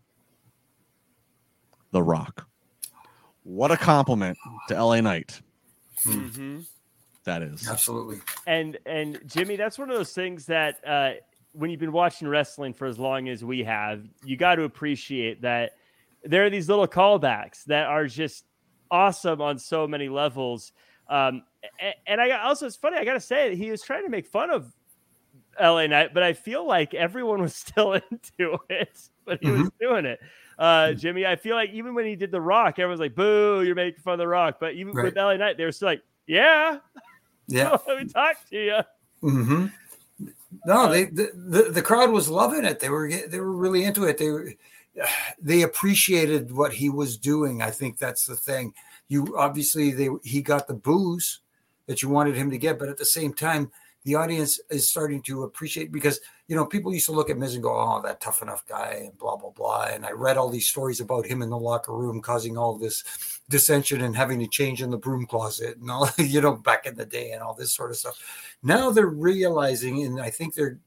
The 1.93 2.03
Rock. 2.03 2.47
What 3.45 3.71
a 3.71 3.77
compliment 3.77 4.37
to 4.69 4.83
LA 4.83 5.01
Knight 5.01 5.41
Mm-hmm. 6.05 6.61
that 7.25 7.43
is. 7.43 7.69
Absolutely. 7.69 8.19
And 8.47 8.79
and 8.87 9.21
Jimmy, 9.27 9.57
that's 9.57 9.79
one 9.79 9.91
of 9.91 9.97
those 9.97 10.13
things 10.13 10.47
that 10.47 10.81
uh, 10.87 11.13
when 11.53 11.71
you've 11.71 11.81
been 11.81 11.93
watching 11.93 12.29
wrestling 12.29 12.75
for 12.75 12.87
as 12.87 12.99
long 12.99 13.29
as 13.29 13.45
we 13.45 13.65
have, 13.65 14.03
you 14.25 14.37
got 14.37 14.57
to 14.57 14.63
appreciate 14.65 15.43
that 15.43 15.73
there 16.25 16.45
are 16.45 16.51
these 16.51 16.69
little 16.69 16.89
callbacks 16.89 17.65
that 17.65 17.87
are 17.87 18.07
just 18.07 18.45
awesome 18.91 19.41
on 19.41 19.59
so 19.59 19.87
many 19.87 20.09
levels. 20.09 20.73
Um, 21.09 21.43
and, 21.81 21.95
and 22.07 22.21
I 22.21 22.31
also, 22.43 22.67
it's 22.67 22.77
funny. 22.77 22.97
I 22.97 23.05
got 23.05 23.15
to 23.15 23.21
say 23.21 23.55
he 23.57 23.71
was 23.71 23.83
trying 23.83 24.05
to 24.05 24.11
make 24.11 24.27
fun 24.27 24.51
of 24.51 24.73
LA 25.61 25.87
Knight, 25.87 26.15
but 26.15 26.23
I 26.23 26.33
feel 26.33 26.67
like 26.67 26.95
everyone 26.95 27.41
was 27.41 27.55
still 27.57 27.93
into 27.93 28.59
it, 28.69 28.99
but 29.25 29.43
he 29.43 29.51
was 29.51 29.71
doing 29.81 30.07
it. 30.07 30.21
Uh, 30.59 30.93
Jimmy, 30.93 31.27
I 31.27 31.37
feel 31.37 31.57
like 31.57 31.71
even 31.71 31.95
when 31.95 32.07
he 32.07 32.17
did 32.17 32.31
The 32.31 32.41
Rock, 32.41 32.79
everyone's 32.79 33.01
like, 33.01 33.15
"Boo, 33.15 33.63
you're 33.65 33.75
making 33.75 34.01
fun 34.03 34.15
of 34.15 34.19
The 34.19 34.29
Rock." 34.29 34.57
But 34.61 34.75
even 34.75 34.95
with 34.95 35.17
Right. 35.17 35.17
LA 35.17 35.37
Knight, 35.37 35.57
they 35.57 35.65
were 35.65 35.73
still 35.73 35.89
like, 35.89 36.03
"Yeah, 36.27 36.79
Yeah. 37.49 37.77
let 37.87 37.99
me 38.03 38.09
talk 38.09 38.37
to 38.51 38.57
you." 38.57 38.79
Mm-hmm. 39.23 39.67
No, 40.67 40.91
they 40.91 41.05
the, 41.07 41.31
the 41.35 41.63
the 41.71 41.83
crowd 41.83 42.11
was 42.11 42.29
loving 42.29 42.65
it. 42.65 42.79
They 42.81 42.89
were 42.89 43.11
they 43.11 43.41
were 43.41 43.53
really 43.53 43.85
into 43.85 44.05
it. 44.05 44.19
They 44.19 44.31
were 44.31 44.53
they 45.41 45.63
appreciated 45.63 46.53
what 46.53 46.73
he 46.73 46.89
was 46.89 47.19
doing. 47.19 47.63
I 47.63 47.71
think 47.71 47.99
that's 47.99 48.27
the 48.27 48.37
thing. 48.37 48.75
You 49.09 49.37
obviously 49.37 49.91
they 49.91 50.09
he 50.23 50.41
got 50.41 50.67
the 50.69 50.75
booze 50.75 51.41
that 51.87 52.03
you 52.03 52.09
wanted 52.09 52.37
him 52.37 52.51
to 52.51 52.59
get, 52.59 52.79
but 52.79 52.89
at 52.89 52.97
the 52.97 53.05
same 53.05 53.35
time, 53.35 53.71
the 54.05 54.15
audience 54.15 54.61
is 54.71 54.89
starting 54.89 55.23
to 55.23 55.45
appreciate 55.45 55.91
because 55.91 56.21
you 56.47 56.55
know 56.55 56.67
people 56.67 56.93
used 56.93 57.07
to 57.07 57.13
look 57.13 57.31
at 57.31 57.39
Miz 57.39 57.55
and 57.55 57.63
go, 57.63 57.75
"Oh, 57.75 58.03
that 58.03 58.21
tough 58.21 58.43
enough 58.43 58.67
guy," 58.67 59.03
and 59.05 59.19
blah 59.19 59.37
blah 59.37 59.51
blah. 59.51 59.85
And 59.85 60.05
I 60.05 60.13
read 60.13 60.37
all 60.37 60.51
these 60.51 60.69
stories 60.69 61.01
about 61.01 61.27
him 61.27 61.43
in 61.43 61.51
the 61.51 61.59
locker 61.59 61.95
room 61.95 62.21
causing 62.21 62.59
all 62.59 62.77
this 62.77 63.03
dissension 63.49 64.03
and 64.03 64.15
having 64.15 64.39
to 64.41 64.47
change 64.47 64.83
in 64.83 64.91
the 64.91 64.99
broom 64.99 65.27
closet 65.27 65.79
and 65.79 65.91
all 65.91 66.09
you 66.19 66.41
know 66.41 66.55
back 66.55 66.87
in 66.87 66.97
the 66.97 67.07
day 67.07 67.33
and 67.33 67.43
all 67.43 67.55
this 67.55 67.75
sort 67.75 67.91
of 67.91 67.97
stuff. 67.97 68.19
Now 68.63 68.91
they're 68.91 69.07
realizing, 69.07 70.05
and 70.05 70.21
I 70.21 70.31
think 70.31 70.55
they're 70.55 70.79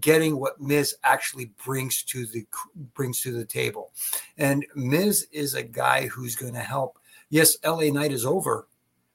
getting 0.00 0.38
what 0.38 0.60
Miz 0.60 0.94
actually 1.04 1.52
brings 1.64 2.02
to 2.04 2.26
the 2.26 2.46
brings 2.94 3.20
to 3.22 3.32
the 3.32 3.44
table. 3.44 3.92
And 4.38 4.64
Miz 4.74 5.26
is 5.32 5.54
a 5.54 5.62
guy 5.62 6.06
who's 6.06 6.36
going 6.36 6.54
to 6.54 6.60
help. 6.60 6.98
Yes, 7.28 7.56
LA 7.64 7.90
Knight 7.90 8.12
is 8.12 8.26
over, 8.26 8.66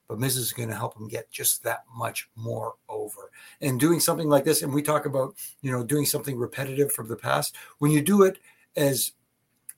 but 0.08 0.20
Miz 0.20 0.38
is 0.38 0.54
going 0.54 0.70
to 0.70 0.76
help 0.76 0.96
him 0.98 1.08
get 1.08 1.30
just 1.32 1.64
that 1.64 1.84
much 1.96 2.30
more 2.36 2.76
over. 2.90 3.32
And 3.62 3.80
doing 3.80 4.00
something 4.00 4.30
like 4.30 4.44
this, 4.46 4.62
and 4.62 4.74
we 4.74 4.82
talk 4.82 5.06
about 5.06 5.36
you 5.62 5.72
know 5.72 5.84
doing 5.84 6.06
something 6.06 6.38
repetitive 6.38 6.92
from 6.92 7.08
the 7.08 7.16
past. 7.16 7.56
When 7.80 7.92
you 7.92 8.02
do 8.02 8.24
it 8.24 8.40
as 8.76 9.14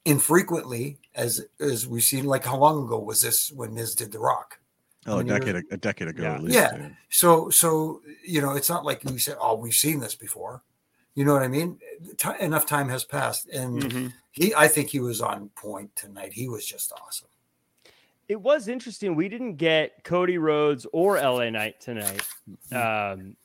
infrequently 0.05 0.97
as 1.15 1.45
as 1.59 1.87
we've 1.87 2.03
seen, 2.03 2.25
like 2.25 2.45
how 2.45 2.57
long 2.57 2.85
ago 2.85 2.99
was 2.99 3.21
this 3.21 3.51
when 3.51 3.73
Miz 3.73 3.95
did 3.95 4.11
The 4.11 4.19
Rock? 4.19 4.59
Oh, 5.05 5.13
a 5.13 5.17
when 5.17 5.27
you're- 5.27 5.39
decade, 5.39 5.63
a 5.71 5.77
decade 5.77 6.07
ago 6.09 6.23
Yeah. 6.23 6.35
at 6.35 6.43
least. 6.43 6.55
Yeah. 6.55 6.77
dude. 6.77 6.97
So, 7.09 7.49
so 7.49 8.01
you 8.25 8.41
know, 8.41 8.53
it's 8.53 8.69
not 8.69 8.85
like 8.85 9.03
we 9.05 9.17
said, 9.17 9.37
"Oh, 9.39 9.55
we've 9.55 9.73
seen 9.73 9.99
this 9.99 10.15
before." 10.15 10.61
You 11.15 11.25
know 11.25 11.33
what 11.33 11.41
I 11.43 11.47
mean? 11.47 11.79
Ti 12.17 12.29
enough 12.39 12.65
time 12.65 12.87
has 12.89 13.03
passed, 13.03 13.47
and 13.49 13.81
Mhm. 13.83 14.13
he, 14.31 14.53
I 14.55 14.67
think 14.67 14.89
he 14.89 14.99
was 14.99 15.21
on 15.21 15.49
point 15.49 15.95
tonight. 15.95 16.33
He 16.33 16.47
was 16.47 16.65
just 16.65 16.91
awesome. 16.93 17.27
It 18.29 18.39
was 18.39 18.67
interesting. 18.67 19.15
We 19.15 19.27
didn't 19.27 19.55
get 19.55 20.03
Cody 20.03 20.37
Rhodes 20.37 20.85
or 20.93 21.17
LA 21.17 21.49
Knight 21.49 21.81
tonight. 21.81 22.21
Um, 22.71 23.35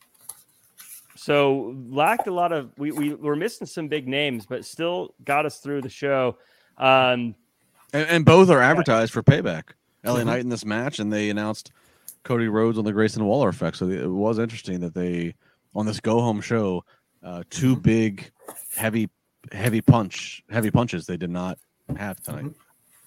so 1.17 1.75
lacked 1.89 2.27
a 2.27 2.33
lot 2.33 2.53
of 2.53 2.71
we, 2.77 2.93
we 2.93 3.15
were 3.15 3.35
missing 3.35 3.67
some 3.67 3.89
big 3.89 4.07
names, 4.07 4.45
but 4.47 4.65
still 4.65 5.15
got 5.25 5.47
us 5.47 5.59
through 5.59 5.81
the 5.83 5.89
show. 5.89 6.37
Um, 6.77 7.35
And, 7.95 8.09
and 8.11 8.25
both 8.25 8.51
are 8.51 8.61
advertised 8.61 9.13
for 9.13 9.23
payback. 9.23 9.71
LA 10.05 10.21
Mhm. 10.21 10.27
Knight 10.27 10.41
in 10.41 10.49
this 10.51 10.67
match, 10.67 10.99
and 10.99 11.11
they 11.11 11.31
announced 11.31 11.73
Cody 12.25 12.49
Rhodes 12.49 12.77
on 12.77 12.85
the 12.85 12.93
Grayson 12.93 13.25
Waller 13.25 13.49
effect. 13.49 13.79
So 13.79 13.89
it 13.89 14.07
was 14.07 14.39
interesting 14.39 14.81
that 14.81 14.93
they 14.95 15.35
on 15.75 15.87
this 15.87 15.99
go 16.01 16.21
home 16.21 16.41
show, 16.43 16.85
uh, 17.23 17.43
two 17.49 17.75
big, 17.75 18.31
heavy, 18.77 19.09
heavy 19.51 19.81
punch, 19.81 20.43
heavy 20.51 20.71
punches 20.71 21.07
they 21.07 21.17
did 21.17 21.31
not 21.31 21.59
have 21.97 22.21
tonight. 22.21 22.53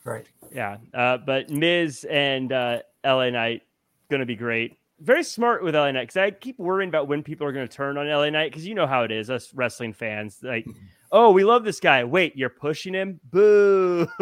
Right. 0.08 0.26
yeah, 0.53 0.78
uh, 0.93 1.18
but 1.18 1.49
Miz 1.49 2.05
and 2.10 2.51
uh, 2.51 2.80
LA 3.05 3.30
Knight 3.30 3.64
going 4.10 4.22
to 4.22 4.26
be 4.26 4.38
great. 4.38 4.78
Very 5.01 5.24
smart 5.24 5.64
with 5.64 5.76
LA 5.76 5.91
Knight 5.91 6.03
because 6.03 6.18
I 6.18 6.32
keep 6.32 6.58
worrying 6.58 6.89
about 6.89 7.08
when 7.08 7.22
people 7.22 7.45
are 7.45 7.51
going 7.51 7.68
to 7.68 7.74
turn 7.74 7.97
on 7.97 8.08
LA 8.08 8.30
Knight 8.30 8.51
because 8.51 8.66
you 8.66 8.74
know 8.74 8.88
how 8.88 9.03
it 9.03 9.12
is, 9.12 9.30
us 9.30 9.53
wrestling 9.53 9.93
fans. 9.93 10.39
Like, 10.41 10.66
oh, 11.12 11.32
we 11.32 11.43
love 11.43 11.64
this 11.64 11.80
guy. 11.80 12.03
Wait, 12.03 12.36
you're 12.38 12.49
pushing 12.49 12.93
him? 12.93 13.20
Boo! 13.32 14.08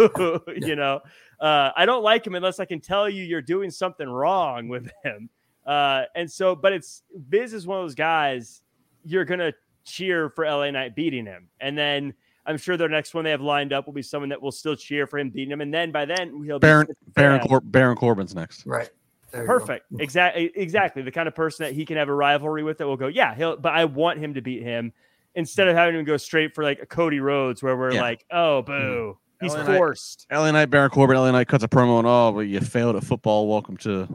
you 0.58 0.76
know, 0.76 1.02
uh, 1.40 1.70
I 1.78 1.86
don't 1.86 2.04
like 2.04 2.26
him 2.26 2.36
unless 2.36 2.60
I 2.60 2.66
can 2.66 2.82
tell 2.82 3.08
you 3.08 3.24
you're 3.24 3.42
doing 3.42 3.70
something 3.70 4.10
wrong 4.10 4.68
with 4.68 4.90
him. 5.04 5.30
Uh, 5.66 6.04
and 6.16 6.30
so, 6.30 6.56
but 6.56 6.74
it's 6.74 7.04
Miz 7.30 7.54
is 7.54 7.68
one 7.68 7.78
of 7.78 7.84
those 7.84 7.96
guys 7.96 8.62
you're 9.04 9.26
gonna 9.26 9.54
cheer 9.84 10.30
for 10.30 10.46
LA 10.46 10.72
Knight 10.72 10.96
beating 10.96 11.26
him, 11.26 11.48
and 11.60 11.78
then 11.78 12.14
I'm 12.46 12.58
sure 12.58 12.78
their 12.78 12.89
next 12.89 13.14
one 13.14 13.24
they 13.24 13.32
have 13.32 13.41
lined 13.41 13.74
up 13.74 13.86
will 13.88 13.93
be 13.93 14.02
someone 14.02 14.30
that 14.30 14.41
will 14.41 14.52
still 14.52 14.76
cheer 14.76 15.08
for 15.08 15.18
him 15.18 15.30
beating 15.30 15.51
him, 15.51 15.62
and 15.62 15.74
then 15.74 15.92
by 15.92 16.05
then 16.05 16.43
he'll 16.43 16.59
Baron 16.59 16.88
such 16.88 16.97
Baron. 17.13 17.39
Cor- 17.42 17.62
Baron 17.62 17.97
Corbin's 17.97 18.36
next. 18.36 18.66
Right. 18.66 18.89
There. 19.32 19.46
Perfect. 19.46 19.86
Exactly. 20.00 20.51
Exactly. 20.55 21.01
The 21.01 21.12
kind 21.12 21.28
of 21.28 21.36
person 21.36 21.66
that 21.66 21.74
he 21.74 21.86
can 21.86 21.97
have 21.97 22.08
a 22.08 22.13
rivalry 22.13 22.63
with 22.63 22.78
that 22.78 22.88
will 22.88 22.97
go, 22.97 23.08
yeah, 23.08 23.34
he'll. 23.36 23.58
But 23.58 23.74
I 23.74 23.86
want 23.86 24.20
him 24.20 24.36
to 24.36 24.42
beat 24.42 24.62
him 24.63 24.93
instead 25.34 25.67
of 25.67 25.76
having 25.76 25.96
him 26.00 26.05
go 26.05 26.16
straight 26.17 26.55
for 26.55 26.63
like 26.63 26.80
a 26.82 26.86
Cody 26.86 27.20
Rhodes, 27.20 27.62
where 27.62 27.76
we're 27.76 27.92
Yeah. 27.93 28.01
like, 28.01 28.26
oh, 28.32 28.63
mm-hmm. 28.66 28.72
boo, 28.72 29.17
he's 29.42 29.54
LA 29.54 29.63
Knight- 29.63 29.78
forced. 29.78 30.28
LA 30.32 30.51
Knight, 30.51 30.67
Baron 30.70 30.89
Corbin, 30.89 31.17
LA 31.17 31.32
Knight 31.32 31.47
cuts 31.47 31.63
a 31.63 31.67
promo 31.67 31.97
and 32.00 32.08
oh, 32.08 32.32
but 32.32 32.42
you 32.42 32.59
failed 32.62 32.96
at 32.96 33.04
football. 33.04 33.47
Welcome 33.50 33.76
to 33.78 34.08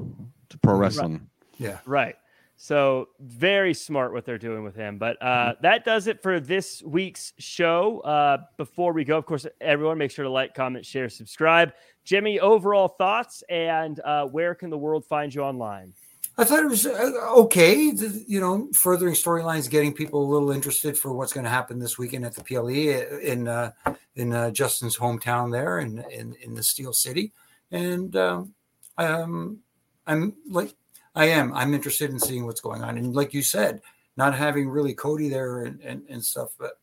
to 0.49 0.59
pro 0.59 0.75
wrestling. 0.77 1.29
Yeah. 1.59 1.79
Right. 1.85 2.17
So 2.63 3.09
very 3.21 3.73
smart 3.73 4.13
what 4.13 4.27
they're 4.27 4.37
doing 4.37 4.63
with 4.63 4.77
him. 4.77 4.99
But 4.99 5.21
uh, 5.23 5.55
that 5.63 5.83
does 5.83 6.09
it 6.09 6.23
for 6.23 6.39
this 6.41 6.83
week's 6.83 7.33
show. 7.39 8.01
Uh, 8.01 8.37
before 8.59 8.93
we 8.93 9.03
go, 9.03 9.17
of 9.17 9.25
course, 9.25 9.47
everyone 9.63 9.97
make 9.97 10.11
sure 10.11 10.25
to 10.25 10.31
like, 10.31 10.55
comment, 10.55 10.85
share, 10.85 11.09
subscribe. 11.09 11.73
Jimmy, 12.05 12.39
overall 12.39 12.89
thoughts 12.89 13.43
and 13.49 13.99
uh, 14.01 14.27
where 14.27 14.55
can 14.55 14.69
the 14.69 14.77
world 14.77 15.07
find 15.07 15.35
you 15.35 15.41
online? 15.41 15.95
I 16.37 16.45
thought 16.45 16.63
it 16.63 16.69
was 16.69 16.85
uh, 16.85 17.13
okay. 17.39 17.95
You 18.27 18.41
know, 18.41 18.69
furthering 18.75 19.15
storylines, 19.15 19.71
getting 19.71 19.95
people 19.95 20.23
a 20.23 20.29
little 20.31 20.51
interested 20.51 20.99
for 20.99 21.15
what's 21.15 21.33
going 21.33 21.45
to 21.45 21.51
happen 21.51 21.79
this 21.79 21.97
weekend 21.97 22.27
at 22.27 22.35
the 22.35 22.45
PLE 22.45 23.21
in 23.23 23.49
uh, 23.49 23.73
in 24.17 24.35
uh, 24.35 24.51
Justin's 24.51 24.99
hometown 24.99 25.51
there 25.51 25.79
in 25.79 26.05
in, 26.11 26.35
in 26.43 26.55
the 26.55 26.63
Steel 26.63 26.93
City, 26.93 27.33
and 27.71 28.15
um, 28.17 28.55
um, 28.99 29.61
I'm 30.07 30.35
like 30.47 30.75
I 31.15 31.27
am 31.27 31.53
I'm 31.55 31.75
interested 31.75 32.11
in 32.11 32.19
seeing 32.19 32.47
what's 32.47 32.61
going 32.61 32.83
on, 32.83 32.97
and 32.99 33.15
like 33.15 33.35
you 33.35 33.43
said, 33.43 33.81
not 34.17 34.35
having 34.35 34.69
really 34.69 34.95
Cody 34.95 35.29
there 35.29 35.65
and 35.65 35.81
and, 35.81 36.03
and 36.09 36.25
stuff, 36.25 36.51
but 36.59 36.79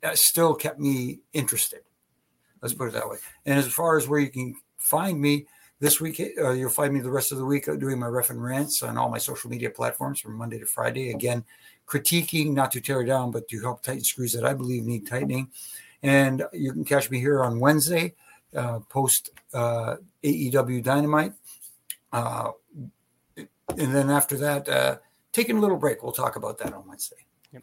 that 0.00 0.18
still 0.18 0.54
kept 0.54 0.80
me 0.80 1.20
interested. 1.32 1.80
Let's 2.60 2.74
put 2.74 2.88
it 2.88 2.94
that 2.94 3.08
way. 3.08 3.16
And 3.46 3.58
as 3.58 3.66
far 3.66 3.96
as 3.96 4.08
where 4.08 4.20
you 4.20 4.30
can 4.30 4.54
find 4.78 5.20
me, 5.20 5.46
this 5.82 6.00
week, 6.00 6.22
uh, 6.40 6.52
you'll 6.52 6.70
find 6.70 6.94
me 6.94 7.00
the 7.00 7.10
rest 7.10 7.32
of 7.32 7.38
the 7.38 7.44
week 7.44 7.64
doing 7.64 7.98
my 7.98 8.06
ref 8.06 8.30
and 8.30 8.40
rants 8.40 8.84
on 8.84 8.96
all 8.96 9.08
my 9.08 9.18
social 9.18 9.50
media 9.50 9.68
platforms 9.68 10.20
from 10.20 10.36
Monday 10.36 10.56
to 10.60 10.64
Friday. 10.64 11.10
Again, 11.10 11.44
critiquing, 11.88 12.52
not 12.52 12.70
to 12.70 12.80
tear 12.80 13.04
down, 13.04 13.32
but 13.32 13.48
to 13.48 13.60
help 13.60 13.82
tighten 13.82 14.04
screws 14.04 14.32
that 14.34 14.44
I 14.44 14.54
believe 14.54 14.84
need 14.84 15.08
tightening. 15.08 15.50
And 16.04 16.44
you 16.52 16.72
can 16.72 16.84
catch 16.84 17.10
me 17.10 17.18
here 17.18 17.42
on 17.42 17.58
Wednesday, 17.58 18.14
uh, 18.56 18.78
post 18.88 19.30
uh, 19.52 19.96
AEW 20.22 20.84
Dynamite. 20.84 21.32
And 23.78 23.94
then 23.94 24.10
after 24.10 24.36
that, 24.38 24.68
uh, 24.68 24.96
taking 25.32 25.56
a 25.56 25.60
little 25.60 25.76
break. 25.76 26.02
We'll 26.02 26.12
talk 26.12 26.36
about 26.36 26.58
that 26.58 26.72
on 26.72 26.86
Wednesday. 26.86 27.24
Yep. 27.52 27.62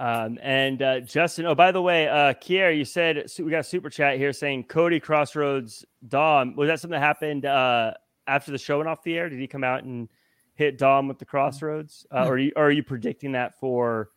Um, 0.00 0.38
and 0.42 0.82
uh, 0.82 1.00
Justin, 1.00 1.46
oh, 1.46 1.54
by 1.54 1.70
the 1.70 1.82
way, 1.82 2.08
uh, 2.08 2.34
Kier, 2.34 2.76
you 2.76 2.84
said 2.84 3.30
we 3.38 3.50
got 3.50 3.60
a 3.60 3.64
super 3.64 3.90
chat 3.90 4.16
here 4.16 4.32
saying 4.32 4.64
Cody 4.64 4.98
Crossroads 4.98 5.84
Dom. 6.08 6.56
Was 6.56 6.68
that 6.68 6.80
something 6.80 6.98
that 6.98 7.06
happened 7.06 7.46
uh, 7.46 7.92
after 8.26 8.50
the 8.50 8.58
show 8.58 8.78
went 8.78 8.88
off 8.88 9.02
the 9.02 9.16
air? 9.16 9.28
Did 9.28 9.38
he 9.38 9.46
come 9.46 9.64
out 9.64 9.84
and 9.84 10.08
hit 10.54 10.78
Dom 10.78 11.08
with 11.08 11.18
the 11.18 11.24
Crossroads? 11.24 12.06
Uh, 12.10 12.24
or, 12.26 12.34
are 12.34 12.38
you, 12.38 12.52
or 12.56 12.66
are 12.66 12.70
you 12.70 12.82
predicting 12.82 13.32
that 13.32 13.58
for 13.58 14.10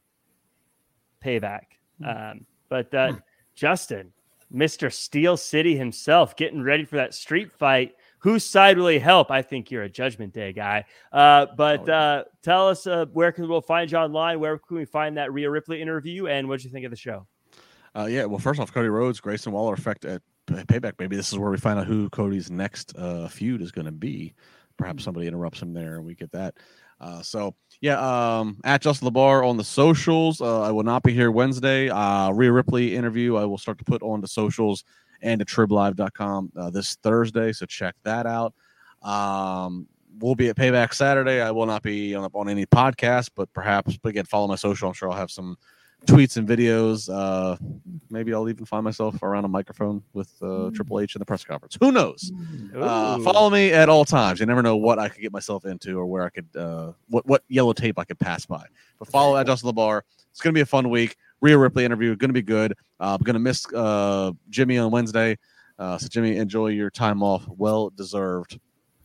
payback? 1.23 1.63
Hmm. 2.01 2.09
Um, 2.09 2.45
but 2.69 2.93
uh, 2.93 3.11
hmm. 3.11 3.17
Justin, 3.53 4.11
Mr. 4.53 4.91
Steel 4.91 5.37
City 5.37 5.75
himself, 5.75 6.35
getting 6.35 6.61
ready 6.61 6.85
for 6.85 6.95
that 6.95 7.13
street 7.13 7.51
fight 7.51 7.93
whose 8.25 8.43
side 8.43 8.75
will 8.79 8.87
he 8.87 8.97
help? 8.97 9.29
I 9.29 9.43
think 9.43 9.69
you're 9.69 9.83
a 9.83 9.89
Judgment 9.89 10.33
Day 10.33 10.51
guy. 10.51 10.85
Uh, 11.11 11.45
but 11.55 11.87
oh, 11.87 11.93
uh, 11.93 12.23
tell 12.41 12.67
us 12.67 12.87
uh, 12.87 13.05
where 13.13 13.31
can 13.31 13.47
we 13.47 13.61
find 13.61 13.91
you 13.91 13.99
online? 13.99 14.39
Where 14.39 14.57
can 14.57 14.77
we 14.77 14.85
find 14.85 15.17
that 15.17 15.31
Rhea 15.31 15.47
Ripley 15.47 15.79
interview? 15.79 16.25
And 16.25 16.49
what 16.49 16.57
did 16.57 16.65
you 16.65 16.71
think 16.71 16.85
of 16.85 16.91
the 16.91 16.97
show? 16.97 17.27
Uh, 17.95 18.07
yeah, 18.09 18.25
well, 18.25 18.39
first 18.39 18.59
off, 18.59 18.73
Cody 18.73 18.89
Rhodes, 18.89 19.19
Grayson 19.19 19.51
Waller 19.51 19.75
effect 19.75 20.05
at 20.05 20.23
Payback. 20.47 20.93
Maybe 20.97 21.15
this 21.15 21.31
is 21.31 21.37
where 21.37 21.51
we 21.51 21.57
find 21.57 21.77
out 21.77 21.85
who 21.85 22.09
Cody's 22.09 22.49
next 22.49 22.97
uh, 22.97 23.27
feud 23.27 23.61
is 23.61 23.71
going 23.71 23.85
to 23.85 23.91
be. 23.91 24.33
Perhaps 24.75 25.03
hmm. 25.03 25.05
somebody 25.05 25.27
interrupts 25.27 25.61
him 25.61 25.73
there, 25.75 25.97
and 25.97 26.03
we 26.03 26.15
get 26.15 26.31
that. 26.31 26.55
Uh, 26.99 27.21
so 27.21 27.53
yeah, 27.79 27.99
um, 28.39 28.59
at 28.63 28.81
Justin 28.81 29.07
LaBar 29.07 29.47
on 29.47 29.57
the 29.57 29.63
socials. 29.63 30.41
Uh, 30.41 30.61
I 30.63 30.71
will 30.71 30.83
not 30.83 31.03
be 31.03 31.13
here 31.13 31.29
Wednesday. 31.29 31.89
Uh, 31.89 32.31
Rhea 32.31 32.51
Ripley 32.51 32.95
interview. 32.95 33.35
I 33.35 33.45
will 33.45 33.59
start 33.59 33.77
to 33.77 33.85
put 33.85 34.01
on 34.01 34.19
the 34.19 34.27
socials 34.27 34.83
and 35.25 35.41
at 35.41 35.47
triblive.com 35.47 36.51
uh, 36.55 36.69
this 36.69 36.95
Thursday. 37.03 37.51
So 37.51 37.65
check 37.65 37.95
that 38.03 38.25
out. 38.25 38.53
Um, 39.01 39.87
we'll 40.19 40.35
be 40.35 40.49
at 40.49 40.55
Payback 40.55 40.93
Saturday. 40.93 41.41
I 41.41 41.51
will 41.51 41.65
not 41.65 41.83
be 41.83 42.15
on, 42.15 42.29
on 42.33 42.47
any 42.47 42.65
podcast, 42.65 43.31
but 43.35 43.51
perhaps, 43.51 43.97
but 43.97 44.09
again, 44.09 44.25
follow 44.25 44.47
my 44.47 44.55
social. 44.55 44.87
I'm 44.87 44.93
sure 44.93 45.09
I'll 45.09 45.17
have 45.17 45.31
some 45.31 45.57
tweets 46.05 46.37
and 46.37 46.47
videos. 46.47 47.09
Uh, 47.11 47.57
maybe 48.11 48.33
I'll 48.33 48.47
even 48.47 48.65
find 48.65 48.83
myself 48.83 49.21
around 49.23 49.45
a 49.45 49.47
microphone 49.47 50.03
with 50.13 50.31
uh, 50.43 50.69
Triple 50.73 50.99
H 50.99 51.15
in 51.15 51.19
the 51.19 51.25
press 51.25 51.43
conference. 51.43 51.75
Who 51.79 51.91
knows? 51.91 52.31
Uh, 52.75 53.19
follow 53.19 53.49
me 53.49 53.71
at 53.71 53.89
all 53.89 54.05
times. 54.05 54.39
You 54.39 54.45
never 54.45 54.61
know 54.61 54.77
what 54.77 54.99
I 54.99 55.09
could 55.09 55.21
get 55.21 55.33
myself 55.33 55.65
into 55.65 55.97
or 55.97 56.05
where 56.05 56.23
I 56.23 56.29
could, 56.29 56.47
uh, 56.55 56.91
what 57.09 57.25
what 57.25 57.43
yellow 57.47 57.73
tape 57.73 57.97
I 57.97 58.03
could 58.03 58.19
pass 58.19 58.45
by. 58.45 58.65
But 58.99 59.07
follow 59.07 59.37
at 59.37 59.47
Justin 59.47 59.71
LaBar. 59.71 60.01
It's 60.29 60.41
going 60.41 60.53
to 60.53 60.57
be 60.57 60.61
a 60.61 60.65
fun 60.65 60.89
week. 60.89 61.15
Rhea 61.41 61.57
Ripley 61.57 61.85
interview 61.85 62.15
going 62.15 62.29
to 62.29 62.33
be 62.33 62.41
good. 62.41 62.73
Uh, 62.99 63.15
I'm 63.17 63.23
going 63.23 63.35
to 63.35 63.39
miss 63.39 63.65
uh, 63.73 64.31
Jimmy 64.49 64.77
on 64.77 64.91
Wednesday. 64.91 65.37
Uh, 65.77 65.97
so 65.97 66.07
Jimmy, 66.07 66.37
enjoy 66.37 66.67
your 66.67 66.89
time 66.89 67.21
off. 67.21 67.45
Well 67.47 67.89
deserved. 67.89 68.59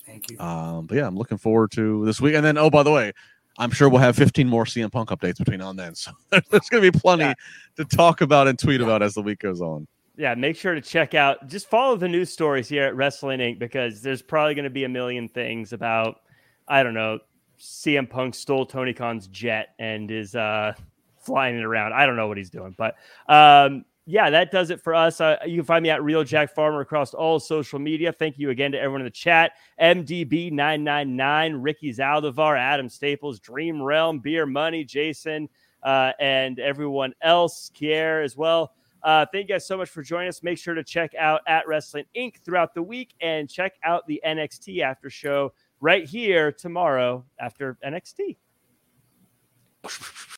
Thank 0.07 0.31
you. 0.31 0.39
Um, 0.39 0.87
but 0.87 0.97
yeah, 0.97 1.07
I'm 1.07 1.17
looking 1.17 1.39
forward 1.39 1.71
to 1.73 2.05
this 2.05 2.21
week. 2.21 2.35
And 2.35 2.45
then, 2.45 2.59
oh, 2.59 2.71
by 2.71 2.83
the 2.83 2.91
way, 2.91 3.13
I'm 3.59 3.71
sure 3.71 3.89
we'll 3.89 4.01
have 4.01 4.17
15 4.17 4.49
more 4.49 4.65
CM 4.65 4.91
Punk 4.91 5.11
updates 5.11 5.39
between 5.39 5.61
now 5.61 5.71
and 5.71 5.79
then. 5.79 5.95
So 5.95 6.13
there's 6.31 6.69
going 6.69 6.83
to 6.83 6.91
be 6.91 6.99
plenty 6.99 7.25
yeah. 7.25 7.35
to 7.77 7.85
talk 7.85 8.21
about 8.21 8.49
and 8.49 8.59
tweet 8.59 8.81
yeah. 8.81 8.87
about 8.87 9.03
as 9.03 9.15
the 9.15 9.23
week 9.23 9.41
goes 9.41 9.61
on. 9.61 9.87
Yeah, 10.17 10.35
make 10.35 10.57
sure 10.57 10.75
to 10.75 10.81
check 10.81 11.15
out, 11.15 11.49
just 11.49 11.69
follow 11.69 11.97
the 11.97 12.09
news 12.09 12.33
stories 12.33 12.69
here 12.69 12.85
at 12.85 12.95
Wrestling 12.95 13.41
Inc. 13.41 13.59
because 13.59 14.03
there's 14.03 14.23
probably 14.23 14.55
going 14.55 14.65
to 14.65 14.71
be 14.71 14.85
a 14.85 14.89
million 14.89 15.29
things 15.29 15.73
about, 15.73 16.21
I 16.69 16.83
don't 16.83 16.95
know, 16.95 17.21
CM 17.59 18.09
Punk 18.09 18.35
stole 18.35 18.67
Tony 18.67 18.93
Khan's 18.93 19.29
jet 19.29 19.75
and 19.79 20.11
is 20.11 20.35
uh, 20.35 20.75
flying 21.21 21.57
it 21.57 21.65
around. 21.65 21.93
I 21.93 22.07
don't 22.07 22.17
know 22.17 22.27
what 22.27 22.37
he's 22.37 22.51
doing, 22.51 22.75
but 22.77 22.97
um, 23.29 23.85
yeah, 24.07 24.31
that 24.31 24.51
does 24.51 24.71
it 24.71 24.81
for 24.81 24.95
us. 24.95 25.21
Uh, 25.21 25.37
you 25.47 25.57
can 25.57 25.65
find 25.65 25.83
me 25.83 25.91
at 25.91 26.03
Real 26.03 26.25
Jack 26.25 26.55
Farmer 26.55 26.81
across 26.81 27.15
all 27.15 27.39
social 27.39 27.79
media. 27.79 28.13
Thank 28.13 28.39
you 28.39 28.51
again 28.51 28.73
to 28.73 28.79
everyone 28.79 29.03
in 29.03 29.05
the 29.05 29.11
chat. 29.11 29.53
MDB999, 29.81 31.59
Ricky 31.61 31.93
Zaldivar, 31.93 32.59
Adam 32.59 32.89
Staples, 32.89 33.39
Dream 33.39 33.81
Realm, 33.81 34.19
Beer 34.19 34.47
Money, 34.47 34.85
Jason, 34.85 35.49
uh, 35.83 36.13
and 36.19 36.59
everyone 36.59 37.15
else, 37.23 37.71
Kier 37.75 38.25
as 38.25 38.37
well. 38.37 38.73
Uh, 39.03 39.25
thank 39.33 39.49
you 39.49 39.55
guys 39.55 39.67
so 39.67 39.79
much 39.79 39.89
for 39.89 40.03
joining 40.03 40.29
us. 40.29 40.43
Make 40.43 40.59
sure 40.59 40.75
to 40.75 40.85
check 40.85 41.15
out 41.19 41.41
at 41.47 41.67
Wrestling 41.67 42.05
Inc. 42.17 42.43
throughout 42.45 42.75
the 42.75 42.83
week 42.83 43.15
and 43.21 43.49
check 43.49 43.75
out 43.85 44.07
the 44.07 44.21
NXT 44.27 44.83
after 44.83 45.09
show 45.09 45.53
right 45.81 46.07
here 46.07 46.53
tomorrow 46.53 47.25
after 47.39 47.79
NXT. 47.85 48.37